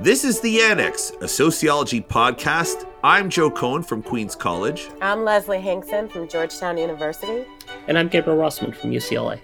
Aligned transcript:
This 0.00 0.24
is 0.24 0.40
The 0.40 0.60
Annex, 0.60 1.10
a 1.20 1.26
sociology 1.26 2.00
podcast. 2.00 2.86
I'm 3.02 3.28
Joe 3.28 3.50
Cohen 3.50 3.82
from 3.82 4.02
Queens 4.02 4.36
College. 4.36 4.88
I'm 5.00 5.24
Leslie 5.24 5.60
Hinkson 5.60 6.08
from 6.08 6.28
Georgetown 6.28 6.78
University. 6.78 7.44
And 7.88 7.98
I'm 7.98 8.06
Gabriel 8.08 8.38
Rossman 8.38 8.72
from 8.72 8.92
UCLA. 8.92 9.40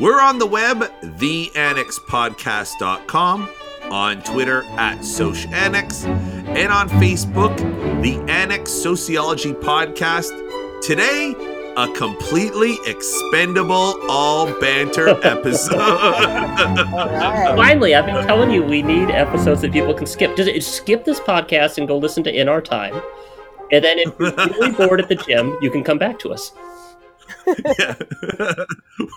We're 0.00 0.18
on 0.20 0.38
the 0.38 0.46
web, 0.46 0.78
theannexpodcast.com, 1.02 3.48
on 3.90 4.22
Twitter 4.22 4.62
at 4.78 5.00
SocAnnex, 5.00 6.06
and 6.56 6.72
on 6.72 6.88
Facebook, 6.88 7.54
The 8.02 8.16
Annex 8.32 8.70
Sociology 8.70 9.52
Podcast. 9.52 10.30
Today, 10.80 11.34
a 11.78 11.86
completely 11.92 12.76
expendable 12.86 13.94
all 14.10 14.52
banter 14.58 15.10
episode. 15.24 15.78
right. 15.78 17.52
Finally, 17.56 17.94
I've 17.94 18.04
been 18.04 18.26
telling 18.26 18.50
you 18.50 18.64
we 18.64 18.82
need 18.82 19.10
episodes 19.10 19.60
that 19.60 19.72
people 19.72 19.94
can 19.94 20.06
skip. 20.06 20.36
Just 20.36 20.74
skip 20.74 21.04
this 21.04 21.20
podcast 21.20 21.78
and 21.78 21.86
go 21.86 21.96
listen 21.96 22.24
to 22.24 22.36
In 22.36 22.48
Our 22.48 22.60
Time. 22.60 23.00
And 23.70 23.84
then 23.84 24.00
if 24.00 24.12
you're 24.18 24.32
really 24.32 24.72
bored 24.72 25.00
at 25.00 25.08
the 25.08 25.14
gym, 25.14 25.56
you 25.62 25.70
can 25.70 25.84
come 25.84 25.98
back 25.98 26.18
to 26.20 26.32
us. 26.32 26.52
Yeah. 27.78 27.94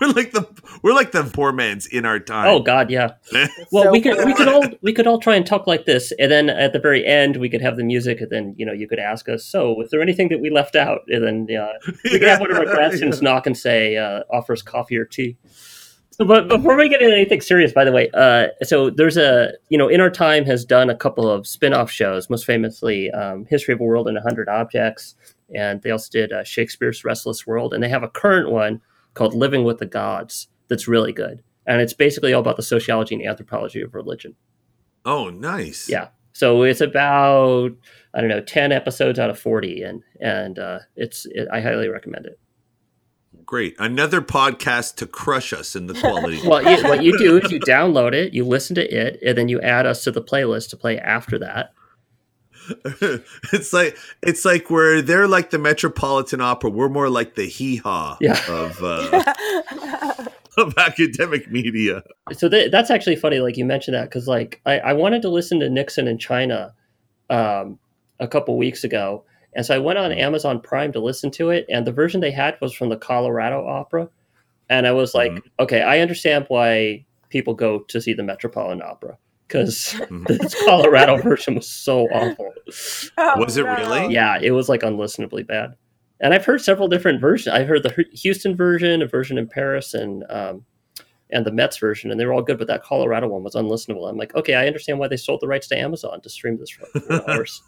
we're 0.00 0.08
like 0.08 0.32
the 0.32 0.46
we're 0.82 0.94
like 0.94 1.12
the 1.12 1.24
poor 1.24 1.52
man's 1.52 1.86
in 1.86 2.04
our 2.04 2.18
time. 2.18 2.46
Oh 2.48 2.60
God, 2.60 2.90
yeah. 2.90 3.14
Well, 3.70 3.84
So 3.84 3.90
we 3.90 4.00
could 4.00 4.24
we 4.24 4.34
could 4.34 4.48
all 4.48 4.64
we 4.82 4.92
could 4.92 5.06
all 5.06 5.18
try 5.18 5.34
and 5.36 5.46
talk 5.46 5.66
like 5.66 5.84
this, 5.84 6.12
and 6.18 6.30
then 6.30 6.50
at 6.50 6.72
the 6.72 6.78
very 6.78 7.06
end 7.06 7.36
we 7.36 7.48
could 7.48 7.62
have 7.62 7.76
the 7.76 7.84
music, 7.84 8.20
and 8.20 8.30
then 8.30 8.54
you 8.56 8.66
know 8.66 8.72
you 8.72 8.88
could 8.88 8.98
ask 8.98 9.28
us, 9.28 9.44
so 9.44 9.72
was 9.72 9.90
there 9.90 10.02
anything 10.02 10.28
that 10.28 10.40
we 10.40 10.50
left 10.50 10.76
out? 10.76 11.00
And 11.08 11.48
then 11.48 11.56
uh, 11.56 11.72
we 12.04 12.10
could 12.10 12.22
have 12.22 12.40
one 12.40 12.50
of 12.50 12.58
our 12.58 12.64
grad 12.74 12.92
students 12.92 13.22
knock 13.22 13.46
and 13.46 13.56
say, 13.56 13.96
uh, 13.96 14.22
offer 14.30 14.52
us 14.52 14.62
coffee 14.62 14.96
or 14.96 15.04
tea. 15.04 15.36
So, 16.12 16.26
but 16.26 16.46
before 16.48 16.76
we 16.76 16.90
get 16.90 17.00
into 17.00 17.14
anything 17.14 17.40
serious, 17.40 17.72
by 17.72 17.84
the 17.84 17.92
way, 17.92 18.10
uh, 18.12 18.48
so 18.62 18.90
there's 18.90 19.16
a 19.16 19.52
you 19.70 19.78
know, 19.78 19.88
In 19.88 20.00
Our 20.00 20.10
Time 20.10 20.44
has 20.44 20.64
done 20.64 20.90
a 20.90 20.94
couple 20.94 21.28
of 21.28 21.46
spin-off 21.46 21.90
shows, 21.90 22.28
most 22.28 22.44
famously 22.44 23.10
um, 23.12 23.46
History 23.48 23.72
of 23.72 23.80
a 23.80 23.84
World 23.84 24.08
in 24.08 24.16
hundred 24.16 24.48
Objects, 24.48 25.14
and 25.54 25.82
they 25.82 25.90
also 25.90 26.08
did 26.10 26.32
uh, 26.32 26.44
Shakespeare's 26.44 27.04
Restless 27.04 27.46
World, 27.46 27.74
and 27.74 27.82
they 27.82 27.88
have 27.88 28.02
a 28.02 28.08
current 28.08 28.50
one 28.50 28.80
called 29.14 29.34
Living 29.34 29.64
with 29.64 29.78
the 29.78 29.86
Gods 29.86 30.48
that's 30.68 30.88
really 30.88 31.12
good, 31.12 31.42
and 31.66 31.80
it's 31.80 31.94
basically 31.94 32.32
all 32.32 32.40
about 32.40 32.56
the 32.56 32.62
sociology 32.62 33.14
and 33.14 33.26
anthropology 33.26 33.82
of 33.82 33.94
religion. 33.94 34.34
Oh, 35.04 35.30
nice. 35.30 35.88
Yeah. 35.88 36.08
So 36.32 36.62
it's 36.62 36.80
about 36.80 37.72
I 38.14 38.20
don't 38.20 38.30
know 38.30 38.40
ten 38.40 38.72
episodes 38.72 39.18
out 39.18 39.30
of 39.30 39.38
forty, 39.38 39.82
and 39.82 40.02
and 40.20 40.58
uh, 40.58 40.80
it's 40.96 41.26
it, 41.26 41.48
I 41.52 41.60
highly 41.60 41.88
recommend 41.88 42.26
it. 42.26 42.38
Great. 43.44 43.74
Another 43.78 44.22
podcast 44.22 44.96
to 44.96 45.06
crush 45.06 45.52
us 45.52 45.76
in 45.76 45.86
the 45.86 45.94
quality. 45.94 46.40
Well, 46.48 46.62
you, 46.62 46.82
what 46.84 47.02
you 47.02 47.18
do 47.18 47.38
is 47.38 47.50
you 47.50 47.60
download 47.60 48.14
it, 48.14 48.32
you 48.32 48.44
listen 48.44 48.74
to 48.76 48.82
it, 48.82 49.18
and 49.22 49.36
then 49.36 49.48
you 49.48 49.60
add 49.60 49.84
us 49.84 50.04
to 50.04 50.10
the 50.10 50.22
playlist 50.22 50.70
to 50.70 50.76
play 50.76 50.98
after 50.98 51.38
that. 51.40 51.72
it's 53.52 53.72
like 53.72 53.96
it's 54.22 54.44
like 54.44 54.70
we're 54.70 55.02
they're 55.02 55.28
like 55.28 55.50
the 55.50 55.58
Metropolitan 55.58 56.40
Opera. 56.40 56.70
We're 56.70 56.88
more 56.88 57.08
like 57.10 57.34
the 57.34 57.44
hee 57.46 57.76
haw 57.76 58.16
Yeah. 58.20 58.38
of 58.48 58.82
uh, 58.82 59.34
of 60.58 60.74
academic 60.78 61.50
media. 61.50 62.02
So 62.32 62.48
th- 62.48 62.70
that's 62.70 62.90
actually 62.90 63.16
funny, 63.16 63.40
like 63.40 63.56
you 63.56 63.64
mentioned 63.64 63.94
that, 63.94 64.04
because 64.04 64.28
like 64.28 64.60
I, 64.66 64.78
I 64.78 64.92
wanted 64.92 65.22
to 65.22 65.28
listen 65.28 65.60
to 65.60 65.70
Nixon 65.70 66.06
in 66.08 66.18
China 66.18 66.74
um, 67.30 67.78
a 68.20 68.28
couple 68.28 68.56
weeks 68.58 68.84
ago, 68.84 69.24
and 69.54 69.64
so 69.66 69.74
I 69.74 69.78
went 69.78 69.98
on 69.98 70.12
Amazon 70.12 70.60
Prime 70.60 70.92
to 70.92 71.00
listen 71.00 71.30
to 71.32 71.50
it, 71.50 71.66
and 71.68 71.86
the 71.86 71.92
version 71.92 72.20
they 72.20 72.30
had 72.30 72.56
was 72.60 72.72
from 72.74 72.88
the 72.90 72.96
Colorado 72.96 73.66
Opera, 73.66 74.08
and 74.68 74.86
I 74.86 74.92
was 74.92 75.14
like, 75.14 75.32
okay, 75.58 75.82
I 75.82 76.00
understand 76.00 76.44
why 76.48 77.04
people 77.30 77.54
go 77.54 77.80
to 77.88 78.00
see 78.00 78.12
the 78.12 78.22
Metropolitan 78.22 78.82
Opera 78.82 79.16
because 79.52 80.00
this 80.26 80.54
Colorado 80.64 81.16
version 81.18 81.54
was 81.54 81.68
so 81.68 82.06
awful. 82.08 82.52
Was 83.38 83.56
it 83.56 83.64
really? 83.64 84.12
Yeah, 84.12 84.38
it 84.40 84.52
was 84.52 84.68
like 84.68 84.80
unlistenably 84.80 85.46
bad. 85.46 85.74
And 86.20 86.32
I've 86.32 86.44
heard 86.44 86.62
several 86.62 86.88
different 86.88 87.20
versions. 87.20 87.54
I 87.54 87.64
heard 87.64 87.82
the 87.82 88.04
Houston 88.12 88.56
version, 88.56 89.02
a 89.02 89.06
version 89.06 89.38
in 89.38 89.48
Paris, 89.48 89.92
and 89.94 90.24
um, 90.30 90.64
and 91.30 91.44
the 91.44 91.50
Mets 91.52 91.78
version, 91.78 92.10
and 92.10 92.20
they 92.20 92.24
were 92.24 92.32
all 92.32 92.42
good. 92.42 92.58
But 92.58 92.68
that 92.68 92.82
Colorado 92.82 93.28
one 93.28 93.42
was 93.42 93.54
unlistenable. 93.54 94.08
I'm 94.08 94.16
like, 94.16 94.34
okay, 94.34 94.54
I 94.54 94.66
understand 94.66 94.98
why 94.98 95.08
they 95.08 95.16
sold 95.16 95.40
the 95.40 95.48
rights 95.48 95.66
to 95.68 95.78
Amazon 95.78 96.20
to 96.20 96.28
stream 96.30 96.58
this 96.58 96.70
for 96.70 96.86
hours. 97.28 97.60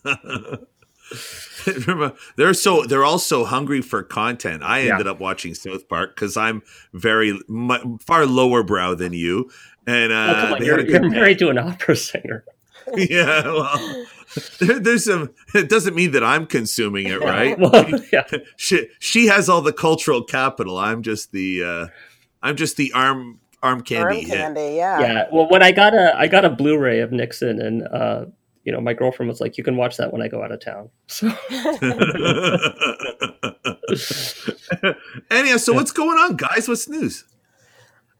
Remember, 1.76 2.12
they're 2.36 2.54
so 2.54 2.84
they're 2.84 3.04
all 3.04 3.18
so 3.18 3.44
hungry 3.44 3.82
for 3.82 4.02
content. 4.02 4.62
I 4.62 4.80
Yeah. 4.80 4.92
ended 4.92 5.06
up 5.06 5.20
watching 5.20 5.54
South 5.54 5.88
Park 5.88 6.14
because 6.14 6.36
I'm 6.36 6.62
very 6.92 7.38
mu 7.48 7.98
far 7.98 8.24
lower 8.26 8.62
brow 8.62 8.94
than 8.94 9.12
you, 9.12 9.50
and 9.86 10.12
uh, 10.12 10.16
oh, 10.16 10.40
come 10.40 10.52
on, 10.54 10.60
they 10.60 10.66
you're, 10.66 10.78
had 10.78 10.88
a 10.88 10.90
you're 10.90 11.10
married 11.10 11.38
to 11.40 11.50
an 11.50 11.58
opera 11.58 11.96
singer. 11.96 12.44
yeah. 12.96 13.44
Well, 13.44 14.06
there, 14.60 14.78
there's 14.78 15.04
some. 15.04 15.30
It 15.54 15.68
doesn't 15.68 15.94
mean 15.94 16.12
that 16.12 16.24
I'm 16.24 16.46
consuming 16.46 17.06
it, 17.06 17.20
right? 17.20 17.58
Well, 17.58 17.86
yeah. 18.12 18.26
she 18.56 18.88
she 18.98 19.26
has 19.26 19.48
all 19.48 19.62
the 19.62 19.72
cultural 19.72 20.22
capital. 20.22 20.78
I'm 20.78 21.02
just 21.02 21.32
the 21.32 21.64
uh 21.64 21.86
I'm 22.42 22.56
just 22.56 22.76
the 22.76 22.92
arm 22.92 23.40
arm 23.62 23.82
candy. 23.82 24.04
Arm 24.04 24.26
hit. 24.26 24.36
candy, 24.36 24.74
yeah. 24.76 25.00
yeah. 25.00 25.24
Well, 25.32 25.48
when 25.48 25.62
I 25.62 25.72
got 25.72 25.94
a 25.94 26.16
I 26.16 26.28
got 26.28 26.44
a 26.44 26.50
Blu-ray 26.50 27.00
of 27.00 27.12
Nixon, 27.12 27.60
and 27.60 27.88
uh, 27.88 28.26
you 28.64 28.72
know, 28.72 28.80
my 28.80 28.94
girlfriend 28.94 29.28
was 29.28 29.40
like, 29.40 29.56
"You 29.56 29.64
can 29.64 29.76
watch 29.76 29.96
that 29.96 30.12
when 30.12 30.22
I 30.22 30.28
go 30.28 30.42
out 30.42 30.52
of 30.52 30.60
town." 30.60 30.90
So 33.96 34.94
Anyhow, 35.30 35.58
so 35.58 35.74
what's 35.74 35.92
going 35.92 36.18
on, 36.18 36.36
guys? 36.36 36.66
What's 36.66 36.88
news? 36.88 37.24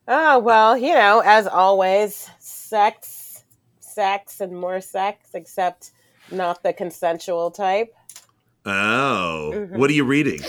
Oh, 0.06 0.38
well, 0.38 0.76
you 0.76 0.92
know, 0.94 1.22
as 1.24 1.46
always, 1.46 2.28
sex, 2.38 3.44
sex, 3.80 4.40
and 4.40 4.52
more 4.52 4.80
sex, 4.80 5.30
except 5.34 5.92
not 6.30 6.62
the 6.62 6.72
consensual 6.72 7.50
type. 7.50 7.94
Oh, 8.66 9.52
Mhm. 9.54 9.78
what 9.78 9.88
are 9.90 9.94
you 9.94 10.04
reading? 10.04 10.42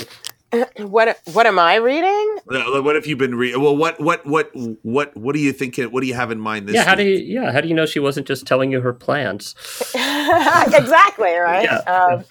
What 0.77 1.17
what 1.33 1.45
am 1.47 1.59
I 1.59 1.75
reading? 1.75 2.37
What 2.45 2.95
have 2.95 3.05
you 3.05 3.15
been 3.15 3.35
reading? 3.35 3.61
Well, 3.61 3.75
what 3.75 3.99
what 3.99 4.25
what 4.25 4.51
what 4.83 5.15
what 5.15 5.33
do 5.33 5.39
you 5.39 5.51
think? 5.51 5.77
What 5.77 6.01
do 6.01 6.07
you 6.07 6.13
have 6.13 6.31
in 6.31 6.39
mind 6.39 6.67
this? 6.67 6.75
yeah, 6.75 6.83
how 6.83 6.95
do 6.95 7.03
you 7.03 7.17
yeah 7.17 7.51
how 7.51 7.61
do 7.61 7.67
you 7.67 7.73
know 7.73 7.85
she 7.85 7.99
wasn't 7.99 8.27
just 8.27 8.45
telling 8.45 8.71
you 8.71 8.81
her 8.81 8.93
plans? 8.93 9.55
exactly 9.95 11.33
right. 11.33 11.63
Yeah. 11.65 11.77
Um, 11.87 12.25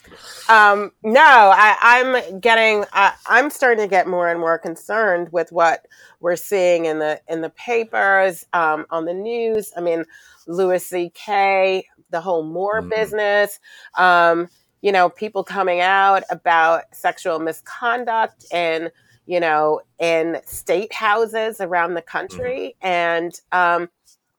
um, 0.48 0.92
no, 1.02 1.20
I, 1.22 1.76
I'm 1.80 2.40
getting. 2.40 2.84
I, 2.92 3.14
I'm 3.26 3.50
starting 3.50 3.84
to 3.84 3.88
get 3.88 4.06
more 4.06 4.28
and 4.28 4.38
more 4.38 4.58
concerned 4.58 5.30
with 5.32 5.50
what 5.52 5.86
we're 6.20 6.36
seeing 6.36 6.84
in 6.86 6.98
the 6.98 7.20
in 7.28 7.40
the 7.40 7.50
papers, 7.50 8.44
um, 8.52 8.86
on 8.90 9.04
the 9.06 9.14
news. 9.14 9.72
I 9.76 9.80
mean, 9.80 10.04
Louis 10.46 10.84
C.K., 10.84 11.86
the 12.10 12.20
whole 12.20 12.42
Moore 12.44 12.82
Mhm. 12.82 12.90
business. 12.90 13.58
Um, 13.96 14.48
you 14.84 14.92
know, 14.92 15.08
people 15.08 15.42
coming 15.42 15.80
out 15.80 16.24
about 16.30 16.82
sexual 16.92 17.38
misconduct 17.38 18.44
and 18.52 18.92
you 19.24 19.40
know 19.40 19.80
in 19.98 20.42
state 20.44 20.92
houses 20.92 21.58
around 21.58 21.94
the 21.94 22.02
country, 22.02 22.76
and 22.82 23.40
um, 23.50 23.88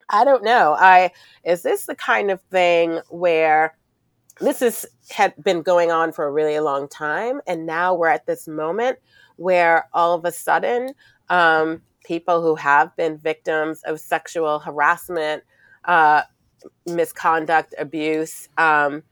I 0.08 0.24
don't 0.24 0.44
know. 0.44 0.76
I 0.78 1.10
is 1.42 1.62
this 1.62 1.86
the 1.86 1.96
kind 1.96 2.30
of 2.30 2.40
thing 2.42 3.00
where 3.08 3.76
this 4.40 4.62
is 4.62 4.86
had 5.10 5.34
been 5.42 5.62
going 5.62 5.90
on 5.90 6.12
for 6.12 6.24
a 6.26 6.30
really 6.30 6.60
long 6.60 6.88
time 6.88 7.40
and 7.46 7.64
now 7.64 7.94
we're 7.94 8.08
at 8.08 8.26
this 8.26 8.46
moment 8.46 8.98
where 9.36 9.88
all 9.94 10.14
of 10.14 10.24
a 10.26 10.32
sudden 10.32 10.92
um, 11.30 11.80
people 12.04 12.42
who 12.42 12.54
have 12.54 12.94
been 12.96 13.16
victims 13.16 13.80
of 13.84 13.98
sexual 13.98 14.58
harassment 14.58 15.42
uh, 15.86 16.20
misconduct 16.86 17.74
abuse 17.78 18.48
um, 18.58 19.02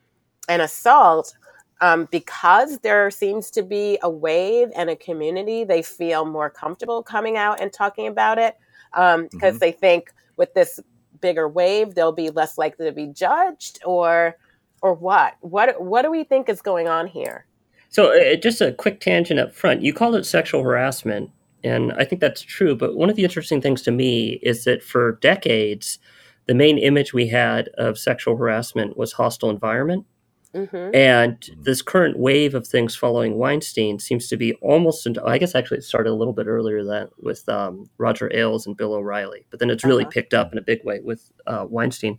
and 0.48 0.62
assault 0.62 1.34
um, 1.80 2.06
because 2.10 2.78
there 2.78 3.10
seems 3.10 3.50
to 3.50 3.62
be 3.62 3.98
a 4.02 4.08
wave 4.10 4.68
and 4.76 4.88
a 4.90 4.96
community 4.96 5.64
they 5.64 5.82
feel 5.82 6.24
more 6.24 6.48
comfortable 6.50 7.02
coming 7.02 7.36
out 7.36 7.60
and 7.60 7.72
talking 7.72 8.06
about 8.06 8.38
it 8.38 8.56
um, 8.94 9.28
because 9.30 9.56
Mhm. 9.56 9.60
they 9.60 9.72
think 9.72 10.12
with 10.36 10.54
this 10.54 10.80
bigger 11.20 11.48
wave 11.48 11.94
they'll 11.94 12.12
be 12.12 12.30
less 12.30 12.58
likely 12.58 12.86
to 12.86 12.92
be 12.92 13.06
judged 13.06 13.80
or 13.84 14.36
or 14.82 14.94
what 14.94 15.34
what 15.40 15.80
what 15.82 16.02
do 16.02 16.10
we 16.10 16.24
think 16.24 16.48
is 16.48 16.60
going 16.62 16.88
on 16.88 17.06
here 17.06 17.46
So, 17.88 18.12
uh, 18.12 18.34
just 18.36 18.60
a 18.60 18.72
quick 18.72 19.00
tangent 19.00 19.38
up 19.40 19.54
front. 19.54 19.82
You 19.82 19.92
called 19.94 20.16
it 20.16 20.26
sexual 20.26 20.62
harassment, 20.64 21.30
and 21.62 21.92
I 21.92 22.04
think 22.04 22.20
that's 22.20 22.42
true. 22.42 22.74
But 22.74 22.96
one 22.96 23.08
of 23.08 23.14
the 23.16 23.22
interesting 23.22 23.60
things 23.60 23.82
to 23.82 23.92
me 23.92 24.40
is 24.42 24.64
that 24.64 24.82
for 24.82 25.12
decades, 25.22 26.00
the 26.46 26.54
main 26.54 26.76
image 26.76 27.14
we 27.14 27.28
had 27.28 27.68
of 27.78 27.96
sexual 27.96 28.36
harassment 28.36 28.96
was 28.96 29.12
hostile 29.12 29.48
environment. 29.48 30.04
Hmm 30.54 30.90
And 30.94 31.50
this 31.58 31.82
current 31.82 32.18
wave 32.18 32.54
of 32.54 32.66
things 32.66 32.94
following 32.96 33.36
Weinstein 33.36 33.98
seems 33.98 34.28
to 34.28 34.36
be 34.36 34.54
almost, 34.62 35.06
into, 35.06 35.24
I 35.24 35.38
guess 35.38 35.54
actually 35.54 35.78
it 35.78 35.84
started 35.84 36.10
a 36.10 36.14
little 36.14 36.32
bit 36.32 36.46
earlier 36.46 36.84
than 36.84 37.08
with 37.20 37.48
um, 37.48 37.90
Roger 37.98 38.30
Ailes 38.34 38.66
and 38.66 38.76
Bill 38.76 38.94
O'Reilly, 38.94 39.46
but 39.50 39.60
then 39.60 39.70
it's 39.70 39.84
really 39.84 40.04
Uh-huh. 40.04 40.10
picked 40.12 40.34
up 40.34 40.52
in 40.52 40.58
a 40.58 40.62
big 40.62 40.84
way 40.84 41.00
with 41.00 41.30
uh, 41.46 41.66
Weinstein. 41.68 42.18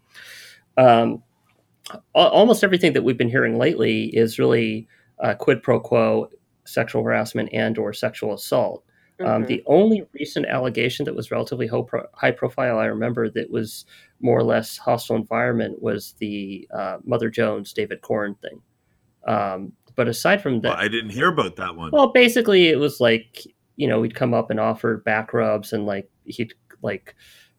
Um, 0.77 1.23
almost 2.13 2.63
everything 2.63 2.93
that 2.93 3.03
we've 3.03 3.17
been 3.17 3.29
hearing 3.29 3.57
lately 3.57 4.05
is 4.15 4.39
really 4.39 4.87
uh, 5.19 5.35
quid 5.35 5.63
pro 5.63 5.79
quo 5.81 6.29
sexual 6.65 7.03
harassment 7.03 7.49
and 7.53 7.77
or 7.77 7.93
sexual 7.93 8.33
assault. 8.33 8.84
Um, 9.21 9.27
mm-hmm. 9.27 9.45
the 9.45 9.63
only 9.65 10.05
recent 10.13 10.45
allegation 10.45 11.05
that 11.05 11.15
was 11.15 11.31
relatively 11.31 11.69
high 12.13 12.31
profile 12.31 12.79
I 12.79 12.85
remember 12.85 13.29
that 13.29 13.49
was 13.49 13.85
more 14.19 14.37
or 14.37 14.43
less 14.43 14.77
hostile 14.77 15.15
environment 15.15 15.81
was 15.81 16.15
the 16.19 16.67
uh, 16.73 16.97
Mother 17.05 17.29
Jones 17.29 17.71
David 17.71 18.01
Corn 18.01 18.35
thing. 18.35 18.61
Um, 19.25 19.71
but 19.95 20.09
aside 20.09 20.41
from 20.41 20.59
that, 20.61 20.69
well, 20.69 20.77
I 20.77 20.89
didn't 20.89 21.11
hear 21.11 21.29
about 21.29 21.55
that 21.55 21.75
one. 21.75 21.91
Well, 21.91 22.11
basically, 22.11 22.67
it 22.67 22.77
was 22.77 22.99
like 22.99 23.47
you 23.77 23.87
know 23.87 24.03
he'd 24.03 24.15
come 24.15 24.33
up 24.33 24.49
and 24.51 24.59
offer 24.59 24.97
back 24.97 25.33
rubs, 25.33 25.71
and 25.71 25.85
like 25.85 26.09
he'd 26.25 26.53
like 26.81 27.15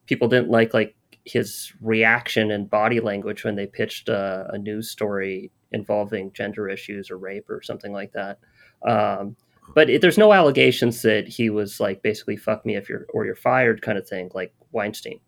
people 0.06 0.28
didn't 0.28 0.50
like 0.50 0.74
like 0.74 0.94
his 1.24 1.72
reaction 1.80 2.50
and 2.50 2.70
body 2.70 3.00
language 3.00 3.44
when 3.44 3.56
they 3.56 3.66
pitched 3.66 4.08
a, 4.08 4.46
a 4.52 4.58
news 4.58 4.90
story 4.90 5.50
involving 5.72 6.32
gender 6.32 6.68
issues 6.68 7.10
or 7.10 7.18
rape 7.18 7.50
or 7.50 7.62
something 7.62 7.92
like 7.92 8.12
that. 8.12 8.38
Um, 8.86 9.36
but 9.74 9.90
it, 9.90 10.00
there's 10.00 10.18
no 10.18 10.32
allegations 10.32 11.02
that 11.02 11.28
he 11.28 11.50
was 11.50 11.80
like 11.80 12.02
basically 12.02 12.36
"fuck 12.36 12.64
me 12.64 12.76
if 12.76 12.88
you're 12.88 13.06
or 13.12 13.24
you're 13.24 13.34
fired" 13.34 13.82
kind 13.82 13.98
of 13.98 14.08
thing, 14.08 14.30
like 14.34 14.54
Weinstein. 14.72 15.20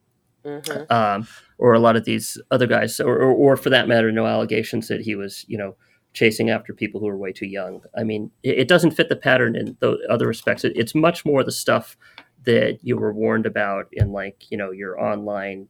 Mm-hmm. 0.45 0.91
Um, 0.91 1.27
or 1.59 1.75
a 1.75 1.81
lot 1.81 1.97
of 1.97 2.05
these 2.05 2.41
other 2.51 2.67
guys, 2.67 3.01
or, 3.01 3.17
or, 3.17 3.33
or, 3.33 3.57
for 3.57 3.71
that 3.71 3.89
matter, 3.89 4.11
no 4.13 4.25
allegations 4.25 4.89
that 4.89 5.01
he 5.01 5.15
was, 5.15 5.45
you 5.49 5.59
know, 5.59 5.77
chasing 6.15 6.49
after 6.49 6.73
people 6.73 7.01
who 7.01 7.09
are 7.09 7.19
way 7.19 7.33
too 7.33 7.47
young. 7.47 7.83
I 7.95 8.05
mean, 8.05 8.31
it, 8.43 8.61
it 8.61 8.69
doesn't 8.69 8.93
fit 8.93 9.09
the 9.09 9.17
pattern 9.17 9.57
in 9.57 9.77
the 9.81 9.99
other 10.09 10.27
respects. 10.27 10.65
It, 10.65 10.73
it's 10.77 10.95
much 10.95 11.27
more 11.27 11.43
the 11.43 11.53
stuff 11.53 11.99
that 12.45 12.79
you 12.83 12.97
were 12.97 13.13
warned 13.13 13.47
about 13.47 13.89
in, 13.93 14.13
like, 14.13 14.45
you 14.49 14.57
know, 14.57 14.71
your 14.71 14.99
online, 14.99 15.69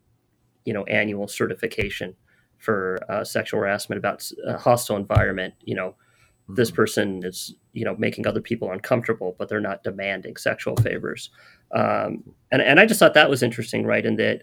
you 0.64 0.74
know, 0.74 0.84
annual 0.84 1.26
certification 1.26 2.14
for 2.58 2.98
uh, 3.08 3.24
sexual 3.24 3.60
harassment 3.60 3.98
about 3.98 4.22
a 4.46 4.58
hostile 4.58 4.96
environment. 4.96 5.54
You 5.64 5.74
know. 5.74 5.96
This 6.48 6.70
person 6.70 7.22
is 7.24 7.54
you 7.72 7.84
know 7.84 7.94
making 7.98 8.26
other 8.26 8.40
people 8.40 8.72
uncomfortable, 8.72 9.36
but 9.38 9.48
they're 9.48 9.60
not 9.60 9.84
demanding 9.84 10.36
sexual 10.36 10.76
favors. 10.76 11.30
Um, 11.74 12.22
and 12.50 12.62
and 12.62 12.80
I 12.80 12.86
just 12.86 13.00
thought 13.00 13.14
that 13.14 13.30
was 13.30 13.42
interesting, 13.42 13.84
right? 13.84 14.04
In 14.04 14.16
that 14.16 14.42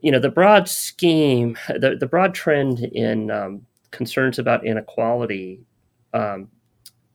you 0.00 0.10
know 0.10 0.18
the 0.18 0.30
broad 0.30 0.68
scheme, 0.68 1.56
the 1.68 1.96
the 1.98 2.06
broad 2.06 2.34
trend 2.34 2.80
in 2.80 3.30
um, 3.30 3.62
concerns 3.90 4.38
about 4.38 4.66
inequality, 4.66 5.60
um, 6.14 6.48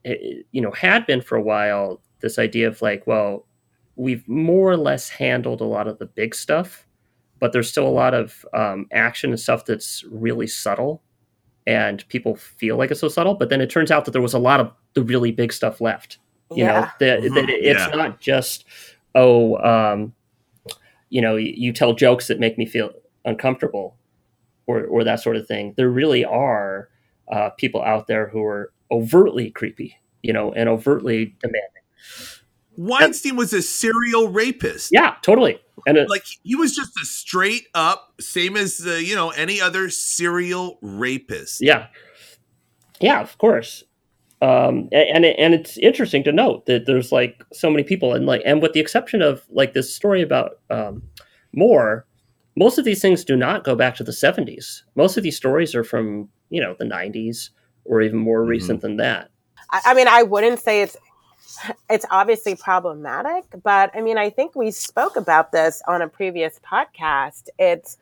it, 0.03 0.45
you 0.51 0.61
know, 0.61 0.71
had 0.71 1.05
been 1.05 1.21
for 1.21 1.35
a 1.35 1.41
while 1.41 2.01
this 2.19 2.37
idea 2.37 2.67
of 2.67 2.81
like, 2.81 3.07
well, 3.07 3.47
we've 3.95 4.27
more 4.27 4.71
or 4.71 4.77
less 4.77 5.09
handled 5.09 5.61
a 5.61 5.65
lot 5.65 5.87
of 5.87 5.97
the 5.97 6.05
big 6.05 6.35
stuff 6.35 6.85
but 7.41 7.51
there's 7.51 7.69
still 7.69 7.87
a 7.87 7.89
lot 7.89 8.13
of 8.13 8.45
um, 8.53 8.85
action 8.93 9.31
and 9.31 9.39
stuff 9.39 9.65
that's 9.65 10.05
really 10.09 10.47
subtle 10.47 11.01
and 11.67 12.07
people 12.09 12.35
feel 12.35 12.77
like 12.77 12.91
it's 12.91 12.99
so 12.99 13.07
subtle 13.07 13.35
but 13.35 13.49
then 13.49 13.61
it 13.61 13.69
turns 13.69 13.91
out 13.91 14.05
that 14.05 14.11
there 14.11 14.21
was 14.21 14.33
a 14.33 14.39
lot 14.39 14.59
of 14.59 14.71
the 14.93 15.03
really 15.03 15.31
big 15.31 15.53
stuff 15.53 15.81
left 15.81 16.17
you 16.51 16.63
yeah. 16.65 16.81
know 16.81 16.87
that, 16.99 17.19
mm-hmm. 17.21 17.49
it's 17.49 17.79
yeah. 17.79 17.95
not 17.95 18.19
just 18.19 18.65
oh 19.15 19.57
um, 19.57 20.13
you 21.09 21.21
know 21.21 21.35
you, 21.35 21.53
you, 21.55 21.73
tell 21.73 21.93
jokes 21.93 22.27
that 22.27 22.39
make 22.39 22.57
me 22.57 22.65
feel 22.65 22.91
uncomfortable 23.25 23.95
or, 24.67 24.83
or 24.85 25.03
that 25.03 25.19
sort 25.19 25.35
of 25.35 25.47
thing 25.47 25.73
there 25.77 25.89
really 25.89 26.25
are 26.25 26.89
uh, 27.31 27.49
people 27.51 27.81
out 27.81 28.07
there 28.07 28.27
who 28.29 28.43
are 28.43 28.73
overtly 28.91 29.51
creepy 29.51 29.95
you 30.23 30.33
know 30.33 30.51
and 30.53 30.67
overtly 30.67 31.35
demanding 31.39 31.83
Weinstein 32.77 33.35
was 33.35 33.53
a 33.53 33.61
serial 33.61 34.29
rapist. 34.29 34.89
Yeah, 34.91 35.15
totally. 35.21 35.59
And 35.85 35.97
it, 35.97 36.09
like 36.09 36.23
he 36.43 36.55
was 36.55 36.75
just 36.75 36.91
a 37.01 37.05
straight 37.05 37.67
up, 37.73 38.13
same 38.19 38.55
as 38.55 38.85
uh, 38.85 38.91
you 38.91 39.15
know 39.15 39.31
any 39.31 39.59
other 39.59 39.89
serial 39.89 40.77
rapist. 40.81 41.61
Yeah, 41.61 41.87
yeah, 42.99 43.21
of 43.21 43.37
course. 43.37 43.83
Um, 44.41 44.89
and 44.91 45.25
and 45.25 45.53
it's 45.53 45.77
interesting 45.77 46.23
to 46.23 46.31
note 46.31 46.65
that 46.65 46.85
there's 46.85 47.11
like 47.11 47.43
so 47.53 47.69
many 47.69 47.83
people, 47.83 48.13
and 48.13 48.25
like, 48.25 48.41
and 48.45 48.61
with 48.61 48.73
the 48.73 48.79
exception 48.79 49.21
of 49.21 49.43
like 49.49 49.73
this 49.73 49.93
story 49.93 50.21
about 50.21 50.59
um, 50.69 51.03
Moore, 51.53 52.05
most 52.55 52.77
of 52.77 52.85
these 52.85 53.01
things 53.01 53.23
do 53.23 53.35
not 53.35 53.63
go 53.63 53.75
back 53.75 53.95
to 53.95 54.03
the 54.03 54.11
70s. 54.11 54.81
Most 54.95 55.17
of 55.17 55.23
these 55.23 55.37
stories 55.37 55.75
are 55.75 55.83
from 55.83 56.29
you 56.49 56.61
know 56.61 56.75
the 56.77 56.85
90s 56.85 57.49
or 57.85 58.01
even 58.01 58.19
more 58.19 58.41
mm-hmm. 58.41 58.49
recent 58.49 58.81
than 58.81 58.97
that. 58.97 59.29
I 59.71 59.93
mean, 59.93 60.07
I 60.07 60.23
wouldn't 60.23 60.59
say 60.59 60.81
it's 60.81 60.97
it's 61.89 62.05
obviously 62.09 62.55
problematic, 62.55 63.45
but 63.63 63.91
I 63.95 64.01
mean, 64.01 64.17
I 64.17 64.29
think 64.29 64.55
we 64.55 64.71
spoke 64.71 65.15
about 65.15 65.51
this 65.51 65.81
on 65.87 66.01
a 66.01 66.07
previous 66.07 66.59
podcast. 66.59 67.49
It's, 67.57 67.97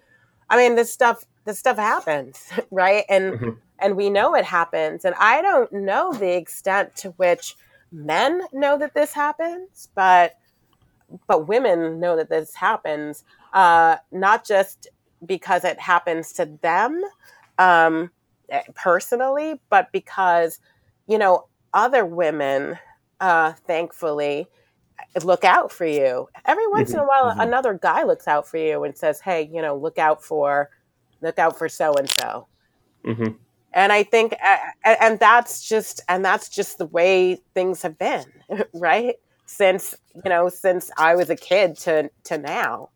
I 0.49 0.57
mean, 0.57 0.75
this 0.75 0.91
stuff, 0.91 1.25
this 1.45 1.59
stuff 1.59 1.77
happens, 1.77 2.49
right? 2.71 3.05
And, 3.09 3.33
mm-hmm. 3.33 3.49
and 3.79 3.95
we 3.95 4.09
know 4.09 4.35
it 4.35 4.45
happens. 4.45 5.05
And 5.05 5.15
I 5.15 5.41
don't 5.41 5.71
know 5.71 6.13
the 6.13 6.35
extent 6.35 6.95
to 6.97 7.09
which 7.11 7.55
men 7.91 8.43
know 8.53 8.77
that 8.77 8.93
this 8.93 9.13
happens, 9.13 9.89
but, 9.95 10.37
but 11.27 11.47
women 11.47 11.99
know 11.99 12.15
that 12.15 12.29
this 12.29 12.55
happens, 12.55 13.23
uh, 13.53 13.97
not 14.11 14.45
just 14.45 14.87
because 15.25 15.63
it 15.63 15.79
happens 15.79 16.33
to 16.33 16.45
them, 16.61 17.01
um, 17.57 18.11
personally, 18.75 19.59
but 19.69 19.91
because, 19.91 20.59
you 21.07 21.17
know, 21.17 21.45
other 21.73 22.05
women 22.05 22.77
uh, 23.19 23.53
thankfully, 23.53 24.47
look 25.23 25.43
out 25.43 25.71
for 25.71 25.85
you. 25.85 26.27
Every 26.45 26.67
once 26.67 26.89
mm-hmm, 26.89 26.99
in 26.99 27.03
a 27.03 27.07
while, 27.07 27.31
mm-hmm. 27.31 27.41
another 27.41 27.73
guy 27.73 28.03
looks 28.03 28.27
out 28.27 28.47
for 28.47 28.57
you 28.57 28.83
and 28.83 28.97
says, 28.97 29.21
"Hey, 29.21 29.49
you 29.51 29.61
know, 29.61 29.75
look 29.75 29.97
out 29.97 30.23
for, 30.23 30.69
look 31.21 31.39
out 31.39 31.57
for 31.57 31.69
so 31.69 31.93
and 31.93 32.09
so." 32.09 32.47
And 33.73 33.93
I 33.93 34.03
think, 34.03 34.33
and 34.83 35.19
that's 35.19 35.67
just, 35.67 36.01
and 36.09 36.25
that's 36.25 36.49
just 36.49 36.79
the 36.79 36.87
way 36.87 37.39
things 37.53 37.83
have 37.83 37.99
been, 37.99 38.25
right? 38.73 39.15
Since 39.45 39.95
you 40.15 40.29
know, 40.29 40.49
since 40.49 40.91
I 40.97 41.15
was 41.15 41.29
a 41.29 41.35
kid 41.35 41.77
to 41.79 42.09
to 42.25 42.37
now. 42.37 42.89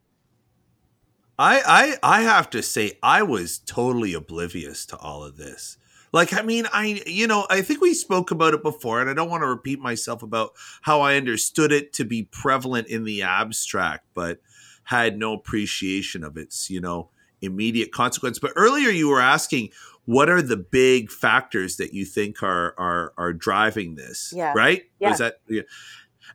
I 1.37 1.97
I 2.03 2.19
I 2.19 2.21
have 2.21 2.49
to 2.51 2.61
say, 2.61 2.99
I 3.01 3.23
was 3.23 3.57
totally 3.57 4.13
oblivious 4.13 4.85
to 4.87 4.97
all 4.97 5.23
of 5.23 5.37
this. 5.37 5.77
Like, 6.13 6.31
I 6.31 6.43
mean, 6.43 6.67
I, 6.71 7.01
you 7.07 7.27
know, 7.27 7.47
I 7.49 7.61
think 7.61 7.81
we 7.81 7.93
spoke 7.95 8.31
about 8.31 8.53
it 8.53 8.61
before, 8.63 9.01
and 9.01 9.09
I 9.09 9.13
don't 9.13 9.29
want 9.29 9.41
to 9.41 9.47
repeat 9.47 9.79
myself 9.79 10.21
about 10.21 10.51
how 10.83 11.01
I 11.01 11.15
understood 11.17 11.71
it 11.71 11.91
to 11.93 12.05
be 12.05 12.23
prevalent 12.23 12.87
in 12.87 13.03
the 13.03 13.23
abstract, 13.23 14.05
but 14.13 14.39
had 14.83 15.17
no 15.17 15.33
appreciation 15.33 16.23
of 16.23 16.37
its, 16.37 16.69
you 16.69 16.79
know, 16.79 17.09
immediate 17.41 17.91
consequence. 17.91 18.37
But 18.37 18.53
earlier 18.55 18.89
you 18.89 19.09
were 19.09 19.19
asking, 19.19 19.69
what 20.05 20.29
are 20.29 20.41
the 20.41 20.57
big 20.57 21.09
factors 21.11 21.77
that 21.77 21.93
you 21.93 22.05
think 22.05 22.43
are 22.43 22.75
are 22.77 23.13
are 23.17 23.33
driving 23.33 23.95
this? 23.95 24.33
Yeah. 24.35 24.53
Right? 24.55 24.83
Yeah. 24.99 25.11
Is 25.13 25.19
that 25.19 25.39
yeah. 25.47 25.61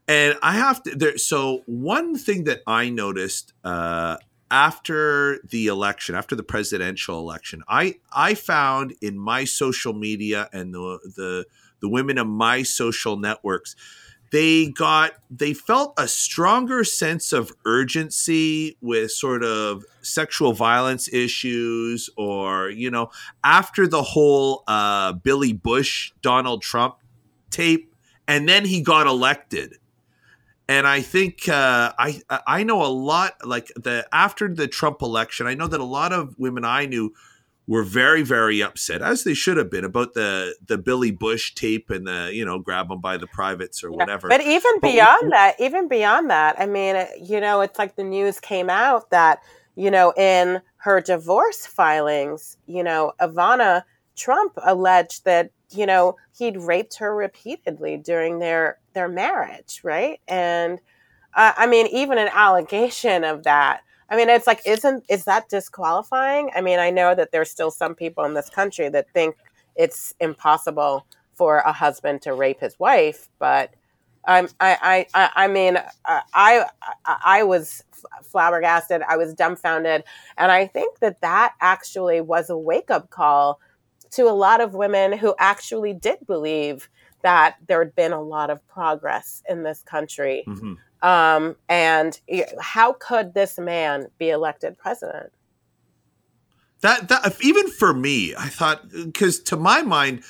And 0.06 0.38
I 0.42 0.52
have 0.52 0.82
to 0.84 0.94
there 0.94 1.18
so 1.18 1.62
one 1.66 2.16
thing 2.16 2.44
that 2.44 2.62
I 2.66 2.90
noticed 2.90 3.52
uh 3.64 4.16
after 4.50 5.40
the 5.48 5.66
election, 5.66 6.14
after 6.14 6.34
the 6.34 6.42
presidential 6.42 7.18
election, 7.18 7.62
I 7.68 7.96
I 8.12 8.34
found 8.34 8.94
in 9.00 9.18
my 9.18 9.44
social 9.44 9.92
media 9.92 10.48
and 10.52 10.74
the 10.74 10.98
the 11.16 11.46
the 11.80 11.88
women 11.88 12.18
of 12.18 12.26
my 12.26 12.62
social 12.62 13.16
networks, 13.16 13.76
they 14.30 14.68
got 14.68 15.12
they 15.30 15.54
felt 15.54 15.94
a 15.96 16.06
stronger 16.06 16.84
sense 16.84 17.32
of 17.32 17.52
urgency 17.64 18.76
with 18.80 19.10
sort 19.10 19.42
of 19.42 19.84
sexual 20.02 20.52
violence 20.52 21.12
issues 21.12 22.10
or 22.16 22.70
you 22.70 22.90
know 22.90 23.10
after 23.42 23.86
the 23.86 24.02
whole 24.02 24.64
uh, 24.66 25.12
billy 25.12 25.52
bush 25.52 26.12
donald 26.22 26.62
trump 26.62 26.96
tape 27.50 27.94
and 28.26 28.48
then 28.48 28.64
he 28.64 28.82
got 28.82 29.06
elected 29.06 29.76
and 30.68 30.86
I 30.86 31.00
think 31.00 31.48
uh, 31.48 31.92
I 31.98 32.20
I 32.46 32.62
know 32.62 32.84
a 32.84 32.92
lot 32.92 33.34
like 33.44 33.72
the 33.74 34.06
after 34.12 34.52
the 34.52 34.68
Trump 34.68 35.00
election. 35.00 35.46
I 35.46 35.54
know 35.54 35.66
that 35.66 35.80
a 35.80 35.84
lot 35.84 36.12
of 36.12 36.38
women 36.38 36.64
I 36.64 36.84
knew 36.84 37.14
were 37.66 37.82
very 37.82 38.22
very 38.22 38.62
upset, 38.62 39.00
as 39.00 39.24
they 39.24 39.32
should 39.32 39.56
have 39.56 39.70
been, 39.70 39.84
about 39.84 40.12
the 40.12 40.54
the 40.66 40.76
Billy 40.76 41.10
Bush 41.10 41.54
tape 41.54 41.88
and 41.88 42.06
the 42.06 42.30
you 42.34 42.44
know 42.44 42.58
grab 42.58 42.88
them 42.90 43.00
by 43.00 43.16
the 43.16 43.26
privates 43.26 43.82
or 43.82 43.90
yeah, 43.90 43.96
whatever. 43.96 44.28
But 44.28 44.42
even 44.42 44.78
but 44.80 44.92
beyond 44.92 45.24
we, 45.24 45.30
that, 45.30 45.56
even 45.58 45.88
beyond 45.88 46.28
that, 46.28 46.60
I 46.60 46.66
mean, 46.66 47.06
you 47.18 47.40
know, 47.40 47.62
it's 47.62 47.78
like 47.78 47.96
the 47.96 48.04
news 48.04 48.38
came 48.38 48.68
out 48.68 49.08
that 49.10 49.40
you 49.74 49.90
know 49.90 50.12
in 50.18 50.60
her 50.78 51.00
divorce 51.00 51.64
filings, 51.64 52.58
you 52.66 52.82
know, 52.82 53.12
Ivana 53.20 53.84
Trump 54.16 54.52
alleged 54.62 55.24
that 55.24 55.50
you 55.70 55.86
know 55.86 56.16
he'd 56.38 56.56
raped 56.56 56.96
her 56.98 57.14
repeatedly 57.14 57.96
during 57.96 58.38
their 58.38 58.78
their 58.94 59.08
marriage 59.08 59.80
right 59.84 60.20
and 60.28 60.80
uh, 61.34 61.52
i 61.56 61.66
mean 61.66 61.86
even 61.88 62.18
an 62.18 62.28
allegation 62.32 63.24
of 63.24 63.44
that 63.44 63.80
i 64.10 64.16
mean 64.16 64.28
it's 64.28 64.46
like 64.46 64.60
isn't 64.66 65.04
is 65.08 65.24
that 65.24 65.48
disqualifying 65.48 66.50
i 66.54 66.60
mean 66.60 66.78
i 66.78 66.90
know 66.90 67.14
that 67.14 67.32
there's 67.32 67.50
still 67.50 67.70
some 67.70 67.94
people 67.94 68.24
in 68.24 68.34
this 68.34 68.50
country 68.50 68.88
that 68.88 69.06
think 69.12 69.36
it's 69.76 70.14
impossible 70.20 71.06
for 71.34 71.58
a 71.58 71.72
husband 71.72 72.22
to 72.22 72.32
rape 72.32 72.60
his 72.60 72.78
wife 72.78 73.28
but 73.38 73.72
um, 74.26 74.48
I, 74.60 75.06
I, 75.14 75.30
I 75.34 75.48
mean, 75.48 75.78
uh, 75.78 76.20
I, 76.34 76.66
I 77.24 77.44
was 77.44 77.82
flabbergasted. 78.22 79.00
I 79.08 79.16
was 79.16 79.32
dumbfounded. 79.32 80.04
And 80.36 80.52
I 80.52 80.66
think 80.66 80.98
that 80.98 81.22
that 81.22 81.54
actually 81.62 82.20
was 82.20 82.50
a 82.50 82.58
wake 82.58 82.90
up 82.90 83.08
call 83.08 83.58
to 84.12 84.22
a 84.28 84.32
lot 84.32 84.60
of 84.60 84.74
women 84.74 85.12
who 85.12 85.34
actually 85.38 85.94
did 85.94 86.18
believe 86.26 86.88
that 87.22 87.56
there 87.66 87.80
had 87.80 87.94
been 87.94 88.12
a 88.12 88.22
lot 88.22 88.50
of 88.50 88.66
progress 88.68 89.42
in 89.48 89.62
this 89.62 89.82
country. 89.82 90.44
Mhm. 90.46 90.76
Um, 91.02 91.56
and 91.68 92.20
how 92.60 92.92
could 92.92 93.34
this 93.34 93.58
man 93.58 94.08
be 94.18 94.30
elected 94.30 94.78
president? 94.78 95.32
That 96.80 97.08
that 97.08 97.36
even 97.40 97.68
for 97.68 97.92
me, 97.92 98.34
I 98.36 98.48
thought 98.48 98.88
because 98.90 99.40
to 99.44 99.56
my 99.56 99.82
mind, 99.82 100.22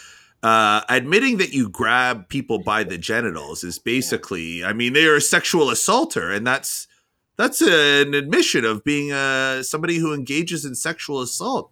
uh, 0.42 0.82
admitting 0.88 1.38
that 1.38 1.52
you 1.52 1.68
grab 1.68 2.28
people 2.28 2.58
by 2.58 2.84
the 2.84 2.96
genitals 2.96 3.64
is 3.64 3.78
basically, 3.78 4.64
I 4.64 4.72
mean, 4.72 4.92
they 4.92 5.06
are 5.06 5.16
a 5.16 5.20
sexual 5.20 5.68
assaulter, 5.68 6.30
and 6.30 6.46
that's 6.46 6.86
that's 7.36 7.60
an 7.60 8.14
admission 8.14 8.64
of 8.64 8.82
being 8.82 9.12
uh, 9.12 9.62
somebody 9.62 9.96
who 9.98 10.12
engages 10.14 10.64
in 10.64 10.74
sexual 10.74 11.20
assault. 11.20 11.70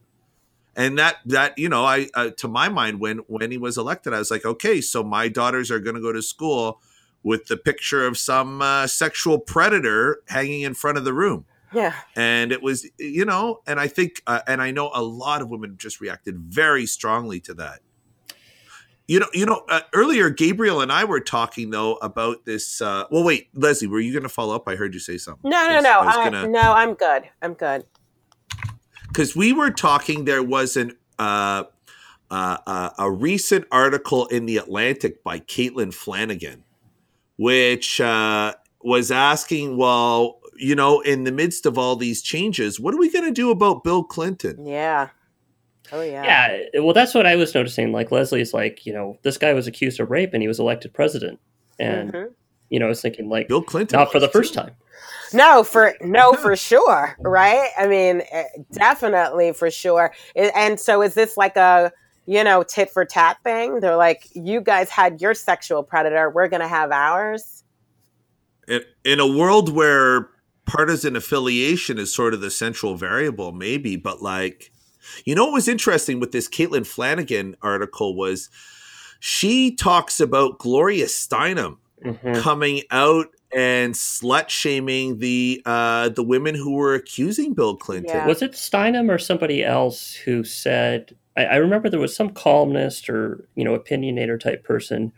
And 0.77 0.99
that 0.99 1.17
that 1.25 1.59
you 1.59 1.69
know, 1.71 1.85
I 1.85 2.09
uh, 2.15 2.31
to 2.37 2.49
my 2.49 2.69
mind, 2.69 3.01
when 3.01 3.19
when 3.29 3.51
he 3.51 3.57
was 3.59 3.79
elected, 3.79 4.13
I 4.13 4.19
was 4.19 4.31
like, 4.31 4.45
okay, 4.45 4.81
so 4.83 5.03
my 5.03 5.27
daughters 5.29 5.71
are 5.71 5.81
going 5.81 5.97
to 5.97 6.03
go 6.03 6.13
to 6.13 6.21
school 6.23 6.81
with 7.23 7.47
the 7.47 7.57
picture 7.57 8.07
of 8.07 8.17
some 8.19 8.61
uh, 8.63 8.87
sexual 8.87 9.39
predator 9.39 10.21
hanging 10.29 10.61
in 10.63 10.75
front 10.75 10.99
of 10.99 11.05
the 11.05 11.13
room 11.15 11.45
Yeah. 11.73 11.95
and 12.15 12.53
it 12.53 12.63
was 12.63 12.87
you 12.99 13.25
know 13.25 13.63
and 13.67 13.81
i 13.81 13.89
think 13.89 14.23
uh, 14.29 14.43
and 14.47 14.63
i 14.63 14.71
know 14.71 14.91
a 14.95 15.03
lot 15.03 15.43
of 15.43 15.49
women 15.49 15.75
just 15.77 16.01
reacted 16.01 16.39
very 16.39 16.87
strongly 16.87 17.41
to 17.41 17.55
that 17.55 17.81
you 19.09 19.19
know 19.19 19.27
you 19.33 19.45
know 19.47 19.65
uh, 19.69 19.81
earlier 19.93 20.31
gabriel 20.31 20.81
and 20.81 20.93
i 20.93 21.03
were 21.05 21.19
talking 21.21 21.71
though 21.71 21.95
about 21.97 22.45
this 22.45 22.81
uh 22.81 23.05
well 23.11 23.25
wait 23.25 23.49
leslie 23.55 23.89
were 23.89 23.99
you 23.99 24.13
gonna 24.15 24.29
follow 24.29 24.55
up 24.55 24.69
i 24.69 24.77
heard 24.77 24.95
you 24.95 25.01
say 25.01 25.19
something 25.19 25.51
No, 25.51 25.67
no, 25.69 25.81
no. 25.81 26.01
I 26.01 26.07
I, 26.07 26.25
gonna- 26.31 26.47
no, 26.49 26.61
I'm 26.61 26.95
good. 26.95 27.25
I'm 27.43 27.55
good. 27.55 27.85
Because 29.17 29.35
we 29.35 29.51
were 29.51 29.71
talking 29.71 30.27
there 30.27 30.43
was 30.43 30.77
an 30.77 30.95
uh, 31.19 31.65
uh, 32.31 32.59
uh, 32.67 32.91
a 32.99 33.11
recent 33.11 33.65
article 33.73 34.27
in 34.27 34.45
the 34.45 34.59
atlantic 34.59 35.25
by 35.25 35.41
caitlin 35.41 35.93
flanagan 35.93 36.63
which 37.39 37.99
uh, 37.99 38.53
was 38.83 39.11
asking 39.11 39.79
well 39.79 40.39
you 40.59 40.75
know 40.75 41.01
in 41.01 41.25
the 41.25 41.33
midst 41.33 41.65
of 41.65 41.79
all 41.79 41.97
these 41.97 42.21
changes 42.21 42.79
what 42.79 42.93
are 42.93 42.99
we 42.99 43.11
going 43.11 43.25
to 43.25 43.31
do 43.31 43.51
about 43.51 43.83
bill 43.83 44.05
clinton 44.05 44.67
Yeah. 44.67 45.09
Oh 45.93 46.01
yeah. 46.01 46.25
Yeah, 46.73 46.81
well, 46.81 46.93
that's 46.93 47.15
what 47.15 47.27
I 47.27 47.37
was 47.37 47.55
noticing. 47.55 47.93
Like 47.93 48.11
Leslie's 48.11 48.53
like, 48.53 48.85
you 48.87 48.93
know, 48.93 49.21
this 49.23 49.39
guy 49.39 49.53
was 49.53 49.69
accused 49.69 50.01
of 50.01 50.11
rape 50.11 50.31
and 50.33 50.43
he 50.43 50.49
was 50.49 50.59
elected 50.59 50.93
president, 50.93 51.39
and 51.79 52.13
Mhm. 52.13 52.31
you 52.71 52.81
know, 52.81 52.87
I 52.87 52.89
was 52.89 53.01
thinking 53.01 53.29
like, 53.29 53.47
bill 53.47 53.63
clinton 53.63 53.97
not 53.97 54.11
for 54.11 54.19
the 54.19 54.27
first 54.29 54.53
too. 54.53 54.63
time. 54.63 54.73
No, 55.33 55.63
for 55.65 55.95
no, 56.01 56.33
for 56.43 56.57
sure, 56.57 57.17
right? 57.21 57.71
I 57.79 57.87
mean, 57.87 58.23
eh, 58.31 58.45
definitely 58.73 59.53
for 59.53 59.71
sure. 59.71 60.13
And 60.35 60.79
so, 60.81 61.03
is 61.03 61.15
this 61.15 61.37
like 61.37 61.57
a 61.57 61.93
you 62.27 62.43
know 62.45 62.63
tit 62.63 62.91
for 62.91 63.05
tat 63.05 63.39
thing? 63.45 63.81
They're 63.81 63.97
like, 63.97 64.29
you 64.35 64.61
guys 64.61 64.91
had 64.91 65.21
your 65.21 65.35
sexual 65.35 65.83
predator, 65.83 66.31
we're 66.31 66.49
gonna 66.49 66.69
have 66.69 66.91
ours. 66.93 67.65
in, 68.69 68.83
in 69.05 69.21
a 69.21 69.27
world 69.27 69.73
where 69.75 70.29
partisan 70.67 71.15
affiliation 71.15 71.99
is 71.99 72.13
sort 72.13 72.35
of 72.35 72.41
the 72.41 72.51
central 72.51 72.97
variable, 72.97 73.53
maybe, 73.53 73.95
but 73.95 74.21
like, 74.23 74.73
you 75.25 75.35
know, 75.37 75.45
what 75.45 75.53
was 75.53 75.69
interesting 75.69 76.19
with 76.19 76.33
this 76.33 76.49
Caitlin 76.49 76.85
Flanagan 76.85 77.57
article 77.63 78.17
was 78.17 78.51
she 79.21 79.75
talks 79.75 80.19
about 80.21 80.59
Gloria 80.59 81.07
Steinem 81.07 81.77
Mhm. 82.05 82.41
coming 82.43 82.83
out 82.91 83.29
and 83.57 83.95
slut 83.95 84.51
shaming 84.51 85.19
the 85.19 85.63
uh, 85.65 86.11
the 86.11 86.23
women 86.23 86.55
who 86.55 86.75
were 86.75 86.95
accusing 86.95 87.55
Bill 87.55 87.75
Clinton. 87.75 88.11
Yeah. 88.15 88.27
Was 88.27 88.43
it 88.43 88.53
Steinem 88.53 89.11
or 89.11 89.19
somebody 89.19 89.65
else 89.65 90.13
who 90.13 90.45
said? 90.45 91.17
I, 91.37 91.45
I 91.47 91.57
remember 91.57 91.89
there 91.89 91.99
was 91.99 92.15
some 92.15 92.31
columnist 92.31 93.09
or 93.09 93.49
you 93.57 93.65
know 93.65 93.77
opinionator 93.77 94.39
type 94.39 94.63
person 94.63 95.11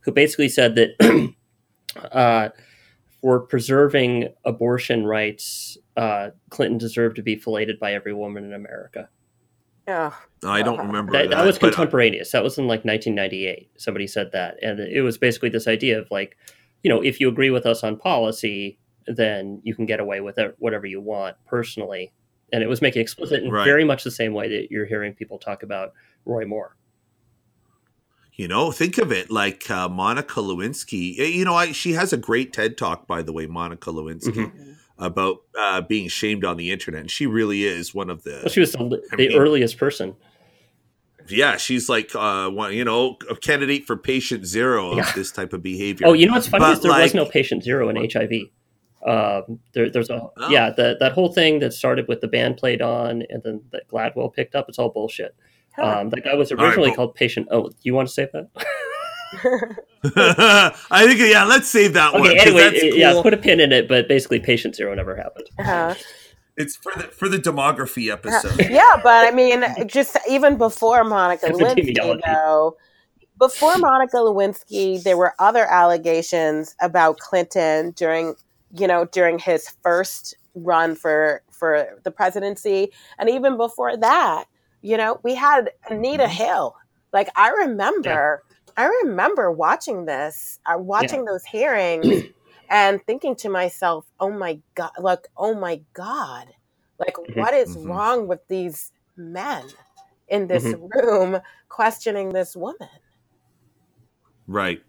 who 0.00 0.10
basically 0.10 0.48
said 0.48 0.74
that 0.74 1.32
uh, 2.12 2.48
for 3.20 3.40
preserving 3.40 4.28
abortion 4.44 5.06
rights, 5.06 5.78
uh, 5.96 6.30
Clinton 6.50 6.78
deserved 6.78 7.16
to 7.16 7.22
be 7.22 7.36
filleted 7.36 7.78
by 7.78 7.92
every 7.94 8.12
woman 8.12 8.44
in 8.44 8.52
America. 8.52 9.08
Oh, 9.88 10.16
I 10.44 10.62
don't 10.62 10.78
remember 10.78 11.12
That, 11.12 11.30
that. 11.30 11.36
that 11.36 11.46
was 11.46 11.58
but- 11.60 11.72
contemporaneous. 11.72 12.32
That 12.32 12.42
was 12.42 12.58
in 12.58 12.64
like 12.66 12.84
1998. 12.84 13.70
Somebody 13.76 14.08
said 14.08 14.32
that, 14.32 14.56
and 14.60 14.80
it 14.80 15.02
was 15.02 15.16
basically 15.18 15.48
this 15.48 15.68
idea 15.68 16.00
of 16.00 16.08
like, 16.10 16.36
you 16.82 16.88
know, 16.90 17.00
if 17.02 17.20
you 17.20 17.28
agree 17.28 17.50
with 17.50 17.66
us 17.66 17.82
on 17.84 17.96
policy, 17.96 18.78
then 19.06 19.60
you 19.64 19.74
can 19.74 19.86
get 19.86 20.00
away 20.00 20.20
with 20.20 20.38
it, 20.38 20.54
whatever 20.58 20.86
you 20.86 21.00
want 21.00 21.36
personally. 21.46 22.12
And 22.52 22.62
it 22.62 22.68
was 22.68 22.80
making 22.82 23.02
explicit 23.02 23.42
in 23.42 23.50
Right. 23.50 23.64
very 23.64 23.84
much 23.84 24.04
the 24.04 24.10
same 24.10 24.32
way 24.34 24.48
that 24.48 24.70
you're 24.70 24.86
hearing 24.86 25.14
people 25.14 25.38
talk 25.38 25.62
about 25.62 25.92
Roy 26.24 26.44
Moore. 26.46 26.76
You 28.34 28.48
know, 28.48 28.70
think 28.70 28.98
of 28.98 29.10
it 29.12 29.30
like 29.30 29.70
uh, 29.70 29.88
Monica 29.88 30.40
Lewinsky. 30.40 31.16
You 31.16 31.44
know, 31.44 31.54
I, 31.54 31.72
she 31.72 31.92
has 31.92 32.12
a 32.12 32.18
great 32.18 32.52
TED 32.52 32.76
talk, 32.76 33.06
by 33.06 33.22
the 33.22 33.32
way, 33.32 33.46
Monica 33.46 33.90
Lewinsky, 33.90 34.52
Mhm. 34.52 34.76
about 34.98 35.38
uh, 35.58 35.80
being 35.80 36.08
shamed 36.08 36.44
on 36.44 36.56
the 36.58 36.70
internet. 36.70 37.00
And 37.00 37.10
she 37.10 37.26
really 37.26 37.64
is 37.64 37.94
one 37.94 38.10
of 38.10 38.24
the 38.24 38.40
Well, 38.44 38.48
she 38.52 38.60
was 38.60 38.72
the, 38.72 39.02
I 39.12 39.16
the 39.16 39.28
mean- 39.28 39.38
earliest 39.38 39.78
person. 39.78 40.14
Yeah, 41.28 41.56
she's 41.56 41.88
like 41.88 42.14
uh, 42.14 42.48
one, 42.50 42.72
you 42.74 42.84
know, 42.84 43.16
a 43.30 43.36
candidate 43.36 43.86
for 43.86 43.96
patient 43.96 44.46
zero 44.46 44.90
of 44.92 44.98
Yeah. 44.98 45.12
this 45.14 45.30
type 45.32 45.52
of 45.52 45.62
behavior. 45.62 46.06
Oh, 46.06 46.12
you 46.12 46.26
know 46.26 46.32
what's 46.34 46.48
funny 46.48 46.62
But, 46.64 46.72
is 46.74 46.80
there 46.82 46.92
was 46.92 47.14
no 47.14 47.24
patient 47.26 47.62
zero 47.64 47.88
in 47.88 47.96
HIV. 47.96 48.30
Um, 49.06 49.60
there, 49.72 49.88
there's 49.90 50.10
a 50.10 50.14
Oh. 50.20 50.32
yeah 50.50 50.70
that 50.70 50.98
that 51.00 51.12
whole 51.12 51.32
thing 51.32 51.60
that 51.60 51.72
started 51.72 52.08
with 52.08 52.20
the 52.20 52.28
band 52.28 52.56
played 52.56 52.82
on 52.82 53.22
and 53.30 53.42
then 53.44 53.62
that 53.72 53.86
Gladwell 53.88 54.32
picked 54.34 54.54
up. 54.54 54.68
It's 54.68 54.78
all 54.78 54.88
bullshit. 54.90 55.34
Um, 55.78 56.08
that 56.10 56.24
guy 56.24 56.34
was 56.34 56.50
originally 56.52 56.90
but- 56.90 56.96
called 56.96 57.14
Patient. 57.14 57.48
Oh, 57.50 57.70
you 57.82 57.94
want 57.94 58.08
to 58.08 58.14
say 58.14 58.28
that? 58.32 58.48
I 60.90 61.06
think 61.06 61.20
yeah, 61.20 61.44
let's 61.44 61.68
save 61.68 61.92
that 61.94 62.14
one. 62.14 62.26
Anyway, 62.30 62.60
that's 62.70 62.82
yeah, 62.96 63.12
cool. 63.12 63.22
put 63.22 63.34
a 63.34 63.36
pin 63.36 63.60
in 63.60 63.72
it, 63.72 63.88
but 63.88 64.08
basically, 64.08 64.40
patient 64.40 64.74
zero 64.76 64.94
never 64.94 65.16
happened. 65.16 65.46
Uh-huh. 65.58 65.94
It's 66.56 66.76
for 66.76 66.92
the 66.96 67.04
for 67.04 67.28
the 67.28 67.38
demography 67.38 68.10
episode. 68.10 68.58
yeah, 68.70 69.00
but 69.02 69.26
I 69.26 69.30
mean, 69.30 69.64
just 69.86 70.16
even 70.28 70.56
before 70.56 71.04
Monica 71.04 71.48
Lewinsky, 71.48 72.20
though, 72.24 72.76
before 73.38 73.76
Monica 73.78 74.16
Lewinsky, 74.16 75.02
there 75.02 75.16
were 75.16 75.34
other 75.38 75.66
allegations 75.66 76.74
about 76.80 77.18
Clinton 77.18 77.90
during, 77.92 78.34
you 78.74 78.86
know, 78.86 79.04
during 79.06 79.38
his 79.38 79.68
first 79.82 80.34
run 80.54 80.94
for 80.94 81.42
for 81.50 82.00
the 82.04 82.10
presidency, 82.10 82.92
and 83.18 83.28
even 83.28 83.56
before 83.56 83.96
that, 83.96 84.44
you 84.80 84.96
know, 84.96 85.20
we 85.22 85.34
had 85.34 85.70
Anita 85.90 86.28
Hill. 86.28 86.74
Like 87.12 87.28
I 87.36 87.50
remember, 87.50 88.42
I 88.76 88.86
remember 89.02 89.50
watching 89.50 90.06
this, 90.06 90.58
uh, 90.66 90.78
watching 90.78 91.24
those 91.26 91.44
hearings. 91.44 92.24
And 92.70 93.02
thinking 93.06 93.36
to 93.36 93.48
myself, 93.48 94.06
"Oh 94.20 94.30
my 94.30 94.60
god! 94.74 94.92
Like, 94.98 95.28
oh 95.36 95.54
my 95.54 95.82
god! 95.94 96.54
Like, 96.98 97.16
Mhm, 97.28 97.36
what 97.36 97.54
is 97.54 97.76
mhm. 97.84 97.86
wrong 97.86 98.26
with 98.28 98.46
these 98.48 98.92
men 99.16 99.68
in 100.28 100.46
this 100.48 100.74
Mm-hmm. 100.74 100.86
room 100.94 101.40
questioning 101.68 102.30
this 102.30 102.56
woman?" 102.56 102.88
Right. 104.46 104.82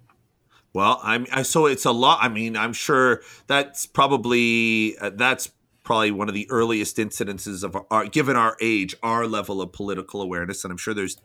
Well, 0.73 0.99
I'm 1.03 1.27
I, 1.31 1.43
so 1.43 1.67
it's 1.67 1.85
a 1.85 1.91
lot. 1.91 2.19
I 2.21 2.29
mean, 2.29 2.57
I'm 2.57 2.73
sure 2.73 3.23
that's 3.47 3.85
probably 3.87 4.97
uh, 4.99 5.11
that's 5.11 5.51
probably 5.83 6.11
one 6.11 6.29
of 6.29 6.35
the 6.35 6.49
earliest 6.51 6.97
incidences 6.97 7.63
of 7.63 7.77
our 7.91 8.07
given 8.07 8.35
our 8.37 8.57
age, 8.61 8.95
our 9.03 9.27
level 9.27 9.61
of 9.61 9.73
political 9.73 10.21
awareness, 10.21 10.63
and 10.65 10.71
I'm 10.71 10.77
sure 10.77 10.93
there's 10.93 11.17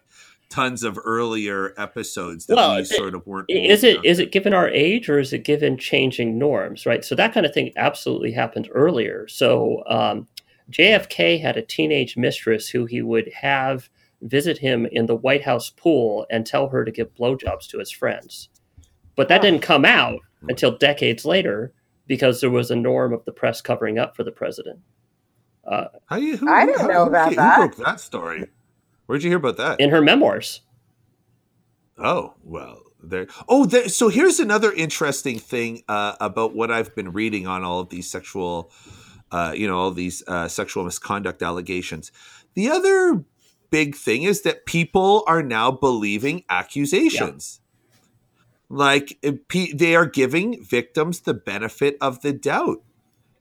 tons 0.52 0.82
of 0.84 0.98
earlier 1.04 1.72
episodes 1.76 2.46
that 2.46 2.56
Well, 2.56 2.74
we 2.76 2.82
it- 2.82 2.86
sort 2.86 3.14
of 3.14 3.26
weren't. 3.26 3.46
Is 3.48 3.82
old 3.82 3.88
it 3.88 3.92
enough 3.94 4.04
is 4.04 4.16
to- 4.18 4.22
it 4.24 4.32
given 4.32 4.52
our 4.54 4.68
age 4.68 5.08
or 5.08 5.18
is 5.18 5.32
it 5.32 5.44
given 5.44 5.76
changing 5.78 6.38
norms? 6.38 6.84
Right. 6.86 7.04
So 7.04 7.14
that 7.14 7.32
kind 7.32 7.46
of 7.46 7.52
thing 7.54 7.72
absolutely 7.76 8.32
happened 8.32 8.68
earlier. 8.72 9.26
So 9.28 9.82
um, 9.88 10.28
JFK 10.70 11.40
had 11.40 11.56
a 11.56 11.62
teenage 11.62 12.16
mistress 12.16 12.68
who 12.68 12.86
he 12.86 13.02
would 13.02 13.30
have 13.32 13.88
visit 14.22 14.58
him 14.58 14.86
in 14.92 15.06
the 15.06 15.16
White 15.16 15.42
House 15.42 15.70
pool 15.70 16.26
and 16.30 16.46
tell 16.46 16.68
her 16.68 16.84
to 16.84 16.92
give 16.92 17.14
blowjobs 17.14 17.66
to 17.68 17.78
his 17.78 17.90
friends. 17.90 18.48
But 19.16 19.28
that 19.28 19.42
didn't 19.42 19.62
come 19.62 19.84
out 19.84 20.20
Hmm. 20.40 20.50
until 20.50 20.76
decades 20.76 21.24
later 21.24 21.72
because 22.06 22.40
there 22.40 22.50
was 22.50 22.70
a 22.70 22.76
norm 22.76 23.12
of 23.12 23.24
the 23.24 23.32
press 23.32 23.60
covering 23.60 23.98
up 23.98 24.16
for 24.16 24.22
the 24.24 24.30
president. 24.32 24.78
Uh, 25.66 25.84
How 26.06 26.16
you? 26.16 26.36
Who, 26.36 26.48
I 26.48 26.66
didn't 26.66 26.80
how- 26.82 26.86
know 26.88 27.02
who, 27.04 27.10
about 27.10 27.28
who 27.30 27.34
that. 27.36 27.56
broke 27.58 27.76
that 27.76 28.00
story? 28.00 28.46
Where'd 29.12 29.24
you 29.24 29.28
hear 29.28 29.36
about 29.36 29.58
that? 29.58 29.78
in 29.78 29.90
her 29.90 30.00
memoirs. 30.00 30.62
Oh 31.98 32.32
well, 32.42 32.80
there. 33.02 33.26
Oh, 33.46 33.66
there, 33.66 33.90
so 33.90 34.08
here's 34.08 34.40
another 34.40 34.72
interesting 34.72 35.38
thing 35.38 35.82
uh, 35.86 36.14
about 36.18 36.56
what 36.56 36.70
I've 36.70 36.94
been 36.94 37.12
reading 37.12 37.46
on 37.46 37.62
all 37.62 37.80
of 37.80 37.90
these 37.90 38.10
sexual, 38.10 38.72
uh, 39.30 39.52
you 39.54 39.66
know, 39.66 39.78
all 39.78 39.90
these 39.90 40.22
uh, 40.26 40.48
sexual 40.48 40.84
misconduct 40.84 41.42
allegations. 41.42 42.10
The 42.54 42.70
other 42.70 43.22
big 43.68 43.96
thing 43.96 44.22
is 44.22 44.40
that 44.44 44.64
people 44.64 45.24
are 45.26 45.42
now 45.42 45.70
believing 45.70 46.44
accusations. 46.48 47.60
Like 48.70 49.22
they 49.74 49.94
are 49.94 50.06
giving 50.06 50.64
victims 50.64 51.20
the 51.20 51.34
benefit 51.34 51.98
of 52.00 52.22
the 52.22 52.32
doubt. 52.32 52.78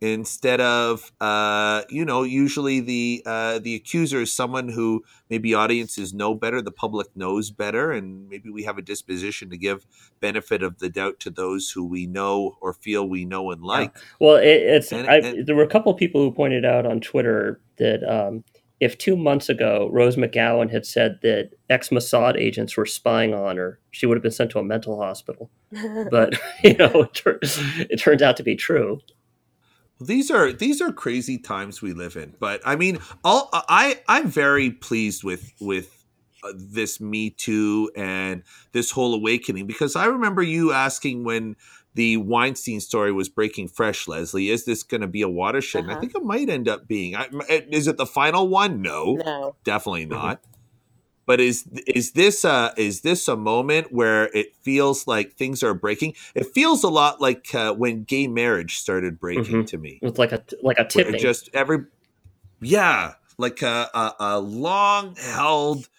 Instead 0.01 0.60
of 0.60 1.12
uh, 1.22 1.84
you 1.89 2.03
know 2.03 2.24
usually 2.24 2.79
the 2.79 3.22
uh, 3.25 3.60
the 3.60 3.75
accuser 3.75 4.22
is 4.22 4.34
someone 4.34 4.70
who 4.70 5.03
maybe 5.29 5.53
audiences 5.53 6.12
know 6.12 6.34
better 6.34 6.62
the 6.62 6.72
public 6.72 7.08
knows 7.15 7.51
better 7.51 7.91
and 7.91 8.27
maybe 8.27 8.50
we 8.50 8.63
have 8.63 8.79
a 8.79 8.81
disposition 8.81 9.50
to 9.51 9.58
give 9.58 9.86
benefit 10.20 10.63
of 10.63 10.79
the 10.79 10.89
doubt 10.89 11.20
to 11.20 11.29
those 11.29 11.70
who 11.72 11.86
we 11.86 12.08
know 12.08 12.58
or 12.62 12.74
feel 12.74 13.08
we 13.08 13.24
know 13.25 13.51
and 13.51 13.62
like. 13.62 13.91
Yeah. 13.93 14.01
well 14.20 14.36
it, 14.36 14.48
it's 14.48 14.91
and, 14.91 15.08
and, 15.08 15.46
there 15.46 15.55
were 15.55 15.63
a 15.63 15.70
couple 15.70 15.93
people 15.93 16.22
who 16.22 16.31
pointed 16.31 16.65
out 16.65 16.86
on 16.86 17.00
twitter 17.00 17.62
that 17.77 18.03
um, 18.03 18.43
if 18.79 18.98
two 18.98 19.15
months 19.15 19.50
ago 19.50 19.88
rose 19.91 20.15
mcgowan 20.15 20.72
had 20.72 20.84
said 20.84 21.20
that 21.22 21.51
ex-mossad 21.70 22.36
agents 22.38 22.75
were 22.75 22.88
spying 22.88 23.36
on 23.36 23.58
her 23.58 23.79
she 23.91 24.08
would 24.08 24.17
have 24.17 24.24
been 24.24 24.31
sent 24.31 24.50
to 24.50 24.60
a 24.60 24.63
mental 24.63 25.00
hospital. 25.00 25.51
But 26.10 26.34
you 26.63 26.75
know 26.75 27.03
it, 27.03 27.13
tur- 27.13 27.39
it 27.41 27.98
turns 27.98 28.24
out 28.24 28.36
to 28.38 28.43
be 28.43 28.55
true 28.55 29.00
these 30.01 30.31
are 30.31 30.51
these 30.51 30.81
are 30.81 30.91
crazy 30.91 31.38
times 31.38 31.81
we 31.81 31.93
live 31.93 32.15
in 32.15 32.34
but 32.39 32.62
i 32.65 32.75
mean 32.75 32.98
all 33.24 33.50
i 33.53 34.00
i'm 34.08 34.27
very 34.27 34.72
pleased 34.72 35.24
with 35.24 35.53
with 35.62 36.05
uh, 36.43 36.51
this 36.55 37.00
me 37.00 37.29
too 37.29 37.91
and 37.96 38.43
this 38.72 38.91
whole 38.91 39.13
awakening 39.13 39.67
because 39.67 39.96
i 39.96 40.05
remember 40.05 40.41
you 40.41 40.72
asking 40.72 41.24
when 41.24 41.55
the 41.93 42.17
weinstein 42.17 42.79
story 42.79 43.12
was 43.12 43.29
breaking 43.29 43.67
fresh 43.67 44.08
leslie 44.08 44.50
is 44.50 44.65
this 44.65 44.81
going 44.81 45.01
to 45.01 45.08
be 45.08 45.22
a 45.22 45.29
watershed 45.29 45.86
uh-huh. 45.86 45.96
i 45.96 46.00
think 46.00 46.15
it 46.15 46.24
might 46.24 46.50
end 46.50 46.67
up 46.67 46.88
being 46.88 47.15
I, 47.15 47.27
is 47.70 47.88
it 47.88 47.98
the 47.98 48.05
final 48.05 48.48
one 48.48 48.81
no, 48.81 49.20
no. 49.24 49.55
definitely 49.63 50.08
not 50.08 50.41
but 51.25 51.40
is 51.40 51.68
is 51.88 52.12
this 52.12 52.44
a 52.44 52.74
is 52.78 53.01
this 53.01 53.28
a 53.28 53.36
moment 53.36 53.92
where 53.92 54.25
it 54.36 54.56
feels 54.56 55.08
like 55.08 55.34
things 55.34 55.63
are 55.63 55.74
breaking? 55.74 56.16
It 56.36 56.48
feels 56.48 56.84
a 56.84 56.90
lot 56.90 57.22
like 57.22 57.54
uh, 57.54 57.74
when 57.74 58.04
gay 58.04 58.28
marriage 58.28 58.78
started 58.78 59.20
breaking 59.20 59.44
mm-hmm. 59.44 59.66
to 59.66 59.78
me. 59.78 60.00
It's 60.01 60.20
like 60.20 60.32
a 60.32 60.44
like 60.62 60.80
a 60.80 60.86
tipping. 60.86 61.20
Just 61.20 61.50
every 61.54 61.86
yeah, 62.60 63.13
like 63.38 63.62
a, 63.62 63.90
a, 63.94 64.13
a 64.20 64.40
long 64.40 65.16
held 65.16 65.90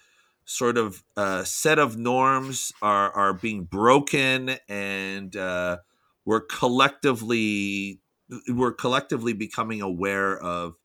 sort 0.45 0.77
of 0.77 1.03
uh, 1.15 1.43
set 1.43 1.79
of 1.79 1.97
norms 1.97 2.71
are 2.81 3.11
are 3.11 3.33
being 3.33 3.63
broken, 3.63 4.57
and 4.67 5.35
uh, 5.35 5.77
we're 6.25 6.41
collectively 6.41 7.99
we're 8.47 8.73
collectively 8.73 9.33
becoming 9.33 9.81
aware 9.81 10.37
of 10.37 10.75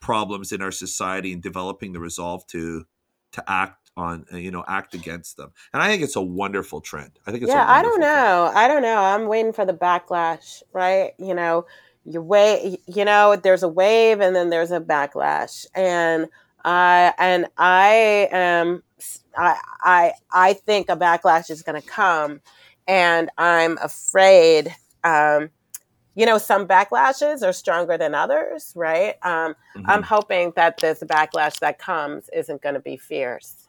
problems 0.00 0.52
in 0.52 0.60
our 0.60 0.70
society 0.70 1.32
and 1.32 1.42
developing 1.42 1.92
the 1.92 2.00
resolve 2.00 2.46
to 2.46 2.84
to 3.32 3.50
act 3.50 3.83
on 3.96 4.24
uh, 4.32 4.36
you 4.36 4.50
know 4.50 4.64
act 4.66 4.94
against 4.94 5.36
them 5.36 5.52
and 5.72 5.82
i 5.82 5.88
think 5.88 6.02
it's 6.02 6.16
a 6.16 6.22
wonderful 6.22 6.80
trend 6.80 7.18
i 7.26 7.30
think 7.30 7.42
it's 7.42 7.50
yeah 7.50 7.64
i 7.68 7.82
don't 7.82 8.00
know 8.00 8.48
trend. 8.50 8.58
i 8.58 8.68
don't 8.68 8.82
know 8.82 8.98
i'm 8.98 9.26
waiting 9.26 9.52
for 9.52 9.64
the 9.64 9.72
backlash 9.72 10.62
right 10.72 11.12
you 11.18 11.34
know 11.34 11.64
you 12.04 12.20
wait 12.20 12.80
you 12.86 13.04
know 13.04 13.36
there's 13.36 13.62
a 13.62 13.68
wave 13.68 14.20
and 14.20 14.34
then 14.34 14.50
there's 14.50 14.72
a 14.72 14.80
backlash 14.80 15.66
and 15.74 16.28
i 16.64 17.12
and 17.18 17.46
i 17.56 18.28
am 18.32 18.82
i 19.36 19.58
i 19.82 20.12
i 20.32 20.52
think 20.52 20.88
a 20.88 20.96
backlash 20.96 21.50
is 21.50 21.62
going 21.62 21.80
to 21.80 21.86
come 21.86 22.40
and 22.88 23.30
i'm 23.38 23.78
afraid 23.78 24.74
um 25.04 25.50
you 26.14 26.26
know, 26.26 26.38
some 26.38 26.66
backlashes 26.66 27.46
are 27.46 27.52
stronger 27.52 27.98
than 27.98 28.14
others, 28.14 28.72
right? 28.76 29.14
Um, 29.22 29.54
mm-hmm. 29.76 29.90
I'm 29.90 30.02
hoping 30.02 30.52
that 30.56 30.76
this 30.78 31.00
backlash 31.00 31.58
that 31.58 31.78
comes 31.78 32.30
isn't 32.32 32.62
going 32.62 32.74
to 32.74 32.80
be 32.80 32.96
fierce. 32.96 33.63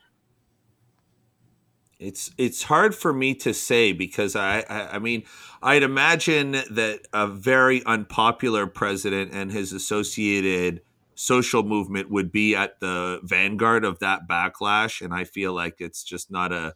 It's 1.99 2.31
it's 2.37 2.63
hard 2.63 2.93
for 2.93 3.13
me 3.13 3.35
to 3.35 3.53
say 3.53 3.93
because 3.93 4.35
I, 4.35 4.65
I, 4.69 4.95
I 4.95 4.99
mean 4.99 5.23
I'd 5.61 5.83
imagine 5.83 6.51
that 6.51 7.07
a 7.13 7.27
very 7.27 7.83
unpopular 7.85 8.67
president 8.67 9.31
and 9.33 9.51
his 9.51 9.71
associated 9.71 10.81
social 11.15 11.63
movement 11.63 12.11
would 12.11 12.31
be 12.31 12.55
at 12.55 12.79
the 12.81 13.21
vanguard 13.23 13.85
of 13.85 13.99
that 13.99 14.27
backlash 14.27 15.01
and 15.01 15.13
I 15.13 15.23
feel 15.23 15.53
like 15.53 15.75
it's 15.79 16.03
just 16.03 16.29
not 16.29 16.51
a 16.51 16.75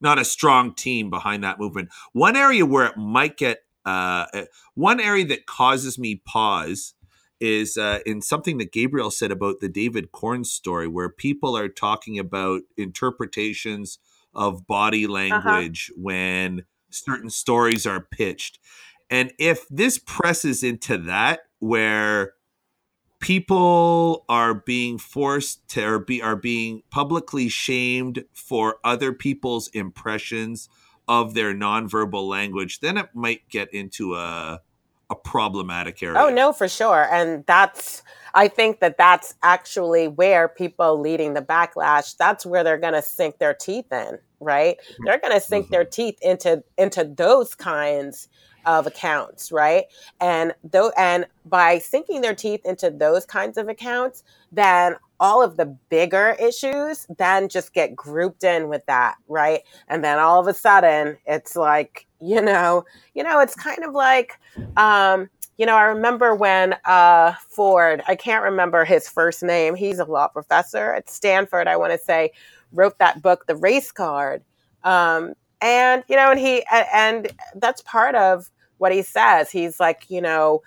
not 0.00 0.18
a 0.18 0.24
strong 0.24 0.74
team 0.74 1.10
behind 1.10 1.44
that 1.44 1.58
movement. 1.58 1.90
One 2.12 2.36
area 2.36 2.64
where 2.64 2.86
it 2.86 2.96
might 2.96 3.36
get 3.36 3.64
uh, 3.84 4.26
eh, 4.32 4.44
one 4.74 5.00
area 5.00 5.24
that 5.26 5.46
causes 5.46 5.98
me 5.98 6.22
pause 6.24 6.94
is 7.40 7.76
uh, 7.78 8.00
in 8.04 8.20
something 8.20 8.58
that 8.58 8.72
Gabriel 8.72 9.10
said 9.10 9.32
about 9.32 9.60
the 9.60 9.68
David 9.68 10.12
Corn 10.12 10.44
story, 10.44 10.86
where 10.86 11.08
people 11.08 11.56
are 11.56 11.68
talking 11.68 12.18
about 12.18 12.62
interpretations 12.76 13.98
of 14.34 14.66
body 14.66 15.04
uh-huh. 15.04 15.12
language 15.12 15.90
uh-huh. 15.92 16.00
when 16.02 16.64
certain 16.90 17.30
stories 17.30 17.86
are 17.86 18.00
pitched. 18.00 18.58
And 19.08 19.32
if 19.38 19.66
this 19.68 19.98
presses 19.98 20.62
into 20.62 20.96
that, 20.98 21.40
where 21.60 22.32
people 23.20 24.24
are 24.28 24.54
being 24.54 24.98
forced 24.98 25.68
to 25.68 25.86
or 25.86 25.98
be 25.98 26.20
are 26.22 26.36
being 26.36 26.82
publicly 26.90 27.48
shamed 27.48 28.24
for 28.32 28.76
other 28.82 29.12
people's 29.12 29.68
impressions 29.68 30.68
of 31.06 31.34
their 31.34 31.54
nonverbal 31.54 32.26
language, 32.26 32.80
then 32.80 32.96
it 32.96 33.10
might 33.14 33.48
get 33.48 33.72
into 33.74 34.14
a 34.14 34.60
a 35.10 35.14
problematic 35.14 36.02
area. 36.02 36.18
Oh 36.18 36.30
no, 36.30 36.52
for 36.52 36.68
sure. 36.68 37.06
And 37.12 37.44
that's 37.46 38.02
I 38.34 38.48
think 38.48 38.80
that 38.80 38.96
that's 38.96 39.34
actually 39.42 40.08
where 40.08 40.48
people 40.48 41.00
leading 41.00 41.34
the 41.34 41.42
backlash, 41.42 42.16
that's 42.16 42.46
where 42.46 42.62
they're 42.62 42.78
going 42.78 42.94
to 42.94 43.02
sink 43.02 43.38
their 43.38 43.54
teeth 43.54 43.92
in, 43.92 44.18
right? 44.38 44.76
Mm-hmm. 44.78 45.04
They're 45.04 45.18
going 45.18 45.34
to 45.34 45.40
sink 45.40 45.66
mm-hmm. 45.66 45.72
their 45.72 45.84
teeth 45.84 46.18
into 46.22 46.62
into 46.78 47.04
those 47.04 47.54
kinds 47.54 48.28
of 48.66 48.86
accounts, 48.86 49.52
right? 49.52 49.84
And 50.20 50.54
though 50.64 50.92
and 50.96 51.26
by 51.46 51.78
sinking 51.78 52.20
their 52.20 52.34
teeth 52.34 52.60
into 52.64 52.90
those 52.90 53.26
kinds 53.26 53.58
of 53.58 53.68
accounts, 53.68 54.24
then 54.52 54.96
all 55.18 55.42
of 55.42 55.56
the 55.56 55.66
bigger 55.90 56.36
issues 56.40 57.06
then 57.18 57.48
just 57.48 57.74
get 57.74 57.94
grouped 57.94 58.44
in 58.44 58.68
with 58.68 58.84
that, 58.86 59.16
right? 59.28 59.62
And 59.88 60.04
then 60.04 60.18
all 60.18 60.40
of 60.40 60.46
a 60.46 60.54
sudden 60.54 61.18
it's 61.26 61.56
like, 61.56 62.06
you 62.20 62.40
know, 62.42 62.84
you 63.14 63.22
know, 63.22 63.40
it's 63.40 63.54
kind 63.54 63.84
of 63.84 63.92
like 63.92 64.38
um 64.76 65.28
you 65.58 65.66
know, 65.66 65.76
I 65.76 65.82
remember 65.82 66.34
when 66.34 66.74
uh, 66.86 67.34
Ford, 67.50 68.02
I 68.08 68.16
can't 68.16 68.42
remember 68.42 68.82
his 68.86 69.06
first 69.10 69.42
name, 69.42 69.74
he's 69.74 69.98
a 69.98 70.06
law 70.06 70.26
professor 70.26 70.94
at 70.94 71.10
Stanford, 71.10 71.68
I 71.68 71.76
want 71.76 71.92
to 71.92 71.98
say, 71.98 72.32
wrote 72.72 72.98
that 72.98 73.20
book, 73.20 73.46
The 73.46 73.56
Race 73.56 73.92
Card. 73.92 74.42
Um, 74.84 75.34
and, 75.60 76.04
you 76.08 76.16
know, 76.16 76.30
and 76.30 76.40
he, 76.40 76.64
and 76.70 77.28
that's 77.56 77.82
part 77.82 78.14
of 78.14 78.50
what 78.78 78.92
he 78.92 79.02
says. 79.02 79.50
He's 79.50 79.78
like, 79.78 80.04
you 80.08 80.20
know, 80.20 80.62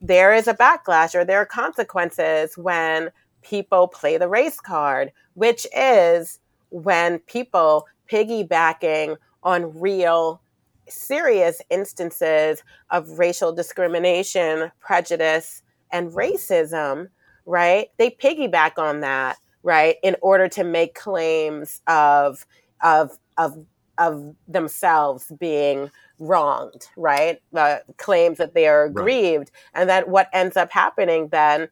there 0.00 0.32
is 0.34 0.48
a 0.48 0.54
backlash 0.54 1.14
or 1.14 1.24
there 1.24 1.38
are 1.38 1.46
consequences 1.46 2.56
when 2.56 3.10
people 3.42 3.88
play 3.88 4.18
the 4.18 4.28
race 4.28 4.60
card, 4.60 5.12
which 5.34 5.66
is 5.76 6.38
when 6.70 7.18
people 7.20 7.86
piggybacking 8.10 9.16
on 9.42 9.78
real 9.78 10.40
serious 10.88 11.62
instances 11.70 12.62
of 12.90 13.18
racial 13.18 13.52
discrimination, 13.52 14.70
prejudice, 14.80 15.62
and 15.92 16.10
racism, 16.12 17.08
right? 17.46 17.88
They 17.96 18.10
piggyback 18.10 18.78
on 18.78 19.00
that, 19.00 19.38
right, 19.62 19.96
in 20.02 20.16
order 20.20 20.48
to 20.48 20.64
make 20.64 20.94
claims 20.94 21.80
of 21.86 22.46
of 22.82 23.18
of 23.38 23.64
of 24.00 24.34
themselves 24.48 25.32
being 25.38 25.90
wronged, 26.18 26.88
right? 26.96 27.40
Uh, 27.54 27.78
claims 27.98 28.38
that 28.38 28.54
they 28.54 28.66
are 28.66 28.86
aggrieved, 28.86 29.52
right. 29.52 29.80
and 29.80 29.88
that 29.88 30.08
what 30.08 30.28
ends 30.32 30.56
up 30.56 30.72
happening 30.72 31.28
then 31.28 31.68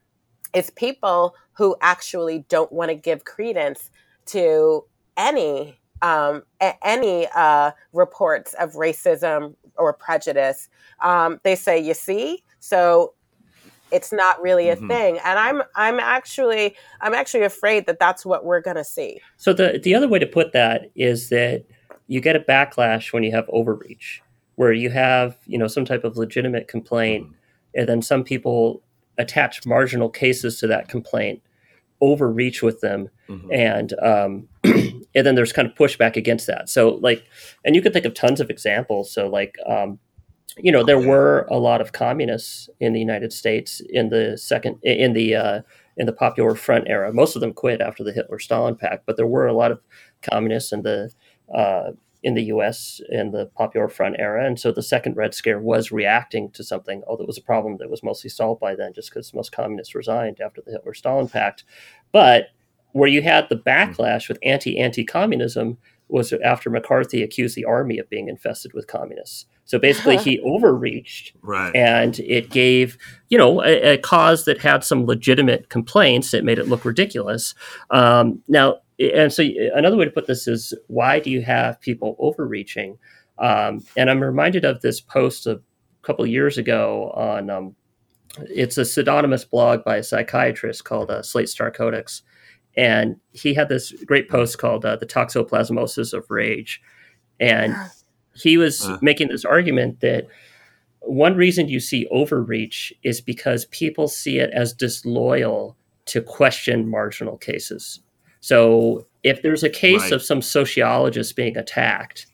is 0.54 0.70
people 0.70 1.34
who 1.54 1.76
actually 1.80 2.44
don't 2.48 2.70
want 2.72 2.90
to 2.90 2.94
give 2.94 3.24
credence 3.24 3.90
to 4.26 4.84
any 5.16 5.78
um, 6.00 6.44
any 6.84 7.26
uh, 7.34 7.72
reports 7.92 8.54
of 8.54 8.74
racism 8.74 9.56
or 9.76 9.92
prejudice, 9.92 10.68
um, 11.02 11.40
they 11.42 11.56
say, 11.56 11.78
"You 11.78 11.94
see, 11.94 12.44
so 12.60 13.14
it's 13.90 14.12
not 14.12 14.40
really 14.40 14.68
a 14.68 14.76
mm-hmm. 14.76 14.88
thing." 14.88 15.18
And 15.24 15.38
I'm 15.38 15.62
I'm 15.74 15.98
actually 15.98 16.76
I'm 17.00 17.14
actually 17.14 17.42
afraid 17.42 17.86
that 17.86 17.98
that's 17.98 18.24
what 18.24 18.44
we're 18.44 18.60
going 18.60 18.76
to 18.76 18.84
see. 18.84 19.20
So 19.36 19.52
the 19.52 19.80
the 19.82 19.94
other 19.94 20.08
way 20.08 20.20
to 20.20 20.26
put 20.26 20.52
that 20.52 20.90
is 20.94 21.30
that 21.30 21.64
you 22.08 22.20
get 22.20 22.34
a 22.34 22.40
backlash 22.40 23.12
when 23.12 23.22
you 23.22 23.30
have 23.30 23.48
overreach, 23.50 24.20
where 24.56 24.72
you 24.72 24.90
have 24.90 25.38
you 25.46 25.58
know 25.58 25.68
some 25.68 25.84
type 25.84 26.04
of 26.04 26.16
legitimate 26.16 26.66
complaint, 26.66 27.24
mm-hmm. 27.24 27.34
and 27.74 27.88
then 27.88 28.02
some 28.02 28.24
people 28.24 28.82
attach 29.18 29.64
marginal 29.66 30.08
cases 30.08 30.58
to 30.60 30.66
that 30.66 30.88
complaint 30.88 31.42
overreach 32.00 32.62
with 32.62 32.80
them 32.80 33.08
mm-hmm. 33.28 33.52
and 33.52 33.92
um, 34.00 34.48
and 34.64 35.26
then 35.26 35.34
there's 35.34 35.52
kind 35.52 35.68
of 35.68 35.74
pushback 35.74 36.16
against 36.16 36.46
that 36.46 36.68
so 36.68 36.90
like 37.02 37.24
and 37.64 37.74
you 37.74 37.82
can 37.82 37.92
think 37.92 38.04
of 38.04 38.14
tons 38.14 38.40
of 38.40 38.50
examples 38.50 39.10
so 39.10 39.28
like 39.28 39.56
um, 39.66 39.98
you 40.56 40.70
know 40.70 40.84
there 40.84 41.00
were 41.00 41.46
a 41.50 41.58
lot 41.58 41.80
of 41.80 41.92
communists 41.92 42.68
in 42.80 42.92
the 42.92 43.00
united 43.00 43.32
states 43.32 43.80
in 43.90 44.10
the 44.10 44.36
second 44.38 44.78
in 44.82 45.12
the 45.12 45.34
uh, 45.34 45.60
in 45.96 46.06
the 46.06 46.12
popular 46.12 46.54
front 46.54 46.86
era 46.88 47.12
most 47.12 47.34
of 47.34 47.40
them 47.40 47.52
quit 47.52 47.80
after 47.80 48.04
the 48.04 48.12
hitler 48.12 48.38
stalin 48.38 48.76
pact 48.76 49.04
but 49.04 49.16
there 49.16 49.26
were 49.26 49.46
a 49.46 49.52
lot 49.52 49.72
of 49.72 49.80
communists 50.22 50.72
in 50.72 50.82
the 50.82 51.10
uh, 51.54 51.92
in 52.22 52.34
the 52.34 52.44
US 52.44 53.00
in 53.10 53.30
the 53.30 53.46
Popular 53.46 53.88
Front 53.88 54.16
era. 54.18 54.44
And 54.44 54.58
so 54.58 54.72
the 54.72 54.82
second 54.82 55.16
Red 55.16 55.34
Scare 55.34 55.60
was 55.60 55.92
reacting 55.92 56.50
to 56.52 56.64
something, 56.64 57.02
although 57.06 57.24
it 57.24 57.28
was 57.28 57.38
a 57.38 57.42
problem 57.42 57.76
that 57.78 57.90
was 57.90 58.02
mostly 58.02 58.30
solved 58.30 58.60
by 58.60 58.74
then 58.74 58.92
just 58.92 59.10
because 59.10 59.32
most 59.32 59.52
communists 59.52 59.94
resigned 59.94 60.40
after 60.40 60.60
the 60.60 60.72
Hitler 60.72 60.94
Stalin 60.94 61.28
Pact. 61.28 61.64
But 62.12 62.48
where 62.92 63.08
you 63.08 63.22
had 63.22 63.48
the 63.48 63.56
backlash 63.56 64.28
with 64.28 64.38
anti 64.42 64.78
anti 64.78 65.04
communism 65.04 65.78
was 66.08 66.32
after 66.44 66.70
McCarthy 66.70 67.22
accused 67.22 67.54
the 67.54 67.66
army 67.66 67.98
of 67.98 68.08
being 68.08 68.28
infested 68.28 68.72
with 68.72 68.86
communists. 68.86 69.46
So 69.64 69.78
basically, 69.78 70.16
he 70.24 70.40
overreached, 70.40 71.34
right? 71.42 71.74
And 71.76 72.18
it 72.20 72.50
gave, 72.50 72.96
you 73.28 73.36
know, 73.36 73.62
a, 73.62 73.94
a, 73.94 73.98
cause 73.98 74.46
that 74.46 74.58
had 74.58 74.82
some 74.82 75.04
legitimate 75.04 75.68
complaints. 75.68 76.32
It 76.32 76.44
made 76.44 76.58
it 76.58 76.68
look 76.68 76.84
ridiculous. 76.84 77.54
Um, 77.90 78.42
now, 78.48 78.78
and 78.98 79.32
so 79.32 79.44
another 79.74 79.96
way 79.96 80.04
to 80.04 80.10
put 80.10 80.26
this 80.26 80.48
is, 80.48 80.74
why 80.88 81.20
do 81.20 81.30
you 81.30 81.42
have 81.42 81.80
people 81.80 82.16
overreaching? 82.18 82.98
Um, 83.38 83.84
and 83.96 84.10
I'm 84.10 84.20
reminded 84.20 84.64
of 84.64 84.80
this 84.80 85.00
post 85.00 85.46
a 85.46 85.60
couple 86.02 86.26
years 86.26 86.58
ago 86.58 87.12
on. 87.14 87.50
Um, 87.50 87.76
it's 88.50 88.76
a 88.76 88.84
pseudonymous 88.84 89.44
blog 89.44 89.84
by 89.84 89.96
a 89.96 90.02
psychiatrist 90.02 90.84
called 90.84 91.10
uh, 91.10 91.22
Slate 91.22 91.48
Star 91.48 91.70
Codex, 91.70 92.22
and 92.76 93.16
he 93.32 93.54
had 93.54 93.68
this 93.68 93.92
great 94.04 94.28
post 94.28 94.58
called 94.58 94.84
uh, 94.84 94.96
"The 94.96 95.06
Toxoplasmosis 95.06 96.12
of 96.12 96.30
Rage," 96.30 96.82
and 97.40 97.74
he 98.34 98.58
was 98.58 98.86
uh. 98.86 98.98
making 99.00 99.28
this 99.28 99.44
argument 99.44 100.00
that 100.00 100.26
one 101.00 101.36
reason 101.36 101.68
you 101.68 101.80
see 101.80 102.06
overreach 102.10 102.92
is 103.02 103.20
because 103.20 103.64
people 103.66 104.08
see 104.08 104.38
it 104.38 104.50
as 104.50 104.72
disloyal 104.72 105.76
to 106.06 106.20
question 106.20 106.88
marginal 106.88 107.36
cases. 107.36 108.00
So 108.40 109.06
if 109.22 109.42
there's 109.42 109.62
a 109.62 109.70
case 109.70 110.02
right. 110.02 110.12
of 110.12 110.22
some 110.22 110.42
sociologist 110.42 111.36
being 111.36 111.56
attacked 111.56 112.26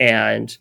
and 0.00 0.56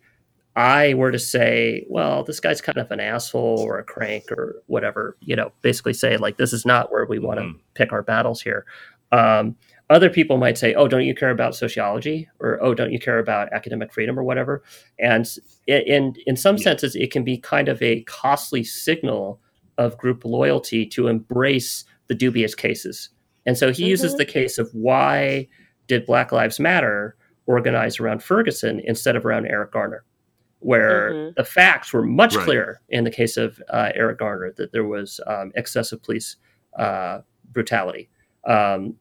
I 0.56 0.96
were 0.96 1.12
to 1.12 1.20
say, 1.20 1.86
well, 1.90 2.24
this 2.24 2.42
guy's 2.42 2.60
kind 2.60 2.78
of 2.78 2.92
an 2.92 3.00
asshole 3.00 3.60
or 3.60 3.80
a 3.80 3.84
crank 3.84 4.32
or 4.32 4.62
whatever, 4.68 5.18
you 5.22 5.36
know, 5.36 5.52
basically 5.62 5.94
say 5.94 6.18
like 6.18 6.38
this 6.38 6.52
is 6.52 6.66
not 6.66 6.92
where 6.92 7.06
we 7.06 7.20
want 7.20 7.40
to 7.40 7.46
mm-hmm. 7.46 7.58
pick 7.74 7.94
our 7.94 8.04
battles 8.04 8.42
here. 8.42 8.66
Um, 9.12 9.56
other 9.90 10.10
people 10.10 10.38
might 10.38 10.58
say, 10.58 10.74
"Oh, 10.74 10.88
don't 10.88 11.04
you 11.04 11.14
care 11.14 11.32
about 11.32 11.54
sociology?" 11.54 12.30
or 12.40 12.58
"Oh, 12.64 12.74
don't 12.74 12.94
you 12.94 13.00
care 13.00 13.20
about 13.20 13.52
academic 13.52 13.92
freedom?" 13.94 14.18
or 14.18 14.24
whatever. 14.24 14.64
And 15.00 15.28
in 15.68 16.16
in 16.26 16.38
some 16.38 16.56
yeah. 16.56 16.64
senses, 16.64 16.96
it 16.96 17.12
can 17.12 17.26
be 17.26 17.38
kind 17.38 17.68
of 17.68 17.82
a 17.82 18.04
costly 18.04 18.64
signal 18.64 19.42
of 19.78 19.98
group 19.98 20.24
loyalty 20.24 20.86
to 20.86 21.08
embrace 21.08 21.84
the 22.08 22.16
dubious 22.16 22.56
cases. 22.56 23.10
And 23.46 23.58
so 23.58 23.72
he 23.72 23.84
mm-hmm. 23.84 23.90
uses 23.90 24.16
the 24.16 24.26
case 24.26 24.58
of 24.58 24.70
why 24.74 25.48
did 25.88 26.06
Black 26.06 26.32
Lives 26.32 26.60
Matter 26.60 27.16
organize 27.46 28.00
around 28.00 28.24
Ferguson 28.24 28.82
instead 28.84 29.16
of 29.16 29.26
around 29.26 29.48
Eric 29.48 29.72
Garner, 29.72 30.06
where 30.60 31.12
mm-hmm. 31.12 31.34
the 31.36 31.44
facts 31.44 31.92
were 31.92 32.04
much 32.04 32.36
right. 32.36 32.46
clearer 32.46 32.82
in 32.90 33.04
the 33.04 33.12
case 33.12 33.38
of 33.38 33.62
uh, 33.70 33.92
Eric 33.96 34.20
Garner 34.20 34.54
that 34.58 34.72
there 34.72 34.86
was 34.86 35.20
um, 35.28 35.52
excessive 35.56 36.02
police 36.04 36.38
uh, 36.78 37.22
brutality. 37.52 38.10
Um, 38.46 38.96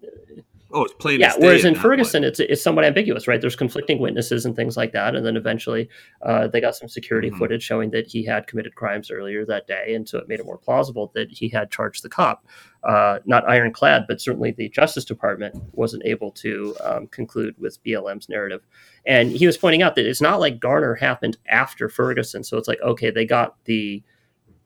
Oh, 0.72 0.84
it's 0.84 0.94
plain. 0.94 1.18
Yeah. 1.18 1.32
Whereas 1.36 1.64
in 1.64 1.74
Ferguson, 1.74 2.22
it's 2.22 2.38
it's 2.38 2.62
somewhat 2.62 2.84
ambiguous, 2.84 3.26
right? 3.26 3.40
There's 3.40 3.56
conflicting 3.56 3.98
witnesses 3.98 4.44
and 4.44 4.54
things 4.54 4.76
like 4.76 4.92
that, 4.92 5.16
and 5.16 5.26
then 5.26 5.36
eventually 5.36 5.88
uh, 6.22 6.46
they 6.46 6.60
got 6.60 6.76
some 6.76 6.88
security 6.88 7.28
mm-hmm. 7.28 7.38
footage 7.38 7.62
showing 7.62 7.90
that 7.90 8.06
he 8.06 8.24
had 8.24 8.46
committed 8.46 8.76
crimes 8.76 9.10
earlier 9.10 9.44
that 9.46 9.66
day, 9.66 9.94
and 9.94 10.08
so 10.08 10.18
it 10.18 10.28
made 10.28 10.38
it 10.38 10.46
more 10.46 10.58
plausible 10.58 11.10
that 11.14 11.30
he 11.30 11.48
had 11.48 11.70
charged 11.70 12.04
the 12.04 12.08
cop. 12.08 12.46
Uh, 12.84 13.18
not 13.24 13.48
ironclad, 13.48 14.04
but 14.06 14.20
certainly 14.20 14.52
the 14.52 14.68
Justice 14.68 15.04
Department 15.04 15.60
wasn't 15.72 16.04
able 16.06 16.30
to 16.30 16.74
um, 16.84 17.06
conclude 17.08 17.54
with 17.58 17.82
BLM's 17.84 18.28
narrative. 18.28 18.64
And 19.04 19.32
he 19.32 19.46
was 19.46 19.58
pointing 19.58 19.82
out 19.82 19.96
that 19.96 20.06
it's 20.06 20.22
not 20.22 20.40
like 20.40 20.60
Garner 20.60 20.94
happened 20.94 21.36
after 21.48 21.88
Ferguson, 21.88 22.44
so 22.44 22.56
it's 22.56 22.68
like 22.68 22.80
okay, 22.80 23.10
they 23.10 23.26
got 23.26 23.56
the 23.64 24.04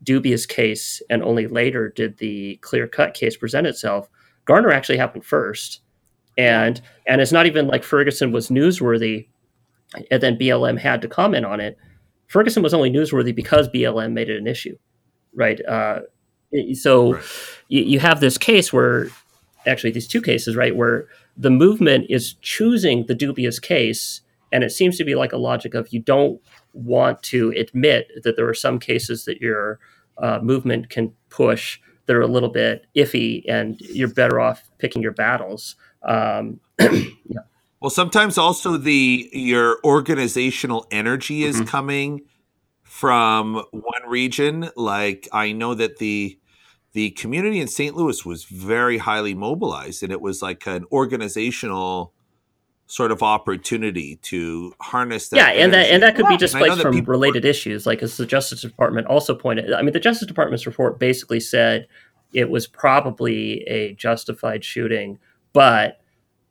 dubious 0.03 0.45
case, 0.45 1.01
and 1.09 1.23
only 1.23 1.47
later 1.47 1.88
did 1.88 2.19
the 2.19 2.57
clear 2.57 2.87
cut 2.87 3.14
case 3.14 3.38
present 3.38 3.67
itself. 3.67 4.11
Garner 4.45 4.71
actually 4.71 4.99
happened 4.99 5.25
first 5.25 5.81
and 6.37 6.81
and 7.07 7.20
it's 7.20 7.33
not 7.33 7.47
even 7.47 7.66
like 7.66 7.85
Ferguson 7.85 8.33
was 8.33 8.49
newsworthy, 8.49 9.29
and 10.11 10.23
then 10.23 10.38
BLM 10.38 10.79
had 10.79 11.03
to 11.03 11.09
comment 11.09 11.44
on 11.44 11.61
it. 11.61 11.77
Ferguson 12.27 12.62
was 12.62 12.75
only 12.75 12.90
newsworthy 12.90 13.35
because 13.35 13.68
BLM 13.68 14.12
made 14.12 14.29
it 14.29 14.38
an 14.38 14.47
issue, 14.47 14.77
right? 15.35 15.64
Uh, 15.66 16.01
so 16.75 17.14
right. 17.14 17.25
You, 17.68 17.83
you 17.83 18.01
have 18.01 18.20
this 18.20 18.38
case 18.38 18.73
where, 18.73 19.09
actually, 19.66 19.90
these 19.90 20.09
two 20.09 20.23
cases, 20.23 20.57
right, 20.57 20.77
where 20.77 21.09
the 21.37 21.51
movement 21.51 22.07
is 22.09 22.35
choosing 22.35 23.07
the 23.07 23.14
dubious 23.14 23.59
case, 23.59 24.20
and 24.53 24.62
it 24.62 24.70
seems 24.70 24.97
to 24.99 25.05
be 25.05 25.14
like 25.14 25.33
a 25.33 25.37
logic 25.37 25.75
of 25.75 25.92
you 25.92 26.01
don't 26.01 26.40
want 26.73 27.23
to 27.25 27.53
admit 27.57 28.11
that 28.23 28.37
there 28.37 28.49
are 28.49 28.55
some 28.55 28.79
cases 28.79 29.25
that 29.25 29.40
your 29.40 29.79
uh, 30.18 30.38
movement 30.42 30.90
can 30.90 31.12
push 31.29 31.81
that 32.07 32.14
are 32.14 32.23
a 32.23 32.27
little 32.27 32.51
bit 32.51 32.87
iffy, 32.97 33.42
and 33.49 33.81
you're 33.81 34.09
better 34.09 34.40
off 34.40 34.70
picking 34.79 35.03
your 35.03 35.12
battles. 35.12 35.77
Um, 36.05 36.61
yeah. 36.79 37.40
Well, 37.81 37.90
sometimes 37.90 38.38
also 38.38 38.77
the 38.77 39.29
your 39.33 39.79
organizational 39.85 40.87
energy 40.90 41.45
is 41.45 41.57
mm-hmm. 41.57 41.64
coming 41.67 42.21
from 42.83 43.64
one 43.73 44.09
region. 44.09 44.71
Like 44.77 45.29
I 45.33 45.53
know 45.53 45.75
that 45.75 45.99
the 45.99 46.38
the 46.93 47.11
community 47.11 47.61
in 47.61 47.67
St. 47.67 47.95
Louis 47.97 48.25
was 48.25 48.45
very 48.45 48.99
highly 48.99 49.35
mobilized, 49.35 50.03
and 50.03 50.12
it 50.12 50.21
was 50.21 50.40
like 50.40 50.67
an 50.67 50.87
organizational 50.93 52.14
sort 52.87 53.11
of 53.11 53.23
opportunity 53.23 54.17
to 54.17 54.73
harness 54.81 55.29
that. 55.29 55.37
Yeah, 55.37 55.62
and 55.62 55.73
that 55.73 55.87
and 55.87 56.03
that 56.03 56.17
could 56.17 56.29
be 56.29 56.37
displaced 56.37 56.81
from 56.81 57.05
related 57.05 57.45
issues, 57.45 57.87
like 57.87 58.03
as 58.03 58.17
the 58.17 58.27
Justice 58.27 58.62
Department 58.62 59.09
also 59.09 59.35
pointed. 59.35 59.73
I 59.73 59.83
mean, 59.83 59.93
the 59.93 60.01
Justice 60.01 60.29
Department's 60.29 60.67
report 60.67 60.99
basically 60.99 61.40
said 61.40 61.87
it 62.33 62.49
was 62.49 62.67
probably 62.67 63.62
a 63.64 63.95
justified 63.95 64.64
shooting 64.64 65.19
but 65.55 66.01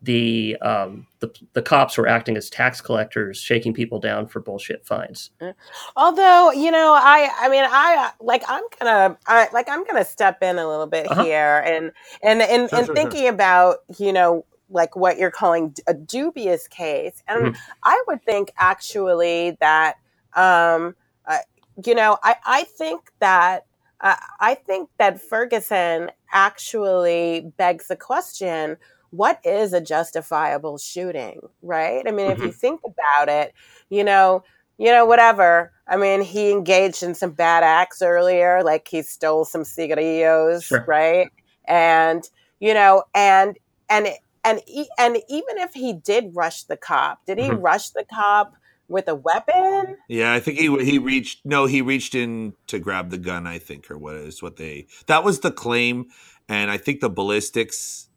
the 0.03 0.57
um, 0.61 1.07
the 1.19 1.33
the 1.53 1.61
cops 1.61 1.97
were 1.97 2.07
acting 2.07 2.35
as 2.35 2.49
tax 2.49 2.81
collectors, 2.81 3.37
shaking 3.37 3.73
people 3.73 3.99
down 3.99 4.27
for 4.27 4.41
bullshit 4.41 4.85
fines. 4.85 5.29
Uh, 5.39 5.53
although 5.95 6.51
you 6.51 6.71
know, 6.71 6.93
I 6.93 7.29
I 7.39 7.47
mean, 7.47 7.63
I 7.65 8.11
like 8.19 8.43
I'm 8.47 8.63
gonna 8.79 9.17
I, 9.27 9.47
like 9.53 9.69
I'm 9.69 9.85
gonna 9.85 10.03
step 10.03 10.43
in 10.43 10.57
a 10.57 10.67
little 10.67 10.87
bit 10.87 11.09
uh-huh. 11.09 11.23
here 11.23 11.63
and 11.65 11.91
and 12.21 12.41
and, 12.41 12.71
and 12.73 12.87
thinking 12.93 13.29
about 13.29 13.77
you 13.97 14.11
know 14.11 14.45
like 14.69 14.95
what 14.95 15.17
you're 15.17 15.31
calling 15.31 15.73
a 15.87 15.93
dubious 15.93 16.67
case, 16.67 17.23
and 17.27 17.45
mm-hmm. 17.45 17.61
I 17.83 18.03
would 18.07 18.21
think 18.23 18.51
actually 18.57 19.57
that 19.61 19.95
um, 20.35 20.95
uh, 21.25 21.37
you 21.85 21.95
know 21.95 22.17
I 22.23 22.35
I 22.45 22.63
think 22.65 23.09
that. 23.19 23.65
Uh, 24.03 24.15
I 24.41 24.53
think 24.53 24.89
that 24.99 25.21
Ferguson 25.21 26.11
actually 26.31 27.51
begs 27.57 27.87
the 27.87 27.95
question 27.95 28.77
what 29.11 29.39
is 29.45 29.73
a 29.73 29.79
justifiable 29.79 30.77
shooting, 30.77 31.39
right? 31.61 32.03
I 32.07 32.11
mean, 32.11 32.25
mm-hmm. 32.25 32.31
if 32.31 32.39
you 32.39 32.45
mm-hmm. 32.45 32.57
think 32.57 32.81
about 32.83 33.29
it, 33.29 33.53
you 33.89 34.03
know, 34.03 34.43
you 34.79 34.91
know, 34.91 35.05
whatever. 35.05 35.71
I 35.87 35.97
mean, 35.97 36.21
he 36.21 36.51
engaged 36.51 37.03
in 37.03 37.13
some 37.13 37.31
bad 37.31 37.63
acts 37.63 38.01
earlier, 38.01 38.63
like 38.63 38.87
he 38.87 39.03
stole 39.03 39.45
some 39.45 39.63
cigarillos, 39.63 40.63
sure. 40.63 40.83
right? 40.87 41.29
And 41.65 42.27
you 42.59 42.73
know, 42.73 43.03
and 43.13 43.57
and 43.87 44.07
and 44.43 44.61
and 44.97 45.17
even 45.29 45.57
if 45.57 45.73
he 45.73 45.93
did 45.93 46.31
rush 46.33 46.63
the 46.63 46.75
cop, 46.77 47.25
did 47.25 47.37
he 47.37 47.49
mm-hmm. 47.49 47.61
rush 47.61 47.91
the 47.91 48.05
cop 48.11 48.55
with 48.93 49.09
a 49.09 49.15
weapon? 49.15 49.97
Yeah, 50.07 50.33
I 50.33 50.39
think 50.39 50.57
he 50.57 50.85
he 50.85 50.99
reached. 50.99 51.45
No, 51.45 51.65
he 51.65 51.81
reached 51.81 52.15
in 52.15 52.53
to 52.67 52.79
grab 52.79 53.09
the 53.09 53.17
gun. 53.17 53.45
I 53.45 53.59
think, 53.59 53.91
or 53.91 53.97
what 53.97 54.15
is 54.15 54.41
what 54.41 54.55
they. 54.55 54.87
That 55.07 55.25
was 55.25 55.41
the 55.41 55.51
claim, 55.51 56.05
and 56.47 56.71
I 56.71 56.77
think 56.77 57.01
the 57.01 57.09
ballistics 57.09 58.07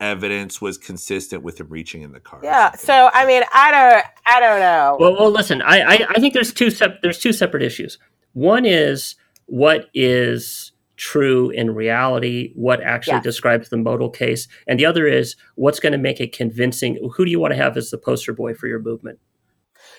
evidence 0.00 0.60
was 0.60 0.78
consistent 0.78 1.42
with 1.42 1.60
him 1.60 1.68
reaching 1.68 2.02
in 2.02 2.12
the 2.12 2.20
car. 2.20 2.40
Yeah. 2.42 2.72
So 2.72 3.10
I 3.12 3.26
mean, 3.26 3.42
I 3.52 3.70
don't, 3.70 4.04
I 4.26 4.40
don't 4.40 4.60
know. 4.60 4.96
Well, 4.98 5.14
well, 5.14 5.30
listen, 5.30 5.62
I, 5.62 5.80
I, 5.80 6.06
I 6.10 6.20
think 6.20 6.34
there's 6.34 6.52
two 6.52 6.70
sep- 6.70 7.02
there's 7.02 7.18
two 7.18 7.32
separate 7.32 7.62
issues. 7.62 7.98
One 8.32 8.64
is 8.64 9.16
what 9.46 9.86
is 9.94 10.72
true 10.96 11.50
in 11.50 11.74
reality, 11.74 12.52
what 12.54 12.82
actually 12.82 13.14
yes. 13.14 13.24
describes 13.24 13.68
the 13.68 13.76
modal 13.76 14.10
case, 14.10 14.48
and 14.66 14.78
the 14.78 14.86
other 14.86 15.06
is 15.06 15.36
what's 15.54 15.80
going 15.80 15.92
to 15.92 15.98
make 15.98 16.20
it 16.20 16.36
convincing. 16.36 16.98
Who 17.16 17.24
do 17.24 17.30
you 17.30 17.40
want 17.40 17.52
to 17.52 17.56
have 17.56 17.76
as 17.76 17.90
the 17.90 17.98
poster 17.98 18.32
boy 18.32 18.54
for 18.54 18.66
your 18.66 18.80
movement? 18.80 19.18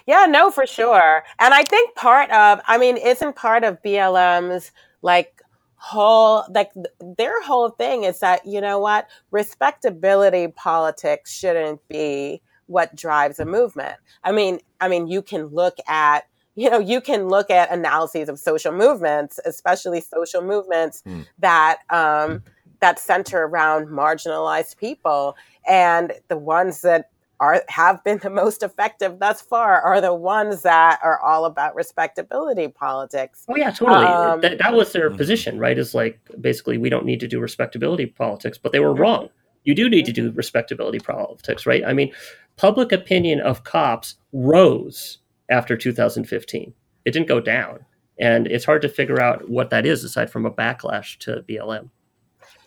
Yeah, 0.05 0.25
no, 0.27 0.51
for 0.51 0.65
sure. 0.65 1.23
And 1.39 1.53
I 1.53 1.63
think 1.63 1.95
part 1.95 2.29
of, 2.31 2.59
I 2.67 2.77
mean, 2.77 2.97
isn't 2.97 3.35
part 3.35 3.63
of 3.63 3.81
BLM's 3.83 4.71
like 5.01 5.41
whole 5.79 6.43
like 6.53 6.71
their 7.17 7.41
whole 7.41 7.69
thing 7.69 8.03
is 8.03 8.19
that 8.19 8.45
you 8.45 8.59
know 8.59 8.79
what 8.79 9.07
respectability 9.31 10.49
politics 10.49 11.33
shouldn't 11.33 11.79
be 11.87 12.41
what 12.65 12.93
drives 12.97 13.39
a 13.39 13.45
movement 13.45 13.95
i 14.25 14.31
mean 14.31 14.59
i 14.81 14.89
mean 14.89 15.07
you 15.07 15.21
can 15.21 15.45
look 15.45 15.77
at 15.87 16.25
you 16.55 16.69
know 16.69 16.79
you 16.79 16.99
can 16.99 17.29
look 17.29 17.49
at 17.49 17.71
analyses 17.71 18.27
of 18.27 18.37
social 18.37 18.73
movements 18.73 19.39
especially 19.45 20.01
social 20.01 20.41
movements 20.41 21.01
mm. 21.07 21.25
that 21.39 21.79
um, 21.91 22.43
that 22.81 22.99
center 22.99 23.45
around 23.45 23.87
marginalized 23.87 24.75
people 24.77 25.37
and 25.65 26.11
the 26.27 26.37
ones 26.37 26.81
that 26.81 27.09
are 27.39 27.63
have 27.69 28.03
been 28.03 28.19
the 28.19 28.29
most 28.29 28.63
effective 28.63 29.19
thus 29.19 29.41
far 29.41 29.81
are 29.81 30.01
the 30.01 30.13
ones 30.13 30.61
that 30.63 30.99
are 31.03 31.19
all 31.21 31.45
about 31.45 31.75
respectability 31.75 32.67
politics. 32.67 33.45
Oh 33.47 33.55
yeah, 33.55 33.71
totally. 33.71 34.05
Um, 34.05 34.41
that, 34.41 34.57
that 34.59 34.73
was 34.73 34.91
their 34.91 35.09
position, 35.09 35.57
right? 35.57 35.77
Is 35.77 35.95
like 35.95 36.19
basically 36.39 36.77
we 36.77 36.89
don't 36.89 37.05
need 37.05 37.19
to 37.21 37.27
do 37.27 37.39
respectability 37.39 38.07
politics, 38.07 38.57
but 38.57 38.71
they 38.71 38.79
were 38.79 38.93
wrong. 38.93 39.29
You 39.63 39.75
do 39.75 39.89
need 39.89 40.05
to 40.05 40.13
do 40.13 40.31
respectability 40.31 40.99
politics, 40.99 41.65
right? 41.65 41.83
I 41.85 41.93
mean, 41.93 42.11
public 42.57 42.91
opinion 42.91 43.39
of 43.41 43.63
cops 43.63 44.15
rose 44.31 45.19
after 45.49 45.75
2015. 45.75 46.73
It 47.05 47.11
didn't 47.11 47.27
go 47.27 47.39
down, 47.39 47.85
and 48.19 48.47
it's 48.47 48.65
hard 48.65 48.81
to 48.81 48.89
figure 48.89 49.21
out 49.21 49.49
what 49.49 49.69
that 49.69 49.85
is 49.85 50.03
aside 50.03 50.29
from 50.29 50.45
a 50.45 50.51
backlash 50.51 51.17
to 51.19 51.43
BLM. 51.47 51.89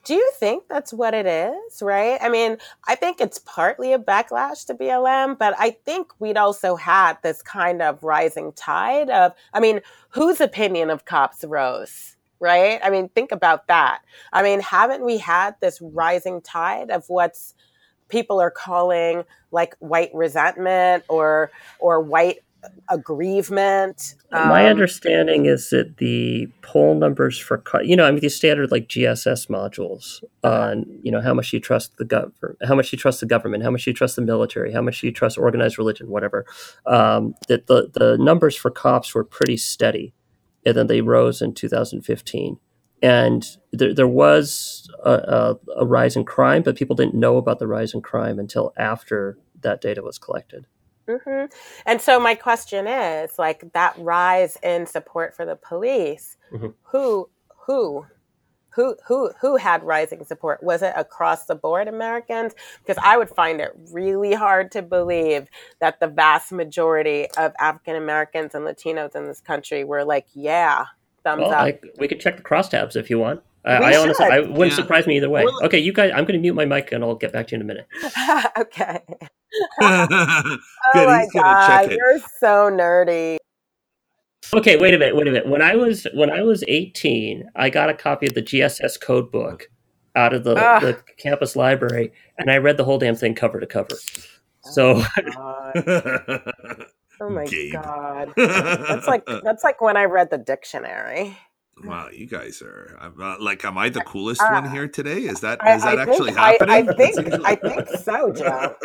Do 0.04 0.14
you 0.14 0.32
think 0.34 0.64
that's 0.68 0.92
what 0.92 1.14
it 1.14 1.26
is, 1.26 1.80
right? 1.80 2.18
I 2.20 2.28
mean, 2.28 2.56
I 2.88 2.96
think 2.96 3.20
it's 3.20 3.38
partly 3.38 3.92
a 3.92 3.98
backlash 3.98 4.66
to 4.66 4.74
BLM, 4.74 5.38
but 5.38 5.54
I 5.58 5.76
think 5.84 6.08
we'd 6.18 6.36
also 6.36 6.74
had 6.74 7.18
this 7.22 7.40
kind 7.40 7.80
of 7.80 8.02
rising 8.02 8.52
tide 8.52 9.10
of, 9.10 9.32
I 9.54 9.60
mean, 9.60 9.80
whose 10.10 10.40
opinion 10.40 10.90
of 10.90 11.04
cops 11.04 11.44
rose, 11.44 12.16
right? 12.40 12.80
I 12.82 12.90
mean, 12.90 13.10
think 13.10 13.30
about 13.30 13.68
that. 13.68 14.00
I 14.32 14.42
mean, 14.42 14.58
haven't 14.58 15.04
we 15.04 15.18
had 15.18 15.54
this 15.60 15.80
rising 15.80 16.40
tide 16.40 16.90
of 16.90 17.04
what's 17.06 17.54
people 18.08 18.40
are 18.40 18.50
calling 18.50 19.24
like 19.52 19.76
white 19.78 20.10
resentment 20.12 21.04
or 21.08 21.50
or 21.78 22.00
white 22.00 22.40
aggrievement. 22.88 24.14
Um, 24.32 24.48
My 24.48 24.66
understanding 24.66 25.46
is 25.46 25.70
that 25.70 25.96
the 25.98 26.48
poll 26.62 26.94
numbers 26.94 27.38
for, 27.38 27.62
you 27.82 27.96
know, 27.96 28.04
I 28.04 28.10
mean, 28.10 28.20
these 28.20 28.36
standard 28.36 28.70
like 28.70 28.88
GSS 28.88 29.48
modules 29.48 30.22
on, 30.44 30.84
you 31.02 31.10
know, 31.10 31.20
how 31.20 31.34
much 31.34 31.52
you 31.52 31.60
trust 31.60 31.96
the 31.96 32.04
government, 32.04 32.58
how 32.64 32.74
much 32.74 32.92
you 32.92 32.98
trust 32.98 33.20
the 33.20 33.26
government, 33.26 33.62
how 33.62 33.70
much 33.70 33.86
you 33.86 33.92
trust 33.92 34.16
the 34.16 34.22
military, 34.22 34.72
how 34.72 34.82
much 34.82 35.02
you 35.02 35.12
trust 35.12 35.38
organized 35.38 35.78
religion, 35.78 36.08
whatever. 36.08 36.44
Um, 36.86 37.34
that 37.48 37.66
the 37.66 37.90
the 37.92 38.16
numbers 38.18 38.56
for 38.56 38.70
cops 38.70 39.14
were 39.14 39.24
pretty 39.24 39.56
steady, 39.56 40.14
and 40.64 40.76
then 40.76 40.86
they 40.86 41.00
rose 41.00 41.42
in 41.42 41.54
2015. 41.54 42.58
And 43.04 43.44
there, 43.72 43.92
there 43.92 44.06
was 44.06 44.88
a, 45.04 45.10
a, 45.10 45.56
a 45.78 45.86
rise 45.86 46.14
in 46.14 46.24
crime, 46.24 46.62
but 46.62 46.76
people 46.76 46.94
didn't 46.94 47.14
know 47.14 47.36
about 47.36 47.58
the 47.58 47.66
rise 47.66 47.94
in 47.94 48.00
crime 48.00 48.38
until 48.38 48.72
after 48.76 49.36
that 49.62 49.80
data 49.80 50.02
was 50.02 50.18
collected. 50.18 50.66
Mm-hmm. 51.08 51.46
And 51.86 52.00
so 52.00 52.20
my 52.20 52.34
question 52.34 52.86
is, 52.86 53.38
like 53.38 53.72
that 53.72 53.94
rise 53.98 54.56
in 54.62 54.86
support 54.86 55.34
for 55.34 55.44
the 55.44 55.56
police, 55.56 56.36
mm-hmm. 56.52 56.68
who, 56.82 57.28
who, 57.66 58.06
who, 58.74 58.96
who, 59.06 59.30
who 59.40 59.56
had 59.56 59.82
rising 59.82 60.24
support? 60.24 60.62
Was 60.62 60.82
it 60.82 60.94
across 60.96 61.44
the 61.46 61.54
board 61.54 61.88
Americans? 61.88 62.54
Because 62.78 63.02
I 63.04 63.18
would 63.18 63.28
find 63.28 63.60
it 63.60 63.72
really 63.90 64.32
hard 64.32 64.72
to 64.72 64.82
believe 64.82 65.48
that 65.80 66.00
the 66.00 66.06
vast 66.06 66.52
majority 66.52 67.28
of 67.36 67.52
African 67.58 67.96
Americans 67.96 68.54
and 68.54 68.64
Latinos 68.64 69.14
in 69.14 69.26
this 69.26 69.40
country 69.40 69.84
were 69.84 70.04
like, 70.04 70.26
yeah, 70.32 70.86
thumbs 71.22 71.42
well, 71.42 71.52
up. 71.52 71.60
I, 71.60 71.78
we 71.98 72.08
could 72.08 72.20
check 72.20 72.36
the 72.36 72.42
crosstabs 72.42 72.96
if 72.96 73.10
you 73.10 73.18
want. 73.18 73.42
I, 73.64 73.76
I 73.76 73.96
honestly, 73.96 74.26
I 74.26 74.40
wouldn't 74.40 74.72
yeah. 74.72 74.76
surprise 74.76 75.06
me 75.06 75.16
either 75.16 75.30
way. 75.30 75.46
Okay, 75.62 75.78
you 75.78 75.92
guys, 75.92 76.10
I'm 76.12 76.24
going 76.24 76.34
to 76.34 76.40
mute 76.40 76.54
my 76.54 76.64
mic 76.64 76.90
and 76.90 77.04
I'll 77.04 77.14
get 77.14 77.32
back 77.32 77.46
to 77.48 77.56
you 77.56 77.60
in 77.60 77.62
a 77.62 77.64
minute. 77.64 77.86
okay. 78.58 79.00
oh 79.80 80.58
my 80.94 81.26
god, 81.32 81.90
you're 81.90 82.18
so 82.40 82.70
nerdy. 82.70 83.38
Okay, 84.54 84.76
wait 84.76 84.92
a 84.92 84.98
minute, 84.98 85.16
wait 85.16 85.28
a 85.28 85.30
minute. 85.30 85.48
When 85.48 85.62
I 85.62 85.76
was 85.76 86.06
when 86.14 86.30
I 86.30 86.42
was 86.42 86.62
18, 86.68 87.50
I 87.56 87.70
got 87.70 87.88
a 87.88 87.94
copy 87.94 88.26
of 88.26 88.34
the 88.34 88.42
GSS 88.42 89.00
code 89.00 89.32
book 89.32 89.70
out 90.14 90.34
of 90.34 90.44
the, 90.44 90.54
the 90.54 90.98
campus 91.16 91.56
library, 91.56 92.12
and 92.38 92.50
I 92.50 92.58
read 92.58 92.76
the 92.76 92.84
whole 92.84 92.98
damn 92.98 93.14
thing 93.14 93.34
cover 93.34 93.60
to 93.60 93.66
cover. 93.66 93.96
So. 94.64 95.02
Oh, 95.36 95.70
oh 97.20 97.30
my 97.30 97.46
Gabe. 97.46 97.72
god, 97.72 98.32
that's 98.36 99.06
like 99.06 99.24
that's 99.42 99.64
like 99.64 99.80
when 99.80 99.96
I 99.96 100.04
read 100.04 100.30
the 100.30 100.38
dictionary. 100.38 101.36
Wow, 101.84 102.08
you 102.12 102.26
guys 102.26 102.62
are 102.62 102.96
uh, 103.00 103.36
like, 103.40 103.64
am 103.64 103.78
I 103.78 103.88
the 103.88 104.02
coolest 104.02 104.42
uh, 104.42 104.50
one 104.50 104.70
here 104.70 104.88
today? 104.88 105.22
Is 105.22 105.40
that 105.40 105.60
is 105.66 105.82
I, 105.82 105.96
that 105.96 105.98
I 105.98 106.02
actually 106.02 106.32
think, 106.32 106.38
happening? 106.38 106.70
I, 106.70 106.78
I 106.78 106.94
think 106.94 107.44
I 107.44 107.54
think 107.56 107.88
so, 107.88 108.32
Joe. 108.32 108.76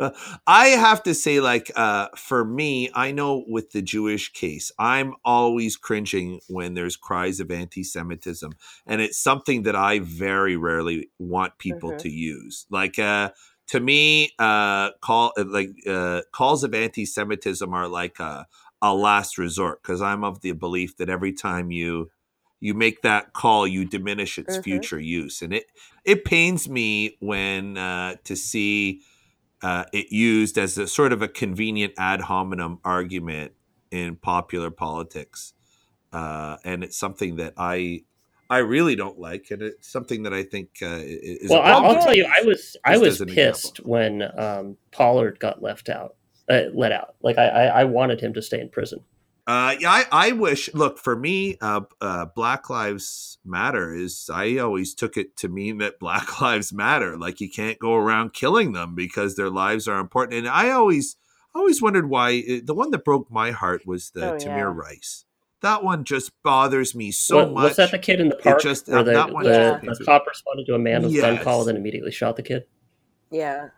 I 0.46 0.68
have 0.68 1.02
to 1.04 1.14
say, 1.14 1.40
like, 1.40 1.70
uh, 1.76 2.08
for 2.16 2.44
me, 2.44 2.90
I 2.94 3.12
know 3.12 3.44
with 3.46 3.72
the 3.72 3.82
Jewish 3.82 4.32
case, 4.32 4.72
I'm 4.78 5.14
always 5.24 5.76
cringing 5.76 6.40
when 6.48 6.74
there's 6.74 6.96
cries 6.96 7.40
of 7.40 7.50
anti-Semitism, 7.50 8.52
and 8.86 9.00
it's 9.00 9.18
something 9.18 9.62
that 9.64 9.76
I 9.76 9.98
very 9.98 10.56
rarely 10.56 11.10
want 11.18 11.58
people 11.58 11.90
mm-hmm. 11.90 11.98
to 11.98 12.10
use. 12.10 12.66
Like, 12.70 12.98
uh, 12.98 13.30
to 13.68 13.80
me, 13.80 14.30
uh, 14.38 14.90
call 15.00 15.32
like 15.36 15.70
uh, 15.86 16.22
calls 16.32 16.64
of 16.64 16.74
anti-Semitism 16.74 17.72
are 17.72 17.88
like 17.88 18.18
a, 18.18 18.46
a 18.82 18.94
last 18.94 19.38
resort 19.38 19.82
because 19.82 20.00
I'm 20.00 20.24
of 20.24 20.40
the 20.40 20.52
belief 20.52 20.96
that 20.96 21.08
every 21.08 21.32
time 21.32 21.70
you 21.70 22.10
you 22.62 22.74
make 22.74 23.00
that 23.02 23.32
call, 23.32 23.66
you 23.66 23.86
diminish 23.86 24.38
its 24.38 24.54
mm-hmm. 24.54 24.62
future 24.62 25.00
use, 25.00 25.40
and 25.42 25.54
it 25.54 25.64
it 26.04 26.24
pains 26.24 26.68
me 26.68 27.16
when 27.20 27.78
uh, 27.78 28.16
to 28.24 28.36
see 28.36 29.00
uh, 29.62 29.84
it 29.92 30.12
used 30.12 30.58
as 30.58 30.76
a 30.78 30.86
sort 30.86 31.12
of 31.12 31.22
a 31.22 31.28
convenient 31.28 31.94
ad 31.98 32.22
hominem 32.22 32.78
argument 32.84 33.52
in 33.90 34.16
popular 34.16 34.70
politics, 34.70 35.54
uh, 36.12 36.58
and 36.64 36.84
it's 36.84 36.98
something 36.98 37.36
that 37.36 37.54
I 37.56 38.04
I 38.50 38.58
really 38.58 38.96
don't 38.96 39.18
like, 39.18 39.50
and 39.50 39.62
it's 39.62 39.90
something 39.90 40.24
that 40.24 40.34
I 40.34 40.42
think 40.42 40.70
uh, 40.82 40.98
is. 41.00 41.48
Well, 41.48 41.62
I'll 41.62 42.02
tell 42.02 42.14
you, 42.14 42.26
I 42.26 42.44
was 42.44 42.76
I 42.84 42.98
was 42.98 43.18
pissed 43.20 43.78
example. 43.78 43.90
when 43.90 44.22
um, 44.38 44.76
Pollard 44.90 45.38
got 45.38 45.62
left 45.62 45.88
out 45.88 46.16
uh, 46.50 46.62
let 46.74 46.92
out. 46.92 47.14
Like 47.22 47.38
I, 47.38 47.48
I, 47.48 47.64
I 47.80 47.84
wanted 47.84 48.20
him 48.20 48.34
to 48.34 48.42
stay 48.42 48.60
in 48.60 48.68
prison. 48.68 49.00
Uh, 49.46 49.74
yeah, 49.80 49.90
I, 49.90 50.04
I 50.12 50.32
wish. 50.32 50.72
Look, 50.74 50.98
for 50.98 51.16
me, 51.16 51.56
uh, 51.60 51.80
uh, 52.00 52.26
Black 52.36 52.68
Lives 52.68 53.38
Matter 53.44 53.94
is. 53.94 54.28
I 54.32 54.58
always 54.58 54.94
took 54.94 55.16
it 55.16 55.36
to 55.38 55.48
mean 55.48 55.78
that 55.78 55.98
Black 55.98 56.40
Lives 56.42 56.72
Matter. 56.72 57.16
Like 57.16 57.40
you 57.40 57.50
can't 57.50 57.78
go 57.78 57.94
around 57.94 58.32
killing 58.32 58.72
them 58.72 58.94
because 58.94 59.36
their 59.36 59.50
lives 59.50 59.88
are 59.88 59.98
important. 59.98 60.38
And 60.38 60.48
I 60.48 60.70
always, 60.70 61.16
always 61.54 61.80
wondered 61.80 62.08
why. 62.08 62.30
It, 62.30 62.62
uh, 62.62 62.66
the 62.66 62.74
one 62.74 62.90
that 62.90 63.04
broke 63.04 63.30
my 63.30 63.50
heart 63.50 63.86
was 63.86 64.10
the 64.10 64.34
oh, 64.34 64.36
Tamir 64.36 64.44
yeah. 64.44 64.72
Rice. 64.74 65.24
That 65.62 65.84
one 65.84 66.04
just 66.04 66.30
bothers 66.42 66.94
me 66.94 67.10
so 67.10 67.36
what, 67.36 67.52
much. 67.52 67.62
Was 67.70 67.76
that 67.76 67.90
the 67.90 67.98
kid 67.98 68.20
in 68.20 68.28
the 68.28 68.36
park? 68.36 68.60
It 68.60 68.62
just 68.62 68.88
where 68.88 69.02
the, 69.02 69.12
that 69.12 69.32
one 69.32 69.44
the, 69.44 69.80
the 69.82 70.04
cop 70.04 70.26
responded 70.26 70.66
to 70.66 70.74
a 70.74 70.78
man 70.78 71.02
with 71.02 71.12
yes. 71.12 71.24
a 71.24 71.34
gun 71.34 71.44
call 71.44 71.68
and 71.68 71.76
immediately 71.76 72.12
shot 72.12 72.36
the 72.36 72.42
kid. 72.42 72.64
Yeah, 73.30 73.68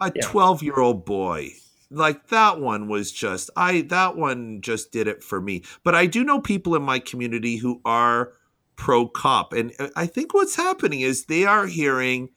a 0.00 0.10
twelve-year-old 0.10 1.04
boy 1.04 1.52
like 1.90 2.28
that 2.28 2.60
one 2.60 2.88
was 2.88 3.10
just 3.10 3.50
i 3.56 3.80
that 3.82 4.16
one 4.16 4.60
just 4.60 4.92
did 4.92 5.08
it 5.08 5.22
for 5.22 5.40
me 5.40 5.62
but 5.84 5.94
i 5.94 6.06
do 6.06 6.22
know 6.22 6.40
people 6.40 6.74
in 6.74 6.82
my 6.82 6.98
community 6.98 7.56
who 7.56 7.80
are 7.84 8.32
pro 8.76 9.08
cop 9.08 9.52
and 9.52 9.72
uh, 9.78 9.88
i 9.96 10.06
think 10.06 10.34
what's 10.34 10.56
happening 10.56 11.00
is 11.00 11.24
they 11.24 11.44
are 11.44 11.66
hearing 11.66 12.28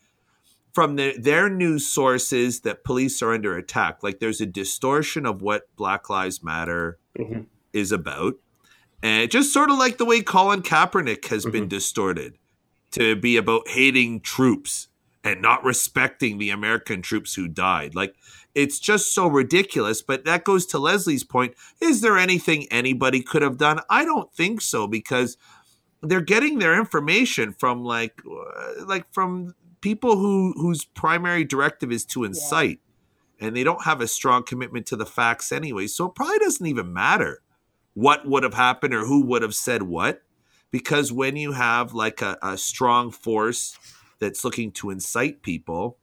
from 0.74 0.96
the, 0.96 1.14
their 1.20 1.50
news 1.50 1.86
sources 1.86 2.62
that 2.62 2.86
police 2.86 3.22
are 3.22 3.34
under 3.34 3.58
attack 3.58 4.02
like 4.04 4.20
there's 4.20 4.42
a 4.42 4.46
distortion 4.46 5.26
of 5.26 5.42
what 5.42 5.64
black 5.76 6.10
lives 6.10 6.44
matter 6.44 6.98
mm-hmm. 7.18 7.42
is 7.74 7.92
about 7.92 8.36
and 9.04 9.30
just 9.30 9.52
sort 9.52 9.70
of 9.70 9.78
like 9.78 9.98
the 9.98 10.06
way 10.06 10.22
colin 10.22 10.62
kaepernick 10.62 11.28
has 11.28 11.44
mm-hmm. 11.44 11.52
been 11.52 11.68
distorted 11.68 12.38
to 12.92 13.16
be 13.18 13.36
about 13.36 13.68
hating 13.68 14.22
troops 14.22 14.88
and 15.24 15.42
not 15.42 15.64
respecting 15.64 16.38
the 16.38 16.50
american 16.50 17.02
troops 17.02 17.36
who 17.36 17.50
died 17.50 17.94
like 17.94 18.16
it's 18.54 18.80
just 18.80 19.14
so 19.14 19.28
ridiculous. 19.28 20.02
But 20.02 20.26
that 20.26 20.44
goes 20.44 20.66
to 20.68 20.80
Leslie's 20.80 21.24
point. 21.24 21.56
Is 21.82 22.02
there 22.02 22.18
anything 22.18 22.68
anybody 22.72 23.22
could 23.22 23.42
have 23.42 23.58
done? 23.58 23.80
I 23.90 24.06
don't 24.06 24.34
think 24.34 24.62
so 24.62 24.88
because 24.88 25.38
they're 26.02 26.22
getting 26.22 26.60
their 26.60 26.78
information 26.78 27.54
from 27.54 27.84
like 27.84 28.22
uh, 28.26 28.86
like 28.86 29.06
from 29.12 29.54
people 29.82 30.18
who 30.18 30.54
whose 30.58 30.86
primary 30.86 31.44
directive 31.44 31.92
is 31.92 32.06
to 32.06 32.24
incite 32.24 32.80
yeah. 33.40 33.48
and 33.48 33.56
they 33.56 33.64
don't 33.64 33.84
have 33.84 34.02
a 34.02 34.08
strong 34.08 34.44
commitment 34.44 34.86
to 34.86 34.96
the 34.96 35.06
facts 35.06 35.52
anyway 35.52 35.88
so 35.88 36.06
it 36.06 36.16
probably 36.16 36.40
doesn't 36.40 36.66
even 36.66 36.92
matter 36.92 37.42
what 37.94 38.28
would 38.28 38.44
have 38.44 38.54
happened 38.54 38.94
or 38.94 39.06
who 39.06 39.24
would 39.26 39.42
have 39.42 39.56
said 39.56 39.84
what 39.84 40.22
because 40.72 41.12
when 41.12 41.36
you 41.36 41.52
have 41.52 41.94
like 41.94 42.22
a, 42.22 42.38
a 42.42 42.58
strong 42.58 43.12
force 43.12 43.78
that's 44.20 44.44
looking 44.44 44.72
to 44.72 44.90
incite 44.90 45.42
people 45.42 45.98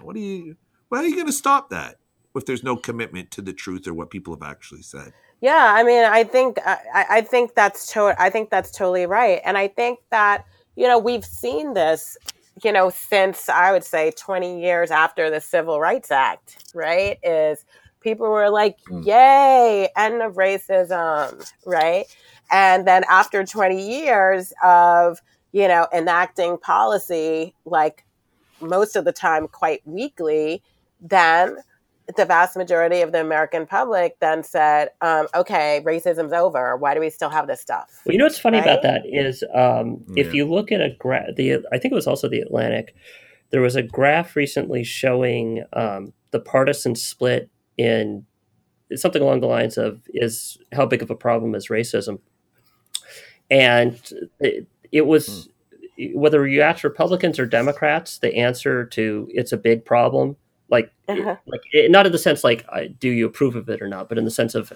what 0.00 0.14
do 0.14 0.20
you 0.20 0.56
how 0.92 0.98
are 0.98 1.06
you 1.06 1.14
going 1.14 1.26
to 1.26 1.32
stop 1.32 1.70
that 1.70 1.96
if 2.34 2.46
there's 2.46 2.62
no 2.62 2.76
commitment 2.76 3.30
to 3.32 3.42
the 3.42 3.52
truth 3.52 3.86
or 3.86 3.94
what 3.94 4.10
people 4.10 4.34
have 4.34 4.48
actually 4.48 4.82
said? 4.82 5.12
Yeah, 5.40 5.74
I 5.76 5.82
mean, 5.82 6.04
I 6.04 6.24
think 6.24 6.58
I, 6.64 7.04
I 7.10 7.20
think 7.20 7.54
that's 7.54 7.92
to, 7.92 8.14
I 8.18 8.30
think 8.30 8.50
that's 8.50 8.70
totally 8.70 9.06
right, 9.06 9.40
and 9.44 9.58
I 9.58 9.68
think 9.68 9.98
that 10.10 10.46
you 10.76 10.88
know 10.88 10.98
we've 10.98 11.24
seen 11.24 11.74
this, 11.74 12.16
you 12.64 12.72
know, 12.72 12.88
since 12.90 13.48
I 13.48 13.70
would 13.72 13.84
say 13.84 14.12
20 14.16 14.62
years 14.62 14.90
after 14.90 15.28
the 15.28 15.40
Civil 15.40 15.78
Rights 15.78 16.10
Act, 16.10 16.72
right? 16.74 17.18
Is 17.22 17.66
people 18.00 18.30
were 18.30 18.48
like, 18.48 18.78
mm. 18.90 19.04
"Yay, 19.04 19.90
end 19.94 20.22
of 20.22 20.34
racism," 20.34 21.52
right? 21.66 22.06
And 22.50 22.86
then 22.86 23.04
after 23.10 23.44
20 23.44 24.04
years 24.04 24.54
of 24.64 25.20
you 25.52 25.68
know 25.68 25.86
enacting 25.92 26.56
policy, 26.56 27.54
like 27.66 28.06
most 28.62 28.96
of 28.96 29.04
the 29.04 29.12
time 29.12 29.48
quite 29.48 29.86
weakly, 29.86 30.62
then 31.00 31.56
the 32.16 32.24
vast 32.24 32.56
majority 32.56 33.00
of 33.00 33.10
the 33.12 33.20
American 33.20 33.66
public 33.66 34.18
then 34.20 34.42
said, 34.42 34.90
um, 35.00 35.26
"Okay, 35.34 35.82
racism's 35.84 36.32
over. 36.32 36.76
Why 36.76 36.94
do 36.94 37.00
we 37.00 37.10
still 37.10 37.30
have 37.30 37.46
this 37.46 37.60
stuff?" 37.60 38.02
Well, 38.04 38.12
you 38.12 38.18
know 38.18 38.26
what's 38.26 38.38
funny 38.38 38.58
Right? 38.58 38.66
about 38.66 38.82
that 38.82 39.02
is 39.06 39.42
um, 39.52 40.04
if 40.16 40.32
you 40.32 40.48
look 40.48 40.70
at 40.70 40.80
a 40.80 40.90
graph, 40.98 41.34
the 41.36 41.64
I 41.72 41.78
think 41.78 41.92
it 41.92 41.96
was 41.96 42.06
also 42.06 42.28
the 42.28 42.40
Atlantic. 42.40 42.94
There 43.50 43.60
was 43.60 43.76
a 43.76 43.82
graph 43.82 44.36
recently 44.36 44.84
showing 44.84 45.64
um, 45.72 46.12
the 46.30 46.40
partisan 46.40 46.94
split 46.94 47.50
in 47.76 48.24
something 48.94 49.22
along 49.22 49.40
the 49.40 49.46
lines 49.46 49.76
of 49.76 50.00
is 50.08 50.58
how 50.72 50.86
big 50.86 51.02
of 51.02 51.10
a 51.10 51.16
problem 51.16 51.54
is 51.54 51.68
racism, 51.68 52.20
and 53.50 54.00
it, 54.38 54.68
it 54.92 55.06
was 55.06 55.48
whether 56.12 56.46
you 56.46 56.60
ask 56.60 56.84
Republicans 56.84 57.38
or 57.38 57.46
Democrats, 57.46 58.18
the 58.18 58.36
answer 58.36 58.84
to 58.84 59.28
it's 59.32 59.52
a 59.52 59.56
big 59.56 59.84
problem, 59.84 60.36
like 60.70 60.90
Uh-huh. 61.08 61.36
like 61.46 61.60
it, 61.72 61.90
not 61.90 62.06
in 62.06 62.12
the 62.12 62.18
sense 62.18 62.42
like 62.44 62.64
I- 62.68 62.88
do 62.88 63.08
you 63.08 63.26
approve 63.26 63.54
of 63.56 63.68
it 63.68 63.80
or 63.82 63.88
not, 63.88 64.08
but 64.08 64.18
in 64.18 64.24
the 64.24 64.30
sense 64.30 64.54
of 64.54 64.72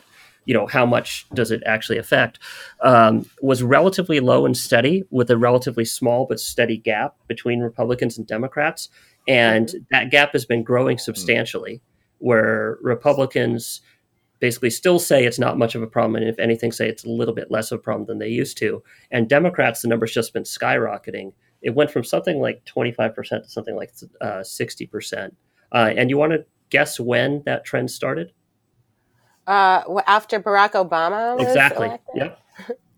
you 0.46 0.55
know 0.55 0.66
how 0.66 0.87
much 0.87 1.26
does 1.35 1.50
it 1.50 1.62
actually 1.66 1.98
affect, 1.98 2.38
um, 2.83 3.26
was 3.42 3.62
relatively 3.62 4.20
low 4.20 4.46
and 4.46 4.57
steady 4.57 5.05
with 5.11 5.31
a 5.31 5.37
relatively 5.37 5.85
small 5.85 6.26
but 6.26 6.40
steady 6.40 6.76
gap 6.79 7.14
between 7.29 7.61
Republicans 7.61 8.16
and 8.16 8.26
Democrats, 8.26 8.88
and 9.29 9.74
that 9.90 10.11
gap 10.11 10.33
has 10.33 10.44
been 10.46 10.62
growing 10.62 10.96
substantially, 10.98 11.83
where 12.18 12.79
Republicans 12.83 13.81
basically 14.38 14.70
still 14.70 14.98
say 14.98 15.24
it's 15.26 15.38
not 15.38 15.59
much 15.59 15.74
of 15.74 15.83
a 15.83 15.87
problem, 15.87 16.16
and 16.16 16.26
if 16.26 16.38
anything, 16.38 16.72
say 16.72 16.88
it's 16.88 17.05
a 17.05 17.11
little 17.11 17.35
bit 17.35 17.50
less 17.50 17.70
of 17.70 17.79
a 17.79 17.83
problem 17.83 18.07
than 18.07 18.18
they 18.18 18.29
used 18.29 18.57
to, 18.57 18.83
and 19.11 19.29
Democrats 19.29 19.83
the 19.83 19.88
number's 19.88 20.14
just 20.14 20.33
been 20.33 20.44
skyrocketing. 20.44 21.33
It 21.61 21.74
went 21.74 21.90
from 21.90 22.05
something 22.05 22.40
like 22.40 22.64
twenty 22.64 22.92
five 22.92 23.14
percent 23.14 23.44
to 23.44 23.50
something 23.50 23.76
like 23.76 23.92
sixty 24.42 24.87
percent. 24.87 25.37
Uh, 25.72 25.92
and 25.96 26.11
you 26.11 26.16
want 26.16 26.33
to 26.33 26.44
guess 26.70 26.98
when 27.00 27.42
that 27.46 27.64
trend 27.64 27.90
started? 27.90 28.33
Uh, 29.46 29.83
after 30.06 30.40
Barack 30.40 30.72
Obama 30.72 31.37
was 31.37 31.46
exactly. 31.46 31.87
elected? 31.87 32.14
Yep. 32.14 32.38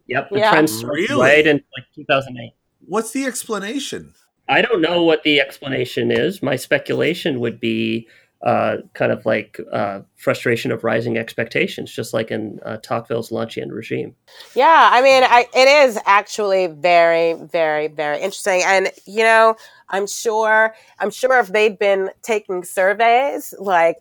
Yep. 0.09 0.31
The 0.31 0.39
Yeah. 0.39 0.51
trend 0.51 0.71
started 0.71 1.09
Really? 1.09 1.21
right 1.21 1.47
in 1.47 1.57
like 1.77 1.87
2008. 1.95 2.53
What's 2.87 3.13
the 3.13 3.25
explanation? 3.25 4.15
I 4.49 4.61
don't 4.61 4.83
know 4.83 5.03
what 5.05 5.23
the 5.23 5.41
explanation 5.41 6.11
is. 6.11 6.43
My 6.43 6.57
speculation 6.57 7.41
would 7.41 7.61
be 7.61 8.09
uh, 8.43 8.79
kind 8.95 9.13
of 9.13 9.25
like 9.25 9.61
uh, 9.73 10.01
frustration 10.17 10.73
of 10.73 10.83
rising 10.83 11.17
expectations, 11.17 11.93
just 11.93 12.13
like 12.13 12.31
in 12.31 12.59
uh, 12.65 12.77
Tocqueville's 12.79 13.31
L'Ancien 13.31 13.71
regime. 13.71 14.17
Yeah, 14.55 14.91
I 14.93 15.01
mean, 15.01 15.23
I, 15.23 15.47
it 15.55 15.69
is 15.89 15.99
actually 16.07 16.67
very, 16.67 17.35
very, 17.35 17.89
very 17.89 18.21
interesting. 18.21 18.63
And 18.65 18.91
you 19.07 19.23
know, 19.23 19.55
I'm 19.89 20.07
sure, 20.07 20.75
I'm 20.99 21.11
sure 21.11 21.39
if 21.39 21.49
they'd 21.49 21.79
been 21.79 22.11
taking 22.23 22.65
surveys 22.65 23.55
like 23.59 23.99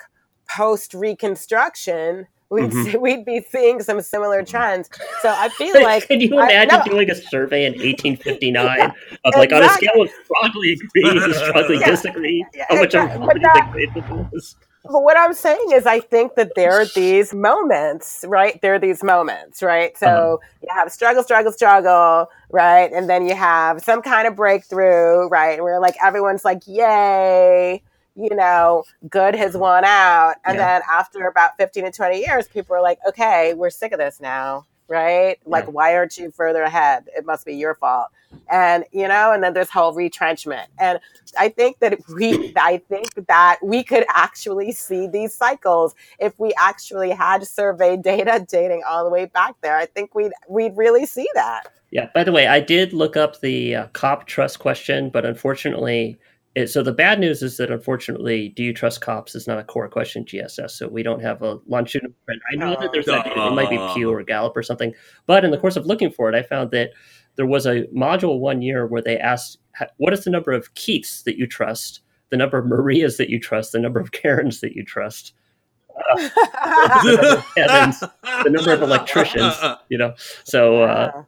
post 0.49 0.93
Reconstruction, 0.93 2.27
we'd 2.51 2.69
Mhm. 2.71 2.83
see, 2.91 2.97
we'd 2.97 3.25
be 3.25 3.41
seeing 3.49 3.81
some 3.81 3.99
similar 4.01 4.43
trends. 4.43 4.89
So 5.21 5.29
I 5.35 5.49
feel 5.49 5.73
like 5.83 6.07
Can 6.07 6.19
you 6.21 6.37
I- 6.37 6.43
imagine 6.51 6.79
no. 6.85 6.91
doing 6.91 7.09
a 7.09 7.15
survey 7.15 7.65
in 7.65 7.73
1859 7.81 8.93
of 9.25 9.33
like 9.35 9.51
on 9.53 9.63
a 9.63 9.69
scale 9.69 10.01
of 10.03 10.09
strongly 10.25 10.73
agree 10.73 11.19
to 11.19 11.33
strongly 11.45 11.77
Yeah. 11.79 11.89
disagree? 11.89 12.45
Yeah, 12.53 12.65
How 12.69 12.75
much 12.75 12.93
of 12.95 13.03
exactly. 13.05 13.23
a 13.23 13.27
But 13.27 13.33
do 13.35 13.41
that- 13.41 13.71
think? 13.73 14.43
But 14.83 15.03
what 15.03 15.15
I'm 15.15 15.35
saying 15.35 15.63
is, 15.73 15.85
I 15.85 15.99
think 15.99 16.33
that 16.35 16.53
there 16.55 16.73
are 16.81 16.85
these 16.95 17.35
moments, 17.35 18.25
right? 18.27 18.59
There 18.63 18.73
are 18.73 18.79
these 18.79 19.03
moments, 19.03 19.61
right? 19.61 19.95
So 19.95 20.07
Uh-huh. 20.07 20.37
you 20.63 20.69
have 20.75 20.91
struggle, 20.91 21.21
struggle, 21.21 21.51
struggle, 21.51 22.31
right? 22.49 22.91
And 22.91 23.07
then 23.07 23.27
you 23.27 23.35
have 23.35 23.81
some 23.83 24.01
kind 24.01 24.27
of 24.27 24.35
breakthrough, 24.35 25.27
right? 25.29 25.61
Where 25.61 25.79
like 25.79 25.95
everyone's 26.03 26.43
like, 26.43 26.61
yay, 26.65 27.83
you 28.15 28.35
know, 28.35 28.83
good 29.09 29.35
has 29.35 29.55
won 29.55 29.83
out. 29.85 30.35
And 30.45 30.57
Yeah. 30.57 30.65
then 30.65 30.81
after 30.91 31.27
about 31.27 31.57
15 31.57 31.85
to 31.85 31.91
20 31.91 32.19
years, 32.19 32.47
people 32.47 32.75
are 32.75 32.81
like, 32.81 32.99
okay, 33.07 33.53
we're 33.53 33.69
sick 33.69 33.91
of 33.91 33.99
this 33.99 34.19
now, 34.19 34.65
right? 34.87 35.37
Like, 35.45 35.65
Yeah. 35.65 35.71
why 35.71 35.95
aren't 35.95 36.17
you 36.17 36.31
further 36.31 36.63
ahead? 36.63 37.09
It 37.15 37.25
must 37.25 37.45
be 37.45 37.55
your 37.55 37.75
fault. 37.75 38.07
And, 38.49 38.83
you 38.91 39.07
know, 39.07 39.31
and 39.31 39.41
then 39.41 39.53
there's 39.53 39.69
whole 39.69 39.93
retrenchment. 39.93 40.69
And 40.77 40.99
I 41.37 41.47
think 41.47 41.79
that 41.79 41.99
we, 42.13 42.51
I 42.57 42.81
think 42.89 43.07
that 43.27 43.59
we 43.63 43.81
could 43.83 44.05
actually 44.09 44.73
see 44.73 45.07
these 45.07 45.33
cycles 45.33 45.95
if 46.19 46.37
we 46.37 46.53
actually 46.57 47.11
had 47.11 47.47
survey 47.47 47.95
data 47.95 48.45
dating 48.45 48.83
all 48.87 49.05
the 49.05 49.09
way 49.09 49.25
back 49.25 49.55
there. 49.61 49.77
I 49.77 49.85
think 49.85 50.13
we'd 50.15 50.33
we'd 50.49 50.75
really 50.75 51.05
see 51.05 51.29
that. 51.33 51.63
Yeah. 51.91 52.09
By 52.13 52.23
the 52.25 52.31
way, 52.33 52.47
I 52.47 52.59
did 52.59 52.91
look 52.93 53.15
up 53.15 53.39
the 53.39 53.75
uh, 53.75 53.87
cop 53.93 54.27
trust 54.27 54.59
question, 54.59 55.09
but 55.09 55.25
unfortunately, 55.25 56.19
it, 56.53 56.67
so 56.67 56.83
the 56.83 56.91
bad 56.91 57.19
news 57.19 57.41
is 57.41 57.57
that 57.57 57.71
unfortunately, 57.71 58.49
do 58.49 58.63
you 58.63 58.73
trust 58.73 58.99
cops 58.99 59.35
is 59.35 59.47
not 59.47 59.57
a 59.57 59.63
core 59.63 59.87
question 59.87 60.25
GSS. 60.25 60.71
So 60.71 60.87
we 60.87 61.01
don't 61.01 61.21
have 61.21 61.41
a 61.41 61.59
longitudinal 61.65 62.13
trend. 62.25 62.41
I 62.51 62.55
know 62.55 62.75
that 62.79 62.91
there's 62.91 63.05
that, 63.05 63.27
it 63.27 63.53
might 63.53 63.69
be 63.69 63.77
Pew 63.93 64.11
or 64.11 64.21
Gallup 64.23 64.57
or 64.57 64.63
something, 64.63 64.93
but 65.27 65.45
in 65.45 65.51
the 65.51 65.57
course 65.57 65.77
of 65.77 65.85
looking 65.85 66.11
for 66.11 66.27
it, 66.27 66.35
I 66.35 66.43
found 66.43 66.71
that 66.71 66.91
there 67.37 67.45
was 67.45 67.65
a 67.65 67.83
module 67.95 68.39
one 68.39 68.61
year 68.61 68.85
where 68.85 69.01
they 69.01 69.17
asked, 69.17 69.59
what 69.97 70.11
is 70.11 70.25
the 70.25 70.29
number 70.29 70.51
of 70.51 70.73
Keiths 70.73 71.23
that 71.23 71.37
you 71.37 71.47
trust, 71.47 72.01
the 72.29 72.37
number 72.37 72.57
of 72.57 72.65
Marias 72.65 73.15
that 73.15 73.29
you 73.29 73.39
trust, 73.39 73.71
the 73.71 73.79
number 73.79 74.01
of 74.01 74.11
Karens 74.11 74.59
that 74.59 74.73
you 74.73 74.83
trust, 74.83 75.33
Evans, 77.57 77.99
the 77.99 78.49
number 78.49 78.73
of 78.73 78.81
electricians, 78.81 79.55
you 79.89 79.97
know? 79.97 80.13
So, 80.43 80.83
uh, 80.83 81.23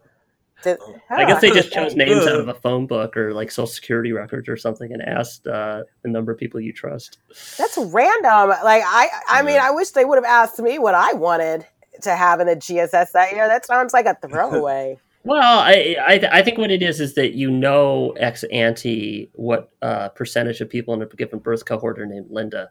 Did- 0.63 0.79
I 1.09 1.25
guess 1.25 1.41
they 1.41 1.49
just 1.51 1.71
chose 1.71 1.95
names 1.95 2.25
out 2.25 2.39
of 2.39 2.47
a 2.47 2.53
phone 2.53 2.87
book 2.87 3.15
or 3.17 3.33
like 3.33 3.51
social 3.51 3.67
security 3.67 4.11
records 4.11 4.47
or 4.49 4.57
something 4.57 4.91
and 4.93 5.01
asked 5.01 5.45
uh, 5.47 5.83
the 6.01 6.09
number 6.09 6.31
of 6.31 6.37
people 6.37 6.59
you 6.59 6.73
trust. 6.73 7.17
That's 7.57 7.77
random. 7.77 8.49
Like 8.63 8.83
I, 8.85 9.09
I 9.27 9.41
mean, 9.41 9.59
I 9.59 9.71
wish 9.71 9.91
they 9.91 10.05
would 10.05 10.15
have 10.17 10.25
asked 10.25 10.59
me 10.59 10.79
what 10.79 10.95
I 10.95 11.13
wanted 11.13 11.65
to 12.01 12.15
have 12.15 12.39
in 12.39 12.47
the 12.47 12.55
GSS 12.55 13.11
that 13.11 13.33
year. 13.33 13.47
That 13.47 13.65
sounds 13.65 13.93
like 13.93 14.05
a 14.05 14.15
throwaway. 14.27 14.97
Well, 15.25 15.59
I, 15.59 15.95
I 16.05 16.39
I 16.39 16.43
think 16.43 16.57
what 16.57 16.69
it 16.69 16.81
is 16.83 16.99
is 16.99 17.13
that 17.15 17.33
you 17.33 17.49
know 17.49 18.11
ex 18.19 18.43
ante 18.51 19.29
what 19.35 19.71
uh, 19.81 20.09
percentage 20.09 20.59
of 20.59 20.69
people 20.69 20.93
in 20.93 21.01
a 21.01 21.05
given 21.05 21.39
birth 21.39 21.63
cohort 21.63 21.97
are 21.97 22.05
named 22.05 22.27
Linda, 22.29 22.69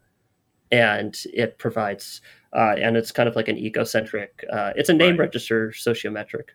and 0.70 1.16
it 1.33 1.57
provides 1.57 2.20
uh, 2.55 2.74
and 2.78 2.94
it's 2.98 3.11
kind 3.11 3.26
of 3.26 3.37
like 3.37 3.48
an 3.48 3.57
ecocentric. 3.57 4.28
Uh, 4.52 4.74
it's 4.76 4.90
a 4.90 4.92
name 4.92 5.12
Right. 5.12 5.20
register 5.20 5.70
sociometric. 5.70 6.50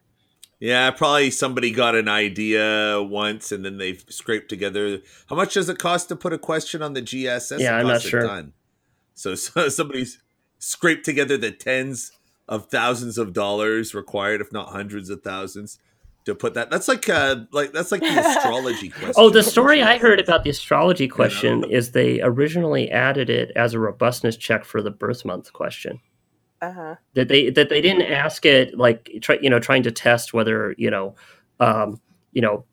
Yeah, 0.60 0.90
probably 0.92 1.30
somebody 1.30 1.72
got 1.72 1.96
an 1.96 2.08
idea 2.08 3.02
once 3.02 3.52
and 3.52 3.64
then 3.64 3.78
they've 3.78 4.04
scraped 4.10 4.50
together. 4.50 5.02
How 5.28 5.36
much 5.36 5.54
does 5.54 5.70
it 5.70 5.78
cost 5.78 6.10
to 6.10 6.16
put 6.16 6.34
a 6.34 6.40
question 6.40 6.82
on 6.82 6.94
the 6.94 7.02
GSS? 7.02 7.60
Yeah, 7.60 7.76
it 7.76 7.82
I'm 7.82 7.88
not 7.88 8.02
sure. 8.02 8.26
ton. 8.26 8.54
So, 9.14 9.36
so 9.36 9.70
somebody's 9.70 10.22
scraped 10.58 11.06
together 11.06 11.38
the 11.38 11.52
tens 11.52 12.12
of 12.48 12.68
thousands 12.68 13.18
of 13.18 13.34
dollars 13.34 13.94
required, 13.94 14.42
if 14.42 14.52
not 14.52 14.70
hundreds 14.70 15.10
of 15.10 15.22
thousands, 15.22 15.78
to 16.26 16.34
put 16.34 16.56
that. 16.56 16.70
That's 16.70 16.88
like 16.88 17.08
uh 17.08 17.38
like 17.52 17.72
that's 17.72 17.92
like 17.92 18.02
the 18.02 18.20
astrology 18.38 18.90
question. 18.90 19.14
Oh, 19.16 19.30
the 19.30 19.44
story 19.44 19.82
I 19.82 19.98
heard 19.98 20.20
about 20.20 20.44
the 20.44 20.50
astrology 20.50 21.08
question 21.08 21.64
is 21.66 21.92
they 21.92 22.22
originally 22.22 22.92
added 22.92 23.30
it 23.30 23.52
as 23.56 23.74
a 23.74 23.80
robustness 23.80 24.38
check 24.38 24.66
for 24.66 24.82
the 24.82 24.92
birth 24.92 25.24
month 25.24 25.54
question. 25.54 26.00
Uh 26.62 26.72
huh. 26.72 26.96
that 27.14 27.28
they 27.28 27.52
that 27.52 27.70
they 27.70 27.82
didn't 27.82 28.12
ask 28.12 28.46
it 28.46 28.76
like 28.76 29.12
try, 29.22 29.38
you 29.42 29.50
know 29.50 29.60
trying 29.60 29.84
to 29.84 29.92
test 29.92 30.34
whether 30.34 30.74
you 30.78 30.90
know 30.90 31.16
um, 31.60 32.02
you 32.32 32.42
know 32.42 32.66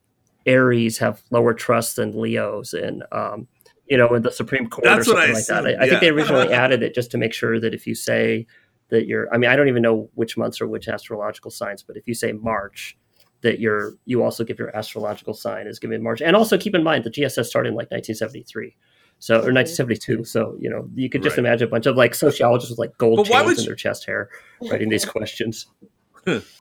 Aries 0.46 0.98
have 0.98 1.22
lower 1.30 1.52
trust 1.52 1.96
than 1.96 2.18
Leos 2.18 2.72
and 2.72 3.02
um, 3.12 3.46
you 3.86 3.98
know 3.98 4.14
in 4.14 4.22
the 4.22 4.30
Supreme 4.30 4.68
Court 4.68 4.84
That's 4.84 5.08
or 5.08 5.12
something 5.12 5.30
I 5.30 5.32
like 5.34 5.46
that. 5.46 5.66
I, 5.66 5.70
assumed, 5.70 5.82
I 5.82 5.88
think 5.88 6.00
they 6.00 6.10
originally 6.10 6.52
added 6.52 6.82
it 6.82 6.94
just 6.94 7.10
to 7.10 7.18
make 7.18 7.34
sure 7.34 7.60
that 7.60 7.74
if 7.74 7.86
you 7.86 7.94
say 7.94 8.46
that 8.88 9.06
you're 9.06 9.32
I 9.34 9.38
mean 9.38 9.50
I 9.50 9.56
don't 9.56 9.68
even 9.68 9.82
know 9.82 10.08
which 10.14 10.36
months 10.36 10.60
or 10.60 10.66
which 10.66 10.88
astrological 10.88 11.50
signs, 11.50 11.82
but 11.82 11.96
if 11.96 12.08
you 12.08 12.14
say 12.14 12.32
March 12.32 12.96
that 13.44 13.60
you're 13.60 13.92
you 14.06 14.22
also 14.22 14.42
give 14.42 14.58
your 14.58 14.74
astrological 14.74 15.34
sign 15.34 15.66
is 15.66 15.78
given 15.78 15.94
in 15.94 16.02
March. 16.02 16.22
And 16.22 16.34
also 16.34 16.56
keep 16.56 16.74
in 16.74 16.82
mind 16.82 17.04
the 17.04 17.10
GSS 17.10 17.44
started 17.44 17.68
in 17.68 17.74
like 17.74 17.90
1973. 17.90 18.74
So 19.18 19.36
or 19.36 19.52
1972. 19.52 20.24
So 20.24 20.56
you 20.60 20.68
know 20.68 20.88
you 20.94 21.08
could 21.08 21.22
just 21.22 21.36
Right. 21.36 21.46
imagine 21.46 21.68
a 21.68 21.70
bunch 21.70 21.86
of 21.86 21.96
like 21.96 22.14
sociologists 22.14 22.70
with 22.70 22.78
like 22.78 22.96
gold 22.98 23.26
chains 23.26 23.44
would 23.46 23.58
in 23.58 23.64
their 23.64 23.74
chest 23.74 24.04
hair 24.06 24.28
writing 24.70 24.88
these 24.90 25.04
questions. 25.04 25.66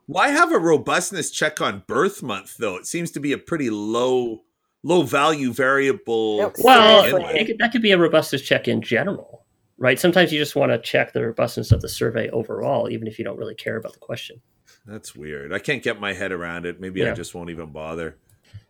Why 0.08 0.30
have 0.30 0.52
a 0.52 0.60
robustness 0.60 1.32
check 1.32 1.62
on 1.62 1.84
birth 1.88 2.22
month 2.22 2.58
though? 2.58 2.76
It 2.76 2.86
seems 2.86 3.12
to 3.12 3.20
be 3.20 3.32
a 3.32 3.38
pretty 3.38 3.70
low 3.70 4.44
low 4.84 5.04
value 5.04 5.54
variable. 5.54 6.38
No, 6.39 6.52
Well, 6.60 7.04
begin 7.04 7.38
it 7.38 7.46
could, 7.48 7.58
that 7.60 7.72
could 7.72 7.82
be 7.82 7.92
a 7.92 7.98
robustness 7.98 8.42
check 8.42 8.68
in 8.68 8.82
general, 8.82 9.46
right? 9.78 9.98
Sometimes 9.98 10.34
you 10.34 10.39
just 10.39 10.56
want 10.58 10.72
to 10.74 10.78
check 10.80 11.13
the 11.13 11.26
robustness 11.26 11.71
of 11.71 11.82
the 11.82 11.88
survey 11.88 12.30
overall, 12.32 12.90
even 12.90 13.08
if 13.08 13.17
you 13.17 13.23
don't 13.23 13.38
really 13.38 13.56
care 13.56 13.77
about 13.77 13.94
the 13.94 14.00
question. 14.00 14.42
That's 14.86 15.15
weird. 15.15 15.54
I 15.54 15.60
can't 15.60 15.82
get 15.82 16.02
my 16.02 16.12
head 16.12 16.34
around 16.34 16.65
it. 16.65 16.82
Maybe 16.82 17.08
I 17.08 17.13
just 17.13 17.34
won't 17.34 17.50
even 17.50 17.71
bother. 17.71 18.17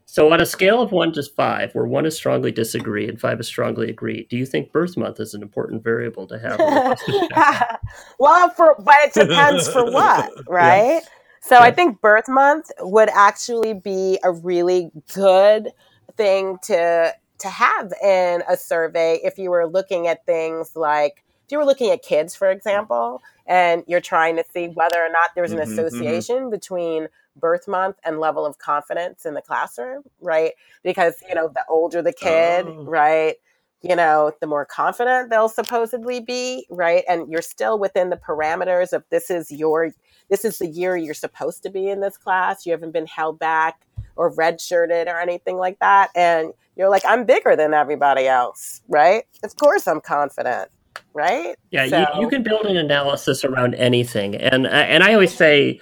So, 0.05 0.31
on 0.31 0.41
a 0.41 0.45
scale 0.45 0.81
of 0.81 0.91
one 0.91 1.11
to 1.13 1.23
five, 1.23 1.73
where 1.73 1.85
one 1.85 2.05
is 2.05 2.15
strongly 2.15 2.51
disagree 2.51 3.07
and 3.07 3.19
five 3.19 3.39
is 3.39 3.47
strongly 3.47 3.89
agree, 3.89 4.27
do 4.29 4.37
you 4.37 4.45
think 4.45 4.71
birth 4.71 4.95
month 4.97 5.19
is 5.19 5.33
an 5.33 5.41
important 5.41 5.83
variable 5.83 6.27
to 6.27 6.37
have? 6.37 6.59
a 6.59 6.63
robustness 6.63 7.17
check? 7.27 7.79
well, 8.19 8.49
for 8.49 8.75
but 8.79 8.95
it 9.03 9.13
depends 9.13 9.67
for 9.69 9.83
what, 9.91 10.31
right? 10.47 11.01
So 11.41 11.59
I 11.59 11.71
think 11.71 11.99
birth 11.99 12.29
month 12.29 12.71
would 12.79 13.09
actually 13.09 13.73
be 13.73 14.19
a 14.23 14.31
really 14.31 14.91
good 15.13 15.71
thing 16.15 16.57
to 16.63 17.13
to 17.39 17.49
have 17.49 17.91
in 18.01 18.43
a 18.49 18.55
survey 18.55 19.19
if 19.23 19.37
you 19.37 19.49
were 19.49 19.67
looking 19.67 20.07
at 20.07 20.25
things 20.25 20.75
like 20.75 21.23
if 21.45 21.51
you 21.51 21.57
were 21.57 21.65
looking 21.65 21.91
at 21.91 22.01
kids, 22.01 22.35
for 22.35 22.49
example, 22.49 23.21
and 23.45 23.83
you're 23.87 23.99
trying 23.99 24.37
to 24.37 24.45
see 24.53 24.67
whether 24.67 24.97
or 24.97 25.09
not 25.09 25.31
there's 25.35 25.51
an 25.51 25.59
Mhm, 25.59 25.63
mhm. 25.63 25.73
association 25.73 26.49
between 26.49 27.07
birth 27.35 27.67
month 27.67 27.97
and 28.05 28.19
level 28.19 28.45
of 28.45 28.57
confidence 28.57 29.25
in 29.25 29.33
the 29.33 29.41
classroom, 29.41 30.03
right? 30.21 30.51
Because, 30.83 31.15
you 31.27 31.35
know, 31.35 31.47
the 31.49 31.63
older 31.69 32.01
the 32.01 32.13
kid, 32.13 32.65
Oh. 32.67 32.83
right? 32.85 33.35
You 33.81 33.95
know, 33.97 34.31
the 34.39 34.47
more 34.47 34.65
confident 34.65 35.29
they'll 35.29 35.49
supposedly 35.49 36.21
be, 36.21 36.65
right? 36.69 37.03
And 37.09 37.29
you're 37.29 37.41
still 37.41 37.77
within 37.77 38.09
the 38.09 38.15
parameters 38.17 38.93
of 38.93 39.03
this 39.09 39.29
is 39.29 39.51
your 39.51 39.91
this 40.29 40.45
is 40.45 40.57
the 40.59 40.67
year 40.67 40.95
you're 40.95 41.13
supposed 41.13 41.63
to 41.63 41.69
be 41.69 41.89
in 41.89 41.99
this 41.99 42.15
class. 42.15 42.65
You 42.65 42.71
haven't 42.71 42.91
been 42.93 43.05
held 43.07 43.39
back 43.39 43.81
or 44.15 44.31
redshirted 44.33 45.07
or 45.07 45.19
anything 45.19 45.57
like 45.57 45.79
that. 45.79 46.11
And 46.15 46.53
you're 46.77 46.89
like, 46.89 47.03
I'm 47.05 47.25
bigger 47.25 47.55
than 47.57 47.73
everybody 47.73 48.25
else, 48.25 48.81
right? 48.87 49.25
Of 49.43 49.57
course 49.57 49.85
I'm 49.85 49.99
confident, 49.99 50.69
right? 51.13 51.57
Yeah, 51.71 51.87
So- 51.89 51.99
you, 52.15 52.21
you 52.21 52.29
can 52.29 52.41
build 52.41 52.65
an 52.65 52.77
analysis 52.77 53.43
around 53.43 53.75
anything, 53.75 54.35
and 54.35 54.65
and 54.65 55.03
I 55.03 55.13
always 55.13 55.35
say, 55.35 55.81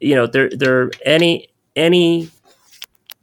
you 0.00 0.14
know, 0.14 0.26
there 0.26 0.50
there 0.50 0.90
any 1.04 1.48
any 1.76 2.30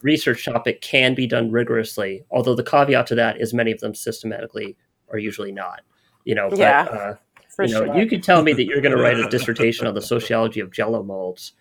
research 0.02 0.46
topic 0.46 0.82
can 0.82 1.16
be 1.16 1.28
done 1.28 1.52
rigorously. 1.52 2.24
Although 2.30 2.56
the 2.56 2.64
caveat 2.64 3.08
to 3.08 3.16
that 3.16 3.42
is 3.42 3.54
many 3.54 3.72
of 3.72 3.80
them 3.80 3.96
systematically 3.96 4.78
are 5.12 5.18
usually 5.18 5.52
not. 5.52 5.82
You 6.26 6.36
know, 6.36 6.50
but, 6.50 6.60
Yeah, 6.60 6.82
uh, 6.84 7.16
For 7.50 7.66
you 7.66 7.74
know, 7.74 7.86
sure. 7.86 7.98
you 7.98 8.08
could 8.08 8.24
tell 8.24 8.42
me 8.42 8.54
that 8.54 8.66
you're 8.66 8.82
going 8.82 8.96
to 8.96 9.02
write 9.02 9.20
a 9.20 9.28
dissertation 9.30 9.88
on 9.88 9.94
the 9.94 10.02
sociology 10.02 10.60
of 10.60 10.72
Jello 10.72 11.04
molds, 11.04 11.54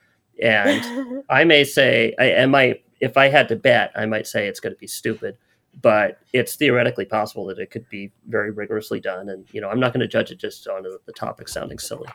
and 0.42 1.24
I 1.30 1.44
may 1.44 1.64
say, 1.64 2.14
I, 2.18 2.34
I 2.36 2.46
might, 2.46 2.84
if 3.00 3.16
I 3.16 3.28
had 3.28 3.48
to 3.48 3.56
bet, 3.56 3.92
I 3.96 4.06
might 4.06 4.26
say 4.26 4.46
it's 4.46 4.60
going 4.60 4.74
to 4.74 4.78
be 4.78 4.86
stupid, 4.86 5.36
but 5.80 6.18
it's 6.32 6.56
theoretically 6.56 7.04
possible 7.04 7.46
that 7.46 7.58
it 7.58 7.70
could 7.70 7.88
be 7.88 8.12
very 8.28 8.50
rigorously 8.50 9.00
done. 9.00 9.28
And 9.28 9.46
you 9.52 9.60
know, 9.60 9.68
I'm 9.68 9.80
not 9.80 9.92
going 9.92 10.00
to 10.00 10.08
judge 10.08 10.30
it 10.30 10.38
just 10.38 10.66
on 10.68 10.82
the 10.82 11.12
topic 11.12 11.48
sounding 11.48 11.78
silly. 11.78 12.08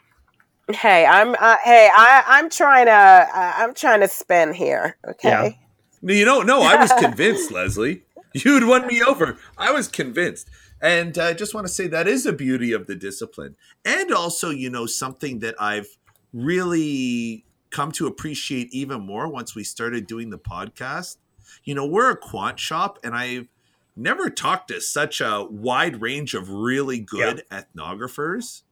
Hey, 0.72 1.06
I'm 1.06 1.36
uh, 1.40 1.58
hey, 1.64 1.90
I, 1.96 2.24
I'm 2.28 2.50
trying 2.50 2.86
to 2.86 2.92
uh, 2.92 3.54
I'm 3.58 3.74
trying 3.74 4.02
to 4.02 4.08
spin 4.08 4.54
here. 4.54 4.98
Okay. 5.08 5.58
No, 6.02 6.14
You 6.14 6.26
don't 6.26 6.46
know, 6.46 6.60
no, 6.60 6.64
I 6.64 6.76
was 6.76 6.92
convinced, 7.00 7.52
Leslie. 7.52 8.04
You'd 8.34 8.66
won 8.66 8.88
me 8.88 9.02
over. 9.02 9.38
I 9.58 9.72
was 9.72 9.88
convinced. 9.88 10.50
And 10.82 11.18
I 11.18 11.34
just 11.34 11.54
want 11.54 11.68
to 11.68 11.74
say 11.74 11.88
that 11.88 12.08
is 12.08 12.26
a 12.26 12.32
beauty 12.32 12.72
of 12.72 12.88
the 12.88 12.96
discipline. 12.96 13.56
And 13.84 14.12
also, 14.12 14.50
you 14.50 14.70
know, 14.70 14.86
something 14.86 15.40
that 15.40 15.56
I've 15.60 15.98
really 16.32 17.44
come 17.70 17.92
to 17.94 18.08
appreciate 18.08 18.70
even 18.72 19.02
more 19.02 19.28
once 19.28 19.56
we 19.56 19.64
started 19.64 20.08
doing 20.08 20.30
the 20.30 20.40
podcast. 20.40 21.18
You 21.64 21.76
know, 21.76 21.86
we're 21.86 22.12
a 22.12 22.18
quant 22.18 22.60
shop, 22.60 23.00
and 23.04 23.16
I've 23.16 23.48
never 23.96 24.30
talked 24.30 24.70
to 24.70 24.80
such 24.80 25.20
a 25.20 25.46
wide 25.50 26.02
range 26.02 26.34
of 26.34 26.50
really 26.50 27.00
good 27.00 27.44
ethnographers. 27.52 28.64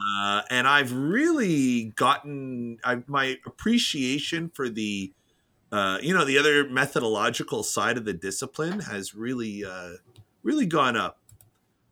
Uh, 0.00 0.42
and 0.50 0.66
I've 0.66 0.92
really 0.92 1.92
gotten 1.96 2.78
I, 2.84 3.02
my 3.06 3.38
appreciation 3.46 4.50
for 4.50 4.68
the 4.68 5.12
uh, 5.70 5.98
you 6.02 6.14
know 6.14 6.24
the 6.24 6.38
other 6.38 6.68
methodological 6.68 7.62
side 7.62 7.96
of 7.96 8.04
the 8.04 8.12
discipline 8.12 8.80
has 8.80 9.14
really 9.14 9.64
uh, 9.64 9.94
really 10.42 10.66
gone 10.66 10.96
up. 10.96 11.18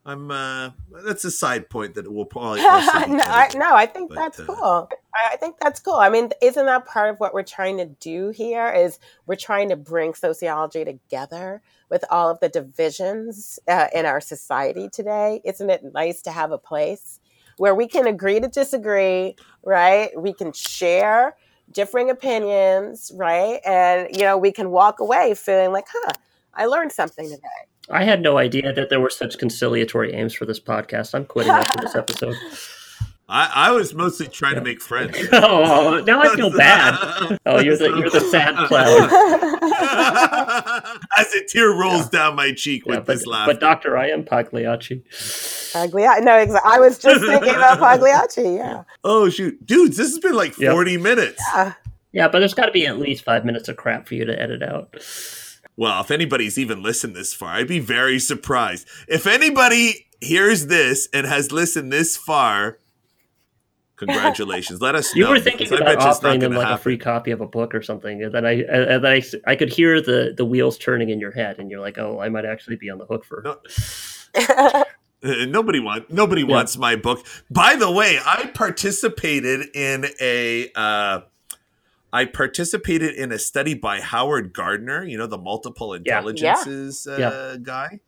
I'm 0.04 0.32
uh, 0.32 0.70
that's 1.04 1.24
a 1.24 1.30
side 1.30 1.70
point 1.70 1.94
that 1.94 2.12
will 2.12 2.24
probably 2.24 2.60
no, 2.62 2.66
I, 2.68 3.48
no, 3.54 3.74
I 3.74 3.86
think 3.86 4.08
But, 4.08 4.16
that's 4.16 4.40
uh, 4.40 4.46
cool. 4.46 4.88
I, 5.14 5.34
I 5.34 5.36
think 5.36 5.56
that's 5.60 5.78
cool. 5.78 5.94
I 5.94 6.08
mean, 6.08 6.30
isn't 6.42 6.66
that 6.66 6.86
part 6.86 7.10
of 7.10 7.20
what 7.20 7.32
we're 7.32 7.44
trying 7.44 7.76
to 7.76 7.86
do 7.86 8.30
here? 8.30 8.68
Is 8.68 8.98
we're 9.26 9.36
trying 9.36 9.68
to 9.68 9.76
bring 9.76 10.14
sociology 10.14 10.84
together 10.84 11.62
with 11.88 12.04
all 12.10 12.30
of 12.30 12.40
the 12.40 12.48
divisions 12.48 13.60
uh, 13.68 13.88
in 13.94 14.04
our 14.04 14.20
society 14.20 14.88
today. 14.88 15.40
Isn't 15.44 15.70
it 15.70 15.84
nice 15.94 16.20
to 16.22 16.32
have 16.32 16.50
a 16.50 16.58
place 16.58 17.20
where 17.62 17.76
we 17.76 17.86
can 17.86 18.08
agree 18.08 18.40
to 18.40 18.48
disagree, 18.48 19.36
right? 19.62 20.10
We 20.20 20.32
can 20.32 20.52
share 20.52 21.36
differing 21.70 22.10
opinions, 22.10 23.12
right? 23.14 23.60
And 23.64 24.08
you 24.16 24.22
know, 24.22 24.36
we 24.36 24.50
can 24.50 24.72
walk 24.72 24.98
away 24.98 25.34
feeling 25.34 25.70
like, 25.70 25.84
huh, 25.88 26.10
I 26.54 26.66
learned 26.66 26.90
something 26.90 27.24
today. 27.24 27.60
I 27.88 28.02
had 28.02 28.20
no 28.20 28.36
idea 28.36 28.72
that 28.72 28.90
there 28.90 28.98
were 28.98 29.10
such 29.10 29.38
conciliatory 29.38 30.12
aims 30.12 30.34
for 30.34 30.44
this 30.44 30.58
podcast. 30.58 31.14
I'm 31.14 31.24
quitting 31.24 31.52
after 31.52 31.80
this 31.80 31.94
episode. 32.02 32.34
I, 33.34 33.68
I 33.68 33.70
was 33.70 33.94
mostly 33.94 34.28
trying 34.28 34.56
to 34.56 34.60
make 34.60 34.82
friends. 34.82 35.16
oh, 35.32 36.02
now 36.06 36.20
I 36.20 36.36
feel 36.36 36.50
bad. 36.50 37.38
Oh, 37.46 37.60
you're 37.60 37.78
the 37.78 37.88
you're 37.88 38.10
the 38.10 38.20
sad 38.20 38.54
clown. 38.68 39.08
As 41.18 41.32
a 41.34 41.44
tear 41.46 41.70
rolls 41.70 42.08
down 42.08 42.36
my 42.36 42.52
cheek 42.52 42.84
Yeah, 42.86 42.96
with 42.96 43.06
but, 43.06 43.12
this 43.14 43.26
laugh. 43.26 43.46
but 43.46 43.60
Doctor, 43.60 43.96
I 43.96 44.08
am 44.10 44.24
Pagliacci. 44.24 45.02
Pagliacci. 45.72 46.24
No, 46.24 46.32
exa- 46.32 46.60
I 46.64 46.78
was 46.78 46.98
just 46.98 47.24
thinking 47.24 47.54
about 47.54 47.78
Pagliacci. 47.78 48.56
Yeah. 48.56 48.84
oh 49.04 49.28
shoot, 49.30 49.64
dudes, 49.66 49.96
this 49.96 50.08
has 50.10 50.18
been 50.18 50.34
like 50.34 50.58
Yep. 50.58 50.72
forty 50.72 50.96
minutes. 50.98 51.42
Yeah. 51.54 51.72
Yeah, 52.12 52.28
but 52.28 52.40
there's 52.40 52.52
got 52.54 52.66
to 52.66 52.72
be 52.72 52.86
at 52.86 52.98
least 52.98 53.24
five 53.24 53.46
minutes 53.46 53.68
of 53.70 53.76
crap 53.78 54.06
for 54.06 54.14
you 54.14 54.26
to 54.26 54.38
edit 54.40 54.62
out. 54.62 54.94
Well, 55.78 56.02
if 56.02 56.10
anybody's 56.10 56.58
even 56.58 56.82
listened 56.82 57.16
this 57.16 57.32
far, 57.32 57.54
I'd 57.54 57.68
be 57.68 57.78
very 57.78 58.18
surprised. 58.18 58.86
If 59.08 59.26
anybody 59.26 60.06
hears 60.20 60.66
this 60.66 61.08
and 61.14 61.26
has 61.26 61.50
listened 61.50 61.90
this 61.90 62.18
far, 62.18 62.76
congratulations. 64.06 64.80
Let 64.80 64.94
us 64.94 65.12
You 65.16 65.24
know. 65.24 65.30
were 65.30 65.40
thinking 65.40 65.72
I 65.72 65.76
about 65.76 65.84
bet 65.86 66.02
you 66.04 66.10
it's 66.10 66.22
not 66.22 66.28
offering 66.28 66.40
them 66.40 66.52
gonna 66.52 66.64
like 66.64 66.78
a 66.78 66.82
free 66.82 66.98
copy 66.98 67.30
of 67.30 67.40
a 67.40 67.46
book 67.46 67.74
or 67.74 67.82
something, 67.82 68.22
and 68.22 68.34
then 68.34 68.44
I 68.44 68.52
and 68.62 69.04
then 69.04 69.12
I, 69.12 69.22
I 69.46 69.56
could 69.56 69.72
hear 69.72 70.00
the 70.00 70.34
the 70.36 70.44
wheels 70.44 70.78
turning 70.78 71.10
in 71.10 71.20
your 71.20 71.30
head, 71.32 71.58
and 71.58 71.70
you're 71.70 71.80
like, 71.80 71.98
oh, 71.98 72.20
I 72.20 72.28
might 72.28 72.44
actually 72.44 72.76
be 72.76 72.90
on 72.90 72.98
the 72.98 73.06
hook 73.06 73.24
for. 73.24 73.42
No. 73.44 73.58
Uh, 74.34 74.84
nobody 75.46 75.78
want 75.80 76.10
nobody 76.10 76.42
Yeah. 76.42 76.48
wants 76.48 76.76
my 76.76 76.96
book. 76.96 77.24
By 77.50 77.76
the 77.76 77.90
way, 77.90 78.18
I 78.24 78.46
participated 78.54 79.68
in 79.74 80.06
a 80.20 80.70
uh, 80.74 81.20
I 82.12 82.24
participated 82.26 83.14
in 83.14 83.32
a 83.32 83.38
study 83.38 83.74
by 83.74 84.00
Howard 84.00 84.52
Gardner. 84.52 85.04
You 85.04 85.18
know 85.18 85.26
the 85.26 85.38
multiple 85.38 85.90
Yeah. 85.94 85.98
intelligences 86.18 87.06
Uh, 87.06 87.16
Yeah. 87.18 87.56
guy. 87.62 88.00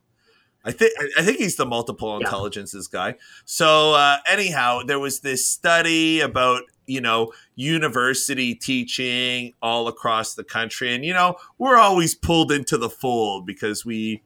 I 0.65 0.73
think 0.73 0.93
I 1.19 1.23
think 1.23 1.39
he's 1.39 1.57
the 1.57 1.67
multiple 1.67 2.09
Yeah. 2.11 2.27
intelligences 2.27 2.89
guy. 2.89 3.17
So 3.45 3.93
uh, 3.95 4.17
anyhow, 4.29 4.83
there 4.83 4.99
was 4.99 5.21
this 5.21 5.47
study 5.47 6.21
about 6.21 6.63
you 6.87 7.01
know 7.01 7.33
university 7.55 8.55
teaching 8.55 9.53
all 9.61 9.89
across 9.89 10.35
the 10.35 10.45
country, 10.45 10.95
and 10.95 11.05
you 11.05 11.13
know 11.13 11.37
we're 11.59 11.77
always 11.77 12.15
pulled 12.15 12.51
into 12.53 12.79
the 12.79 12.89
fold 12.91 13.47
because 13.47 13.85
we 13.85 14.23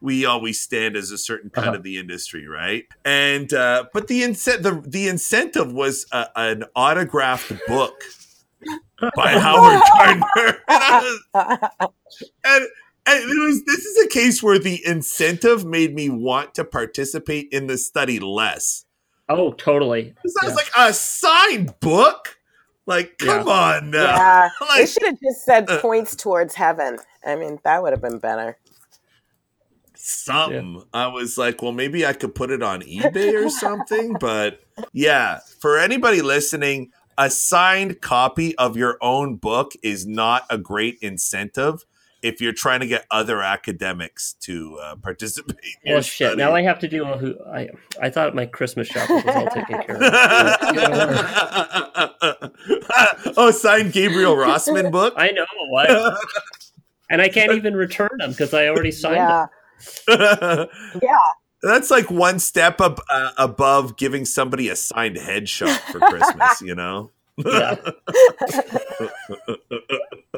we 0.00 0.24
always 0.24 0.58
stand 0.58 0.96
as 0.96 1.10
a 1.10 1.18
certain 1.18 1.50
kind 1.50 1.68
Uh-huh. 1.68 1.76
of 1.76 1.82
the 1.84 1.98
industry, 1.98 2.48
right? 2.48 2.84
And 3.04 3.52
uh, 3.52 3.84
but 3.92 4.08
the 4.08 4.22
incent 4.22 4.62
the 4.62 4.82
the 4.86 5.08
incentive 5.08 5.72
was 5.72 6.06
a, 6.12 6.26
an 6.36 6.64
autographed 6.74 7.52
book 7.68 8.02
by 9.14 9.32
Howard 9.38 9.82
Gardner. 9.94 10.58
And, 10.68 11.04
was- 11.04 11.20
and, 11.34 11.68
and 12.44 12.62
it 12.64 12.70
was 13.06 13.64
this 13.64 13.84
is 13.84 14.04
a 14.04 14.08
case 14.08 14.42
where 14.42 14.58
the 14.58 14.84
incentive 14.86 15.64
made 15.64 15.94
me 15.94 16.08
want 16.08 16.54
to 16.54 16.64
participate 16.64 17.48
in 17.52 17.66
the 17.66 17.78
study 17.78 18.18
less. 18.20 18.84
Oh, 19.28 19.52
totally. 19.52 20.14
Because 20.22 20.36
I 20.42 20.46
was 20.46 20.52
Yeah. 20.52 20.56
like 20.56 20.90
a 20.90 20.92
signed 20.92 21.74
book. 21.80 22.36
Like, 22.84 23.16
come 23.18 23.48
on 23.48 23.90
now. 23.92 24.02
yeah. 24.16 24.48
They 24.76 24.86
should 24.86 25.04
have 25.04 25.20
just 25.20 25.44
said 25.44 25.70
uh, 25.70 25.80
points 25.80 26.16
towards 26.16 26.54
heaven. 26.56 26.98
I 27.24 27.36
mean, 27.36 27.58
that 27.64 27.82
would 27.82 27.92
have 27.92 28.02
been 28.02 28.18
better. 28.18 28.58
something. 29.94 30.82
I 30.92 31.06
was 31.06 31.38
like, 31.38 31.62
well, 31.62 31.72
maybe 31.72 32.04
I 32.04 32.12
could 32.12 32.34
put 32.34 32.50
it 32.50 32.62
on 32.62 32.82
eBay 32.82 33.34
or 33.44 33.48
something. 33.50 34.16
But 34.18 34.60
yeah, 34.92 35.38
for 35.60 35.78
anybody 35.78 36.22
listening, 36.22 36.90
a 37.18 37.30
signed 37.30 38.00
copy 38.00 38.56
of 38.58 38.76
your 38.76 38.98
own 39.00 39.36
book 39.36 39.72
is 39.82 40.06
not 40.06 40.44
a 40.50 40.58
great 40.58 40.98
incentive 41.02 41.84
if 42.22 42.40
you're 42.40 42.52
trying 42.52 42.80
to 42.80 42.86
get 42.86 43.04
other 43.10 43.42
academics 43.42 44.34
to 44.40 44.78
uh, 44.82 44.96
participate. 44.96 45.58
In 45.82 45.90
your 45.90 45.98
Oh 45.98 46.00
shit! 46.00 46.28
study. 46.28 46.36
Now 46.36 46.54
I 46.54 46.62
have 46.62 46.78
to 46.80 46.88
do 46.88 47.04
a 47.04 47.16
who. 47.18 47.34
I 47.52 47.68
I 48.00 48.10
thought 48.10 48.34
my 48.34 48.46
Christmas 48.46 48.88
shopping 48.88 49.16
was 49.16 49.26
all 49.36 49.46
taken 49.48 49.82
care 49.82 49.96
of. 49.96 50.02
oh, 53.36 53.50
signed 53.50 53.92
Gabriel 53.92 54.34
Rossman 54.36 54.90
book. 54.90 55.14
I 55.16 55.30
know 55.30 55.44
what, 55.68 55.90
and 57.10 57.20
I 57.20 57.28
can't 57.28 57.52
even 57.52 57.74
return 57.74 58.10
them 58.18 58.30
because 58.30 58.54
I 58.54 58.68
already 58.68 58.92
signed 58.92 59.16
them. 59.16 59.48
Yeah. 60.08 60.64
Yeah. 61.02 61.18
That's 61.64 61.92
like 61.92 62.10
one 62.10 62.40
step 62.40 62.80
ab- 62.80 63.00
uh, 63.08 63.30
above 63.38 63.96
giving 63.96 64.24
somebody 64.24 64.68
a 64.68 64.74
signed 64.74 65.14
headshot 65.16 65.78
for 65.92 66.00
Christmas, 66.00 66.60
you 66.60 66.74
know? 66.74 67.12
Yeah. 67.38 67.76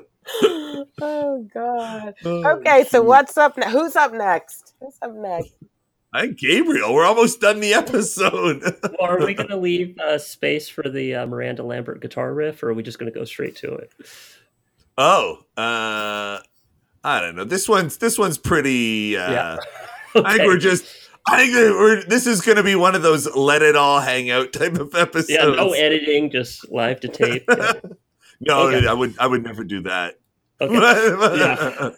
oh 0.42 1.48
God. 1.52 2.14
Okay, 2.24 2.84
so 2.84 3.02
what's 3.02 3.36
up? 3.36 3.56
Ne- 3.56 3.70
who's 3.70 3.96
up 3.96 4.12
next? 4.12 4.74
Who's 4.80 4.94
up 5.02 5.14
next? 5.14 5.52
Hi, 6.14 6.28
Gabriel. 6.28 6.94
We're 6.94 7.04
almost 7.04 7.40
done 7.40 7.60
the 7.60 7.74
episode. 7.74 8.62
Or 9.00 9.18
are 9.18 9.26
we 9.26 9.34
going 9.34 9.48
to 9.50 9.56
leave 9.56 9.98
uh, 9.98 10.18
space 10.18 10.68
for 10.68 10.88
the 10.88 11.14
uh, 11.16 11.26
Miranda 11.26 11.62
Lambert 11.64 12.00
guitar 12.00 12.32
riff, 12.32 12.62
or 12.62 12.70
are 12.70 12.74
we 12.74 12.82
just 12.82 12.98
going 12.98 13.12
to 13.12 13.18
go 13.18 13.24
straight 13.24 13.56
to 13.56 13.74
it? 13.74 13.90
oh, 14.96 15.38
uh, 15.56 16.38
I 17.02 17.20
don't 17.20 17.34
know. 17.36 17.44
This 17.44 17.68
one's 17.68 17.96
this 17.98 18.16
one's 18.18 18.38
pretty. 18.38 19.16
Uh, 19.16 19.30
Yeah. 19.32 19.56
I 20.14 20.36
think 20.36 20.46
we're 20.46 20.58
just. 20.58 20.86
I 21.26 21.38
think 21.38 21.52
we're. 21.54 22.04
This 22.04 22.26
is 22.26 22.40
going 22.40 22.56
to 22.56 22.62
be 22.62 22.76
one 22.76 22.94
of 22.94 23.02
those 23.02 23.26
let 23.34 23.62
it 23.62 23.74
all 23.76 24.00
hang 24.00 24.30
out 24.30 24.52
type 24.52 24.74
of 24.78 24.94
episodes. 24.94 25.30
yeah, 25.30 25.44
no 25.46 25.72
editing, 25.72 26.30
just 26.30 26.70
live 26.70 27.00
to 27.00 27.08
tape. 27.08 27.44
Yeah. 27.48 27.72
No, 28.46 28.68
Okay. 28.68 28.86
I 28.86 28.92
would. 28.92 29.14
I 29.18 29.26
would 29.26 29.42
never 29.42 29.64
do 29.64 29.82
that. 29.82 30.18
Okay. 30.60 30.76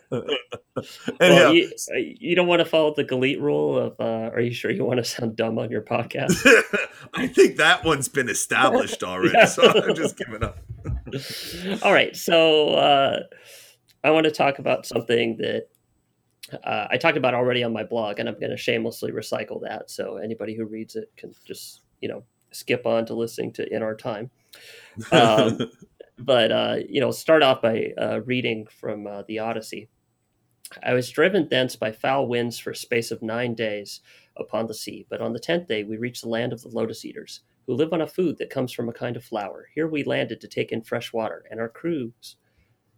Anyhow, 1.20 1.44
Well, 1.44 1.54
you, 1.54 1.70
you 1.94 2.34
don't 2.34 2.46
want 2.46 2.60
to 2.60 2.64
follow 2.64 2.94
the 2.94 3.04
Galit 3.04 3.40
rule 3.40 3.78
of, 3.78 3.96
uh, 4.00 4.30
are 4.34 4.40
you 4.40 4.52
sure 4.52 4.70
you 4.70 4.84
want 4.84 4.98
to 4.98 5.04
sound 5.04 5.36
dumb 5.36 5.58
on 5.58 5.70
your 5.70 5.82
podcast? 5.82 6.34
I 7.14 7.26
think 7.28 7.56
that 7.56 7.84
one's 7.84 8.08
been 8.08 8.28
established 8.28 9.02
already, 9.04 9.34
Yeah. 9.36 9.44
so 9.46 9.62
I'm 9.62 9.94
just 9.94 10.16
giving 10.16 10.42
up. 10.42 10.58
All 11.82 11.92
right. 11.92 12.14
So 12.16 12.70
uh, 12.74 13.20
I 14.04 14.10
want 14.10 14.24
to 14.24 14.30
talk 14.32 14.58
about 14.58 14.86
something 14.86 15.36
that 15.38 15.68
uh, 16.64 16.86
I 16.90 16.96
talked 16.96 17.16
about 17.18 17.34
already 17.34 17.62
on 17.62 17.72
my 17.72 17.84
blog, 17.84 18.18
and 18.20 18.28
I'm 18.28 18.38
going 18.38 18.50
to 18.50 18.56
shamelessly 18.56 19.12
recycle 19.12 19.60
that. 19.62 19.90
So 19.90 20.16
anybody 20.16 20.54
who 20.56 20.64
reads 20.64 20.96
it 20.96 21.10
can 21.16 21.32
just, 21.44 21.82
you 22.00 22.08
know, 22.08 22.22
skip 22.52 22.86
on 22.86 23.04
to 23.06 23.14
listening 23.14 23.52
to 23.54 23.74
In 23.74 23.82
Our 23.82 23.94
Time. 23.96 24.30
Um, 25.12 25.58
but, 26.18 26.50
uh, 26.50 26.76
you 26.88 27.00
know, 27.00 27.10
start 27.10 27.42
off 27.42 27.62
by 27.62 27.92
uh, 28.00 28.20
reading 28.24 28.66
from 28.80 29.06
uh, 29.06 29.22
the 29.28 29.38
Odyssey. 29.38 29.88
I 30.82 30.94
was 30.94 31.10
driven 31.10 31.48
thence 31.48 31.76
by 31.76 31.92
foul 31.92 32.26
winds 32.26 32.58
for 32.58 32.70
a 32.70 32.76
space 32.76 33.10
of 33.10 33.22
nine 33.22 33.54
days 33.54 34.00
upon 34.36 34.66
the 34.66 34.74
sea, 34.74 35.06
but 35.08 35.20
on 35.20 35.32
the 35.32 35.38
tenth 35.38 35.68
day 35.68 35.84
we 35.84 35.96
reached 35.96 36.22
the 36.22 36.28
land 36.28 36.52
of 36.52 36.62
the 36.62 36.68
lotus 36.68 37.04
eaters, 37.04 37.40
who 37.66 37.74
live 37.74 37.92
on 37.92 38.00
a 38.00 38.06
food 38.06 38.38
that 38.38 38.50
comes 38.50 38.72
from 38.72 38.88
a 38.88 38.92
kind 38.92 39.16
of 39.16 39.24
flower. 39.24 39.68
Here 39.74 39.86
we 39.86 40.02
landed 40.04 40.40
to 40.40 40.48
take 40.48 40.72
in 40.72 40.82
fresh 40.82 41.12
water, 41.12 41.44
and 41.50 41.60
our 41.60 41.68
crews 41.68 42.36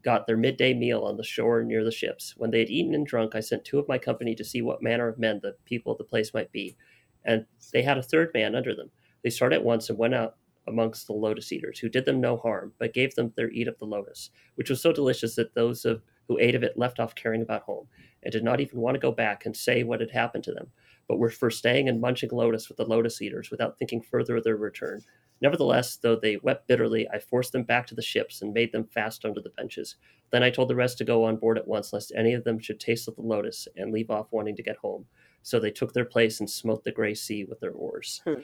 got 0.02 0.26
their 0.26 0.36
midday 0.36 0.72
meal 0.72 1.02
on 1.02 1.16
the 1.16 1.24
shore 1.24 1.62
near 1.62 1.84
the 1.84 1.90
ships. 1.90 2.34
When 2.36 2.50
they 2.50 2.60
had 2.60 2.70
eaten 2.70 2.94
and 2.94 3.06
drunk, 3.06 3.34
I 3.34 3.40
sent 3.40 3.64
two 3.64 3.78
of 3.78 3.88
my 3.88 3.98
company 3.98 4.34
to 4.36 4.44
see 4.44 4.62
what 4.62 4.82
manner 4.82 5.08
of 5.08 5.18
men 5.18 5.40
the 5.42 5.56
people 5.64 5.92
of 5.92 5.98
the 5.98 6.04
place 6.04 6.32
might 6.32 6.52
be, 6.52 6.76
and 7.24 7.44
they 7.72 7.82
had 7.82 7.98
a 7.98 8.02
third 8.02 8.30
man 8.32 8.54
under 8.54 8.74
them. 8.74 8.90
They 9.22 9.30
started 9.30 9.56
at 9.56 9.64
once 9.64 9.90
and 9.90 9.98
went 9.98 10.14
out 10.14 10.36
amongst 10.68 11.06
the 11.06 11.12
lotus 11.12 11.52
eaters, 11.52 11.78
who 11.78 11.88
did 11.88 12.04
them 12.04 12.20
no 12.20 12.36
harm, 12.36 12.72
but 12.78 12.94
gave 12.94 13.14
them 13.14 13.32
their 13.36 13.50
eat 13.50 13.68
of 13.68 13.78
the 13.78 13.84
lotus, 13.84 14.30
which 14.54 14.70
was 14.70 14.80
so 14.80 14.92
delicious 14.92 15.34
that 15.34 15.54
those 15.54 15.84
of 15.84 16.02
who 16.28 16.38
ate 16.38 16.54
of 16.54 16.62
it 16.62 16.78
left 16.78 17.00
off 17.00 17.14
caring 17.14 17.42
about 17.42 17.62
home, 17.62 17.86
and 18.22 18.32
did 18.32 18.44
not 18.44 18.60
even 18.60 18.78
want 18.78 18.94
to 18.94 19.00
go 19.00 19.10
back 19.10 19.46
and 19.46 19.56
say 19.56 19.82
what 19.82 20.00
had 20.00 20.10
happened 20.10 20.44
to 20.44 20.52
them, 20.52 20.68
but 21.08 21.18
were 21.18 21.30
for 21.30 21.50
staying 21.50 21.88
and 21.88 22.00
munching 22.00 22.30
lotus 22.30 22.68
with 22.68 22.76
the 22.76 22.84
lotus 22.84 23.22
eaters 23.22 23.50
without 23.50 23.78
thinking 23.78 24.02
further 24.02 24.36
of 24.36 24.44
their 24.44 24.56
return. 24.56 25.02
Nevertheless, 25.40 25.96
though 25.96 26.16
they 26.16 26.36
wept 26.38 26.66
bitterly, 26.66 27.08
I 27.08 27.18
forced 27.18 27.52
them 27.52 27.62
back 27.62 27.86
to 27.86 27.94
the 27.94 28.02
ships 28.02 28.42
and 28.42 28.52
made 28.52 28.72
them 28.72 28.84
fast 28.84 29.24
under 29.24 29.40
the 29.40 29.50
benches. 29.50 29.96
Then 30.30 30.42
I 30.42 30.50
told 30.50 30.68
the 30.68 30.74
rest 30.74 30.98
to 30.98 31.04
go 31.04 31.24
on 31.24 31.36
board 31.36 31.56
at 31.56 31.68
once, 31.68 31.92
lest 31.92 32.12
any 32.14 32.34
of 32.34 32.44
them 32.44 32.58
should 32.58 32.80
taste 32.80 33.08
of 33.08 33.16
the 33.16 33.22
lotus 33.22 33.68
and 33.76 33.92
leave 33.92 34.10
off 34.10 34.26
wanting 34.30 34.56
to 34.56 34.62
get 34.62 34.76
home. 34.76 35.06
So 35.42 35.58
they 35.58 35.70
took 35.70 35.94
their 35.94 36.04
place 36.04 36.40
and 36.40 36.50
smote 36.50 36.84
the 36.84 36.92
gray 36.92 37.14
sea 37.14 37.44
with 37.44 37.60
their 37.60 37.70
oars. 37.70 38.20
Hmm. 38.24 38.40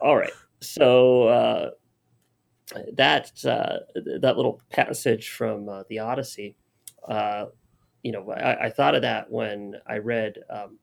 All 0.00 0.16
right. 0.16 0.32
So 0.60 1.28
uh, 1.28 1.70
that 2.94 3.44
uh, 3.44 3.78
that 4.20 4.36
little 4.36 4.60
passage 4.70 5.30
from 5.30 5.68
uh, 5.68 5.84
the 5.88 5.98
Odyssey, 6.00 6.56
uh, 7.08 7.46
you 8.02 8.12
know, 8.12 8.30
I, 8.30 8.66
I 8.66 8.70
thought 8.70 8.94
of 8.94 9.02
that 9.02 9.30
when 9.30 9.76
I 9.86 9.98
read 9.98 10.38
um, 10.50 10.78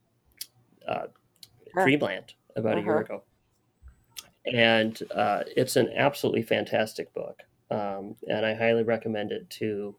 uh. 0.87 1.07
Dreamland 1.77 2.35
about 2.55 2.77
a 2.77 2.81
year 2.81 2.99
Uh-huh. 2.99 3.01
ago, 3.01 3.25
and 4.45 5.01
uh, 5.11 5.43
it's 5.55 5.75
an 5.75 5.89
absolutely 5.95 6.43
fantastic 6.43 7.13
book, 7.13 7.43
um, 7.71 8.15
and 8.29 8.45
I 8.45 8.53
highly 8.53 8.83
recommend 8.83 9.31
it 9.31 9.49
to 9.51 9.97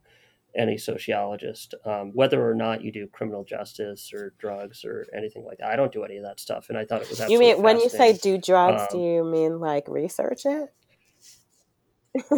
any 0.57 0.79
sociologist, 0.79 1.75
um, 1.85 2.11
whether 2.15 2.49
or 2.49 2.55
not 2.55 2.83
you 2.83 2.91
do 2.93 3.07
criminal 3.07 3.45
justice 3.45 4.11
or 4.15 4.35
drugs 4.39 4.85
or 4.85 5.07
anything 5.17 5.45
like 5.45 5.59
that. 5.59 5.69
I 5.69 5.77
don't 5.77 5.93
do 5.93 6.03
any 6.05 6.17
of 6.17 6.25
that 6.25 6.41
stuff, 6.41 6.67
and 6.69 6.79
I 6.79 6.85
thought 6.85 7.03
it 7.03 7.11
was. 7.11 7.21
You 7.29 7.39
mean 7.39 7.63
when 7.63 7.79
you 7.81 7.89
say 7.89 8.13
do 8.15 8.39
drugs, 8.39 8.83
Um, 8.83 8.89
do 8.93 8.99
you 8.99 9.25
mean 9.25 9.61
like 9.61 9.89
research 9.89 10.47
it? 10.47 10.71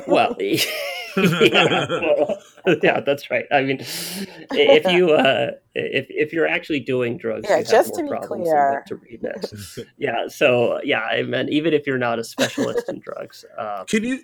Well, 0.09 0.37
yeah, 0.41 1.87
well, 1.89 2.37
yeah, 2.83 3.01
that's 3.01 3.31
right. 3.31 3.45
I 3.53 3.63
mean, 3.63 3.79
if 3.81 4.91
you 4.93 5.11
uh, 5.13 5.53
if 5.75 6.07
if 6.09 6.33
you're 6.33 6.49
actually 6.49 6.81
doing 6.81 7.17
drugs, 7.17 7.47
Yeah, 7.49 7.59
you 7.59 7.63
have 7.65 7.71
just 7.71 7.97
more 7.97 8.17
to 8.17 8.21
be 8.21 8.27
clear. 8.27 8.85
to 8.89 8.97
read 8.97 9.23
next. 9.23 9.79
yeah, 9.97 10.27
so 10.29 10.81
yeah, 10.83 11.01
I 11.03 11.23
mean, 11.23 11.49
even 11.51 11.75
if 11.75 11.87
you're 11.87 11.99
not 11.99 12.19
a 12.19 12.25
specialist 12.25 12.89
in 12.89 12.99
drugs, 13.01 13.45
uh, 13.57 13.85
Can 13.89 14.05
you 14.05 14.21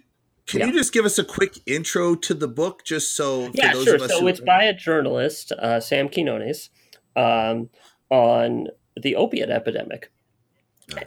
can 0.47 0.61
Yeah. 0.61 0.67
you 0.67 0.73
just 0.73 0.93
give 0.93 1.05
us 1.05 1.19
a 1.19 1.25
quick 1.25 1.59
intro 1.67 2.15
to 2.17 2.35
the 2.35 2.49
book, 2.49 2.85
just 2.85 3.17
so 3.17 3.51
for 3.51 3.57
yeah, 3.57 3.73
those 3.73 3.85
sure. 3.85 3.95
of 3.97 4.03
us 4.03 4.11
So 4.11 4.21
who 4.21 4.29
it's 4.29 4.41
by 4.41 4.65
a 4.65 4.75
journalist, 4.75 5.53
uh, 5.53 5.81
Sam 5.81 6.09
Quinones, 6.09 6.71
um, 7.17 7.71
on 8.11 8.69
the 9.01 9.17
opiate 9.17 9.51
epidemic. 9.51 10.11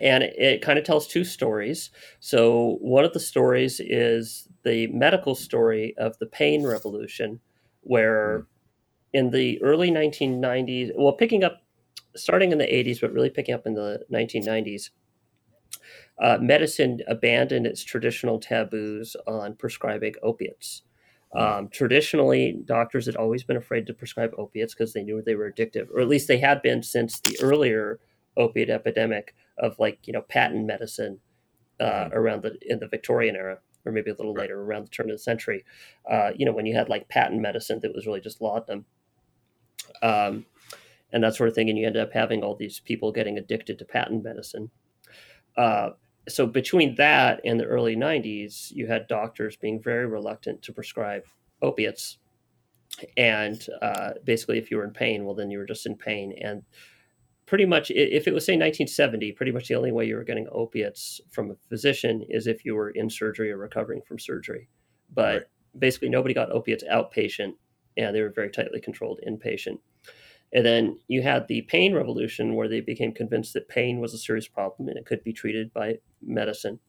And 0.01 0.23
it, 0.23 0.35
it 0.37 0.61
kind 0.61 0.79
of 0.79 0.85
tells 0.85 1.07
two 1.07 1.23
stories. 1.23 1.91
So 2.19 2.77
one 2.81 3.05
of 3.05 3.13
the 3.13 3.19
stories 3.19 3.79
is 3.79 4.47
the 4.63 4.87
medical 4.87 5.35
story 5.35 5.93
of 5.97 6.17
the 6.17 6.25
pain 6.25 6.65
revolution, 6.65 7.39
where 7.81 8.47
in 9.13 9.29
the 9.29 9.61
early 9.61 9.91
1990s, 9.91 10.91
well, 10.95 11.13
picking 11.13 11.43
up, 11.43 11.61
starting 12.15 12.51
in 12.51 12.57
the 12.57 12.65
80s, 12.65 12.99
but 12.99 13.13
really 13.13 13.29
picking 13.29 13.53
up 13.53 13.67
in 13.67 13.75
the 13.75 14.03
1990s, 14.11 14.89
uh, 16.19 16.37
medicine 16.41 16.99
abandoned 17.07 17.67
its 17.67 17.83
traditional 17.83 18.39
taboos 18.39 19.15
on 19.27 19.55
prescribing 19.55 20.13
opiates. 20.23 20.83
Um, 21.35 21.69
traditionally, 21.69 22.57
doctors 22.65 23.05
had 23.05 23.15
always 23.15 23.43
been 23.43 23.57
afraid 23.57 23.85
to 23.87 23.93
prescribe 23.93 24.31
opiates 24.37 24.73
because 24.73 24.93
they 24.93 25.03
knew 25.03 25.21
they 25.21 25.35
were 25.35 25.51
addictive, 25.51 25.89
or 25.93 25.99
at 25.99 26.07
least 26.07 26.27
they 26.27 26.39
had 26.39 26.61
been 26.61 26.81
since 26.81 27.19
the 27.19 27.37
earlier 27.41 27.99
opiate 28.37 28.69
epidemic 28.69 29.35
of 29.57 29.77
like 29.79 29.99
you 30.07 30.13
know 30.13 30.21
patent 30.21 30.65
medicine 30.65 31.19
uh, 31.79 32.09
around 32.11 32.43
the 32.43 32.57
in 32.61 32.79
the 32.79 32.87
Victorian 32.87 33.35
era, 33.35 33.59
or 33.85 33.91
maybe 33.91 34.09
a 34.09 34.13
little 34.15 34.33
Right. 34.33 34.43
later, 34.43 34.61
around 34.61 34.85
the 34.85 34.89
turn 34.89 35.09
of 35.09 35.15
the 35.15 35.19
century. 35.19 35.65
Uh, 36.09 36.31
you 36.35 36.45
know, 36.45 36.53
when 36.53 36.65
you 36.65 36.75
had 36.75 36.89
like 36.89 37.09
patent 37.09 37.41
medicine 37.41 37.79
that 37.81 37.93
was 37.93 38.07
really 38.07 38.21
just 38.21 38.41
laudanum, 38.41 38.85
um, 40.01 40.45
and 41.11 41.23
that 41.23 41.35
sort 41.35 41.49
of 41.49 41.55
thing, 41.55 41.69
and 41.69 41.77
you 41.77 41.85
ended 41.85 42.01
up 42.01 42.13
having 42.13 42.43
all 42.43 42.55
these 42.55 42.79
people 42.79 43.11
getting 43.11 43.37
addicted 43.37 43.79
to 43.79 43.85
patent 43.85 44.23
medicine. 44.23 44.71
Uh, 45.55 45.91
so 46.27 46.45
between 46.45 46.95
that 46.95 47.41
and 47.45 47.59
the 47.59 47.65
early 47.65 47.95
90s 47.95 48.71
you 48.71 48.87
had 48.87 49.07
doctors 49.07 49.55
being 49.55 49.81
very 49.81 50.05
reluctant 50.05 50.61
to 50.63 50.73
prescribe 50.73 51.23
opiates. 51.61 52.17
And 53.15 53.65
uh, 53.81 54.13
basically 54.23 54.57
if 54.57 54.71
you 54.71 54.77
were 54.77 54.83
in 54.83 54.91
pain 54.91 55.25
well 55.25 55.35
then 55.35 55.51
you 55.51 55.57
were 55.59 55.65
just 55.65 55.85
in 55.85 55.95
pain. 55.95 56.33
And 56.41 56.63
pretty 57.45 57.65
much 57.65 57.91
if 57.91 58.27
it 58.27 58.33
was 58.33 58.45
say 58.45 58.53
1970 58.53 59.31
pretty 59.33 59.51
much 59.51 59.67
the 59.67 59.75
only 59.75 59.91
way 59.91 60.05
you 60.05 60.15
were 60.15 60.23
getting 60.23 60.47
opiates 60.51 61.21
from 61.31 61.51
a 61.51 61.55
physician 61.69 62.23
is 62.29 62.47
if 62.47 62.65
you 62.65 62.75
were 62.75 62.89
in 62.89 63.09
surgery 63.09 63.51
or 63.51 63.57
recovering 63.57 64.01
from 64.01 64.19
surgery. 64.19 64.69
But 65.13 65.33
Right. 65.33 65.43
basically 65.79 66.09
nobody 66.09 66.33
got 66.33 66.51
opiates 66.51 66.83
outpatient 66.91 67.53
and 67.97 68.15
they 68.15 68.21
were 68.21 68.31
very 68.31 68.51
tightly 68.51 68.79
controlled 68.81 69.19
inpatient 69.27 69.79
and 70.53 70.65
then 70.65 70.99
you 71.07 71.21
had 71.21 71.47
the 71.47 71.61
pain 71.63 71.93
revolution 71.93 72.55
where 72.55 72.67
they 72.67 72.81
became 72.81 73.11
convinced 73.11 73.53
that 73.53 73.67
pain 73.67 73.99
was 73.99 74.13
a 74.13 74.17
serious 74.17 74.47
problem 74.47 74.87
and 74.87 74.97
it 74.97 75.05
could 75.05 75.23
be 75.23 75.33
treated 75.33 75.73
by 75.73 75.97
medicine. 76.21 76.79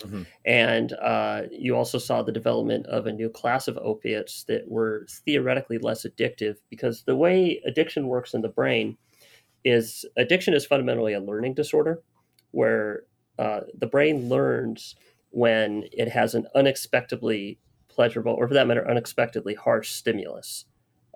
Mhm. 0.00 0.26
And 0.44 0.92
uh, 0.94 1.42
you 1.50 1.76
also 1.76 1.98
saw 1.98 2.22
the 2.22 2.32
development 2.32 2.86
of 2.86 3.06
a 3.06 3.12
new 3.12 3.28
class 3.28 3.68
of 3.68 3.78
opiates 3.78 4.44
that 4.44 4.68
were 4.68 5.06
theoretically 5.24 5.78
less 5.78 6.04
addictive 6.04 6.56
because 6.68 7.04
the 7.04 7.16
way 7.16 7.60
addiction 7.64 8.08
works 8.08 8.34
in 8.34 8.42
the 8.42 8.48
brain 8.48 8.96
is 9.64 10.04
addiction 10.16 10.54
is 10.54 10.66
fundamentally 10.66 11.14
a 11.14 11.20
learning 11.20 11.54
disorder 11.54 12.02
where 12.50 13.04
uh, 13.38 13.60
the 13.78 13.86
brain 13.86 14.28
learns 14.28 14.94
when 15.30 15.84
it 15.92 16.08
has 16.08 16.34
an 16.34 16.46
unexpectedly 16.54 17.58
pleasurable 17.88 18.34
or 18.34 18.46
for 18.46 18.54
that 18.54 18.66
matter 18.66 18.88
unexpectedly 18.88 19.54
harsh 19.54 19.90
stimulus 19.90 20.66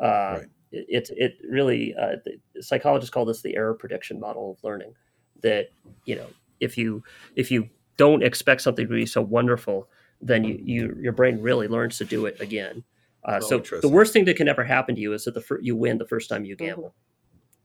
uh, 0.01 0.39
Right. 0.39 0.47
It, 0.73 0.87
it 0.89 1.11
it 1.17 1.39
really 1.49 1.95
uh, 1.95 2.17
the 2.25 2.63
psychologists 2.63 3.11
call 3.11 3.25
this 3.25 3.43
the 3.43 3.57
error 3.57 3.75
prediction 3.75 4.21
model 4.21 4.53
of 4.53 4.65
learning 4.65 4.95
that 5.43 5.69
you 6.05 6.17
know 6.17 6.27
if 6.61 6.77
you 6.77 7.03
if 7.37 7.51
you 7.51 7.69
don't 7.97 8.23
expect 8.23 8.61
something 8.61 8.87
to 8.87 8.95
be 8.95 9.07
so 9.07 9.21
wonderful 9.21 9.89
then 10.21 10.45
you, 10.45 10.59
you 10.63 10.97
your 11.01 11.13
brain 11.13 11.41
really 11.41 11.69
learns 11.69 11.99
to 11.99 12.05
do 12.05 12.27
it 12.27 12.41
again. 12.41 12.85
Uh, 13.25 13.41
Oh, 13.43 13.63
so 13.63 13.81
the 13.81 13.89
worst 13.89 14.13
thing 14.13 14.25
that 14.27 14.37
can 14.37 14.49
ever 14.49 14.65
happen 14.65 14.95
to 14.95 15.01
you 15.01 15.13
is 15.13 15.25
that 15.25 15.35
the 15.35 15.41
fir- 15.41 15.61
you 15.61 15.77
win 15.77 15.99
the 15.99 16.07
first 16.07 16.29
time 16.29 16.45
you 16.45 16.57
gamble. 16.57 16.95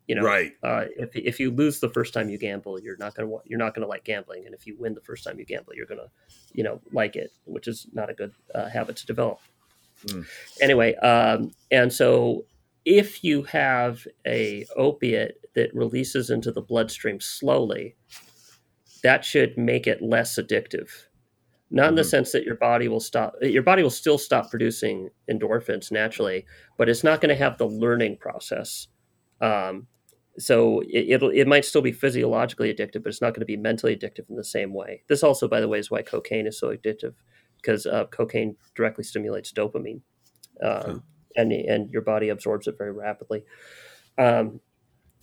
You 0.07 0.15
know 0.15 0.23
right. 0.23 0.51
uh, 0.61 0.85
if, 0.97 1.15
if 1.15 1.39
you 1.39 1.49
lose 1.49 1.79
the 1.79 1.89
first 1.89 2.13
time 2.13 2.27
you 2.27 2.37
gamble 2.37 2.77
you're 2.77 2.97
not 2.97 3.15
going 3.15 3.29
to 3.29 3.37
you're 3.45 3.59
not 3.59 3.73
going 3.73 3.83
to 3.83 3.87
like 3.87 4.03
gambling 4.03 4.45
and 4.45 4.53
if 4.53 4.67
you 4.67 4.75
win 4.77 4.93
the 4.93 5.01
first 5.01 5.23
time 5.23 5.39
you 5.39 5.45
gamble 5.45 5.73
you're 5.73 5.85
going 5.85 6.01
to 6.01 6.09
you 6.51 6.61
know 6.61 6.81
like 6.91 7.15
it 7.15 7.31
which 7.45 7.69
is 7.69 7.87
not 7.93 8.09
a 8.09 8.13
good 8.13 8.33
uh, 8.53 8.67
habit 8.67 8.97
to 8.97 9.05
develop. 9.05 9.39
Mm. 10.07 10.25
anyway 10.59 10.93
um, 10.95 11.51
and 11.71 11.93
so 11.93 12.43
if 12.85 13.23
you 13.23 13.43
have 13.43 14.05
a 14.27 14.65
opiate 14.75 15.35
that 15.55 15.73
releases 15.73 16.29
into 16.29 16.51
the 16.51 16.61
bloodstream 16.61 17.19
slowly 17.19 17.95
that 19.03 19.25
should 19.25 19.57
make 19.57 19.87
it 19.87 20.01
less 20.01 20.37
addictive 20.37 20.89
not 21.71 21.89
in 21.89 21.95
the 21.95 22.01
Mhm. 22.03 22.09
sense 22.09 22.31
that 22.33 22.43
your 22.43 22.55
body 22.55 22.87
will 22.87 22.99
stop 22.99 23.33
your 23.41 23.63
body 23.63 23.81
will 23.83 23.89
still 23.89 24.17
stop 24.17 24.49
producing 24.49 25.09
endorphins 25.29 25.91
naturally 25.91 26.45
but 26.77 26.89
it's 26.89 27.03
not 27.03 27.21
going 27.21 27.29
to 27.29 27.35
have 27.35 27.57
the 27.57 27.67
learning 27.67 28.17
process 28.17 28.87
um, 29.41 29.87
so 30.37 30.81
it, 30.81 31.09
it'll 31.09 31.29
it 31.29 31.47
might 31.47 31.65
still 31.65 31.81
be 31.81 31.91
physiologically 31.91 32.73
addictive 32.73 33.03
but 33.03 33.07
it's 33.09 33.21
not 33.21 33.33
going 33.33 33.41
to 33.41 33.45
be 33.45 33.57
mentally 33.57 33.95
addictive 33.95 34.29
in 34.29 34.35
the 34.35 34.43
same 34.43 34.73
way 34.73 35.03
this 35.07 35.23
also 35.23 35.47
by 35.47 35.59
the 35.61 35.67
way 35.67 35.79
is 35.79 35.89
why 35.91 36.01
cocaine 36.01 36.47
is 36.47 36.59
so 36.59 36.75
addictive 36.75 37.13
because 37.57 37.85
uh, 37.85 38.05
cocaine 38.07 38.55
directly 38.75 39.03
stimulates 39.03 39.51
dopamine 39.53 40.01
um. 40.61 41.03
And 41.35 41.51
and 41.51 41.89
your 41.89 42.01
body 42.01 42.29
absorbs 42.29 42.67
it 42.67 42.77
very 42.77 42.91
rapidly 42.91 43.43
um, 44.17 44.59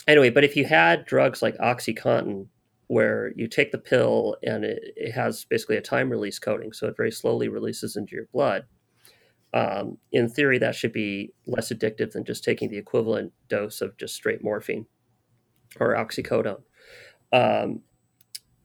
anyway 0.07 0.31
but 0.31 0.45
if 0.45 0.57
you 0.57 0.65
had 0.65 1.05
drugs 1.05 1.43
like 1.43 1.57
oxycontin 1.59 2.47
where 2.91 3.33
you 3.37 3.47
take 3.47 3.71
the 3.71 3.79
pill 3.79 4.35
and 4.43 4.65
it, 4.65 4.83
it 4.97 5.13
has 5.13 5.45
basically 5.45 5.77
a 5.77 5.81
time 5.81 6.11
release 6.11 6.41
coating, 6.41 6.73
so 6.73 6.89
it 6.89 6.97
very 6.97 7.13
slowly 7.13 7.47
releases 7.47 7.95
into 7.95 8.17
your 8.17 8.27
blood. 8.33 8.65
Um, 9.55 9.99
in 10.11 10.29
theory, 10.29 10.59
that 10.59 10.75
should 10.75 10.93
be 10.93 11.33
less 11.47 11.71
addictive 11.71 12.11
than 12.11 12.25
just 12.25 12.43
taking 12.43 12.69
the 12.69 12.79
equivalent 12.79 13.33
dose 13.49 13.81
of 13.81 13.97
just 13.97 14.17
straight 14.17 14.43
morphine 14.43 14.87
or 15.79 15.95
oxycodone. 15.95 16.63
Um, 17.33 17.83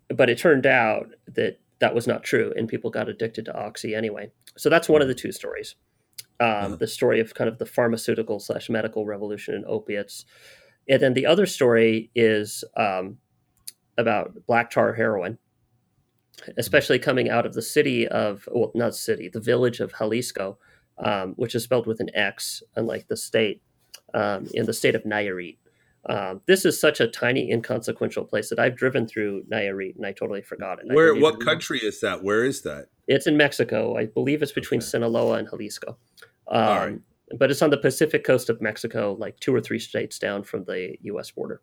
but 0.09 0.31
it 0.31 0.39
turned 0.39 0.65
out 0.65 1.09
that 1.27 1.59
that 1.77 1.93
was 1.93 2.07
not 2.07 2.23
true, 2.23 2.51
and 2.57 2.67
people 2.67 2.89
got 2.89 3.07
addicted 3.07 3.45
to 3.45 3.55
oxy 3.55 3.93
anyway. 3.93 4.31
So 4.57 4.71
that's 4.71 4.89
one 4.89 5.03
of 5.03 5.07
the 5.07 5.13
two 5.13 5.31
stories. 5.31 5.75
Um. 6.39 6.77
The 6.77 6.87
story 6.87 7.19
of 7.19 7.33
kind 7.33 7.47
of 7.47 7.59
the 7.59 7.65
pharmaceutical 7.65 8.39
slash 8.39 8.69
medical 8.69 9.05
revolution 9.05 9.55
in 9.55 9.63
opiates, 9.67 10.25
and 10.89 11.01
then 11.01 11.13
the 11.13 11.25
other 11.25 11.45
story 11.45 12.11
is 12.13 12.63
um, 12.75 13.17
about 13.97 14.45
black 14.45 14.69
tar 14.69 14.93
heroin, 14.93 15.37
especially 16.57 16.99
coming 16.99 17.29
out 17.29 17.45
of 17.45 17.53
the 17.53 17.61
city 17.61 18.07
of, 18.07 18.47
well, 18.51 18.71
not 18.75 18.95
city, 18.95 19.29
the 19.29 19.39
village 19.39 19.79
of 19.79 19.93
Xalisco, 19.93 20.57
um, 20.97 21.33
which 21.37 21.55
is 21.55 21.63
spelled 21.63 21.87
with 21.87 21.99
an 21.99 22.09
X, 22.13 22.61
unlike 22.75 23.07
the 23.07 23.17
state, 23.17 23.61
um, 24.13 24.47
in 24.53 24.65
the 24.65 24.73
state 24.73 24.95
of 24.95 25.03
Nayarit. 25.03 25.57
Um, 26.07 26.41
this 26.45 26.65
is 26.65 26.79
such 26.79 26.99
a 26.99 27.07
tiny, 27.07 27.51
inconsequential 27.51 28.25
place 28.25 28.49
that 28.49 28.59
I've 28.59 28.75
driven 28.75 29.07
through 29.07 29.43
Nayarit 29.51 29.95
and 29.95 30.05
I 30.05 30.11
totally 30.11 30.41
forgot 30.41 30.79
it. 30.79 30.93
Where? 30.93 31.15
What 31.15 31.39
country 31.43 31.79
is 31.79 31.99
that? 32.01 32.23
Where 32.23 32.43
is 32.45 32.61
that? 32.61 32.87
It's 33.07 33.25
in 33.27 33.37
Mexico. 33.37 33.97
I 33.97 34.05
believe 34.05 34.43
it's 34.43 34.51
between 34.51 34.79
Okay. 34.79 34.85
Sinaloa 34.87 35.37
and 35.39 35.47
Jalisco. 35.49 35.97
Um, 36.47 36.61
All 36.67 36.77
right. 36.77 36.99
But 37.39 37.49
it's 37.49 37.63
on 37.63 37.71
the 37.71 37.77
Pacific 37.77 38.23
coast 38.23 38.49
of 38.51 38.61
Mexico, 38.61 39.15
like 39.19 39.39
two 39.39 39.53
or 39.53 39.59
three 39.59 39.79
states 39.79 40.19
down 40.19 40.43
from 40.43 40.63
the 40.65 40.95
U.S. 41.01 41.31
border 41.31 41.61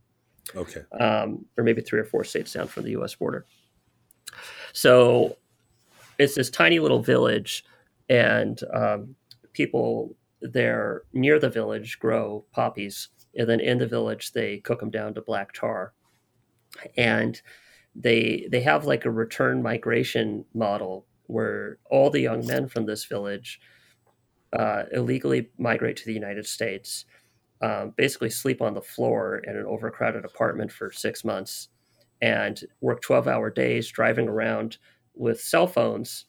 Okay. 0.57 0.83
um, 1.01 1.45
or 1.57 1.63
maybe 1.63 1.81
three 1.83 2.01
or 2.01 2.05
four 2.05 2.25
states 2.25 2.53
down 2.53 2.67
from 2.67 2.83
the 2.83 2.91
U.S. 2.91 3.15
border. 3.15 3.47
So 4.73 5.37
it's 6.19 6.35
this 6.35 6.51
tiny 6.51 6.79
little 6.81 7.01
village, 7.01 7.65
and 8.09 8.59
um, 8.75 9.15
people 9.53 10.17
there 10.41 11.03
near 11.13 11.39
the 11.39 11.49
village 11.49 11.99
grow 12.01 12.45
poppies, 12.53 13.09
and 13.37 13.49
then 13.49 13.61
in 13.61 13.79
the 13.79 13.87
village 13.87 14.33
they 14.33 14.59
cook 14.59 14.81
them 14.81 14.91
down 14.91 15.15
to 15.15 15.23
black 15.23 15.53
tar, 15.53 15.93
and 16.97 17.41
they 17.95 18.47
they 18.51 18.61
have 18.61 18.87
like 18.87 19.05
a 19.05 19.11
return 19.11 19.63
migration 19.63 20.45
model 20.55 21.07
where 21.27 21.79
all 21.91 22.11
the 22.11 22.21
young 22.21 22.47
men 22.47 22.69
from 22.69 22.87
this 22.87 23.05
village 23.05 23.61
uh, 24.53 24.85
illegally 24.93 25.51
migrate 25.59 25.97
to 25.97 26.05
the 26.05 26.13
United 26.13 26.47
States 26.47 27.07
um, 27.63 27.95
basically 27.97 28.29
sleep 28.29 28.61
on 28.61 28.75
the 28.75 28.83
floor 28.83 29.39
in 29.39 29.57
an 29.57 29.65
overcrowded 29.67 30.25
apartment 30.25 30.73
for 30.73 30.91
six 30.91 31.25
months 31.25 31.69
and 32.21 32.65
work 32.81 33.01
12 33.01 33.29
hour 33.29 33.51
days 33.51 33.89
driving 33.89 34.29
around 34.29 34.79
with 35.15 35.41
cell 35.41 35.67
phones 35.67 36.27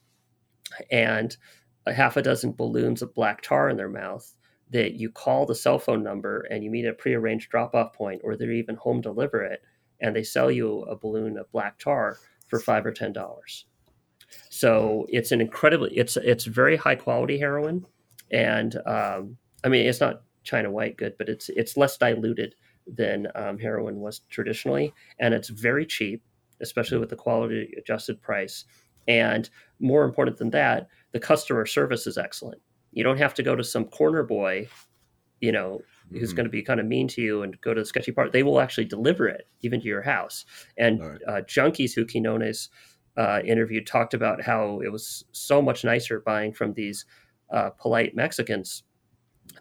and 0.91 1.37
a 1.85 1.93
half 1.93 2.17
a 2.17 2.21
dozen 2.21 2.53
balloons 2.53 3.01
of 3.01 3.13
black 3.13 3.41
tar 3.41 3.69
in 3.69 3.77
their 3.77 3.89
mouth 3.89 4.33
that 4.73 4.93
you 4.93 5.09
call 5.09 5.45
the 5.45 5.55
cell 5.55 5.79
phone 5.79 6.03
number 6.03 6.41
and 6.51 6.63
you 6.63 6.69
meet 6.69 6.85
a 6.85 6.93
prearranged 6.93 7.49
drop 7.49 7.73
off 7.73 7.93
point 7.93 8.21
or 8.23 8.35
they're 8.35 8.51
even 8.51 8.75
home 8.75 9.01
deliver 9.01 9.41
it 9.41 9.61
and 10.01 10.15
they 10.15 10.23
sell 10.23 10.51
you 10.51 10.81
a 10.83 10.95
balloon 10.95 11.37
of 11.37 11.51
black 11.51 11.79
tar 11.79 12.17
for 12.47 12.59
five 12.59 12.85
or 12.85 12.91
ten 12.91 13.13
dollars 13.13 13.65
so 14.49 15.05
it's 15.09 15.31
an 15.31 15.41
incredibly 15.41 15.95
it's 15.95 16.17
it's 16.17 16.45
very 16.45 16.75
high 16.75 16.95
quality 16.95 17.37
heroin 17.37 17.85
and 18.31 18.75
um, 18.85 19.37
i 19.63 19.69
mean 19.69 19.85
it's 19.85 20.01
not 20.01 20.23
China 20.43 20.69
white 20.69 20.97
good, 20.97 21.17
but 21.17 21.29
it's 21.29 21.49
it's 21.49 21.77
less 21.77 21.97
diluted 21.97 22.55
than 22.85 23.27
um, 23.35 23.57
heroin 23.57 23.99
was 23.99 24.19
traditionally, 24.29 24.93
and 25.19 25.33
it's 25.33 25.49
very 25.49 25.85
cheap, 25.85 26.21
especially 26.61 26.97
with 26.97 27.09
the 27.09 27.15
quality 27.15 27.73
adjusted 27.77 28.21
price. 28.21 28.65
And 29.07 29.49
more 29.79 30.03
important 30.05 30.37
than 30.37 30.51
that, 30.51 30.87
the 31.11 31.19
customer 31.19 31.65
service 31.65 32.07
is 32.07 32.17
excellent. 32.17 32.61
You 32.93 33.03
don't 33.03 33.17
have 33.17 33.33
to 33.35 33.43
go 33.43 33.55
to 33.55 33.63
some 33.63 33.85
corner 33.85 34.23
boy, 34.23 34.67
you 35.41 35.51
know, 35.51 35.81
who's 36.11 36.31
Mhm. 36.31 36.35
going 36.37 36.45
to 36.45 36.49
be 36.51 36.61
kind 36.63 36.79
of 36.79 36.85
mean 36.85 37.07
to 37.09 37.21
you 37.21 37.41
and 37.43 37.59
go 37.61 37.73
to 37.73 37.81
the 37.81 37.85
sketchy 37.85 38.11
part. 38.11 38.31
They 38.31 38.43
will 38.43 38.59
actually 38.59 38.85
deliver 38.85 39.27
it 39.27 39.47
even 39.61 39.81
to 39.81 39.87
your 39.87 40.01
house. 40.03 40.45
And 40.77 40.99
right. 41.01 41.21
uh, 41.27 41.41
junkies 41.41 41.93
who 41.95 42.05
Quinones 42.05 42.69
uh, 43.17 43.41
interviewed 43.45 43.85
talked 43.87 44.13
about 44.13 44.41
how 44.41 44.79
it 44.81 44.91
was 44.91 45.23
so 45.31 45.61
much 45.61 45.83
nicer 45.83 46.19
buying 46.21 46.53
from 46.53 46.73
these 46.73 47.05
uh, 47.51 47.69
polite 47.71 48.15
Mexicans 48.15 48.83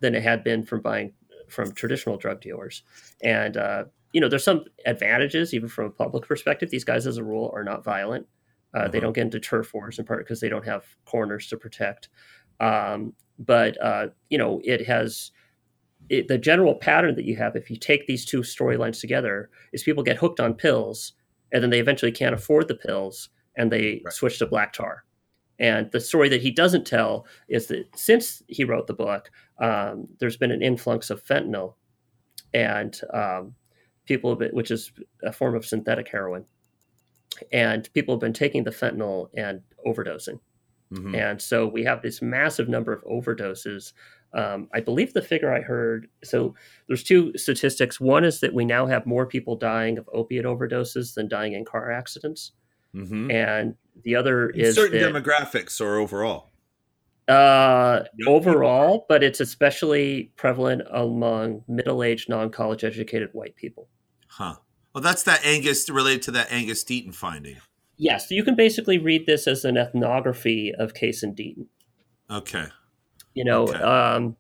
than 0.01 0.15
it 0.15 0.23
had 0.23 0.43
been 0.45 0.65
from 0.65 0.81
buying 0.81 1.13
from 1.49 1.73
traditional 1.73 2.17
drug 2.17 2.41
dealers. 2.41 2.83
And 3.23 3.57
uh, 3.57 3.85
you 4.13 4.21
know, 4.21 4.29
there's 4.29 4.45
some 4.45 4.65
advantages 4.87 5.55
even 5.55 5.69
from 5.69 5.87
a 5.87 5.91
public 5.91 6.27
perspective. 6.27 6.71
These 6.71 6.85
guys, 6.85 7.07
as 7.07 7.17
a 7.19 7.25
rule, 7.25 7.51
are 7.55 7.65
not 7.65 7.85
violent. 7.85 8.27
Uh, 8.75 8.89
They 8.89 8.99
Uh-huh. 8.99 9.01
don't 9.01 9.13
get 9.15 9.23
into 9.25 9.41
turf 9.41 9.75
wars 9.75 9.99
in 9.99 10.05
part 10.07 10.21
because 10.25 10.41
they 10.41 10.49
don't 10.49 10.65
have 10.67 10.97
corners 11.05 11.47
to 11.49 11.57
protect. 11.57 12.09
Um, 12.63 13.13
but 13.39 13.77
uh, 13.83 14.09
you 14.31 14.39
know, 14.39 14.61
it 14.65 14.87
has 14.87 15.33
it, 16.09 16.29
the 16.29 16.39
general 16.39 16.75
pattern 16.75 17.17
that 17.17 17.25
you 17.25 17.37
have 17.37 17.57
if 17.57 17.71
you 17.71 17.77
take 17.77 18.07
these 18.07 18.25
two 18.25 18.41
storylines 18.41 19.01
together 19.01 19.51
is 19.73 19.83
people 19.83 20.03
get 20.03 20.19
hooked 20.19 20.41
on 20.41 20.55
pills 20.55 21.13
and 21.53 21.63
then 21.63 21.71
they 21.71 21.81
eventually 21.81 22.13
can't 22.13 22.35
afford 22.35 22.69
the 22.69 22.75
pills 22.75 23.29
and 23.57 23.71
they 23.71 24.01
Right. 24.05 24.15
switch 24.15 24.39
to 24.39 24.47
black 24.47 24.73
tar. 24.73 25.05
And 25.59 25.91
the 25.93 26.01
story 26.01 26.29
that 26.31 26.41
he 26.41 26.51
doesn't 26.51 26.87
tell 26.87 27.27
is 27.49 27.67
that 27.67 27.87
since 27.97 28.43
he 28.49 28.65
wrote 28.65 28.87
the 28.87 28.95
book, 28.95 29.31
um, 29.59 30.09
there's 30.19 30.37
been 30.37 30.51
an 30.51 30.63
influx 30.63 31.11
of 31.11 31.23
fentanyl, 31.23 31.75
and 32.55 32.99
um, 33.13 33.55
people, 34.07 34.31
have 34.31 34.39
been, 34.41 34.51
which 34.53 34.71
is 34.71 34.93
a 35.23 35.33
form 35.33 35.55
of 35.55 35.65
synthetic 35.65 36.09
heroin, 36.09 36.47
and 37.53 37.93
people 37.93 38.15
have 38.15 38.21
been 38.21 38.33
taking 38.33 38.65
the 38.65 38.71
fentanyl 38.71 39.29
and 39.37 39.61
overdosing. 39.87 40.41
Mhm. 40.93 41.17
And 41.17 41.41
so 41.43 41.67
we 41.67 41.83
have 41.85 42.03
this 42.03 42.21
massive 42.23 42.69
number 42.69 42.93
of 42.93 43.03
overdoses. 43.05 43.93
Um, 44.35 44.69
I 44.73 44.81
believe 44.81 45.13
the 45.13 45.23
figure 45.23 45.53
I 45.53 45.61
heard. 45.61 46.09
So 46.25 46.55
there's 46.89 47.03
two 47.03 47.37
statistics. 47.37 48.01
One 48.01 48.25
is 48.25 48.41
that 48.41 48.55
we 48.55 48.65
now 48.65 48.87
have 48.87 49.05
more 49.07 49.27
people 49.27 49.57
dying 49.57 49.99
of 49.99 50.09
opiate 50.13 50.45
overdoses 50.47 51.15
than 51.15 51.29
dying 51.29 51.53
in 51.53 51.65
car 51.65 51.91
accidents, 51.91 52.53
Mhm. 52.95 53.31
and 53.33 53.75
the 54.05 54.17
other 54.17 54.51
In 54.51 54.61
is 54.61 54.75
certain 54.75 55.01
that, 55.01 55.13
demographics 55.13 55.81
or 55.81 55.99
overall. 55.99 56.51
uh, 57.29 58.05
Young 58.17 58.35
overall, 58.35 59.07
but 59.09 59.23
it's 59.23 59.41
especially 59.41 60.33
prevalent 60.37 60.83
among 60.91 61.63
middle-aged, 61.69 62.29
non-college 62.29 62.85
educated 62.85 63.29
white 63.33 63.55
people. 63.57 63.89
Huh. 64.29 64.57
Well, 64.95 65.03
that's 65.03 65.23
that 65.25 65.45
Angus 65.45 65.89
related 65.89 66.23
to 66.23 66.31
that 66.33 66.51
Angus 66.51 66.85
Deaton 66.85 67.15
finding. 67.15 67.59
Yes, 68.03 68.29
so 68.29 68.35
you 68.35 68.43
can 68.43 68.57
basically 68.57 68.99
read 68.99 69.27
this 69.27 69.47
as 69.47 69.65
an 69.65 69.77
ethnography 69.77 70.75
of 70.75 70.93
Case 70.93 71.23
and 71.23 71.37
Deaton. 71.37 71.67
Okay. 72.29 72.65
You 73.33 73.45
know, 73.45 73.63
Okay. 73.69 73.79
um, 73.79 74.37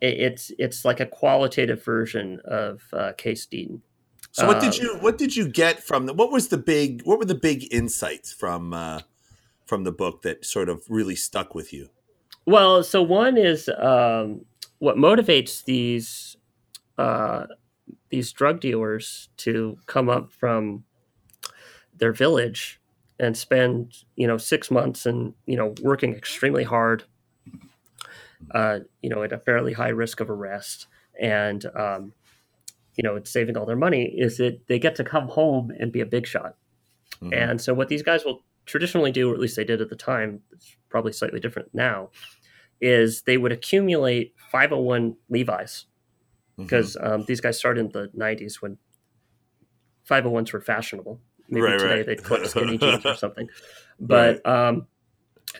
it, 0.00 0.18
it's 0.18 0.50
it's 0.58 0.84
like 0.84 0.98
a 0.98 1.06
qualitative 1.06 1.84
version 1.84 2.40
of 2.44 2.82
uh, 2.92 3.12
Case 3.16 3.46
Deaton. 3.46 3.80
So 4.32 4.48
what 4.48 4.60
did 4.60 4.72
Uh, 4.72 4.82
you 4.82 4.98
what 4.98 5.18
did 5.18 5.36
you 5.36 5.46
get 5.46 5.84
from 5.84 6.06
the 6.06 6.14
what 6.14 6.32
was 6.32 6.48
the 6.48 6.58
big 6.58 7.02
what 7.04 7.20
were 7.20 7.24
the 7.24 7.36
big 7.36 7.72
insights 7.72 8.32
from 8.32 8.72
uh 8.72 9.02
from 9.66 9.84
the 9.84 9.92
book 9.92 10.22
that 10.22 10.44
sort 10.44 10.68
of 10.68 10.82
really 10.88 11.14
stuck 11.14 11.54
with 11.54 11.72
you? 11.72 11.90
Well, 12.44 12.82
so 12.82 13.00
one 13.02 13.36
is 13.38 13.70
um, 13.78 14.46
what 14.80 14.96
motivates 14.96 15.64
these 15.64 16.36
uh, 16.98 17.46
these 18.10 18.32
drug 18.32 18.60
dealers 18.60 19.28
to 19.36 19.78
come 19.86 20.10
up 20.10 20.32
from 20.32 20.82
their 21.98 22.12
village 22.12 22.80
and 23.18 23.36
spend 23.36 23.94
you 24.16 24.26
know 24.26 24.36
six 24.36 24.70
months 24.70 25.06
and 25.06 25.34
you 25.46 25.56
know 25.56 25.74
working 25.82 26.14
extremely 26.14 26.64
hard, 26.64 27.04
uh, 28.52 28.80
you 29.02 29.10
know, 29.10 29.22
at 29.22 29.32
a 29.32 29.38
fairly 29.38 29.72
high 29.72 29.88
risk 29.88 30.20
of 30.20 30.30
arrest, 30.30 30.86
and 31.20 31.64
um, 31.76 32.12
you 32.96 33.02
know, 33.02 33.16
it's 33.16 33.30
saving 33.30 33.56
all 33.56 33.66
their 33.66 33.76
money. 33.76 34.04
Is 34.04 34.36
that 34.38 34.66
they 34.68 34.78
get 34.78 34.94
to 34.96 35.04
come 35.04 35.28
home 35.28 35.72
and 35.78 35.92
be 35.92 36.00
a 36.00 36.06
big 36.06 36.26
shot. 36.26 36.56
Mhm. 37.20 37.34
And 37.34 37.60
so, 37.60 37.74
what 37.74 37.88
these 37.88 38.02
guys 38.02 38.24
will 38.24 38.44
traditionally 38.66 39.12
do, 39.12 39.30
or 39.30 39.34
at 39.34 39.40
least 39.40 39.56
they 39.56 39.64
did 39.64 39.80
at 39.80 39.90
the 39.90 39.96
time, 39.96 40.40
it's 40.52 40.76
probably 40.88 41.12
slightly 41.12 41.40
different 41.40 41.68
now, 41.74 42.10
is 42.80 43.22
they 43.22 43.36
would 43.36 43.52
accumulate 43.52 44.34
501 44.50 45.16
Levi's 45.28 45.86
because 46.56 46.96
um, 47.00 47.24
these 47.26 47.40
guys 47.40 47.58
started 47.58 47.80
in 47.80 47.90
the 47.92 48.08
90s 48.16 48.62
when 48.62 48.78
501s 50.08 50.52
were 50.52 50.60
fashionable. 50.60 51.20
Maybe 51.48 51.62
Right, 51.66 51.78
today 51.78 51.96
right. 51.96 52.06
they'd 52.06 52.24
collect 52.24 52.46
skinny 52.50 52.78
jeans 52.78 53.04
or 53.04 53.14
something. 53.14 53.48
But 54.00 54.44
um, 54.46 54.86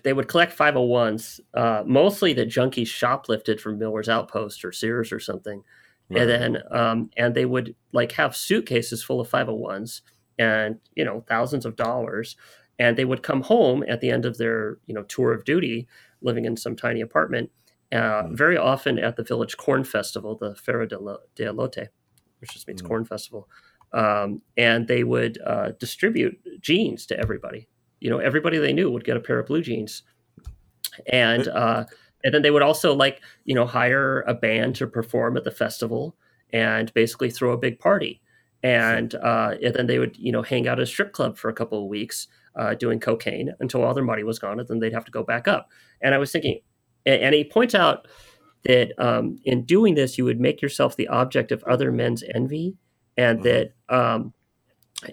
they 0.03 0.13
would 0.13 0.29
collect 0.29 0.57
501s, 0.57 1.41
uh, 1.55 1.83
mostly 1.87 2.33
that 2.35 2.49
junkies 2.49 2.87
shoplifted 2.87 3.61
from 3.61 3.79
Miller's 3.79 4.09
Outpost 4.09 4.65
or 4.65 4.73
Sears 4.73 5.13
or 5.13 5.21
something. 5.21 5.63
Right. 6.11 6.23
And 6.23 6.31
then, 6.31 6.63
um, 6.71 7.11
and 7.17 7.35
they 7.35 7.45
would 7.45 7.75
like 7.93 8.13
have 8.13 8.37
suitcases 8.37 9.03
full 9.03 9.21
of 9.21 9.31
501s 9.31 10.03
and, 10.39 10.79
you 10.95 11.05
know, 11.05 11.25
thousands 11.29 11.65
of 11.65 11.77
dollars. 11.77 12.37
And 12.79 12.97
they 12.97 13.05
would 13.05 13.23
come 13.23 13.43
home 13.43 13.85
at 13.87 14.01
the 14.01 14.11
end 14.11 14.25
of 14.25 14.37
their, 14.37 14.79
you 14.87 14.95
know, 14.95 15.05
tour 15.05 15.33
of 15.33 15.45
duty, 15.45 15.87
living 16.23 16.45
in 16.45 16.57
some 16.57 16.75
tiny 16.75 17.01
apartment, 17.01 17.51
uh, 17.93 18.25
mm. 18.25 18.37
very 18.37 18.57
often 18.57 18.99
at 18.99 19.17
the 19.17 19.23
village 19.23 19.57
corn 19.57 19.85
festival, 19.85 20.37
the 20.37 20.57
Feria 20.57 20.89
de, 20.89 20.99
Lo- 20.99 21.21
de 21.37 21.45
Elote, 21.45 21.89
which 22.41 22.53
just 22.53 22.67
means 22.67 22.83
mm. 22.83 22.89
corn 22.89 23.05
festival. 23.05 23.49
Um, 23.95 24.43
and 24.57 24.89
they 24.89 25.05
would 25.05 25.39
uh, 25.47 25.71
distribute 25.79 26.37
jeans 26.61 27.07
to 27.07 27.19
everybody. 27.19 27.69
You 28.01 28.11
know 28.11 28.19
everybody 28.19 28.59
they 28.59 28.73
knew 28.73 28.91
would 28.91 29.05
get 29.05 29.17
a 29.17 29.21
pair 29.21 29.39
of 29.39 29.47
blue 29.47 29.63
jeans 29.63 30.03
and 31.11 31.49
uh, 31.49 31.85
and 32.23 32.33
then 32.33 32.43
they 32.43 32.51
would 32.51 32.63
also 32.63 32.95
like 32.95 33.21
you 33.45 33.55
know 33.55 33.67
hire 33.67 34.23
a 34.23 34.35
band 34.35 34.77
to 34.77 34.87
perform 34.87 35.37
at 35.37 35.45
the 35.45 35.51
festival 35.51 36.17
and 36.53 36.93
basically 36.95 37.31
throw 37.31 37.53
a 37.53 37.59
big 37.59 37.79
party. 37.79 38.21
And, 38.63 39.15
uh, 39.17 39.57
and 39.63 39.75
then 39.75 39.87
they 39.89 39.99
would 39.99 40.17
you 40.17 40.33
know 40.33 40.43
hang 40.43 40.67
out 40.67 40.79
at 40.79 40.85
a 40.85 40.87
strip 40.87 41.13
club 41.13 41.37
for 41.37 41.51
a 41.51 41.53
couple 41.53 41.83
of 41.83 41.89
weeks 41.89 42.29
uh, 42.57 42.75
doing 42.75 42.99
cocaine 42.99 43.53
until 43.61 43.85
all 43.85 43.93
their 43.93 44.05
money 44.05 44.25
was 44.25 44.39
gone 44.39 44.59
and 44.59 44.67
then 44.69 44.79
they'd 44.79 44.95
have 44.95 45.05
to 45.05 45.11
go 45.11 45.23
back 45.23 45.47
up. 45.47 45.69
And 46.01 46.15
i 46.15 46.19
was 46.19 46.33
thinking 46.33 46.61
and 47.07 47.35
he 47.35 47.45
points 47.45 47.75
out 47.75 48.09
that 48.65 48.99
um, 48.99 49.39
in 49.45 49.65
doing 49.65 49.95
this 49.95 50.17
you 50.17 50.25
would 50.25 50.41
make 50.41 50.63
yourself 50.63 50.97
the 50.97 51.09
object 51.09 51.53
of 51.53 51.63
other 51.65 51.93
men's 51.93 52.25
envy 52.35 52.75
and 53.17 53.41
mm-hmm. 53.41 53.45
that 53.45 53.73
um, 53.89 54.33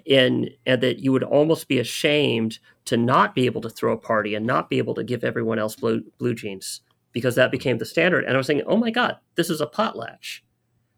and 0.09 0.49
and 0.65 0.81
that 0.81 0.99
you 0.99 1.11
would 1.11 1.23
almost 1.23 1.67
be 1.67 1.79
ashamed 1.79 2.59
to 2.85 2.97
not 2.97 3.35
be 3.35 3.45
able 3.45 3.61
to 3.61 3.69
throw 3.69 3.93
a 3.93 3.97
party 3.97 4.35
and 4.35 4.45
not 4.45 4.69
be 4.69 4.77
able 4.77 4.93
to 4.95 5.03
give 5.03 5.23
everyone 5.23 5.59
else 5.59 5.75
blue, 5.75 6.03
blue 6.17 6.33
jeans 6.33 6.81
because 7.13 7.35
that 7.35 7.51
became 7.51 7.77
the 7.77 7.85
standard. 7.85 8.23
And 8.23 8.33
I 8.33 8.37
was 8.37 8.47
thinking, 8.47 8.65
oh 8.67 8.77
my 8.77 8.91
god, 8.91 9.17
this 9.35 9.49
is 9.49 9.61
a 9.61 9.67
potlatch, 9.67 10.39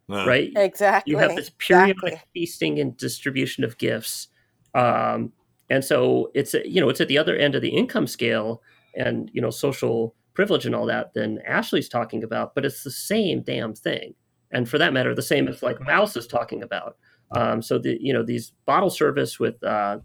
right? 0.08 0.52
Exactly. 0.56 1.12
You 1.12 1.18
have 1.18 1.36
this 1.36 1.52
periodic 1.58 1.98
exactly. 2.04 2.22
feasting 2.34 2.80
and 2.80 2.96
distribution 2.96 3.64
of 3.64 3.78
gifts, 3.78 4.28
um, 4.76 5.32
and 5.70 5.84
so 5.84 6.32
it's 6.34 6.54
you 6.54 6.82
know 6.82 6.90
it's 6.90 7.02
at 7.02 7.08
the 7.08 7.18
other 7.18 7.36
end 7.36 7.56
of 7.56 7.62
the 7.62 7.70
income 7.70 8.08
scale 8.08 8.62
and 8.96 9.30
you 9.34 9.42
know 9.42 9.50
social 9.50 10.16
privilege 10.34 10.66
and 10.66 10.76
all 10.76 10.86
that 10.88 11.14
than 11.14 11.40
Ashley's 11.46 11.90
talking 11.90 12.24
about, 12.24 12.56
but 12.56 12.66
it's 12.66 12.84
the 12.84 12.92
same 12.92 13.42
damn 13.42 13.74
thing. 13.74 14.16
And 14.54 14.70
for 14.70 14.78
that 14.78 14.94
matter, 14.94 15.14
the 15.14 15.22
same 15.22 15.48
as 15.48 15.62
like 15.62 15.82
Mauss 15.82 16.16
is 16.16 16.28
talking 16.28 16.64
about. 16.64 16.98
Um, 17.32 17.62
so 17.62 17.80
the 17.80 17.98
you 18.00 18.14
know 18.14 18.24
these 18.24 18.52
bottle 18.66 18.92
service 18.92 19.40
with 19.40 19.62
uh, 19.64 20.00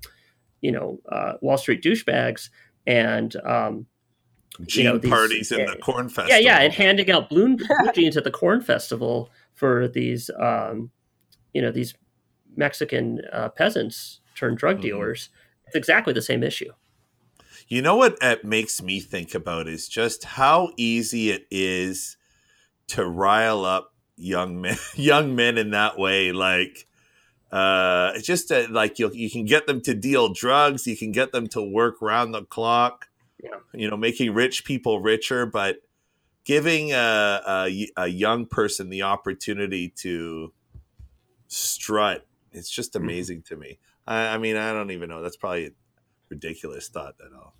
you 0.60 0.72
know 0.72 0.98
uh, 1.12 1.34
Wall 1.40 1.58
Street 1.58 1.82
douchebags 1.82 2.48
and 2.86 3.36
um, 3.44 3.86
you 4.66 4.82
know, 4.82 4.98
these, 4.98 5.10
parties 5.10 5.52
in 5.52 5.66
the 5.66 5.76
corn 5.76 6.08
festival. 6.08 6.30
Yeah, 6.30 6.38
yeah, 6.38 6.62
and 6.62 6.72
handing 6.72 7.10
out 7.10 7.28
blue, 7.28 7.56
blue 7.56 7.92
jeans 7.94 8.16
at 8.16 8.24
the 8.24 8.30
corn 8.30 8.60
festival 8.60 9.30
for 9.54 9.86
these 9.86 10.30
um, 10.40 10.90
you 11.52 11.62
know 11.62 11.70
these 11.70 11.94
Mexican 12.56 13.20
uh, 13.32 13.50
peasants 13.50 14.20
turned 14.34 14.58
drug 14.58 14.76
mm-hmm. 14.76 14.82
dealers. 14.82 15.28
Mm-hmm. 15.28 15.66
It's 15.68 15.76
exactly 15.76 16.12
the 16.12 16.22
same 16.22 16.42
issue. 16.42 16.72
You 17.68 17.82
know 17.82 17.96
what 17.96 18.16
it 18.22 18.44
makes 18.44 18.82
me 18.82 19.00
think 19.00 19.34
about 19.34 19.68
is 19.68 19.88
just 19.88 20.24
how 20.24 20.72
easy 20.78 21.30
it 21.30 21.46
is 21.50 22.16
to 22.88 23.06
rile 23.06 23.66
up 23.66 23.92
young 24.18 24.60
men 24.60 24.76
young 24.94 25.34
men 25.34 25.56
in 25.56 25.70
that 25.70 25.98
way 25.98 26.32
like 26.32 26.88
uh, 27.50 28.12
it's 28.14 28.26
just 28.26 28.50
that, 28.50 28.70
like 28.70 28.98
you 28.98 29.10
you 29.12 29.30
can 29.30 29.44
get 29.44 29.66
them 29.66 29.80
to 29.80 29.94
deal 29.94 30.28
drugs, 30.32 30.86
you 30.86 30.96
can 30.96 31.12
get 31.12 31.32
them 31.32 31.46
to 31.48 31.62
work 31.62 31.96
round 32.02 32.34
the 32.34 32.44
clock. 32.44 33.08
Yeah. 33.42 33.58
You 33.72 33.88
know, 33.88 33.96
making 33.96 34.34
rich 34.34 34.64
people 34.64 35.00
richer, 35.00 35.46
but 35.46 35.76
giving 36.44 36.92
a, 36.92 37.40
a, 37.46 37.88
a 37.96 38.06
young 38.08 38.46
person 38.46 38.90
the 38.90 39.02
opportunity 39.02 39.88
to 40.00 40.52
strut, 41.46 42.26
it's 42.52 42.70
just 42.70 42.94
mm-hmm. 42.94 43.04
amazing 43.04 43.38
mm-hmm. 43.38 43.54
to 43.54 43.60
me. 43.60 43.78
I, 44.06 44.34
I, 44.34 44.38
mean, 44.38 44.56
I 44.56 44.72
don't 44.72 44.90
even 44.90 45.08
know. 45.08 45.22
That's 45.22 45.36
probably 45.36 45.66
a 45.66 45.70
ridiculous 46.30 46.88
thought 46.88 47.16
that 47.18 47.26
edit 47.26 47.52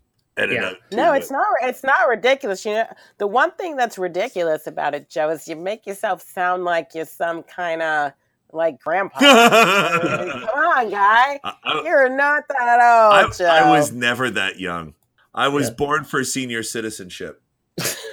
yeah. 0.51 0.67
out. 0.67 0.77
No, 0.93 1.13
it's 1.13 1.31
not. 1.31 1.47
It's 1.63 1.85
not 1.85 2.09
ridiculous. 2.09 2.65
You 2.65 2.75
know, 2.75 2.87
the 3.19 3.27
one 3.27 3.51
thing 3.53 3.77
that's 3.77 3.99
ridiculous 3.99 4.67
about 4.67 4.95
it, 4.95 5.09
Joe, 5.09 5.31
is 5.31 5.49
you 5.49 5.57
make 5.57 5.87
yourself 5.87 6.23
sound 6.23 6.65
like 6.65 6.95
you're 6.95 7.05
some 7.05 7.43
kind 7.43 7.83
of 7.83 8.13
like 8.53 8.81
grandpa. 8.81 9.19
Come 9.21 10.59
on, 10.59 10.91
guy. 10.91 11.41
I, 11.45 11.83
You're 11.85 12.09
not 12.09 12.45
that 12.49 12.79
old. 12.81 13.41
I, 13.49 13.65
I, 13.67 13.71
was 13.71 13.93
never 13.93 14.31
that 14.31 14.59
young. 14.59 14.95
I 15.35 15.49
was 15.49 15.69
yeah. 15.69 15.75
born 15.75 16.05
for 16.05 16.25
senior 16.25 16.63
citizenship. 16.63 17.43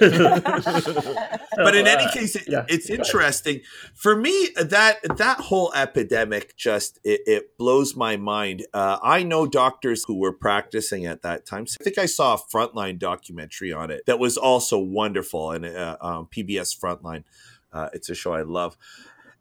but 0.00 1.76
in 1.76 1.86
any 1.86 2.04
uh, 2.04 2.10
case, 2.10 2.36
it, 2.36 2.44
yeah, 2.48 2.64
it's 2.68 2.90
interesting 2.90 3.60
for 3.94 4.16
me 4.16 4.50
that 4.56 4.98
that 5.16 5.38
whole 5.40 5.72
epidemic 5.74 6.56
just 6.56 6.98
it, 7.04 7.20
it 7.26 7.58
blows 7.58 7.96
my 7.96 8.16
mind. 8.16 8.66
Uh, 8.74 8.98
I 9.02 9.22
know 9.22 9.46
doctors 9.46 10.04
who 10.06 10.16
were 10.18 10.32
practicing 10.32 11.06
at 11.06 11.22
that 11.22 11.46
time. 11.46 11.66
So 11.66 11.76
I 11.80 11.84
think 11.84 11.98
I 11.98 12.06
saw 12.06 12.34
a 12.34 12.38
Frontline 12.38 12.98
documentary 12.98 13.72
on 13.72 13.90
it 13.90 14.06
that 14.06 14.18
was 14.18 14.36
also 14.36 14.78
wonderful, 14.78 15.52
and 15.52 15.64
uh, 15.64 15.96
um, 16.00 16.26
PBS 16.26 16.78
Frontline. 16.78 17.24
Uh, 17.72 17.90
it's 17.92 18.08
a 18.08 18.14
show 18.14 18.32
I 18.32 18.42
love 18.42 18.76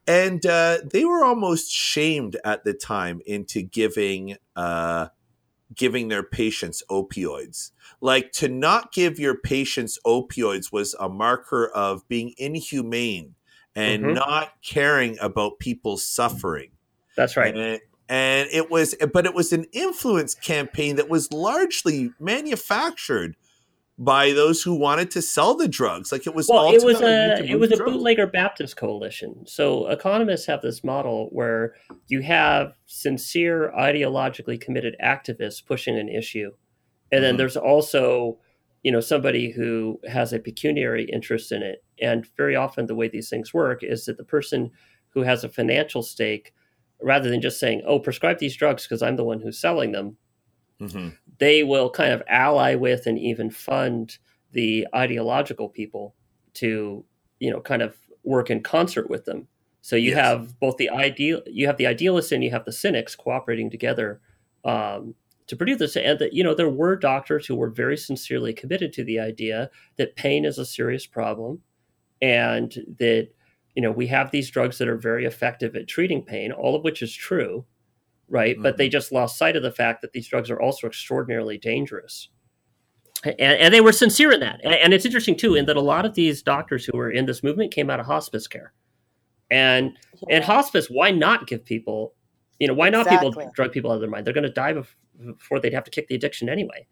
and 0.08 0.46
uh, 0.46 0.80
they 0.84 1.06
were 1.06 1.24
almost 1.24 1.72
shamed 1.72 2.38
at 2.44 2.64
the 2.64 2.74
time 2.74 3.22
into 3.26 3.62
giving 3.62 4.38
uh, 4.56 5.08
giving 5.74 6.08
their 6.08 6.24
patients 6.24 6.84
opioids. 6.90 7.72
Like 8.02 8.32
to 8.34 8.48
not 8.48 8.92
give 8.92 9.20
your 9.20 9.36
patients 9.38 9.98
opioids 10.06 10.72
was 10.72 10.96
a 11.00 11.10
marker 11.10 11.68
of 11.68 12.08
being 12.08 12.34
inhumane 12.38 13.36
and 13.76 14.04
mm-hmm. 14.04 14.14
not 14.14 14.54
caring 14.64 15.18
about 15.20 15.60
people's 15.60 16.06
suffering. 16.06 16.72
That's 17.16 17.36
right. 17.36 17.56
And, 17.56 17.82
and 18.08 18.50
it 18.52 18.70
was, 18.70 18.96
but 19.14 19.26
it 19.26 19.34
was 19.34 19.52
an 19.52 19.66
influence 19.74 20.36
campaign 20.36 20.98
that 20.98 21.10
was 21.10 21.32
largely 21.34 22.12
manufactured 22.20 23.36
by 23.98 24.32
those 24.34 24.62
who 24.62 24.76
wanted 24.76 25.10
to 25.12 25.22
sell 25.22 25.56
the 25.56 25.68
drugs. 25.68 26.12
Like 26.12 26.28
it 26.28 26.36
was 26.36 26.50
well, 26.50 26.74
it 26.74 26.84
was 26.84 27.02
a 27.02 27.44
it 27.44 27.60
was 27.60 27.72
a 27.72 27.78
bootlegger 27.78 28.28
Baptist 28.28 28.76
coalition. 28.76 29.44
So 29.46 29.88
economists 29.88 30.46
have 30.48 30.62
this 30.62 30.84
model 30.84 31.30
where 31.32 31.76
you 32.08 32.22
have 32.22 32.74
sincere 32.86 33.72
ideologically 33.78 34.60
committed 34.60 34.96
activists 35.04 35.66
pushing 35.66 35.98
an 35.98 36.10
issue, 36.10 36.52
and 37.12 37.24
then 37.24 37.32
mm-hmm. 37.32 37.38
there's 37.38 37.58
also 37.58 38.38
you 38.84 38.92
know 38.92 39.00
somebody 39.00 39.52
who 39.52 40.00
has 40.08 40.34
a 40.34 40.40
pecuniary 40.40 41.06
interest 41.06 41.52
in 41.52 41.64
it. 41.64 41.84
And 42.02 42.28
very 42.36 42.58
often 42.58 42.88
the 42.88 42.96
way 42.96 43.08
these 43.08 43.30
things 43.30 43.54
work 43.54 43.82
is 43.82 44.06
that 44.06 44.18
the 44.18 44.26
person 44.26 44.72
who 45.10 45.22
has 45.22 45.46
a 45.46 45.50
financial 45.50 46.04
stake, 46.04 46.54
rather 47.02 47.30
than 47.30 47.40
just 47.40 47.62
saying, 47.62 47.84
"Oh, 47.88 48.00
prescribe 48.00 48.40
these 48.40 48.58
drugs 48.58 48.84
because 48.84 49.02
I'm 49.02 49.16
the 49.16 49.24
one 49.24 49.40
who's 49.40 49.58
selling 49.58 49.94
them," 49.94 50.18
mm-hmm. 50.82 51.10
They 51.38 51.64
will 51.64 51.90
kind 51.90 52.14
of 52.14 52.24
ally 52.28 52.76
with 52.76 53.06
and 53.06 53.20
even 53.20 53.50
fund 53.50 54.18
the 54.52 54.88
ideological 54.96 55.70
people 55.70 56.16
to, 56.54 57.04
you 57.40 57.52
know, 57.52 57.60
kind 57.60 57.82
of 57.82 57.98
work 58.24 58.50
in 58.50 58.64
concert 58.64 59.10
with 59.10 59.26
them. 59.26 59.48
So 59.82 59.96
you 59.96 60.12
yes. 60.12 60.18
have 60.18 60.60
both 60.60 60.78
the 60.78 60.90
ideal, 60.90 61.42
you 61.46 61.68
have 61.68 61.78
the 61.78 61.88
idealists 61.88 62.32
and 62.32 62.44
you 62.44 62.52
have 62.52 62.66
the 62.66 62.72
cynics 62.72 63.16
cooperating 63.16 63.70
together 63.70 64.20
um, 64.64 65.14
to 65.48 65.56
produce 65.56 65.78
this. 65.80 65.96
And 65.96 66.18
that 66.20 66.34
you 66.34 66.44
know 66.44 66.56
there 66.56 66.70
were 66.70 66.96
doctors 66.96 67.46
who 67.46 67.56
were 67.56 67.70
very 67.70 67.98
sincerely 67.98 68.54
committed 68.54 68.94
to 68.94 69.04
the 69.04 69.20
idea 69.20 69.70
that 69.98 70.16
pain 70.16 70.44
is 70.44 70.58
a 70.58 70.66
serious 70.66 71.06
problem, 71.06 71.62
and 72.20 72.74
that 72.98 73.30
you 73.76 73.82
know 73.84 73.92
we 73.92 74.08
have 74.08 74.32
these 74.32 74.50
drugs 74.50 74.80
that 74.80 74.88
are 74.88 74.98
very 74.98 75.26
effective 75.26 75.76
at 75.76 75.88
treating 75.88 76.24
pain, 76.24 76.52
all 76.52 76.76
of 76.76 76.84
which 76.84 77.04
is 77.04 77.14
true 77.14 77.66
right? 78.30 78.56
Mm-hmm. 78.56 78.64
But 78.64 78.78
they 78.78 78.88
mm-hmm. 78.88 78.92
just 78.92 79.12
lost 79.12 79.38
sight 79.38 79.56
of 79.56 79.64
the 79.64 79.72
fact 79.72 80.02
that 80.02 80.14
these 80.14 80.28
drugs 80.28 80.50
are 80.50 80.62
also 80.62 80.88
extraordinarily 80.88 81.58
dangerous. 81.58 82.30
And, 83.24 83.40
and 83.40 83.74
they 83.74 83.82
were 83.82 83.92
sincere 83.92 84.32
in 84.32 84.40
that. 84.42 84.62
And, 84.64 84.74
and, 84.74 84.94
it's 84.94 85.06
interesting, 85.06 85.36
too, 85.36 85.56
in 85.56 85.66
that 85.66 85.78
a 85.78 85.82
lot 85.82 86.06
of 86.06 86.14
these 86.14 86.44
doctors 86.44 86.86
who 86.86 86.98
were 86.98 87.10
in 87.10 87.26
this 87.26 87.44
movement 87.44 87.74
came 87.74 87.90
out 87.90 88.00
of 88.00 88.06
hospice 88.06 88.48
care. 88.48 88.74
And 89.50 89.98
yeah. 90.28 90.42
hospice, 90.42 90.88
why 90.88 91.12
not 91.12 91.48
give 91.48 91.66
people, 91.66 92.14
you 92.60 92.68
know, 92.68 92.74
why 92.74 92.90
not 92.90 93.08
exactly. 93.08 93.30
people 93.30 93.52
drug 93.56 93.72
people 93.72 93.92
out 93.92 93.96
of 93.96 94.02
their 94.02 94.10
mind? 94.10 94.26
They're 94.26 94.34
going 94.34 94.44
to 94.44 94.50
die 94.50 94.74
before 94.74 95.60
they'd 95.60 95.74
have 95.74 95.84
to 95.86 95.92
kick 95.92 96.08
the 96.08 96.16
addiction 96.16 96.50
anyway. 96.50 96.88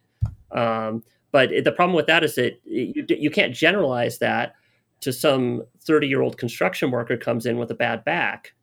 Um, 0.52 1.04
but 1.32 1.50
the 1.64 1.72
problem 1.72 1.96
with 1.96 2.06
that 2.08 2.24
is 2.24 2.36
that 2.36 2.60
you, 2.64 3.06
you 3.10 3.32
can't 3.32 3.54
generalize 3.54 4.20
that 4.20 4.54
to 5.02 5.12
some 5.12 5.64
30 5.82 6.08
year 6.08 6.22
old 6.22 6.38
construction 6.38 6.92
worker 6.92 7.18
comes 7.18 7.46
in 7.46 7.58
with 7.58 7.72
a 7.72 7.76
bad 7.76 8.06
back 8.06 8.54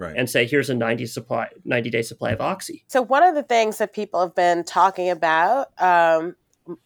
right. 0.00 0.16
and 0.16 0.28
say, 0.28 0.46
here's 0.46 0.70
a 0.70 0.74
90 0.74 1.06
supply, 1.06 1.48
90 1.64 1.90
day 1.90 2.02
supply 2.02 2.30
of 2.30 2.40
oxy. 2.40 2.84
So 2.88 3.02
one 3.02 3.22
of 3.22 3.34
the 3.34 3.42
things 3.42 3.78
that 3.78 3.92
people 3.92 4.20
have 4.20 4.34
been 4.34 4.64
talking 4.64 5.10
about 5.10 5.68
um, 5.80 6.36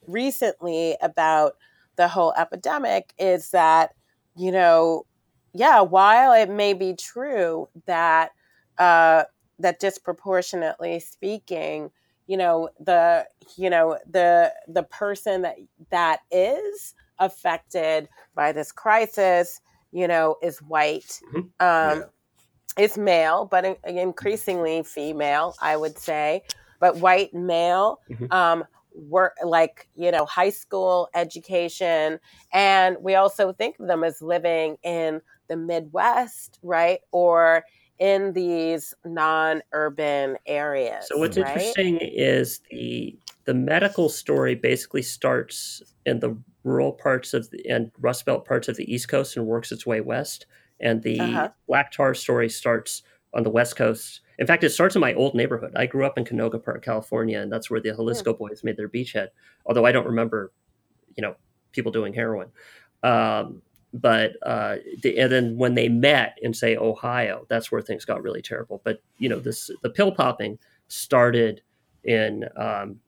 recently 0.06 0.96
about 1.00 1.56
the 1.96 2.08
whole 2.08 2.34
epidemic 2.36 3.14
is 3.18 3.50
that, 3.50 3.94
you 4.36 4.50
know, 4.50 5.06
yeah, 5.52 5.80
while 5.80 6.32
it 6.32 6.50
may 6.50 6.74
be 6.74 6.94
true 6.94 7.68
that 7.86 8.32
uh, 8.78 9.24
that 9.60 9.78
disproportionately 9.78 10.98
speaking, 10.98 11.90
you 12.26 12.36
know 12.36 12.68
the 12.80 13.26
you 13.56 13.68
know 13.70 13.98
the 14.10 14.52
the 14.68 14.82
person 14.84 15.42
that 15.42 15.56
that 15.90 16.20
is 16.30 16.94
affected 17.18 18.08
by 18.34 18.52
this 18.52 18.72
crisis 18.72 19.60
you 19.92 20.08
know 20.08 20.36
is 20.42 20.60
white 20.62 21.20
Mhm. 21.32 21.38
um 21.38 21.50
Yeah. 21.60 22.02
Is 22.78 22.98
male 22.98 23.46
but 23.46 23.64
in- 23.64 23.76
increasingly 23.98 24.82
female 24.82 25.54
i 25.60 25.76
would 25.76 25.98
say 25.98 26.42
but 26.80 26.96
white 26.96 27.32
male 27.34 28.00
Mhm. 28.10 28.32
um 28.32 28.64
work 28.94 29.34
like 29.44 29.88
you 29.96 30.10
know 30.10 30.24
high 30.24 30.50
school 30.50 31.08
education 31.14 32.18
and 32.52 32.96
we 33.00 33.14
also 33.14 33.52
think 33.52 33.78
of 33.80 33.88
them 33.88 34.04
as 34.04 34.22
living 34.22 34.76
in 34.82 35.20
the 35.48 35.56
midwest 35.56 36.58
right 36.62 37.00
or 37.12 37.64
in 37.98 38.32
these 38.32 38.94
non-urban 39.04 40.36
areas 40.46 41.06
So 41.06 41.18
what's 41.18 41.36
right? 41.36 41.76
interesting 41.76 41.98
is 42.00 42.60
the 42.70 43.18
the 43.44 43.54
medical 43.54 44.08
story 44.08 44.54
basically 44.54 45.02
starts 45.02 45.82
in 46.06 46.20
the 46.20 46.36
rural 46.62 46.92
parts 46.92 47.34
of 47.34 47.50
the 47.50 47.68
and 47.68 47.90
Rust 48.00 48.24
Belt 48.24 48.46
parts 48.46 48.68
of 48.68 48.76
the 48.76 48.90
East 48.92 49.08
Coast 49.08 49.36
and 49.36 49.46
works 49.46 49.70
its 49.70 49.84
way 49.86 50.00
west, 50.00 50.46
and 50.84 51.02
the 51.02 51.18
Uh-huh. 51.20 51.48
black 51.66 51.90
tar 51.90 52.14
story 52.14 52.48
starts 52.48 53.02
on 53.32 53.42
the 53.42 53.50
West 53.50 53.74
Coast. 53.74 54.20
In 54.38 54.46
fact, 54.46 54.62
it 54.62 54.70
starts 54.70 54.94
in 54.94 55.00
my 55.00 55.14
old 55.14 55.34
neighborhood. 55.34 55.72
I 55.74 55.86
grew 55.86 56.04
up 56.06 56.16
in 56.18 56.24
Canoga 56.24 56.62
Park, 56.62 56.84
California, 56.84 57.40
and 57.40 57.50
that's 57.52 57.68
where 57.70 57.80
the 57.80 57.90
Xalisco 57.90 58.36
Boys 58.38 58.62
made 58.62 58.76
their 58.76 58.88
beachhead. 58.88 59.28
Although 59.66 59.84
I 59.86 59.90
don't 59.92 60.06
remember, 60.06 60.52
you 61.16 61.22
know, 61.22 61.34
people 61.72 61.90
doing 61.90 62.14
heroin. 62.14 62.48
Um, 63.02 63.62
but 63.92 64.32
uh, 64.42 64.76
the, 65.02 65.18
and 65.18 65.30
then 65.32 65.56
when 65.56 65.74
they 65.74 65.88
met 65.88 66.36
in 66.42 66.52
say 66.54 66.76
Ohio, 66.76 67.46
that's 67.48 67.70
where 67.72 67.80
things 67.80 68.04
got 68.04 68.22
really 68.22 68.42
terrible. 68.42 68.80
But 68.84 69.00
you 69.18 69.28
know, 69.28 69.38
this 69.40 69.70
the 69.82 69.90
pill 69.90 70.12
popping 70.12 70.58
started 70.88 71.62
in 72.02 72.44
um, 72.56 73.00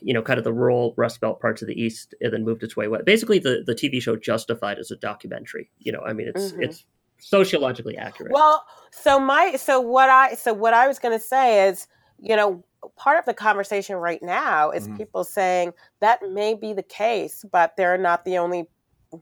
you 0.00 0.14
know 0.14 0.22
kind 0.22 0.38
of 0.38 0.44
the 0.44 0.52
rural 0.52 0.94
Rust 0.96 1.20
Belt 1.20 1.40
parts 1.40 1.60
of 1.62 1.66
the 1.68 1.80
East, 1.80 2.14
and 2.20 2.32
then 2.32 2.44
moved 2.44 2.62
its 2.62 2.76
way 2.76 2.86
west. 2.88 3.04
Basically, 3.04 3.38
the 3.40 3.64
the 3.66 3.74
TV 3.74 4.00
show 4.00 4.14
Justified 4.16 4.78
as 4.78 4.90
a 4.92 4.96
documentary. 4.96 5.70
You 5.80 5.90
know, 5.92 6.00
I 6.02 6.12
mean, 6.12 6.28
it's 6.28 6.52
Mhm. 6.52 6.62
it's 6.62 6.84
sociologically 7.22 7.96
accurate. 7.96 8.40
Well, 8.40 8.64
so 8.92 9.18
my 9.18 9.56
so 9.56 9.80
what 9.80 10.08
I 10.10 10.34
so 10.34 10.52
what 10.52 10.74
I 10.74 10.86
was 10.86 10.98
going 10.98 11.18
to 11.18 11.24
say 11.24 11.68
is, 11.68 11.86
you 12.18 12.36
know, 12.36 12.64
part 12.96 13.18
of 13.18 13.24
the 13.24 13.34
conversation 13.34 13.96
right 13.96 14.22
now 14.22 14.70
is 14.70 14.88
Mhm. 14.88 14.96
people 14.96 15.24
saying 15.24 15.72
that 16.00 16.20
may 16.30 16.54
be 16.54 16.72
the 16.72 16.82
case, 16.82 17.44
but 17.50 17.72
they're 17.76 17.98
not 17.98 18.24
the 18.24 18.38
only 18.38 18.68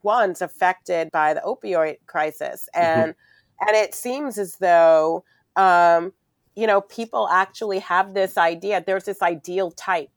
ones 0.03 0.41
affected 0.43 1.11
by 1.13 1.35
the 1.35 1.41
opioid 1.41 1.97
crisis, 2.07 2.69
and 2.75 3.15
and 3.61 3.77
it 3.77 3.95
seems 3.95 4.39
as 4.39 4.57
though, 4.57 5.25
um, 5.57 6.13
you 6.57 6.67
know, 6.67 6.81
people 6.83 7.29
actually 7.29 7.79
have 7.81 8.15
this 8.15 8.39
idea. 8.39 8.83
There's 8.87 9.05
this 9.05 9.23
ideal 9.23 9.71
type, 9.73 10.11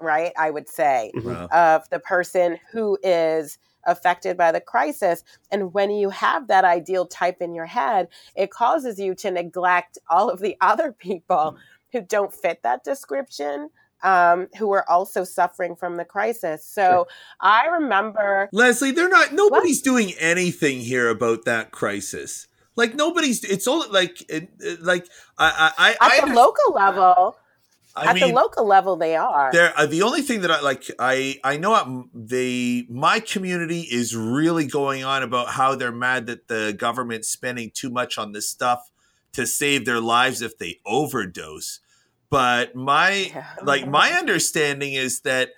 right? 0.00 0.32
I 0.38 0.50
would 0.50 0.68
say 0.68 1.14
Mhm. 1.14 1.24
Wow. 1.24 1.50
of 1.52 1.82
the 1.90 1.98
person 2.00 2.58
who 2.72 2.98
is 3.02 3.58
affected 3.86 4.36
by 4.36 4.52
the 4.52 4.60
crisis. 4.60 5.24
And 5.50 5.72
when 5.74 5.90
you 5.90 6.10
have 6.10 6.48
that 6.48 6.64
ideal 6.64 7.06
type 7.06 7.38
in 7.40 7.54
your 7.54 7.66
head, 7.66 8.08
it 8.34 8.50
causes 8.50 8.98
you 8.98 9.14
to 9.16 9.30
neglect 9.30 9.98
all 10.08 10.30
of 10.30 10.40
the 10.40 10.56
other 10.60 10.92
people 10.92 11.56
who 11.92 12.00
don't 12.00 12.32
fit 12.32 12.62
that 12.62 12.84
description. 12.84 13.70
Um, 14.02 14.48
who 14.58 14.70
are 14.72 14.84
also 14.86 15.24
suffering 15.24 15.76
from 15.76 15.96
the 15.96 16.04
crisis. 16.04 16.66
So 16.66 16.82
Sure. 16.82 17.06
I 17.40 17.68
remember, 17.68 18.50
Leslie, 18.52 18.90
they're 18.90 19.08
not. 19.08 19.32
Nobody's 19.32 19.80
doing 19.80 20.12
anything 20.20 20.80
here 20.80 21.08
about 21.08 21.46
that 21.46 21.70
crisis. 21.70 22.46
Like 22.76 22.94
nobody's. 22.94 23.44
It's 23.44 23.66
all 23.66 23.90
like, 23.90 24.30
like 24.80 25.08
I, 25.38 25.72
I, 25.78 25.96
I 26.00 26.06
at 26.08 26.16
the 26.16 26.22
under- 26.24 26.34
local 26.34 26.74
level, 26.74 27.38
I 27.96 28.06
at 28.06 28.14
mean, 28.16 28.28
the 28.28 28.34
local 28.34 28.66
level, 28.66 28.96
they 28.96 29.14
are. 29.16 29.50
There, 29.52 29.72
uh, 29.76 29.86
the 29.86 30.02
only 30.02 30.22
thing 30.22 30.40
that 30.40 30.50
I 30.50 30.60
like, 30.60 30.84
I 30.98 31.38
I 31.44 31.56
know 31.56 31.76
at 31.76 31.86
they 32.12 32.86
my 32.88 33.20
community 33.20 33.82
is 33.82 34.16
really 34.16 34.66
going 34.66 35.04
on 35.04 35.22
about 35.22 35.48
how 35.50 35.74
they're 35.76 35.92
mad 35.92 36.26
that 36.26 36.48
the 36.48 36.74
government's 36.76 37.28
spending 37.28 37.70
too 37.70 37.90
much 37.90 38.18
on 38.18 38.32
this 38.32 38.48
stuff 38.48 38.90
to 39.32 39.46
save 39.46 39.84
their 39.84 40.00
lives 40.00 40.42
if 40.42 40.58
they 40.58 40.80
overdose. 40.84 41.80
But 42.30 42.74
my 42.74 43.30
Yeah. 43.34 43.46
like 43.62 43.86
my 43.86 44.10
understanding 44.12 44.94
is 44.94 45.20
that 45.20 45.50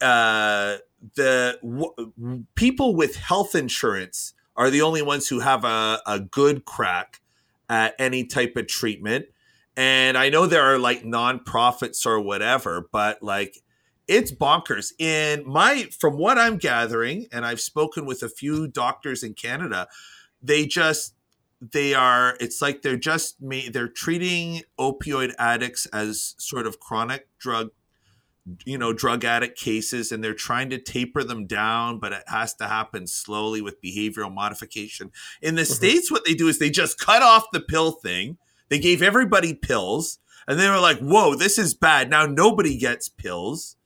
uh, 0.00 0.76
the 1.14 1.58
w- 1.62 2.44
people 2.54 2.94
with 2.94 3.16
health 3.16 3.54
insurance 3.54 4.34
are 4.56 4.70
the 4.70 4.82
only 4.82 5.02
ones 5.02 5.28
who 5.28 5.40
have 5.40 5.64
a, 5.64 6.02
a 6.06 6.20
good 6.20 6.64
crack 6.64 7.20
at 7.68 7.94
any 7.98 8.24
type 8.24 8.56
of 8.56 8.66
treatment. 8.66 9.26
And 9.78 10.18
I 10.18 10.28
know 10.28 10.46
there 10.46 10.64
are 10.64 10.76
like 10.76 11.04
nonprofits 11.04 12.04
or 12.04 12.20
whatever, 12.20 12.88
but 12.90 13.22
like 13.22 13.58
it's 14.08 14.32
bonkers. 14.32 14.92
In 14.98 15.44
my, 15.46 15.84
from 16.00 16.18
what 16.18 16.36
I'm 16.36 16.56
gathering, 16.56 17.28
and 17.30 17.46
I've 17.46 17.60
spoken 17.60 18.04
with 18.04 18.24
a 18.24 18.28
few 18.28 18.66
doctors 18.66 19.22
in 19.22 19.34
Canada, 19.34 19.86
they 20.42 20.66
just 20.66 21.14
they 21.60 21.94
are. 21.94 22.36
It's 22.40 22.60
like 22.60 22.82
they're 22.82 22.96
just 22.96 23.40
ma- 23.40 23.70
they're 23.72 23.86
treating 23.86 24.62
opioid 24.80 25.32
addicts 25.38 25.86
as 25.86 26.34
sort 26.38 26.66
of 26.66 26.80
chronic 26.80 27.28
drug 27.38 27.70
you 28.64 28.78
know 28.78 28.92
drug 28.94 29.24
addict 29.26 29.58
cases 29.60 30.10
and 30.10 30.24
they're 30.24 30.32
trying 30.32 30.70
to 30.70 30.78
taper 30.78 31.22
them 31.22 31.46
down 31.46 31.98
but 31.98 32.12
it 32.12 32.22
has 32.28 32.54
to 32.54 32.66
happen 32.66 33.06
slowly 33.06 33.60
with 33.60 33.80
behavioral 33.82 34.32
modification 34.32 35.12
in 35.42 35.54
the 35.54 35.62
Mhm. 35.62 35.66
states 35.66 36.10
what 36.10 36.24
they 36.24 36.32
do 36.32 36.48
is 36.48 36.58
they 36.58 36.70
just 36.70 36.98
cut 36.98 37.20
off 37.20 37.44
the 37.52 37.60
pill 37.60 37.92
thing 37.92 38.38
they 38.68 38.78
gave 38.78 39.02
everybody 39.02 39.54
pills 39.54 40.18
and 40.46 40.58
they 40.58 40.68
were 40.68 40.78
like 40.80 40.98
whoa 40.98 41.34
this 41.34 41.58
is 41.58 41.74
bad 41.74 42.08
now 42.10 42.26
nobody 42.26 42.76
gets 42.78 43.08
pills 43.08 43.76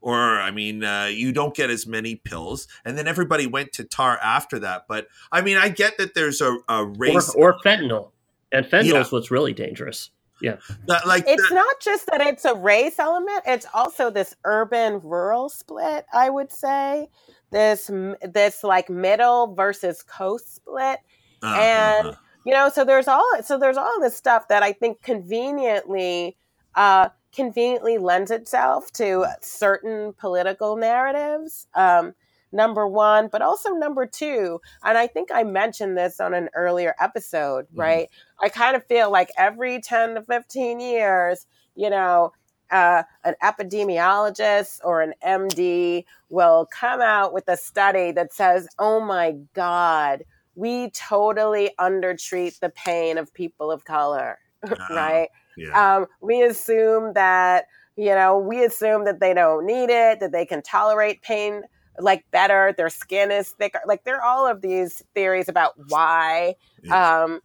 or 0.00 0.40
i 0.40 0.50
mean 0.50 0.82
uh, 0.84 1.04
you 1.04 1.32
don't 1.32 1.54
get 1.54 1.70
as 1.70 1.86
many 1.86 2.16
pills 2.16 2.66
and 2.84 2.96
then 2.98 3.06
everybody 3.06 3.46
went 3.46 3.72
to 3.72 3.84
tar 3.84 4.18
after 4.22 4.58
that 4.58 4.84
but 4.88 5.06
i 5.30 5.40
mean 5.40 5.56
i 5.56 5.68
get 5.68 5.96
that 5.98 6.14
there's 6.14 6.40
a, 6.40 6.56
a 6.68 6.84
race 6.84 7.30
or 7.34 7.58
fentanyl, 7.64 8.10
and 8.50 8.66
fentanyl 8.66 8.92
Yeah. 8.92 9.00
is 9.00 9.12
what's 9.12 9.30
really 9.30 9.52
dangerous. 9.52 10.10
that, 10.40 11.06
like 11.06 11.24
it's 11.28 11.48
that- 11.48 11.54
not 11.54 11.80
just 11.80 12.06
that 12.06 12.20
it's 12.20 12.44
a 12.44 12.54
race 12.54 12.98
element 12.98 13.42
it's 13.46 13.66
also 13.72 14.10
this 14.10 14.34
urban 14.44 15.00
rural 15.04 15.48
split 15.48 16.04
i 16.12 16.28
would 16.28 16.50
say 16.50 17.08
this 17.52 17.88
this 18.22 18.64
like 18.64 18.90
middle 18.90 19.54
versus 19.54 20.02
coast 20.02 20.56
split 20.56 20.98
uh, 21.44 21.56
and- 21.60 22.06
uh, 22.08 22.14
you 22.44 22.52
know 22.52 22.68
so 22.68 22.84
there's 22.84 23.08
all 23.08 23.26
so 23.42 23.58
there's 23.58 23.76
all 23.76 24.00
this 24.00 24.16
stuff 24.16 24.48
that 24.48 24.62
i 24.62 24.72
think 24.72 25.02
conveniently 25.02 26.36
uh 26.74 27.08
conveniently 27.34 27.98
lends 27.98 28.30
itself 28.30 28.92
to 28.92 29.24
certain 29.40 30.12
political 30.18 30.76
narratives 30.76 31.66
um 31.74 32.14
number 32.52 32.86
one 32.86 33.28
but 33.32 33.40
also 33.42 33.70
number 33.70 34.06
two 34.06 34.60
and 34.84 34.98
i 34.98 35.06
think 35.06 35.30
i 35.32 35.42
mentioned 35.42 35.96
this 35.96 36.20
on 36.20 36.34
an 36.34 36.48
earlier 36.54 36.94
episode 37.00 37.64
Mhm. 37.66 37.78
right 37.78 38.08
i 38.40 38.48
kind 38.48 38.76
of 38.76 38.84
feel 38.86 39.10
like 39.10 39.30
every 39.38 39.80
10 39.80 40.14
to 40.16 40.22
15 40.22 40.80
years 40.80 41.46
you 41.74 41.90
know 41.90 42.32
uh, 42.70 43.02
an 43.24 43.34
epidemiologist 43.42 44.80
or 44.82 45.02
an 45.02 45.12
md 45.26 46.04
will 46.30 46.66
come 46.70 47.02
out 47.02 47.34
with 47.34 47.44
a 47.48 47.56
study 47.56 48.12
that 48.12 48.32
says 48.32 48.66
oh 48.78 48.98
my 49.00 49.32
god 49.54 50.24
we 50.54 50.90
totally 50.90 51.70
undertreat 51.78 52.58
the 52.60 52.70
pain 52.70 53.18
of 53.18 53.32
people 53.32 53.70
of 53.70 53.84
color, 53.84 54.38
right? 54.90 55.28
yeah 55.56 55.74
Um, 55.74 56.06
we 56.20 56.42
assume 56.42 57.14
that, 57.14 57.66
you 57.96 58.14
know, 58.14 58.38
we 58.38 58.64
assume 58.64 59.04
that 59.04 59.20
they 59.20 59.34
don't 59.34 59.66
need 59.66 59.90
it, 59.90 60.20
that 60.20 60.32
they 60.32 60.46
can 60.46 60.62
tolerate 60.62 61.22
pain 61.22 61.62
like 61.98 62.24
better, 62.30 62.74
their 62.76 62.88
skin 62.88 63.30
is 63.30 63.50
thicker. 63.50 63.80
Like 63.86 64.04
there 64.04 64.16
are 64.16 64.22
all 64.24 64.46
of 64.46 64.62
these 64.62 65.02
theories 65.14 65.48
about 65.48 65.74
why 65.88 66.54
Yeah. 66.82 67.24
um, 67.24 67.40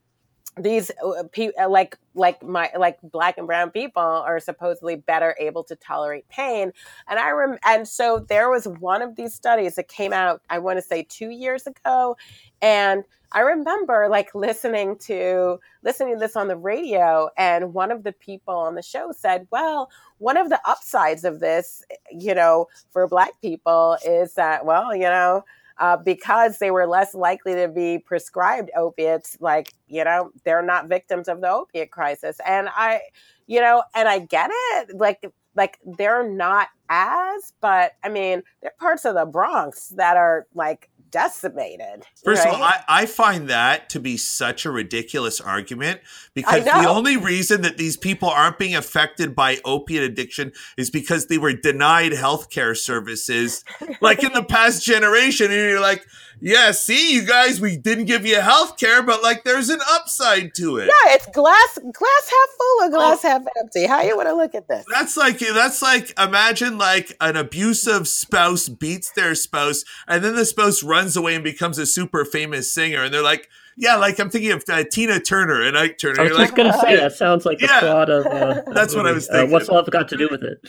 these 0.57 0.91
uh, 1.03 1.23
pe- 1.31 1.53
uh, 1.59 1.69
like 1.69 1.97
like 2.17 2.43
my 2.43 2.69
like 2.77 2.97
black 3.03 3.37
and 3.37 3.47
brown 3.47 3.69
people 3.71 4.01
are 4.01 4.39
supposedly 4.39 4.95
better 4.95 5.35
able 5.39 5.63
to 5.65 5.75
tolerate 5.75 6.27
pain. 6.29 6.71
And 7.07 7.19
i 7.19 7.29
rem- 7.31 7.59
and 7.65 7.87
so 7.87 8.19
there 8.27 8.49
was 8.49 8.67
one 8.67 9.01
of 9.01 9.15
these 9.15 9.33
studies 9.33 9.75
that 9.75 9.87
came 9.87 10.13
out 10.13 10.41
i 10.49 10.59
want 10.59 10.77
to 10.77 10.81
say 10.81 11.03
2 11.03 11.29
years 11.29 11.67
ago. 11.67 12.17
And 12.61 13.03
i 13.31 13.41
remember 13.41 14.07
like 14.09 14.33
listening 14.33 14.97
to 14.97 15.59
listening 15.83 16.13
to 16.15 16.19
this 16.19 16.35
on 16.35 16.47
the 16.47 16.55
radio 16.57 17.29
and 17.37 17.73
one 17.73 17.91
of 17.91 18.03
the 18.03 18.13
people 18.13 18.55
on 18.55 18.75
the 18.75 18.81
show 18.81 19.11
said 19.11 19.45
well 19.51 19.89
one 20.19 20.37
of 20.37 20.49
the 20.49 20.59
upsides 20.65 21.25
of 21.25 21.39
this 21.41 21.83
you 22.11 22.33
know 22.33 22.67
for 22.89 23.07
black 23.07 23.31
people 23.41 23.97
is 24.05 24.33
that 24.35 24.65
well 24.65 24.95
you 24.95 25.01
know 25.03 25.43
uh, 25.79 25.97
because 25.97 26.59
they 26.59 26.71
were 26.71 26.87
less 26.87 27.13
likely 27.13 27.53
to 27.55 27.67
be 27.67 27.99
prescribed 27.99 28.71
opiates, 28.75 29.37
like, 29.39 29.73
you 29.87 30.03
know, 30.03 30.31
they're 30.43 30.61
not 30.61 30.87
victims 30.87 31.27
of 31.27 31.41
the 31.41 31.49
opiate 31.49 31.91
crisis. 31.91 32.37
And 32.45 32.69
I, 32.75 33.01
you 33.45 33.61
know, 33.61 33.83
and 33.95 34.07
I 34.07 34.19
get 34.19 34.49
it. 34.53 34.97
Like, 34.97 35.31
like 35.55 35.79
they're 35.85 36.27
not 36.27 36.67
as, 36.89 37.53
but 37.61 37.93
I 38.03 38.09
mean, 38.09 38.43
there 38.61 38.71
are 38.71 38.79
parts 38.79 39.05
of 39.05 39.15
the 39.15 39.25
Bronx 39.25 39.89
that 39.89 40.17
are 40.17 40.47
like 40.53 40.89
decimated. 41.11 42.05
First 42.23 42.45
right? 42.45 42.53
of 42.53 42.59
all, 42.59 42.63
I, 42.63 42.83
I 42.87 43.05
find 43.05 43.49
that 43.49 43.89
to 43.89 43.99
be 43.99 44.17
such 44.17 44.65
a 44.65 44.71
ridiculous 44.71 45.39
argument 45.41 46.01
because 46.33 46.63
the 46.63 46.87
only 46.87 47.17
reason 47.17 47.61
that 47.61 47.77
these 47.77 47.97
people 47.97 48.29
aren't 48.29 48.59
being 48.59 48.75
affected 48.75 49.35
by 49.35 49.57
opiate 49.65 50.03
addiction 50.03 50.51
is 50.77 50.89
because 50.89 51.27
they 51.27 51.37
were 51.37 51.53
denied 51.53 52.11
healthcare 52.11 52.75
services 52.75 53.63
like 54.01 54.23
in 54.23 54.33
the 54.33 54.43
past 54.49 54.83
generation. 54.83 55.47
And 55.47 55.55
you're 55.55 55.79
like, 55.79 56.05
yeah, 56.39 56.71
see, 56.71 57.13
you 57.13 57.25
guys, 57.25 57.59
we 57.59 57.77
didn't 57.77 58.05
give 58.05 58.25
you 58.25 58.35
healthcare, 58.37 59.05
but 59.05 59.23
like 59.23 59.43
there's 59.43 59.69
an 59.69 59.79
upside 59.91 60.53
to 60.55 60.77
it. 60.77 60.85
yeah, 60.87 61.13
it's 61.13 61.25
glass 61.27 61.77
glass 61.77 62.29
half 62.29 62.49
full 62.57 62.83
or 62.85 62.89
glass 62.89 63.21
half 63.23 63.41
empty. 63.59 63.85
How 63.87 64.01
you 64.01 64.15
want 64.15 64.29
to 64.29 64.35
look 64.35 64.53
at 64.55 64.67
this? 64.67 64.85
That's 64.91 65.17
like 65.17 65.39
that's 65.39 65.81
like 65.81 66.13
imagine 66.19 66.77
like 66.77 67.15
an 67.19 67.35
abusive 67.37 68.07
spouse 68.07 68.69
beats 68.69 69.11
their 69.11 69.35
spouse 69.35 69.83
and 70.07 70.23
then 70.23 70.35
the 70.35 70.45
spouse 70.45 70.83
runs 70.83 71.15
away 71.17 71.35
and 71.35 71.43
becomes 71.43 71.77
a 71.77 71.85
super 71.85 72.23
famous 72.25 72.71
singer 72.71 73.03
and 73.03 73.13
they're 73.13 73.21
like 73.21 73.47
yeah 73.77 73.95
like 73.95 74.19
I'm 74.19 74.29
thinking 74.29 74.51
of 74.51 74.63
uh, 74.69 74.83
Tina 74.91 75.19
Turner 75.19 75.61
and 75.61 75.77
Ike 75.77 75.97
Turner 75.99 76.19
I 76.19 76.23
was 76.23 76.29
You're 76.31 76.39
just 76.39 76.51
like 76.51 76.55
gonna 76.57 76.79
say 76.81 76.95
that 76.95 77.13
sounds 77.13 77.45
like 77.45 77.59
the 77.59 77.65
Yeah. 77.67 77.79
plot 77.79 78.09
of. 78.09 78.25
Uh, 78.25 78.61
That's 78.73 78.95
what 78.95 79.05
I 79.05 79.09
movie. 79.09 79.15
was 79.15 79.29
Uh, 79.29 79.33
thinking. 79.33 79.51
what's 79.51 79.69
love 79.69 79.89
got 79.91 80.07
to 80.09 80.17
do 80.17 80.27
with 80.31 80.43
it? 80.43 80.59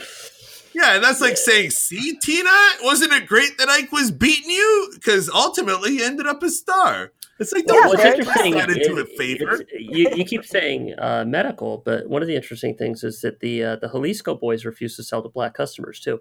Yeah 0.78 0.94
and 0.94 1.04
that's 1.04 1.20
like 1.20 1.36
saying 1.36 1.70
see 1.70 2.18
Tina 2.22 2.50
wasn't 2.82 3.12
it 3.12 3.26
great 3.26 3.58
that 3.58 3.68
Ike 3.68 3.92
was 3.92 4.10
beating 4.10 4.50
you 4.50 4.90
because 4.94 5.28
ultimately 5.28 5.90
he 5.96 6.04
ended 6.04 6.26
up 6.26 6.42
a 6.42 6.50
star 6.50 7.12
it's 7.38 7.52
like 7.52 7.66
don't 7.66 7.84
well, 7.84 7.92
it's 7.92 8.02
very 8.02 8.16
twist 8.16 8.40
interesting. 8.40 8.54
that 8.54 8.70
into 8.70 9.00
a 9.00 9.04
favor 9.16 9.64
you, 9.78 10.10
you 10.14 10.24
keep 10.24 10.44
saying 10.44 10.94
uh, 10.98 11.24
medical, 11.26 11.78
but 11.84 12.08
one 12.08 12.20
of 12.22 12.28
the 12.28 12.34
interesting 12.34 12.76
things 12.76 13.04
is 13.04 13.20
that 13.20 13.40
the 13.40 13.62
uh, 13.62 13.76
the 13.76 13.88
Xalisco 13.88 14.38
boys 14.38 14.64
refuse 14.64 14.96
to 14.96 15.04
sell 15.04 15.22
to 15.22 15.28
black 15.28 15.54
customers 15.54 16.00
too. 16.00 16.20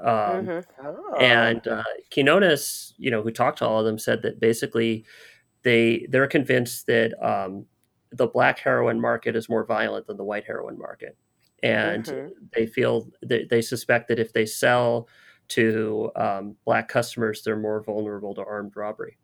Um, 0.00 0.46
Mhm. 0.46 0.64
Oh. 0.84 1.16
And 1.16 1.66
uh, 1.66 1.82
Quinones, 2.12 2.94
you 2.98 3.10
know, 3.10 3.22
who 3.22 3.32
talked 3.32 3.58
to 3.58 3.66
all 3.66 3.80
of 3.80 3.86
them, 3.86 3.98
said 3.98 4.22
that 4.22 4.38
basically 4.38 5.04
they 5.62 6.06
they're 6.08 6.28
convinced 6.28 6.86
that 6.86 7.14
um, 7.20 7.66
the 8.12 8.28
black 8.28 8.60
heroin 8.60 9.00
market 9.00 9.34
is 9.34 9.48
more 9.48 9.64
violent 9.64 10.06
than 10.06 10.16
the 10.16 10.24
white 10.24 10.44
heroin 10.44 10.78
market, 10.78 11.16
and 11.62 12.12
Mhm. 12.12 12.32
they 12.54 12.66
feel 12.66 13.10
they, 13.24 13.44
they 13.44 13.62
suspect 13.62 14.08
that 14.08 14.18
if 14.18 14.32
they 14.32 14.46
sell 14.46 15.08
to 15.48 16.10
um, 16.16 16.56
black 16.64 16.88
customers, 16.88 17.42
they're 17.42 17.56
more 17.56 17.82
vulnerable 17.82 18.34
to 18.34 18.44
armed 18.44 18.76
robbery. 18.76 19.18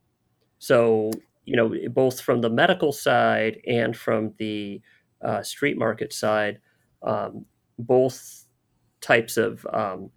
So 0.59 1.11
you 1.45 1.57
know, 1.57 1.75
both 1.91 2.21
from 2.21 2.41
the 2.41 2.51
medical 2.51 2.93
side 2.93 3.61
and 3.67 3.97
from 3.97 4.35
the 4.39 4.81
uh, 5.23 5.43
street 5.43 5.79
market 5.79 6.13
side, 6.13 6.61
um, 7.03 7.45
both 7.79 8.47
types 9.01 9.37
of 9.37 9.67
um, 9.73 10.11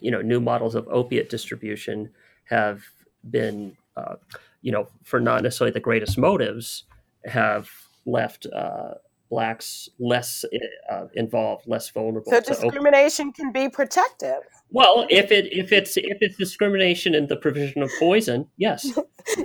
you 0.00 0.10
know 0.10 0.22
new 0.22 0.40
models 0.40 0.74
of 0.74 0.86
opiate 0.88 1.28
distribution 1.30 2.12
have 2.44 2.82
been 3.30 3.76
uh, 3.96 4.16
you 4.62 4.72
know 4.72 4.88
for 5.04 5.20
not 5.20 5.42
necessarily 5.42 5.72
the 5.72 5.80
greatest 5.80 6.18
motives 6.18 6.84
have 7.24 7.70
left 8.06 8.46
uh, 8.54 8.94
blacks 9.30 9.88
less 9.98 10.44
uh, 10.90 11.06
involved, 11.14 11.66
less 11.66 11.88
vulnerable. 11.88 12.30
so 12.30 12.40
discrimination 12.40 13.32
can 13.32 13.52
be 13.52 13.68
protective. 13.68 14.40
Well, 14.72 15.06
if 15.08 15.30
it 15.32 15.52
if 15.52 15.72
it's 15.72 15.96
if 15.96 16.18
it's 16.20 16.36
discrimination 16.36 17.14
in 17.14 17.26
the 17.28 17.36
provision 17.36 17.82
of 17.82 17.90
poison, 17.98 18.48
yes. 18.56 18.86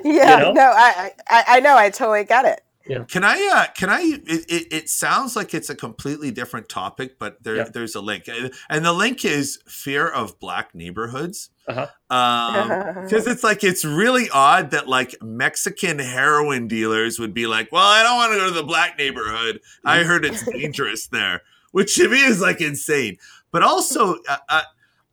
Yeah, 0.04 0.38
know? 0.38 0.54
no, 0.54 0.72
I, 0.74 1.12
I 1.28 1.44
I 1.48 1.60
know, 1.60 1.78
I 1.78 1.90
totally 1.90 2.24
get 2.24 2.46
it. 2.46 2.62
Can 3.08 3.24
I? 3.24 3.52
Uh, 3.54 3.72
can 3.74 3.90
I? 3.90 4.02
It, 4.02 4.46
it, 4.50 4.74
it 4.74 4.90
sounds 4.90 5.36
like 5.36 5.54
it's 5.54 5.70
a 5.70 5.76
completely 5.76 6.30
different 6.32 6.70
topic, 6.70 7.18
but 7.18 7.42
there, 7.44 7.56
Yeah. 7.58 7.70
there's 7.74 7.96
a 7.96 8.02
link, 8.02 8.28
and 8.28 8.54
and 8.70 8.86
the 8.86 8.94
link 8.94 9.26
is 9.26 9.60
fear 9.68 10.08
of 10.08 10.40
black 10.40 10.76
neighborhoods. 10.76 11.50
Uh-huh. 11.68 11.88
Um, 12.12 13.04
because 13.04 13.26
it's 13.28 13.44
like 13.44 13.64
it's 13.64 13.84
really 13.84 14.30
odd 14.30 14.72
that 14.72 14.88
like 14.88 15.16
Mexican 15.22 15.98
heroin 16.00 16.68
dealers 16.68 17.18
would 17.18 17.34
be 17.34 17.48
like, 17.48 17.72
"Well, 17.72 17.86
I 17.86 18.04
don't 18.04 18.18
want 18.18 18.34
to 18.34 18.38
go 18.40 18.48
to 18.50 18.54
the 18.54 18.64
black 18.64 18.98
neighborhood. 18.98 19.62
I 19.84 20.04
heard 20.04 20.24
it's 20.24 20.46
dangerous 20.46 21.08
there," 21.12 21.42
which 21.72 21.96
to 21.96 22.08
me 22.08 22.24
is 22.24 22.40
like 22.40 22.62
insane. 22.62 23.18
But 23.52 23.64
also, 23.64 24.18
uh, 24.30 24.38
uh, 24.50 24.62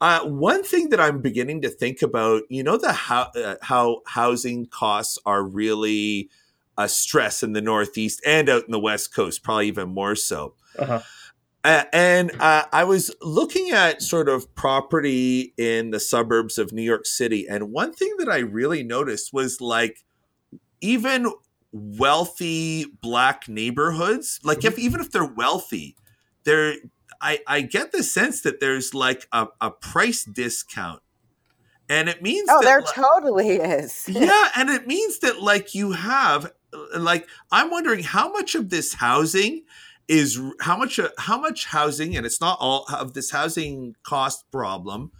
uh, 0.00 0.26
one 0.26 0.62
thing 0.64 0.90
that 0.90 1.00
I'm 1.00 1.22
beginning 1.22 1.62
to 1.62 1.68
think 1.70 2.02
about, 2.02 2.42
you 2.50 2.62
know, 2.62 2.76
the 2.76 2.92
how 2.92 3.30
uh, 3.34 3.54
how 3.62 4.02
housing 4.06 4.66
costs 4.66 5.16
are 5.24 5.42
really 5.42 6.28
a 6.78 6.88
stress 6.88 7.42
in 7.42 7.52
the 7.52 7.60
Northeast 7.60 8.20
and 8.26 8.48
out 8.48 8.64
in 8.64 8.70
the 8.70 8.80
West 8.80 9.14
Coast, 9.14 9.42
probably 9.42 9.68
even 9.68 9.88
more 9.90 10.14
so. 10.16 10.54
Uh-huh. 10.78 11.00
Uh, 11.64 11.84
and 11.92 12.32
uh, 12.40 12.64
I 12.72 12.82
was 12.84 13.14
looking 13.22 13.70
at 13.70 14.02
sort 14.02 14.28
of 14.28 14.52
property 14.56 15.54
in 15.56 15.90
the 15.90 16.00
suburbs 16.00 16.58
of 16.58 16.72
New 16.72 16.82
York 16.82 17.06
City, 17.06 17.46
and 17.48 17.70
one 17.70 17.92
thing 17.92 18.14
that 18.18 18.28
I 18.28 18.38
really 18.38 18.82
noticed 18.82 19.32
was 19.32 19.60
like 19.60 20.04
even 20.80 21.30
wealthy 21.70 22.84
black 23.00 23.48
neighborhoods, 23.48 24.40
like 24.42 24.64
if 24.64 24.78
even 24.78 25.00
if 25.00 25.10
they're 25.10 25.24
wealthy, 25.24 25.96
they're 26.44 26.74
I, 27.20 27.38
I 27.46 27.60
get 27.60 27.92
the 27.92 28.02
sense 28.02 28.40
that 28.42 28.58
there's 28.58 28.94
like 28.94 29.26
a, 29.32 29.46
a 29.60 29.70
price 29.70 30.24
discount. 30.24 31.00
And 31.88 32.08
it 32.08 32.22
means 32.22 32.48
Oh, 32.50 32.60
that, 32.60 32.66
there 32.66 32.80
like- 32.80 32.94
totally 32.94 33.48
is. 33.56 34.04
yeah, 34.08 34.48
and 34.56 34.68
it 34.70 34.86
means 34.86 35.20
that 35.20 35.40
like 35.40 35.74
you 35.74 35.92
have 35.92 36.50
like 36.96 37.28
I'm 37.50 37.70
wondering 37.70 38.02
how 38.02 38.30
much 38.30 38.54
of 38.54 38.70
this 38.70 38.94
housing 38.94 39.64
is 40.08 40.40
how 40.60 40.76
much 40.76 40.98
how 41.18 41.40
much 41.40 41.66
housing 41.66 42.16
and 42.16 42.26
it's 42.26 42.40
not 42.40 42.58
all 42.60 42.86
of 42.92 43.14
this 43.14 43.30
housing 43.30 43.94
cost 44.02 44.50
problem 44.50 45.12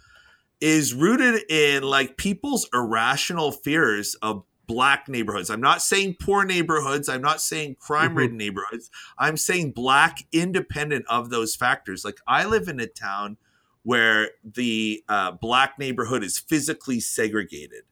is 0.61 0.93
rooted 0.93 1.43
in 1.49 1.83
like 1.83 2.17
people's 2.17 2.67
irrational 2.73 3.51
fears 3.51 4.15
of 4.21 4.43
black 4.65 5.09
neighborhoods. 5.09 5.49
I'm 5.49 5.61
not 5.61 5.81
saying 5.81 6.15
poor 6.19 6.45
neighborhoods, 6.45 7.09
I'm 7.09 7.21
not 7.21 7.41
saying 7.41 7.75
crime 7.79 8.15
ridden 8.15 8.37
neighborhoods. 8.37 8.89
I'm 9.17 9.37
saying 9.37 9.71
black 9.71 10.19
independent 10.31 11.05
of 11.09 11.29
those 11.29 11.55
factors. 11.55 12.05
Like 12.05 12.19
I 12.27 12.45
live 12.45 12.67
in 12.67 12.79
a 12.79 12.87
town 12.87 13.37
where 13.83 14.31
the 14.43 15.03
uh, 15.09 15.31
black 15.31 15.77
neighborhood 15.77 16.23
is 16.23 16.39
physically 16.39 16.99
segregated. 16.99 17.83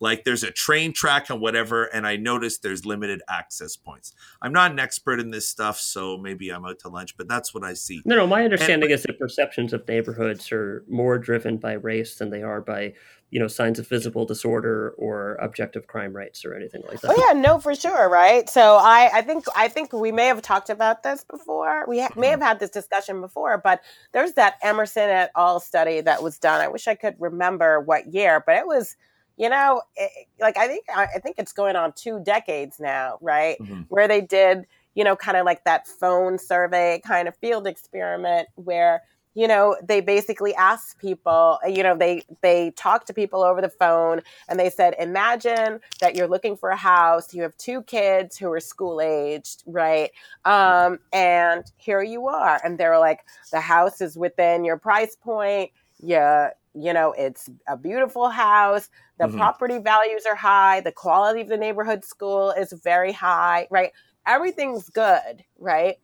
Like 0.00 0.24
there's 0.24 0.42
a 0.42 0.50
train 0.50 0.92
track 0.92 1.30
and 1.30 1.40
whatever, 1.40 1.84
and 1.84 2.06
I 2.06 2.16
noticed 2.16 2.62
there's 2.62 2.84
limited 2.84 3.22
access 3.28 3.76
points. 3.76 4.12
I'm 4.42 4.52
not 4.52 4.70
an 4.70 4.78
expert 4.78 5.20
in 5.20 5.30
this 5.30 5.48
stuff, 5.48 5.78
so 5.78 6.18
maybe 6.18 6.50
I'm 6.50 6.64
out 6.64 6.78
to 6.80 6.88
lunch, 6.88 7.16
but 7.16 7.28
that's 7.28 7.54
what 7.54 7.64
I 7.64 7.74
see. 7.74 8.02
No, 8.04 8.16
no. 8.16 8.26
My 8.26 8.44
understanding 8.44 8.90
is 8.90 9.02
that 9.04 9.18
perceptions 9.18 9.72
of 9.72 9.86
neighborhoods 9.88 10.52
are 10.52 10.84
more 10.88 11.18
driven 11.18 11.56
by 11.56 11.72
race 11.72 12.16
than 12.16 12.30
they 12.30 12.42
are 12.42 12.60
by, 12.60 12.92
you 13.30 13.40
know, 13.40 13.48
signs 13.48 13.78
of 13.78 13.88
visible 13.88 14.26
disorder 14.26 14.94
or 14.98 15.36
objective 15.36 15.86
crime 15.86 16.14
rates 16.14 16.44
or 16.44 16.54
anything 16.54 16.82
like 16.88 17.00
that. 17.00 17.14
Oh 17.16 17.26
yeah, 17.28 17.38
no, 17.38 17.58
for 17.58 17.74
sure, 17.74 18.08
right? 18.08 18.48
So 18.50 18.76
I, 18.76 19.10
I 19.14 19.22
think, 19.22 19.46
I 19.56 19.68
think 19.68 19.92
we 19.92 20.12
may 20.12 20.26
have 20.26 20.42
talked 20.42 20.68
about 20.68 21.02
this 21.02 21.24
before. 21.24 21.86
We 21.88 22.00
ha- 22.00 22.10
may 22.16 22.28
hmm. 22.28 22.32
have 22.32 22.42
had 22.42 22.60
this 22.60 22.70
discussion 22.70 23.20
before, 23.20 23.58
but 23.58 23.80
there's 24.12 24.34
that 24.34 24.54
Emerson 24.62 25.08
et 25.08 25.30
al. 25.36 25.58
study 25.60 26.02
that 26.02 26.22
was 26.22 26.38
done. 26.38 26.60
I 26.60 26.68
wish 26.68 26.86
I 26.86 26.94
could 26.94 27.16
remember 27.18 27.80
what 27.80 28.12
year, 28.12 28.42
but 28.44 28.56
it 28.56 28.66
was, 28.66 28.96
you 29.36 29.48
know, 29.48 29.82
it, 29.96 30.10
like 30.40 30.56
I 30.56 30.66
think, 30.66 30.84
I 30.94 31.06
think 31.22 31.36
it's 31.38 31.52
going 31.52 31.76
on 31.76 31.92
two 31.92 32.20
decades 32.20 32.80
now, 32.80 33.18
right? 33.20 33.58
Mhm. 33.60 33.86
Where 33.88 34.08
they 34.08 34.20
did, 34.20 34.66
you 34.94 35.04
know, 35.04 35.16
kind 35.16 35.36
of 35.36 35.44
like 35.44 35.64
that 35.64 35.86
phone 35.86 36.38
survey 36.38 37.00
kind 37.04 37.28
of 37.28 37.36
field 37.36 37.66
experiment 37.66 38.48
where 38.54 39.02
you 39.36 39.46
know 39.46 39.76
they 39.86 40.00
basically 40.00 40.54
asked 40.54 40.98
people 40.98 41.58
you 41.68 41.82
know 41.82 41.94
they 41.94 42.24
they 42.40 42.70
talked 42.70 43.06
to 43.06 43.12
people 43.12 43.44
over 43.44 43.60
the 43.60 43.68
phone 43.68 44.22
and 44.48 44.58
they 44.58 44.70
said 44.70 44.94
imagine 44.98 45.78
that 46.00 46.16
you're 46.16 46.26
looking 46.26 46.56
for 46.56 46.70
a 46.70 46.76
house 46.76 47.34
you 47.34 47.42
have 47.42 47.54
two 47.58 47.82
kids 47.82 48.38
who 48.38 48.50
are 48.50 48.60
school 48.60 49.00
aged 49.00 49.62
right 49.66 50.10
um, 50.46 50.98
and 51.12 51.70
here 51.76 52.02
you 52.02 52.26
are 52.26 52.60
and 52.64 52.78
they 52.78 52.88
were 52.88 52.98
like 52.98 53.20
the 53.52 53.60
house 53.60 54.00
is 54.00 54.16
within 54.16 54.64
your 54.64 54.78
price 54.78 55.14
point 55.14 55.70
yeah 56.00 56.48
you 56.76 56.92
know 56.92 57.12
it's 57.18 57.48
a 57.68 57.76
beautiful 57.76 58.28
house 58.30 58.88
the 59.18 59.28
Mhm. 59.28 59.28
property 59.28 59.78
values 59.78 60.24
are 60.28 60.36
high 60.36 60.80
the 60.80 60.92
quality 60.92 61.40
of 61.40 61.48
the 61.48 61.56
neighborhood 61.56 62.04
school 62.04 62.50
is 62.52 62.72
very 62.84 63.12
high 63.12 63.66
right 63.70 63.92
everything's 64.26 64.90
good 64.90 65.44
right 65.58 65.96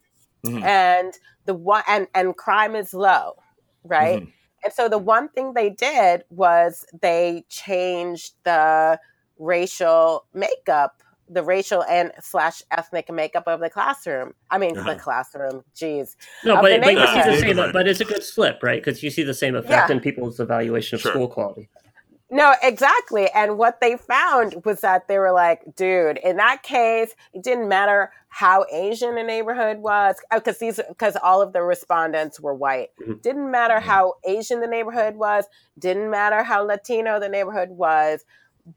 Mhm. 0.44 0.66
and 0.66 1.14
the 1.46 1.54
one 1.54 1.82
and 1.88 2.08
and 2.14 2.36
crime 2.36 2.74
is 2.76 2.94
low 2.94 3.34
right 3.84 4.20
Mhm. 4.20 4.32
and 4.64 4.72
so 4.72 4.88
the 4.88 4.98
one 4.98 5.28
thing 5.30 5.54
they 5.54 5.70
did 5.70 6.24
was 6.30 6.84
they 7.00 7.44
changed 7.48 8.34
the 8.44 8.98
racial 9.38 10.26
makeup 10.34 11.02
the 11.32 11.42
racial 11.42 11.82
and 11.84 12.12
slash 12.20 12.62
ethnic 12.70 13.10
makeup 13.12 13.44
of 13.46 13.60
the 13.60 13.70
classroom 13.70 14.32
i 14.50 14.58
mean 14.58 14.76
Uh-huh. 14.76 14.92
the 14.94 14.98
classroom 14.98 15.62
Jeez. 15.74 16.16
No, 16.44 16.56
but, 16.62 16.80
but 16.82 16.92
you 16.94 17.06
see 17.06 17.12
the 17.14 17.30
neighborhood. 17.30 17.56
same. 17.56 17.72
But 17.72 17.88
it's 17.88 18.00
a 18.00 18.04
good 18.04 18.22
flip, 18.22 18.58
right? 18.62 18.82
Because 18.82 19.02
you 19.02 19.10
see 19.10 19.22
the 19.22 19.34
same 19.34 19.54
effect 19.56 19.88
Yeah. 19.88 19.94
in 19.96 20.00
people's 20.00 20.38
evaluation 20.40 20.96
of 20.96 21.00
Sure. 21.00 21.12
school 21.12 21.28
quality. 21.28 21.68
No, 22.30 22.54
exactly. 22.62 23.28
And 23.34 23.58
what 23.58 23.80
they 23.82 23.96
found 23.98 24.64
was 24.64 24.80
that 24.80 25.06
they 25.06 25.18
were 25.18 25.32
like, 25.32 25.60
dude, 25.76 26.16
in 26.18 26.36
that 26.38 26.62
case, 26.62 27.14
it 27.34 27.42
didn't 27.42 27.68
matter 27.68 28.10
how 28.28 28.64
Asian 28.72 29.14
the 29.16 29.22
neighborhood 29.22 29.78
was, 29.80 30.16
because 30.32 30.58
these 30.58 30.80
because 30.88 31.14
all 31.22 31.42
of 31.42 31.52
the 31.52 31.62
respondents 31.62 32.40
were 32.40 32.54
white. 32.54 32.88
Mhm. 33.06 33.20
Didn't 33.20 33.50
matter 33.50 33.74
Mhm. 33.76 33.82
how 33.82 34.14
Asian 34.24 34.60
the 34.60 34.66
neighborhood 34.66 35.16
was, 35.16 35.44
didn't 35.78 36.08
matter 36.10 36.42
how 36.42 36.62
Latino 36.62 37.20
the 37.20 37.28
neighborhood 37.28 37.70
was. 37.70 38.24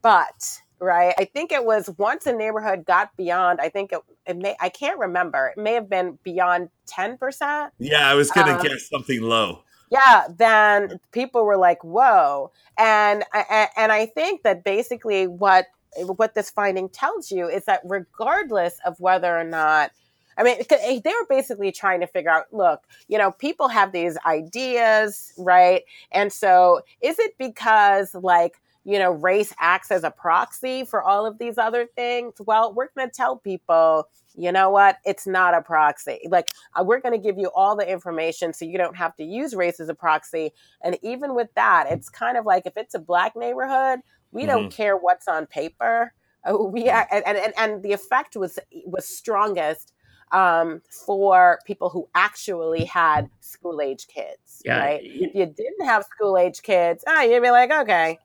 but 0.02 0.58
right, 0.80 1.14
I 1.18 1.24
think 1.24 1.52
it 1.52 1.64
was 1.64 1.90
once 1.98 2.26
a 2.26 2.32
neighborhood 2.32 2.84
got 2.84 3.16
beyond. 3.16 3.60
I 3.60 3.68
think 3.68 3.92
it, 3.92 4.00
it 4.26 4.36
may. 4.36 4.56
I 4.60 4.68
can't 4.68 4.98
remember. 4.98 5.52
It 5.56 5.60
may 5.60 5.74
have 5.74 5.88
been 5.88 6.18
beyond 6.22 6.70
ten 6.86 7.16
percent. 7.16 7.72
Yeah, 7.78 8.08
I 8.08 8.14
was 8.14 8.30
gonna 8.30 8.56
Um, 8.56 8.62
guess 8.62 8.88
something 8.88 9.22
low. 9.22 9.62
Yeah, 9.90 10.26
then 10.36 10.98
people 11.12 11.44
were 11.44 11.56
like, 11.56 11.82
"Whoa!" 11.84 12.50
And 12.78 13.24
and 13.32 13.92
I 13.92 14.06
think 14.06 14.42
that 14.42 14.64
basically 14.64 15.26
what 15.26 15.66
what 16.04 16.34
this 16.34 16.50
finding 16.50 16.88
tells 16.88 17.30
you 17.30 17.48
is 17.48 17.64
that 17.64 17.80
regardless 17.84 18.78
of 18.84 19.00
whether 19.00 19.38
or 19.38 19.44
not 19.44 19.92
I 20.38 20.42
mean, 20.42 20.58
they 20.68 21.00
were 21.04 21.26
basically 21.28 21.72
trying 21.72 22.00
to 22.00 22.06
figure 22.06 22.30
out 22.30 22.52
look, 22.52 22.82
you 23.08 23.16
know, 23.16 23.30
people 23.30 23.68
have 23.68 23.92
these 23.92 24.18
ideas, 24.26 25.32
right? 25.38 25.82
And 26.12 26.32
so 26.32 26.82
is 27.00 27.18
it 27.18 27.34
because, 27.38 28.14
like, 28.14 28.60
you 28.86 29.00
know, 29.00 29.10
race 29.10 29.52
acts 29.58 29.90
as 29.90 30.04
a 30.04 30.10
proxy 30.12 30.84
for 30.84 31.02
all 31.02 31.26
of 31.26 31.38
these 31.38 31.58
other 31.58 31.86
things? 31.96 32.34
Well, 32.38 32.72
we're 32.72 32.88
going 32.96 33.10
to 33.10 33.14
tell 33.14 33.36
people, 33.36 34.08
you 34.36 34.52
know 34.52 34.70
what? 34.70 34.98
It's 35.04 35.26
not 35.26 35.54
a 35.54 35.60
proxy. 35.60 36.20
Like, 36.30 36.52
uh, 36.74 36.84
we're 36.84 37.00
going 37.00 37.12
to 37.12 37.18
give 37.18 37.36
you 37.36 37.50
all 37.56 37.74
the 37.74 37.90
information 37.90 38.52
so 38.52 38.64
you 38.64 38.78
don't 38.78 38.96
have 38.96 39.16
to 39.16 39.24
use 39.24 39.56
race 39.56 39.80
as 39.80 39.88
a 39.88 39.94
proxy. 39.94 40.52
And 40.84 40.96
even 41.02 41.34
with 41.34 41.52
that, 41.56 41.88
it's 41.90 42.08
kind 42.08 42.38
of 42.38 42.46
like 42.46 42.64
if 42.64 42.76
it's 42.76 42.94
a 42.94 43.00
black 43.00 43.34
neighborhood, 43.34 44.00
we 44.30 44.46
don't 44.46 44.70
care 44.70 44.96
what's 44.96 45.26
on 45.26 45.46
paper. 45.46 46.12
Uh, 46.44 46.56
We 46.56 46.88
and, 46.88 47.24
and 47.26 47.54
and 47.56 47.82
the 47.82 47.92
effect 47.92 48.36
was 48.36 48.58
was 48.84 49.08
strongest 49.08 49.92
um, 50.32 50.82
for 51.06 51.58
people 51.64 51.88
who 51.88 52.08
actually 52.14 52.84
had 52.84 53.28
school 53.40 53.80
age 53.80 54.06
kids. 54.06 54.62
Yeah. 54.64 54.78
Right. 54.78 55.00
If 55.02 55.34
you 55.34 55.46
didn't 55.46 55.86
have 55.86 56.04
school 56.04 56.38
age 56.38 56.62
kids, 56.62 57.02
ah, 57.08 57.22
you'd 57.22 57.42
be 57.42 57.50
like, 57.50 57.72
okay, 57.72 58.18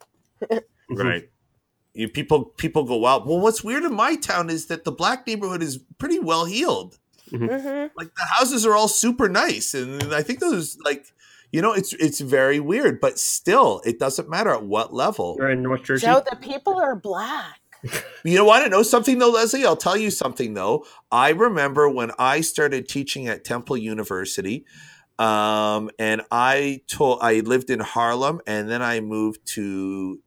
Right. 0.89 1.29
You, 1.93 2.07
people 2.07 2.45
people 2.45 2.85
go 2.85 2.95
wild. 2.95 3.27
Well, 3.27 3.41
what's 3.41 3.65
weird 3.65 3.83
in 3.83 3.93
my 3.93 4.15
town 4.15 4.49
is 4.49 4.67
that 4.67 4.85
the 4.85 4.93
black 4.93 5.27
neighborhood 5.27 5.61
is 5.61 5.77
pretty 5.97 6.19
well 6.19 6.45
heeled. 6.45 6.97
hmm 7.29 7.47
Like 7.97 8.15
the 8.15 8.25
houses 8.29 8.65
are 8.65 8.73
all 8.73 8.87
super 8.87 9.27
nice, 9.27 9.73
and 9.73 10.13
I 10.13 10.23
think 10.23 10.39
those 10.39 10.77
like 10.85 11.07
you 11.51 11.61
know 11.61 11.73
it's 11.73 11.91
it's 11.91 12.21
very 12.21 12.61
weird, 12.61 13.01
but 13.01 13.19
still 13.19 13.81
it 13.83 13.99
doesn't 13.99 14.29
matter 14.29 14.51
at 14.51 14.63
what 14.63 14.93
level. 14.93 15.35
You're 15.37 15.49
in 15.49 15.63
North 15.63 15.83
Jersey. 15.83 16.05
Joe, 16.07 16.23
the 16.29 16.37
people 16.37 16.79
are 16.79 16.95
black. 16.95 17.59
You 18.23 18.37
know, 18.37 18.45
want 18.45 18.63
to 18.63 18.69
know 18.69 18.83
something 18.83 19.17
though, 19.17 19.31
Leslie? 19.31 19.65
I'll 19.65 19.75
tell 19.75 19.97
you 19.97 20.11
something 20.11 20.53
though. 20.53 20.85
I 21.11 21.31
remember 21.31 21.89
when 21.89 22.11
I 22.17 22.39
started 22.39 22.87
teaching 22.87 23.27
at 23.27 23.43
Temple 23.43 23.75
University, 23.75 24.63
um, 25.19 25.89
and 25.99 26.21
I 26.31 26.83
told 26.87 27.19
I 27.21 27.41
lived 27.41 27.69
in 27.69 27.79
Harlem, 27.81 28.39
and 28.47 28.69
then 28.69 28.81
I 28.81 29.01
moved 29.01 29.45
to 29.55 30.19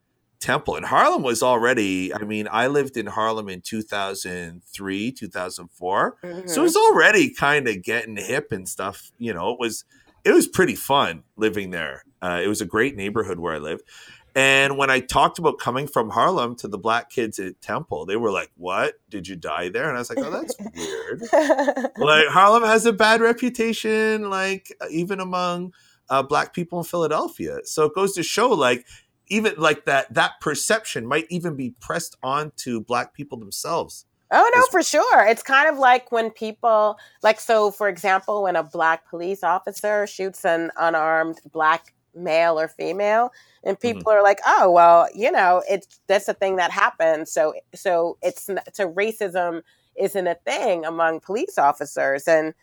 Temple. 0.45 0.77
And 0.77 0.85
Harlem 0.87 1.23
was 1.23 1.43
already. 1.43 2.15
I 2.15 2.19
mean, 2.25 2.47
I 2.51 2.67
lived 2.67 2.97
in 2.97 3.07
Harlem 3.07 3.49
in 3.49 3.61
two 3.63 3.83
thousand 3.83 4.63
three, 4.65 5.11
two 5.11 5.29
thousand 5.29 5.69
four. 5.73 6.17
So 6.23 6.29
it 6.29 6.47
Mhm. 6.47 6.63
was 6.63 6.77
already 6.77 7.31
kind 7.31 7.67
of 7.67 7.83
getting 7.83 8.17
hip 8.17 8.53
and 8.53 8.69
stuff. 8.69 9.11
You 9.19 9.33
know, 9.35 9.51
it 9.53 9.59
was 9.59 9.85
it 10.25 10.33
was 10.33 10.47
pretty 10.47 10.75
fun 10.75 11.23
living 11.37 11.71
there. 11.71 12.05
Uh, 12.23 12.41
it 12.45 12.49
was 12.49 12.61
a 12.61 12.67
great 12.67 12.95
neighborhood 12.97 13.39
where 13.39 13.55
I 13.55 13.59
lived. 13.59 13.83
And 14.37 14.77
when 14.77 14.91
I 14.91 14.99
talked 14.99 15.39
about 15.39 15.59
coming 15.59 15.87
from 15.87 16.11
Harlem 16.11 16.57
to 16.57 16.67
the 16.69 16.79
black 16.79 17.09
kids 17.09 17.39
at 17.39 17.61
Temple, 17.63 18.05
they 18.05 18.17
were 18.17 18.33
like, 18.33 18.51
"What? 18.57 18.95
Did 19.09 19.29
you 19.29 19.37
die 19.37 19.69
there?" 19.69 19.89
And 19.89 19.97
I 19.97 20.01
was 20.01 20.11
like, 20.11 20.19
"Oh, 20.27 20.31
that's 20.31 20.57
weird." 20.75 21.23
like 21.99 22.27
Harlem 22.29 22.65
has 22.65 22.85
a 22.85 22.93
bad 22.93 23.21
reputation, 23.21 24.29
like 24.31 24.73
even 24.91 25.21
among 25.21 25.73
uh, 26.11 26.23
black 26.23 26.53
people 26.53 26.79
in 26.79 26.85
Philadelphia. 26.85 27.59
So 27.65 27.85
it 27.85 27.95
goes 27.95 28.13
to 28.15 28.23
show, 28.23 28.49
like 28.51 28.85
even 29.29 29.55
like 29.57 29.85
that 29.87 30.13
that 30.13 30.41
perception 30.41 31.07
might 31.07 31.27
even 31.31 31.57
be 31.57 31.71
pressed 31.81 32.17
onto 32.23 32.81
black 32.81 33.15
people 33.15 33.39
themselves. 33.39 34.07
Oh 34.31 34.51
no, 34.55 34.61
It's- 34.61 34.69
for 34.71 34.83
sure. 34.83 35.27
It's 35.27 35.43
kind 35.43 35.69
of 35.69 35.79
like 35.79 36.11
when 36.11 36.31
people 36.31 36.99
like 37.23 37.41
so 37.41 37.71
for 37.71 37.89
example, 37.89 38.43
when 38.43 38.57
a 38.57 38.63
black 38.63 39.09
police 39.09 39.43
officer 39.43 40.07
shoots 40.07 40.45
an 40.45 40.71
unarmed 40.77 41.41
black 41.53 41.95
male 42.15 42.59
or 42.59 42.69
female 42.69 43.33
and 43.65 43.79
mm-hmm. 43.79 43.99
people 43.99 44.13
are 44.13 44.23
like, 44.23 44.41
"Oh, 44.47 44.71
well, 44.71 45.09
you 45.15 45.31
know, 45.31 45.63
it's 45.69 46.01
that's 46.07 46.29
a 46.29 46.35
thing 46.35 46.57
that 46.57 46.71
happens." 46.71 47.31
So 47.31 47.55
so 47.75 48.19
it's 48.23 48.49
so 48.73 48.93
racism 48.93 49.63
isn't 49.97 50.27
a 50.27 50.35
thing 50.47 50.85
among 50.85 51.21
police 51.21 51.59
officers 51.59 52.27
and 52.27 52.55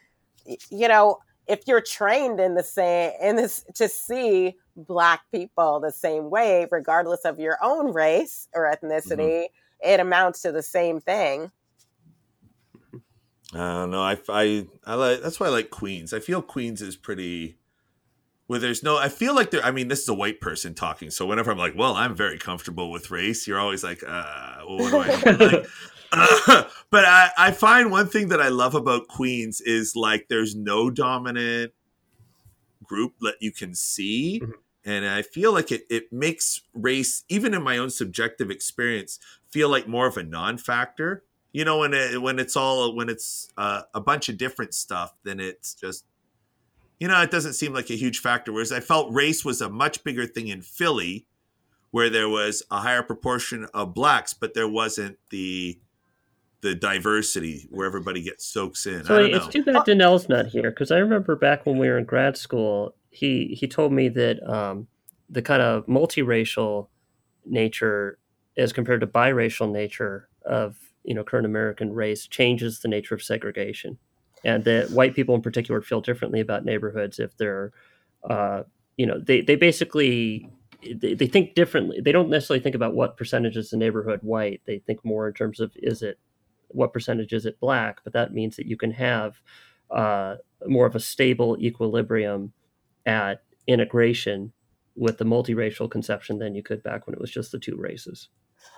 you 0.70 0.88
know, 0.88 1.20
if 1.52 1.68
you're 1.68 1.82
trained 1.82 2.40
in 2.40 2.56
the 2.56 2.64
same 2.64 3.12
in 3.22 3.36
this 3.36 3.66
to 3.76 3.90
see 3.90 4.56
black 4.78 5.22
people 5.34 5.82
the 5.82 5.92
same 5.92 6.30
way 6.30 6.66
regardless 6.72 7.26
of 7.26 7.40
your 7.40 7.58
own 7.62 7.94
race 7.94 8.48
or 8.56 8.72
ethnicity, 8.74 9.48
it 9.84 10.00
amounts 10.00 10.42
to 10.44 10.54
the 10.54 10.64
same 10.64 11.02
thing. 11.02 11.52
I 13.54 13.58
don't 13.58 13.92
know. 13.92 14.02
I, 14.02 14.18
I, 14.30 14.66
I 14.86 14.94
like 14.94 15.22
that's 15.22 15.42
why 15.42 15.48
I 15.48 15.50
like 15.50 15.70
Queens. 15.70 16.14
I 16.14 16.22
feel 16.22 16.42
Queens 16.42 16.82
is 16.82 16.96
pretty 16.96 17.58
where 18.48 18.60
there's 18.60 18.82
no. 18.82 18.98
I 18.98 19.10
feel 19.10 19.36
like 19.36 19.52
there. 19.52 19.64
I 19.64 19.72
mean, 19.72 19.90
this 19.90 20.02
is 20.02 20.08
a 20.08 20.14
white 20.14 20.40
person 20.40 20.74
talking, 20.74 21.10
so 21.10 21.26
whenever 21.26 21.52
I'm 21.52 21.58
like, 21.58 21.76
"Well, 21.76 21.96
I'm 21.96 22.16
very 22.16 22.38
comfortable 22.38 22.92
with 22.92 23.12
race," 23.12 23.46
you're 23.46 23.60
always 23.60 23.84
like, 23.84 24.04
uh, 24.08 24.64
well, 24.68 24.78
"What 24.78 24.92
do 24.92 25.00
I 25.00 25.22
do?" 25.22 25.38
like, 25.46 25.54
uh, 25.54 25.68
but 26.90 27.06
I, 27.06 27.32
I 27.38 27.52
find 27.52 27.92
one 27.92 28.08
thing 28.08 28.30
that 28.30 28.42
I 28.42 28.50
love 28.50 28.76
about 28.76 29.08
Queens 29.08 29.62
is 29.62 29.96
like 29.96 30.28
there's 30.28 30.56
no 30.56 30.90
dominant 30.90 31.72
group 32.84 33.14
that 33.22 33.36
you 33.40 33.52
can 33.52 33.74
see. 33.74 34.42
Mhm. 34.44 34.54
And 34.84 35.06
I 35.06 35.22
feel 35.22 35.54
like 35.54 35.72
it, 35.72 35.84
it 35.90 36.12
makes 36.12 36.62
race, 36.74 37.24
even 37.30 37.54
in 37.54 37.62
my 37.62 37.78
own 37.78 37.92
subjective 37.92 38.50
experience, 38.50 39.20
feel 39.50 39.70
like 39.70 39.88
more 39.88 40.08
of 40.08 40.18
a 40.18 40.24
non-factor 40.24 41.24
you 41.54 41.66
know 41.66 41.80
when 41.80 41.94
it 41.94 42.22
when 42.22 42.40
it's 42.40 42.56
all 42.56 42.96
when 42.96 43.10
it's 43.10 43.52
uh, 43.58 43.82
a 43.94 44.02
bunch 44.02 44.30
of 44.30 44.38
different 44.38 44.74
stuff 44.74 45.14
then 45.24 45.40
it's 45.40 45.74
just 45.74 46.06
you 47.00 47.08
know 47.08 47.22
it 47.22 47.32
doesn't 47.32 47.54
seem 47.54 47.74
like 47.74 47.90
a 47.90 47.96
huge 47.96 48.20
factor 48.20 48.52
whereas 48.52 48.72
i 48.72 48.80
felt 48.80 49.14
race 49.14 49.44
was 49.44 49.62
a 49.62 49.70
much 49.70 50.04
bigger 50.04 50.26
thing 50.26 50.48
in 50.48 50.62
philly 50.62 51.26
where 51.92 52.10
there 52.10 52.30
was 52.30 52.64
a 52.72 52.80
higher 52.80 53.04
proportion 53.04 53.68
of 53.74 53.94
blacks 53.94 54.34
but 54.34 54.54
there 54.54 54.68
wasn't 54.70 55.18
the 55.30 55.78
the 56.62 56.76
diversity 56.76 57.68
where 57.70 57.88
everybody 57.88 58.22
gets 58.22 58.46
soaks 58.46 58.86
in 58.86 59.04
So 59.04 59.16
i 59.16 59.30
don't 59.30 59.36
it's 59.36 59.48
too 59.48 59.64
bad 59.64 59.78
Danelle's 59.78 60.30
not 60.30 60.48
here 60.48 60.70
because 60.70 60.92
I 60.92 60.98
remember 60.98 61.36
back 61.36 61.66
when 61.66 61.78
we 61.78 61.88
were 61.88 61.98
in 61.98 62.06
grad 62.06 62.38
school, 62.38 62.96
he 63.10 63.56
he 63.60 63.68
told 63.68 63.92
me 63.92 64.10
that 64.10 64.42
um, 64.48 64.88
the 65.30 65.42
kind 65.42 65.62
of 65.62 65.86
multiracial 65.88 66.88
nature 67.46 68.20
as 68.58 68.74
compared 68.74 69.02
to 69.02 69.08
biracial 69.08 69.72
nature 69.72 70.30
of 70.46 70.78
you 71.04 71.14
know 71.14 71.24
current 71.24 71.46
American 71.46 71.94
race 71.94 72.28
changes 72.28 72.80
the 72.80 72.88
nature 72.88 73.16
of 73.16 73.24
segregation, 73.24 73.98
and 74.44 74.64
that 74.66 74.92
white 74.92 75.16
people 75.16 75.36
in 75.36 75.42
particular 75.42 75.82
feel 75.82 76.02
differently 76.02 76.40
about 76.40 76.64
neighborhoods 76.64 77.20
if 77.20 77.36
they're 77.38 77.72
uh, 78.30 78.64
you 78.98 79.06
know 79.06 79.20
they 79.20 79.42
they 79.42 79.56
basically 79.56 80.48
they, 80.96 81.14
they 81.14 81.28
think 81.28 81.56
differently. 81.56 82.02
They 82.02 82.12
don't 82.12 82.30
necessarily 82.30 82.62
think 82.62 82.76
about 82.76 82.94
what 82.94 83.18
percentage 83.18 83.58
is 83.58 83.70
the 83.70 83.78
neighborhood 83.78 84.20
white. 84.24 84.62
They 84.66 84.80
think 84.80 85.04
more 85.04 85.28
in 85.28 85.34
terms 85.34 85.60
of 85.60 85.72
is 85.76 86.02
it 86.02 86.20
what 86.74 86.94
percentage 86.94 87.34
is 87.34 87.46
it 87.46 87.60
black, 87.60 88.00
but 88.04 88.14
that 88.14 88.34
means 88.34 88.56
that 88.56 88.66
you 88.66 88.78
can 88.78 88.92
have 88.92 89.42
uh, 89.90 90.36
more 90.66 90.86
of 90.86 90.96
a 90.96 91.00
stable 91.00 91.58
equilibrium 91.60 92.54
at 93.06 93.44
integration 93.68 94.54
with 94.96 95.18
the 95.18 95.26
multiracial 95.26 95.90
conception 95.90 96.38
than 96.40 96.56
you 96.56 96.64
could 96.64 96.84
back 96.84 97.08
when 97.08 97.14
it 97.14 97.22
was 97.22 97.32
just 97.32 97.52
the 97.52 97.60
two 97.60 97.76
races. 97.76 98.30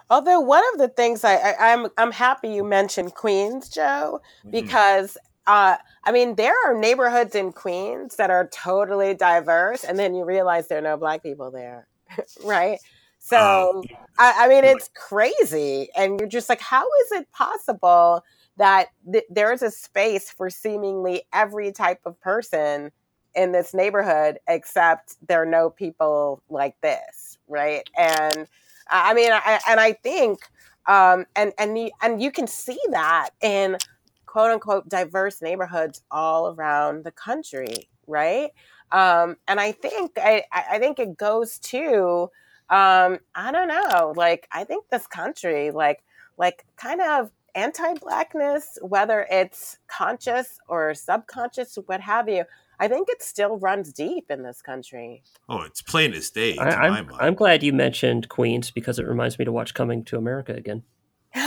Although 0.10 0.40
one 0.40 0.64
of 0.74 0.80
the 0.80 0.88
things 0.88 1.24
I, 1.24 1.36
I 1.36 1.74
I'm 1.74 1.88
I'm 1.98 2.12
happy 2.12 2.50
you 2.50 2.64
mentioned 2.64 3.16
Queens, 3.16 3.70
Joe, 3.70 4.22
Mhm. 4.46 4.52
because 4.52 5.18
uh, 5.48 5.78
I 6.04 6.12
mean 6.12 6.36
there 6.36 6.54
are 6.66 6.74
neighborhoods 6.78 7.36
in 7.36 7.52
Queens 7.52 8.16
that 8.16 8.30
are 8.30 8.48
totally 8.48 9.14
diverse, 9.14 9.84
and 9.84 9.98
then 10.00 10.16
you 10.16 10.24
realize 10.24 10.68
there 10.68 10.78
are 10.78 10.82
no 10.82 10.98
black 10.98 11.24
people 11.24 11.52
there, 11.52 11.88
right? 12.46 12.80
So 13.24 13.40
Oh. 13.40 13.84
I, 14.20 14.46
I 14.46 14.50
mean 14.50 14.66
it's 14.66 14.90
crazy, 14.96 15.90
and 15.96 16.20
you're 16.20 16.30
just 16.30 16.50
like, 16.50 16.62
how 16.62 16.84
is 17.06 17.14
it 17.14 17.32
possible 17.32 18.24
that 18.58 18.90
th- 19.12 19.26
there 19.30 19.52
is 19.54 19.64
a 19.64 19.72
space 19.72 20.30
for 20.32 20.50
seemingly 20.50 21.24
every 21.34 21.72
type 21.72 22.02
of 22.06 22.20
person 22.22 22.92
in 23.36 23.52
this 23.52 23.74
neighborhood, 23.74 24.40
except 24.48 25.16
there 25.28 25.42
are 25.44 25.46
no 25.48 25.70
people 25.72 26.44
like 26.50 26.76
this, 26.82 27.40
right? 27.48 27.84
And 27.98 28.48
I 28.90 29.14
mean, 29.16 29.32
I, 29.34 29.60
and 29.68 29.80
I 29.80 29.94
think, 29.94 30.40
um, 30.88 31.26
and 31.36 31.54
and 31.58 31.78
you, 31.80 31.92
and 32.02 32.22
you 32.22 32.32
can 32.32 32.48
see 32.48 32.80
that 32.92 33.32
in 33.42 33.80
quote 34.28 34.52
unquote 34.52 34.90
diverse 34.90 35.42
neighborhoods 35.42 36.02
all 36.12 36.50
around 36.54 37.04
the 37.06 37.12
country, 37.12 37.90
right? 38.08 38.52
Um, 38.92 39.38
and 39.48 39.60
I 39.60 39.72
think 39.72 40.12
I 40.18 40.44
I 40.52 40.80
think 40.80 41.00
it 41.00 41.18
goes 41.18 41.60
to 41.60 42.30
um, 42.74 43.20
I 43.36 43.52
don't 43.52 43.68
know, 43.68 44.14
like 44.16 44.48
I 44.52 44.64
think 44.64 44.90
this 44.90 45.06
country, 45.06 45.70
like 45.70 46.04
like 46.38 46.66
kind 46.76 47.02
of 47.02 47.30
anti-blackness, 47.54 48.80
whether 48.82 49.28
it's 49.30 49.78
conscious 49.88 50.58
or 50.68 50.96
subconscious, 50.96 51.78
what 51.86 52.02
have 52.02 52.28
you. 52.28 52.46
I 52.80 52.88
think 52.88 53.10
it 53.10 53.22
still 53.22 53.60
runs 53.60 53.94
deep 53.94 54.26
in 54.32 54.42
this 54.42 54.64
country. 54.64 55.22
Oh, 55.48 55.62
it's 55.62 55.84
plain 55.84 56.14
as 56.14 56.32
day. 56.32 56.58
I, 56.60 56.72
to 56.72 56.78
my 56.78 56.84
I'm, 56.88 57.06
mind. 57.06 57.18
I'm 57.22 57.36
glad 57.36 57.62
you 57.62 57.74
mentioned 57.74 58.28
Queens 58.30 58.72
because 58.72 58.98
it 58.98 59.06
reminds 59.06 59.38
me 59.38 59.46
to 59.46 59.52
watch 59.52 59.76
Coming 59.76 60.04
to 60.06 60.18
America 60.18 60.54
again. 60.54 60.82
and 61.36 61.46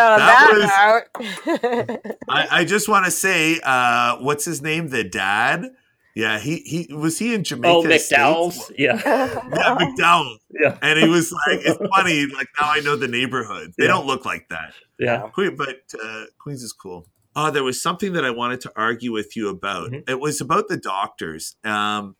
on 0.00 0.18
That 0.18 1.06
that, 1.08 1.08
note, 1.14 2.16
I, 2.28 2.48
I 2.50 2.64
just 2.64 2.88
want 2.88 3.04
to 3.04 3.10
say, 3.10 3.60
uh, 3.62 4.16
what's 4.16 4.46
his 4.46 4.62
name? 4.62 4.88
The 4.88 5.04
dad. 5.04 5.66
Yeah, 6.14 6.38
he 6.38 6.56
he 6.88 6.94
was 6.94 7.18
he 7.18 7.34
in 7.34 7.42
Jamaica. 7.44 7.74
Oh, 7.74 7.84
Estates? 7.86 8.12
McDowell's. 8.12 8.72
Yeah. 8.76 8.96
Yeah, 9.04 9.76
McDowell. 9.78 10.36
Yeah. 10.50 10.76
And 10.82 10.98
he 10.98 11.08
was 11.08 11.32
like, 11.32 11.60
it's 11.64 11.78
funny. 11.96 12.26
Like 12.26 12.48
now 12.60 12.70
I 12.70 12.80
know 12.80 12.96
the 12.96 13.08
neighborhoods. 13.08 13.76
They 13.76 13.84
Yeah. 13.84 13.92
don't 13.92 14.06
look 14.06 14.24
like 14.26 14.48
that. 14.50 14.74
Yeah. 14.98 15.28
Queen, 15.32 15.56
but 15.56 15.80
uh, 16.04 16.24
Queens 16.38 16.62
is 16.62 16.72
cool. 16.72 17.06
Oh, 17.34 17.50
there 17.50 17.64
was 17.64 17.80
something 17.80 18.12
that 18.12 18.26
I 18.26 18.30
wanted 18.30 18.60
to 18.62 18.72
argue 18.76 19.10
with 19.12 19.36
you 19.36 19.48
about. 19.48 19.90
Mhm. 19.90 20.08
It 20.10 20.20
was 20.20 20.40
about 20.42 20.68
the 20.68 20.76
doctors. 20.76 21.56
Um, 21.64 22.14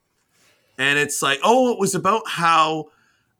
and 0.78 0.98
it's 0.98 1.20
like, 1.20 1.38
oh, 1.44 1.70
it 1.72 1.78
was 1.78 1.94
about 1.94 2.22
how 2.26 2.86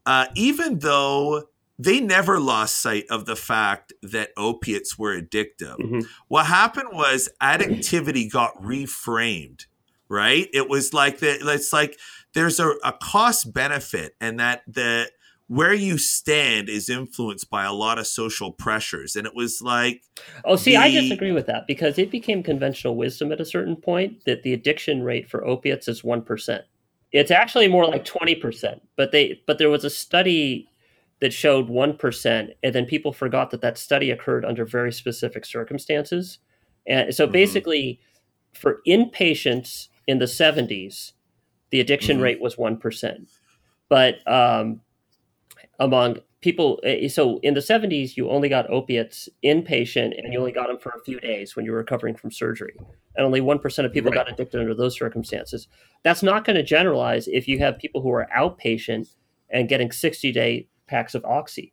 uh, 0.05 0.27
even 0.35 0.81
though 0.81 1.45
they 1.79 1.99
never 1.99 2.39
lost 2.39 2.79
sight 2.79 3.05
of 3.09 3.25
the 3.25 3.37
fact 3.37 3.93
that 4.03 4.31
opiates 4.37 4.99
were 4.99 5.19
addictive, 5.19 5.77
Mhm. 5.79 6.05
what 6.29 6.45
happened 6.47 6.89
was 6.93 7.31
addictivity 7.41 8.31
got 8.31 8.55
reframed, 8.63 9.65
right? 10.13 10.47
It 10.53 10.69
was 10.69 10.93
like 10.93 11.19
that. 11.21 11.39
It's 11.41 11.73
like 11.73 11.99
there's 12.35 12.61
a, 12.61 12.75
a 12.85 12.93
cost 12.93 13.53
benefit, 13.53 14.15
and 14.21 14.39
that 14.39 14.63
the 14.69 15.11
where 15.49 15.75
you 15.75 15.99
stand 15.99 16.69
is 16.69 16.89
influenced 16.89 17.51
by 17.51 17.65
a 17.65 17.73
lot 17.73 17.99
of 17.99 18.07
social 18.07 18.53
pressures. 18.53 19.17
And 19.17 19.27
it 19.27 19.35
was 19.35 19.61
like, 19.61 20.03
Oh, 20.45 20.57
see, 20.57 20.77
I 20.77 20.89
disagree 20.91 21.33
with 21.33 21.47
that 21.47 21.67
because 21.67 21.99
it 21.99 22.11
became 22.11 22.43
conventional 22.43 22.97
wisdom 22.97 23.33
at 23.33 23.41
a 23.41 23.45
certain 23.45 23.77
point 23.77 24.25
that 24.25 24.45
the 24.45 24.53
addiction 24.53 25.03
rate 25.03 25.29
for 25.29 25.45
opiates 25.45 25.89
is 25.89 26.05
one 26.05 26.23
percent. 26.23 26.65
It's 27.11 27.31
actually 27.31 27.69
more 27.69 27.87
like 27.87 28.05
twenty 28.05 28.35
percent. 28.35 28.83
But 28.97 29.13
they, 29.13 29.41
but 29.47 29.59
there 29.59 29.71
was 29.71 29.85
a 29.85 29.91
study 29.91 30.69
that 31.21 31.33
showed 31.33 31.69
one 31.69 31.97
percent, 31.97 32.51
and 32.63 32.75
then 32.75 32.85
people 32.85 33.13
forgot 33.13 33.51
that 33.51 33.61
that 33.63 33.79
study 33.79 34.11
occurred 34.11 34.45
under 34.45 34.65
very 34.65 34.93
specific 34.93 35.45
circumstances. 35.45 36.39
And 36.87 37.15
so, 37.15 37.27
Mhm. 37.27 37.33
basically, 37.33 38.01
for 38.55 38.81
inpatients 38.87 39.89
in 40.07 40.19
the 40.19 40.29
seventies, 40.29 41.13
the 41.71 41.81
addiction 41.81 42.19
Mhm. 42.19 42.23
rate 42.23 42.41
was 42.41 42.59
one 42.59 42.77
percent. 42.77 43.29
But 43.89 44.27
um, 44.27 44.81
among 45.79 46.19
people 46.41 46.81
eh, 46.85 47.09
so 47.09 47.39
in 47.43 47.55
the 47.55 47.61
70s 47.61 48.17
you 48.17 48.29
only 48.29 48.49
got 48.49 48.69
opiates 48.71 49.29
inpatient 49.45 50.19
and 50.19 50.33
you 50.33 50.39
only 50.39 50.53
got 50.53 50.67
them 50.69 50.79
for 50.79 50.91
a 50.91 51.01
few 51.05 51.21
days 51.21 51.55
when 51.55 51.65
you 51.65 51.71
were 51.73 51.79
recovering 51.79 52.15
from 52.15 52.31
surgery 52.31 52.75
and 53.17 53.25
only 53.25 53.41
1% 53.41 53.85
of 53.87 53.93
people 53.93 54.11
Right. 54.11 54.17
got 54.27 54.33
addicted 54.33 54.59
under 54.61 54.75
those 54.75 54.97
circumstances 54.99 55.69
that's 56.03 56.23
not 56.23 56.45
going 56.45 56.57
to 56.57 56.63
generalize 56.63 57.29
if 57.29 57.47
you 57.47 57.59
have 57.61 57.79
people 57.79 58.03
who 58.03 58.11
are 58.11 58.29
outpatient 58.37 59.15
and 59.51 59.69
getting 59.69 59.93
60 59.93 60.33
day 60.33 60.69
packs 60.89 61.15
of 61.15 61.25
oxy 61.25 61.73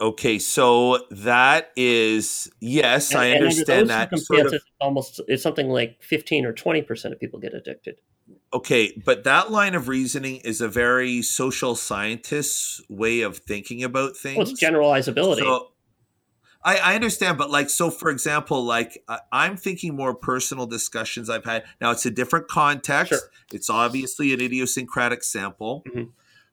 okay, 0.00 0.38
so 0.38 0.98
that 1.10 1.70
is 1.76 2.50
yes, 2.60 3.14
I 3.14 3.26
And- 3.26 3.34
under 3.36 3.46
understand 3.46 3.90
that. 3.90 4.18
Sort 4.18 4.46
of, 4.46 4.62
almost 4.80 5.20
it's 5.28 5.42
something 5.42 5.68
like 5.68 6.02
15 6.02 6.44
or 6.46 6.52
20% 6.52 7.12
of 7.12 7.18
people 7.20 7.38
get 7.40 7.54
addicted 7.54 7.96
okay, 8.52 8.92
but 9.04 9.24
that 9.24 9.50
line 9.50 9.74
of 9.74 9.88
reasoning 9.88 10.36
is 10.36 10.60
a 10.60 10.68
very 10.68 11.20
social 11.22 11.74
scientist's 11.74 12.80
way 12.88 13.20
of 13.22 13.38
thinking 13.38 13.82
about 13.84 14.16
things. 14.16 14.36
well 14.38 14.48
it's 14.48 14.62
generalizability 14.62 15.38
So, 15.40 15.72
I, 16.64 16.76
I 16.78 16.94
understand, 16.94 17.38
but 17.38 17.50
like, 17.50 17.70
so 17.70 17.90
for 17.90 18.10
example, 18.10 18.62
like 18.64 19.02
I, 19.08 19.20
I'm 19.32 19.56
thinking 19.56 19.94
more 19.94 20.14
personal 20.14 20.66
discussions 20.66 21.30
I've 21.30 21.44
had. 21.44 21.64
Now 21.80 21.90
it's 21.92 22.04
a 22.04 22.10
different 22.10 22.48
context. 22.48 23.10
Sure. 23.10 23.20
It's 23.52 23.70
obviously 23.70 24.32
an 24.34 24.40
idiosyncratic 24.40 25.22
sample, 25.24 25.84
Mhm. 25.88 26.08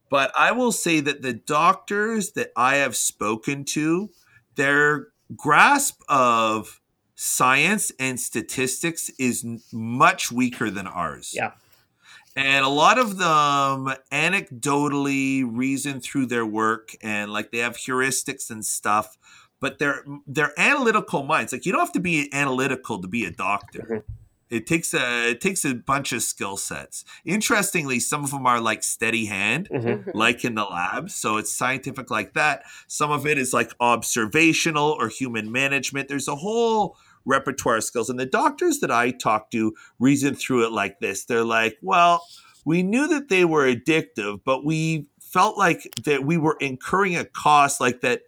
But 0.09 0.31
I 0.37 0.51
will 0.51 0.71
say 0.71 0.99
that 0.99 1.21
the 1.21 1.33
doctors 1.33 2.31
that 2.33 2.51
I 2.55 2.75
have 2.77 2.95
spoken 2.95 3.65
to, 3.65 4.09
their 4.55 5.07
grasp 5.35 6.01
of 6.07 6.79
science 7.15 7.91
and 7.99 8.19
statistics 8.19 9.09
is 9.17 9.45
much 9.71 10.31
weaker 10.31 10.69
than 10.69 10.87
ours. 10.87 11.33
Yeah. 11.33 11.51
And 12.35 12.65
a 12.65 12.69
lot 12.69 12.99
of 12.99 13.17
them 13.17 13.93
anecdotally 14.11 15.45
reason 15.49 16.01
through 16.01 16.25
their 16.25 16.45
work 16.45 16.95
and 17.01 17.31
like 17.31 17.51
they 17.51 17.59
have 17.59 17.77
heuristics 17.77 18.49
and 18.49 18.65
stuff, 18.65 19.17
but 19.61 19.79
they're 19.79 20.03
they're 20.27 20.51
analytical 20.57 21.23
minds. 21.23 21.53
Like 21.53 21.65
you 21.65 21.71
don't 21.71 21.79
have 21.79 21.93
to 21.93 22.01
be 22.01 22.29
analytical 22.33 23.01
to 23.01 23.07
be 23.07 23.23
a 23.25 23.31
doctor. 23.31 24.03
Mhm. 24.09 24.24
It 24.49 24.67
takes 24.67 24.93
a 24.93 25.31
it 25.31 25.41
takes 25.41 25.65
a 25.65 25.73
bunch 25.73 26.13
of 26.13 26.21
skill 26.21 26.55
sets. 26.57 27.03
Interestingly, 27.25 27.99
some 27.99 28.23
of 28.23 28.31
them 28.31 28.45
are 28.45 28.61
like 28.61 28.83
steady 28.83 29.25
hand, 29.25 29.69
Mhm. 29.73 30.11
like 30.13 30.45
in 30.45 30.55
the 30.55 30.63
lab. 30.63 31.09
So 31.09 31.37
it's 31.37 31.51
scientific 31.51 32.11
like 32.11 32.33
that. 32.33 32.63
Some 32.87 33.11
of 33.11 33.25
it 33.25 33.37
is 33.37 33.53
like 33.53 33.71
observational 33.79 34.95
or 34.99 35.09
human 35.09 35.51
management. 35.51 36.07
There's 36.07 36.27
a 36.27 36.35
whole 36.35 36.95
repertoire 37.25 37.77
of 37.77 37.83
skills. 37.83 38.09
And 38.09 38.19
the 38.19 38.25
doctors 38.25 38.79
that 38.81 38.91
I 38.91 39.09
talk 39.09 39.49
to 39.51 39.73
reason 39.99 40.35
through 40.35 40.65
it 40.65 40.71
like 40.71 40.99
this. 40.99 41.25
They're 41.25 41.43
like, 41.43 41.77
well, 41.81 42.23
we 42.65 42.83
knew 42.83 43.07
that 43.07 43.29
they 43.29 43.45
were 43.45 43.65
addictive, 43.65 44.41
but 44.45 44.63
we 44.63 45.07
felt 45.19 45.57
like 45.57 45.91
that 46.05 46.23
we 46.23 46.37
were 46.37 46.55
incurring 46.59 47.15
a 47.17 47.25
cost 47.25 47.81
like 47.81 48.01
that 48.01 48.21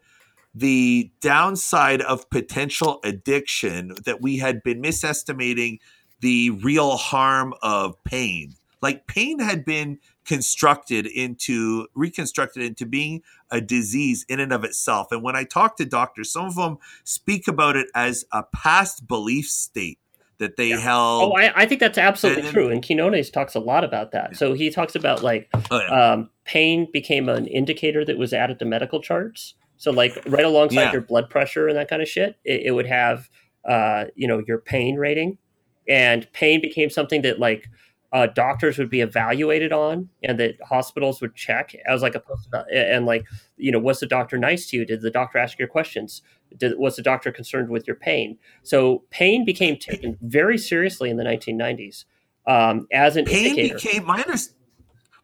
the 0.53 1.11
downside 1.21 2.01
of 2.01 2.27
potential 2.31 2.99
addiction 3.03 3.93
that 4.05 4.21
we 4.21 4.37
had 4.37 4.63
been 4.63 4.81
misestimating 4.81 5.77
the 6.21 6.49
real 6.49 6.97
harm 6.97 7.53
of 7.61 8.01
pain 8.03 8.53
like 8.81 9.07
pain 9.07 9.39
had 9.39 9.65
been 9.65 9.99
constructed 10.25 11.05
into 11.07 11.87
reconstructed 11.95 12.61
into 12.63 12.85
being 12.85 13.21
a 13.51 13.59
disease 13.61 14.25
in 14.29 14.39
and 14.39 14.51
of 14.53 14.63
itself 14.63 15.07
and 15.11 15.23
when 15.23 15.35
i 15.35 15.43
talk 15.43 15.77
to 15.77 15.85
doctors 15.85 16.31
some 16.31 16.45
of 16.45 16.55
them 16.55 16.77
speak 17.03 17.47
about 17.47 17.75
it 17.75 17.87
as 17.95 18.25
a 18.31 18.43
past 18.55 19.07
belief 19.07 19.45
state 19.47 19.99
that 20.39 20.55
they 20.55 20.69
held 20.69 21.31
Oh, 21.33 21.35
I, 21.35 21.63
I 21.63 21.65
think 21.65 21.79
that's 21.81 21.97
absolutely 21.97 22.43
And 22.43 22.51
true. 22.51 22.69
And 22.69 22.85
Quinones 22.85 23.31
talks 23.31 23.55
a 23.55 23.59
lot 23.59 23.83
about 23.83 24.11
that. 24.11 24.35
So 24.35 24.53
he 24.53 24.69
talks 24.69 24.93
about 24.93 25.23
like 25.23 25.49
Oh, 25.71 25.79
yeah. 25.79 26.11
um, 26.13 26.29
pain 26.45 26.87
became 26.93 27.27
an 27.27 27.47
indicator 27.47 28.05
that 28.05 28.19
was 28.19 28.33
added 28.33 28.59
to 28.59 28.65
medical 28.65 29.01
charts. 29.01 29.55
So 29.77 29.89
like 29.89 30.11
right 30.27 30.45
alongside 30.45 30.75
Yeah. 30.83 30.91
your 30.91 31.01
blood 31.01 31.31
pressure 31.31 31.67
and 31.67 31.75
that 31.75 31.89
kind 31.89 32.03
of 32.03 32.07
shit, 32.07 32.37
it, 32.45 32.67
it 32.67 32.71
would 32.71 32.85
have 32.85 33.27
uh, 33.67 34.05
you 34.13 34.27
know 34.27 34.43
your 34.47 34.59
pain 34.59 34.97
rating, 34.97 35.39
and 35.87 36.31
pain 36.33 36.61
became 36.61 36.89
something 36.89 37.21
that 37.23 37.39
like 37.39 37.69
uh, 38.13 38.27
doctors 38.27 38.77
would 38.77 38.89
be 38.89 39.01
evaluated 39.01 39.71
on, 39.71 40.09
and 40.23 40.39
that 40.39 40.55
hospitals 40.63 41.21
would 41.21 41.35
check 41.35 41.75
as 41.85 42.01
like 42.01 42.15
a 42.15 42.19
post 42.19 42.49
and 42.73 43.05
like 43.05 43.25
you 43.57 43.71
know 43.71 43.79
was 43.79 43.99
the 43.99 44.05
doctor 44.05 44.37
nice 44.37 44.67
to 44.69 44.77
you? 44.77 44.85
Did 44.85 45.01
the 45.01 45.11
doctor 45.11 45.37
ask 45.37 45.59
your 45.59 45.67
questions? 45.67 46.21
Did, 46.57 46.77
was 46.77 46.95
the 46.95 47.01
doctor 47.01 47.31
concerned 47.31 47.69
with 47.69 47.85
your 47.85 47.95
pain? 47.95 48.37
So 48.63 49.03
pain 49.09 49.43
became 49.43 49.77
taken 49.77 50.17
very 50.21 50.57
seriously 50.57 51.09
in 51.09 51.17
the 51.17 51.25
1990s 51.25 52.05
um, 52.47 52.87
as 52.91 53.17
an 53.17 53.25
pain 53.25 53.47
indicator. 53.47 53.75
became 53.75 54.05
my 54.05 54.23
under, 54.23 54.37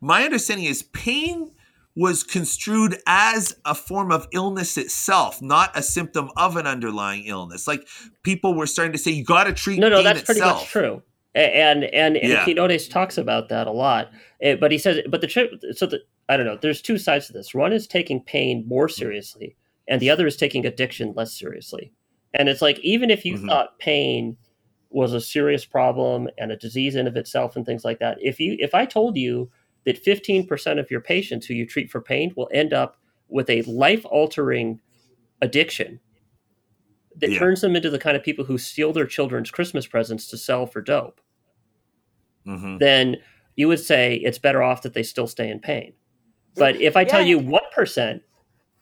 my 0.02 0.24
understanding 0.24 0.66
is 0.66 0.84
pain 0.84 1.52
was 1.96 2.24
construed 2.24 2.98
as 3.06 3.56
a 3.66 3.76
form 3.76 4.12
of 4.12 4.28
illness 4.32 4.78
itself, 4.78 5.42
not 5.42 5.72
a 5.78 5.84
symptom 5.84 6.30
of 6.38 6.58
an 6.58 6.66
underlying 6.66 7.26
illness. 7.26 7.68
Like 7.68 7.88
people 8.24 8.56
were 8.56 8.66
starting 8.66 8.94
to 8.94 8.98
say, 8.98 9.12
you 9.12 9.24
got 9.24 9.44
to 9.44 9.54
treat 9.54 9.80
no, 9.80 9.90
no, 9.90 10.02
that's 10.02 10.24
pretty 10.24 10.42
much 10.42 10.66
true. 10.66 11.04
And 11.36 11.84
and 11.86 12.16
and 12.18 12.32
Yeah. 12.32 12.44
Quinones 12.44 12.88
talks 12.88 13.18
about 13.18 13.50
that 13.50 13.68
a 13.68 13.72
lot. 13.72 14.12
Eh, 14.42 14.56
But 14.56 14.72
he 14.72 14.78
says, 14.78 15.02
but 15.10 15.22
the 15.22 15.30
so 15.76 15.86
the 15.86 16.00
I 16.30 16.38
don't 16.38 16.46
know. 16.46 16.58
There's 16.62 16.82
two 16.82 16.98
sides 16.98 17.28
to 17.28 17.34
this. 17.34 17.54
One 17.54 17.74
is 17.74 17.86
taking 17.86 18.22
pain 18.22 18.64
more 18.68 18.88
seriously, 18.88 19.56
and 19.88 20.00
the 20.00 20.10
other 20.10 20.26
is 20.26 20.38
taking 20.38 20.66
addiction 20.66 21.14
less 21.16 21.38
seriously. 21.38 21.92
And 22.34 22.50
it's 22.50 22.62
like 22.62 22.80
even 22.80 23.12
if 23.12 23.26
you 23.26 23.36
Mhm. 23.38 23.48
thought 23.48 23.78
pain 23.80 24.38
was 24.90 25.14
a 25.14 25.22
serious 25.22 25.66
problem 25.66 26.30
and 26.38 26.52
a 26.52 26.56
disease 26.56 26.96
in 26.96 27.08
of 27.08 27.18
itself 27.18 27.56
and 27.56 27.66
things 27.66 27.84
like 27.84 28.00
that, 28.00 28.18
if 28.22 28.40
you 28.40 28.56
if 28.60 28.74
I 28.74 28.86
told 28.86 29.18
you 29.18 29.50
that 29.86 30.04
15% 30.04 30.80
of 30.80 30.90
your 30.90 31.02
patients 31.02 31.46
who 31.46 31.54
you 31.54 31.66
treat 31.66 31.90
for 31.92 32.02
pain 32.02 32.34
will 32.36 32.50
end 32.54 32.74
up 32.74 32.98
with 33.30 33.50
a 33.50 33.62
life 33.64 34.06
altering 34.06 34.80
addiction 35.42 36.00
that 37.18 37.32
Yeah. 37.32 37.40
turns 37.40 37.62
them 37.62 37.76
into 37.76 37.90
the 37.90 38.00
kind 38.00 38.16
of 38.18 38.24
people 38.24 38.46
who 38.46 38.58
steal 38.58 38.94
their 38.94 39.06
children's 39.06 39.52
Christmas 39.52 39.86
presents 39.86 40.28
to 40.30 40.38
sell 40.38 40.66
for 40.66 40.82
dope, 40.82 41.22
Mhm. 42.46 42.80
then 42.80 43.18
you 43.56 43.68
would 43.68 43.80
say 43.80 44.16
it's 44.16 44.40
better 44.40 44.64
off 44.64 44.82
that 44.82 44.94
they 44.94 45.04
still 45.04 45.28
stay 45.28 45.50
in 45.50 45.60
pain. 45.60 45.94
But 46.56 46.80
if 46.82 46.96
I 46.98 47.04
tell 47.04 47.22
you 47.22 47.40
1%, 47.40 48.24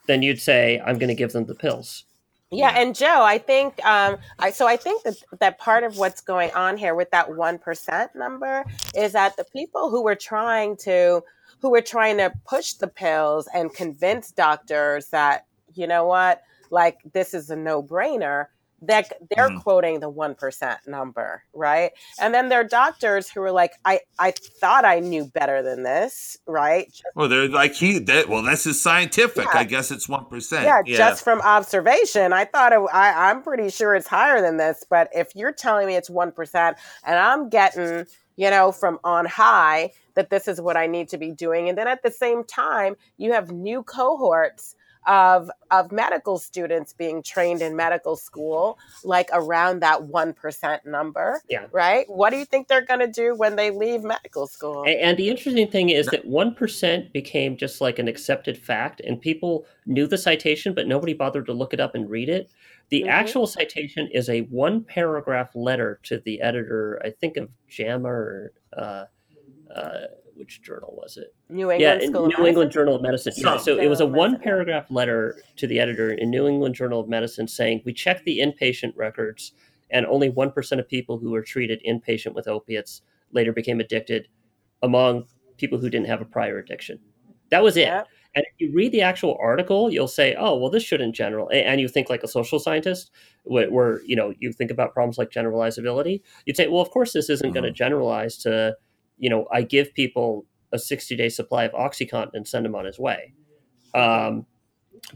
then 0.08 0.22
you'd 0.22 0.40
say 0.42 0.80
I'm 0.86 0.98
going 0.98 1.10
to 1.10 1.16
give 1.16 1.32
them 1.32 1.46
the 1.46 1.56
pills. 1.56 2.06
Yeah, 2.52 2.74
and 2.76 2.96
Joe, 2.96 3.24
I 3.24 3.38
think 3.38 3.84
um, 3.86 4.18
I 4.40 4.52
so 4.52 4.68
I 4.68 4.78
think 4.78 5.04
that 5.04 5.16
that 5.40 5.58
part 5.60 5.84
of 5.86 5.98
what's 5.98 6.22
going 6.22 6.52
on 6.52 6.78
here 6.78 6.96
with 6.96 7.12
that 7.12 7.34
one 7.36 7.58
percent 7.58 8.14
number 8.16 8.66
is 8.96 9.14
that 9.14 9.38
the 9.38 9.46
people 9.46 9.90
who 9.90 10.04
were 10.04 10.16
trying 10.16 10.78
to 10.78 11.24
who 11.62 11.72
were 11.72 11.82
trying 11.82 12.18
to 12.18 12.34
push 12.46 12.74
the 12.74 12.88
pills 12.88 13.48
and 13.54 13.74
convince 13.74 14.32
doctors 14.32 15.10
that 15.10 15.46
you 15.76 15.88
know 15.88 16.06
what, 16.06 16.44
like 16.72 17.00
this 17.14 17.34
is 17.34 17.50
a 17.50 17.56
no 17.56 17.84
brainer. 17.84 18.48
That 18.84 19.12
they're 19.30 19.50
Mhm. 19.50 19.62
quoting 19.62 20.00
the 20.00 20.10
1% 20.10 20.80
number 20.88 21.44
right 21.54 21.92
and 22.20 22.34
then 22.34 22.50
there 22.50 22.60
are 22.62 22.64
doctors 22.64 23.30
who 23.30 23.42
are 23.42 23.52
like 23.52 23.74
i 23.86 24.00
i 24.18 24.32
thought 24.60 24.86
i 24.86 25.00
knew 25.00 25.26
better 25.26 25.62
than 25.62 25.84
this 25.84 26.38
right 26.48 26.92
Well, 27.16 27.28
they're 27.30 27.48
like 27.48 27.74
he 27.74 28.00
that. 28.00 28.28
Well, 28.28 28.42
this 28.42 28.66
is 28.66 28.82
scientific. 28.82 29.46
Yeah. 29.54 29.60
I 29.60 29.64
guess 29.66 29.92
it's 29.92 30.10
one 30.10 30.26
percent. 30.26 30.66
yeah, 30.66 30.82
just 30.84 31.24
from 31.24 31.42
observation 31.42 32.34
i 32.34 32.44
thought 32.46 32.74
it, 32.74 32.80
I, 32.92 33.30
i'm 33.30 33.44
pretty 33.44 33.70
sure 33.70 33.94
it's 33.96 34.08
higher 34.08 34.42
than 34.42 34.58
this 34.58 34.84
but 34.90 35.10
if 35.14 35.36
you're 35.36 35.52
telling 35.54 35.86
me 35.88 35.96
it's 35.96 36.10
1% 36.10 36.76
and 37.06 37.20
i'm 37.20 37.50
getting 37.50 38.06
you 38.36 38.50
know 38.50 38.72
from 38.72 39.00
on 39.04 39.26
high 39.26 39.92
that 40.16 40.30
this 40.30 40.48
is 40.48 40.60
what 40.60 40.76
i 40.76 40.88
need 40.88 41.08
to 41.10 41.18
be 41.18 41.32
doing 41.32 41.70
and 41.70 41.78
then 41.78 41.88
at 41.88 42.02
the 42.04 42.10
same 42.12 42.44
time 42.44 42.96
you 43.18 43.32
have 43.34 43.52
new 43.52 43.84
cohorts 43.84 44.76
of 45.08 45.50
of 45.72 45.92
medical 45.92 46.38
students 46.38 46.94
being 46.94 47.24
trained 47.24 47.62
in 47.62 47.76
medical 47.76 48.16
school 48.16 48.78
like 49.04 49.30
around 49.34 49.82
that 49.82 50.02
1% 50.02 50.86
number 50.86 51.42
Yeah. 51.50 51.66
right 51.72 52.06
what 52.10 52.30
do 52.30 52.38
you 52.38 52.46
think 52.46 52.68
they're 52.68 52.86
going 52.86 53.00
to 53.00 53.08
do 53.08 53.36
when 53.36 53.56
they 53.56 53.72
leave 53.72 54.04
medical 54.04 54.48
school 54.48 54.84
And 54.86 55.18
the 55.18 55.30
interesting 55.30 55.70
thing 55.70 55.90
is 55.90 56.08
that 56.08 56.26
1% 56.26 57.14
became 57.14 57.58
just 57.58 57.82
like 57.82 58.00
an 58.00 58.08
accepted 58.08 58.58
fact, 58.58 59.00
and 59.02 59.20
people 59.22 59.66
knew 59.86 60.08
the 60.08 60.18
citation, 60.18 60.74
but 60.74 60.88
nobody 60.88 61.14
bothered 61.14 61.46
to 61.48 61.54
look 61.54 61.74
it 61.74 61.80
up 61.80 61.96
and 61.96 62.10
read 62.10 62.30
it. 62.30 62.52
The 62.90 63.04
Mhm. 63.04 63.10
actual 63.10 63.48
citation 63.48 64.08
is 64.12 64.30
a 64.30 64.42
one 64.44 64.84
paragraph 64.84 65.56
letter 65.56 66.00
to 66.04 66.20
the 66.20 66.42
editor, 66.42 67.02
I 67.04 67.12
think 67.12 67.38
of 67.38 67.50
JAMA 67.68 68.10
or 68.10 68.54
uh, 68.76 69.06
uh, 69.76 70.08
which 70.42 70.64
journal 70.64 70.98
was 71.00 71.18
it? 71.18 71.36
new 71.50 71.72
yeah, 71.72 72.00
england 72.00 72.02
in 72.02 72.10
school 72.10 72.26
of 72.26 72.40
New 72.40 72.48
England 72.48 72.72
Journal 72.72 72.96
of 72.96 73.02
Medicine. 73.04 73.34
Yeah, 73.38 73.44
Some. 73.44 73.60
so 73.60 73.78
it 73.78 73.88
was 73.88 74.00
a 74.00 74.06
Journal 74.06 74.22
Medicine, 74.22 74.34
one 74.34 74.42
paragraph 74.42 74.86
letter 74.90 75.38
to 75.58 75.68
the 75.68 75.80
editor 75.80 76.12
in 76.12 76.32
New 76.32 76.48
England 76.48 76.74
Journal 76.74 77.00
of 77.00 77.08
Medicine 77.08 77.48
saying 77.48 77.84
we 77.86 77.94
checked 77.94 78.26
the 78.26 78.40
inpatient 78.40 78.94
records, 78.96 79.54
and 79.92 80.08
only 80.08 80.30
one 80.30 80.52
percent 80.52 80.82
of 80.82 80.88
people 80.88 81.20
who 81.20 81.30
were 81.30 81.44
treated 81.44 81.80
inpatient 81.88 82.34
with 82.34 82.48
opiates 82.48 83.04
later 83.32 83.54
became 83.54 83.80
addicted, 83.80 84.28
among 84.82 85.26
people 85.58 85.78
who 85.78 85.92
didn't 85.92 86.08
have 86.08 86.22
a 86.22 86.26
prior 86.26 86.58
addiction. 86.58 86.98
That 87.52 87.62
was 87.62 87.78
it. 87.78 87.82
Yep. 87.82 88.08
And 88.34 88.46
if 88.46 88.54
you 88.58 88.74
read 88.74 88.94
the 88.94 89.02
actual 89.02 89.38
article, 89.40 89.92
you'll 89.92 90.08
say, 90.08 90.36
"Oh, 90.40 90.58
well, 90.58 90.72
this 90.72 90.84
shouldn't 90.84 91.14
general." 91.14 91.52
And 91.54 91.80
you 91.80 91.88
think 91.88 92.10
like 92.10 92.24
a 92.24 92.28
social 92.28 92.58
scientist, 92.58 93.12
where, 93.44 93.70
where 93.70 94.02
you 94.06 94.16
know 94.16 94.34
you 94.40 94.52
think 94.54 94.72
about 94.72 94.94
problems 94.96 95.20
like 95.20 95.30
generalizability. 95.30 96.22
You'd 96.46 96.58
say, 96.58 96.68
"Well, 96.68 96.82
of 96.82 96.90
course, 96.90 97.14
this 97.14 97.30
isn't 97.30 97.52
going 97.52 97.64
to 97.64 97.70
uh-huh. 97.70 97.76
generalize 97.76 98.38
to, 98.40 98.76
you 99.22 99.30
know, 99.30 99.48
I 99.54 99.62
give 99.62 99.94
people 99.94 100.46
a 100.74 100.80
sixty-day 100.80 101.30
supply 101.30 101.64
of 101.64 101.72
OxyContin 101.72 102.32
and 102.34 102.46
send 102.48 102.66
him 102.66 102.76
on 102.76 102.84
his 102.86 103.00
way." 103.00 103.34
Um, 103.94 104.46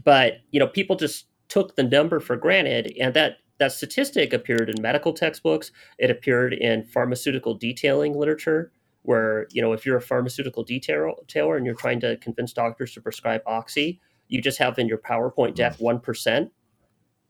but 0.02 0.38
you 0.50 0.58
know, 0.58 0.66
people 0.66 0.96
just 0.96 1.26
took 1.48 1.76
the 1.76 1.82
number 1.82 2.20
for 2.20 2.36
granted, 2.36 2.94
and 2.98 3.12
that 3.12 3.36
that 3.58 3.72
statistic 3.72 4.32
appeared 4.32 4.70
in 4.70 4.80
medical 4.80 5.12
textbooks. 5.12 5.70
It 5.98 6.10
appeared 6.10 6.54
in 6.54 6.84
pharmaceutical 6.84 7.54
detailing 7.54 8.18
literature 8.18 8.72
where 9.06 9.46
you 9.50 9.62
know 9.62 9.72
if 9.72 9.86
you're 9.86 9.96
a 9.96 10.02
pharmaceutical 10.02 10.64
detailer 10.64 11.56
and 11.56 11.64
you're 11.64 11.74
trying 11.74 12.00
to 12.00 12.16
convince 12.18 12.52
doctors 12.52 12.92
to 12.92 13.00
prescribe 13.00 13.40
oxy 13.46 14.00
you 14.28 14.42
just 14.42 14.58
have 14.58 14.78
in 14.78 14.88
your 14.88 14.98
powerpoint 14.98 15.54
deck 15.54 15.76
1% 15.78 16.50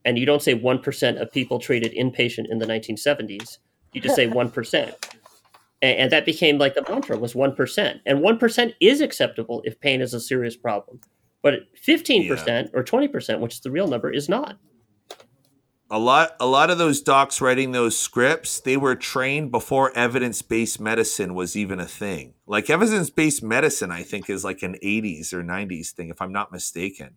and 0.05 0.19
you 0.19 0.25
don't 0.25 0.43
say 0.43 0.59
1% 0.59 1.21
of 1.21 1.31
people 1.33 1.59
treated 1.59 1.93
inpatient 1.93 2.47
in 2.51 2.59
the 2.59 2.67
1970s 2.67 3.59
you 3.93 4.01
just 4.01 4.17
say 4.17 4.27
1% 4.29 4.95
and, 5.83 5.99
and 5.99 6.13
that 6.13 6.25
became 6.25 6.59
like 6.59 6.75
the 6.75 6.85
mantra 6.89 7.19
was 7.19 7.35
1% 7.35 8.01
and 8.07 8.19
1% 8.19 8.75
is 8.81 9.01
acceptable 9.01 9.63
if 9.65 9.81
pain 9.81 10.01
is 10.01 10.15
a 10.15 10.21
serious 10.21 10.57
problem 10.57 11.01
but 11.47 11.73
15% 11.81 12.71
or 12.75 12.83
20% 12.83 13.39
which 13.39 13.55
is 13.55 13.61
the 13.61 13.71
real 13.71 13.87
number 13.87 14.11
is 14.11 14.29
not. 14.29 14.59
A 15.89 15.99
lot 16.01 16.35
a 16.41 16.47
lot 16.47 16.71
of 16.71 16.79
those 16.79 17.01
docs 17.01 17.41
writing 17.41 17.71
those 17.71 17.97
scripts 17.97 18.59
they 18.59 18.77
were 18.77 18.97
trained 18.97 19.53
before 19.53 19.97
evidence-based 19.97 20.81
medicine 20.81 21.37
was 21.37 21.55
even 21.55 21.79
a 21.79 21.87
thing. 21.87 22.35
Like 22.49 22.69
evidence-based 22.69 23.45
medicine 23.45 23.93
i 23.93 24.03
think 24.03 24.29
is 24.29 24.43
like 24.43 24.65
an 24.65 24.75
80s 24.83 25.33
or 25.33 25.45
90s 25.45 25.91
thing 25.91 26.09
if 26.09 26.21
i'm 26.21 26.33
not 26.33 26.51
mistaken. 26.51 27.11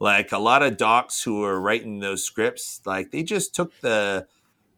Like 0.00 0.32
a 0.32 0.38
lot 0.38 0.64
of 0.64 0.76
docs 0.76 1.22
who 1.22 1.38
were 1.38 1.60
writing 1.60 2.00
those 2.00 2.24
scripts 2.24 2.80
like 2.84 3.12
they 3.12 3.22
just 3.22 3.54
took 3.54 3.80
the 3.82 4.26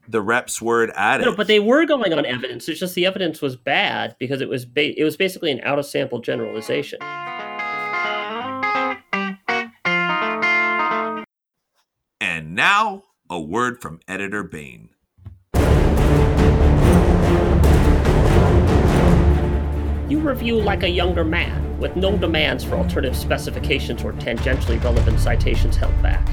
the 0.08 0.20
reps 0.20 0.60
word 0.60 0.90
at 0.96 1.20
it 1.20 1.24
No, 1.24 1.34
but 1.36 1.46
they 1.46 1.60
were 1.60 1.84
going 1.86 2.12
on 2.12 2.26
evidence. 2.26 2.68
It's 2.68 2.80
just 2.80 2.94
the 2.94 3.06
evidence 3.06 3.40
was 3.40 3.56
bad 3.56 4.16
because 4.18 4.40
it 4.40 4.48
was 4.48 4.64
ba- 4.64 4.98
it 5.00 5.04
was 5.04 5.16
basically 5.16 5.50
an 5.52 5.60
out 5.62 5.78
of 5.78 5.86
sample 5.86 6.20
generalization. 6.20 6.98
and 12.20 12.54
now 12.54 13.02
a 13.30 13.40
word 13.40 13.80
from 13.80 14.00
editor 14.08 14.42
bain 14.42 14.90
You 20.08 20.18
review 20.20 20.60
like 20.60 20.82
a 20.82 20.88
younger 20.88 21.24
man, 21.24 21.78
with 21.78 21.96
no 21.96 22.18
demands 22.18 22.62
for 22.64 22.74
alternative 22.74 23.16
specifications 23.16 24.04
or 24.04 24.12
tangentially 24.12 24.82
relevant 24.84 25.18
citations 25.18 25.74
held 25.76 26.00
back. 26.02 26.26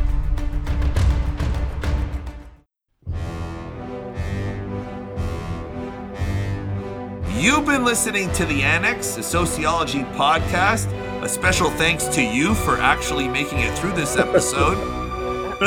You've 7.39 7.65
been 7.65 7.85
listening 7.85 8.29
to 8.33 8.43
the 8.43 8.63
Annex, 8.63 9.15
a 9.15 9.23
sociology 9.23 10.03
podcast. 10.03 10.91
A 11.23 11.29
special 11.29 11.69
thanks 11.69 12.05
to 12.07 12.21
you 12.21 12.53
for 12.53 12.77
actually 12.77 13.29
making 13.29 13.59
it 13.59 13.77
through 13.77 13.93
this 13.93 14.17
episode. 14.17 14.77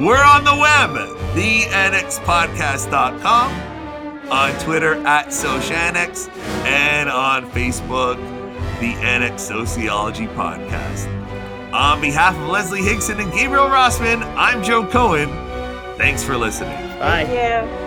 We're 0.00 0.24
on 0.24 0.44
the 0.44 0.56
web, 0.58 0.92
theannexpodcast.com, 1.36 4.32
on 4.32 4.52
Twitter 4.60 4.94
at 5.06 5.26
Sociannex, 5.26 6.30
and 6.64 7.10
on 7.10 7.50
Facebook, 7.50 8.16
the 8.80 8.94
Annex 9.04 9.42
Sociology 9.42 10.28
Podcast. 10.28 11.08
On 11.74 12.00
behalf 12.00 12.34
of 12.36 12.48
Leslie 12.48 12.80
Hinkson 12.80 13.20
and 13.20 13.30
Gabriel 13.30 13.66
Rossman, 13.66 14.22
I'm 14.34 14.62
Joe 14.62 14.86
Cohen. 14.86 15.28
Thanks 15.98 16.24
for 16.24 16.38
listening. 16.38 16.78
Bye. 16.98 17.26
yeah 17.30 17.79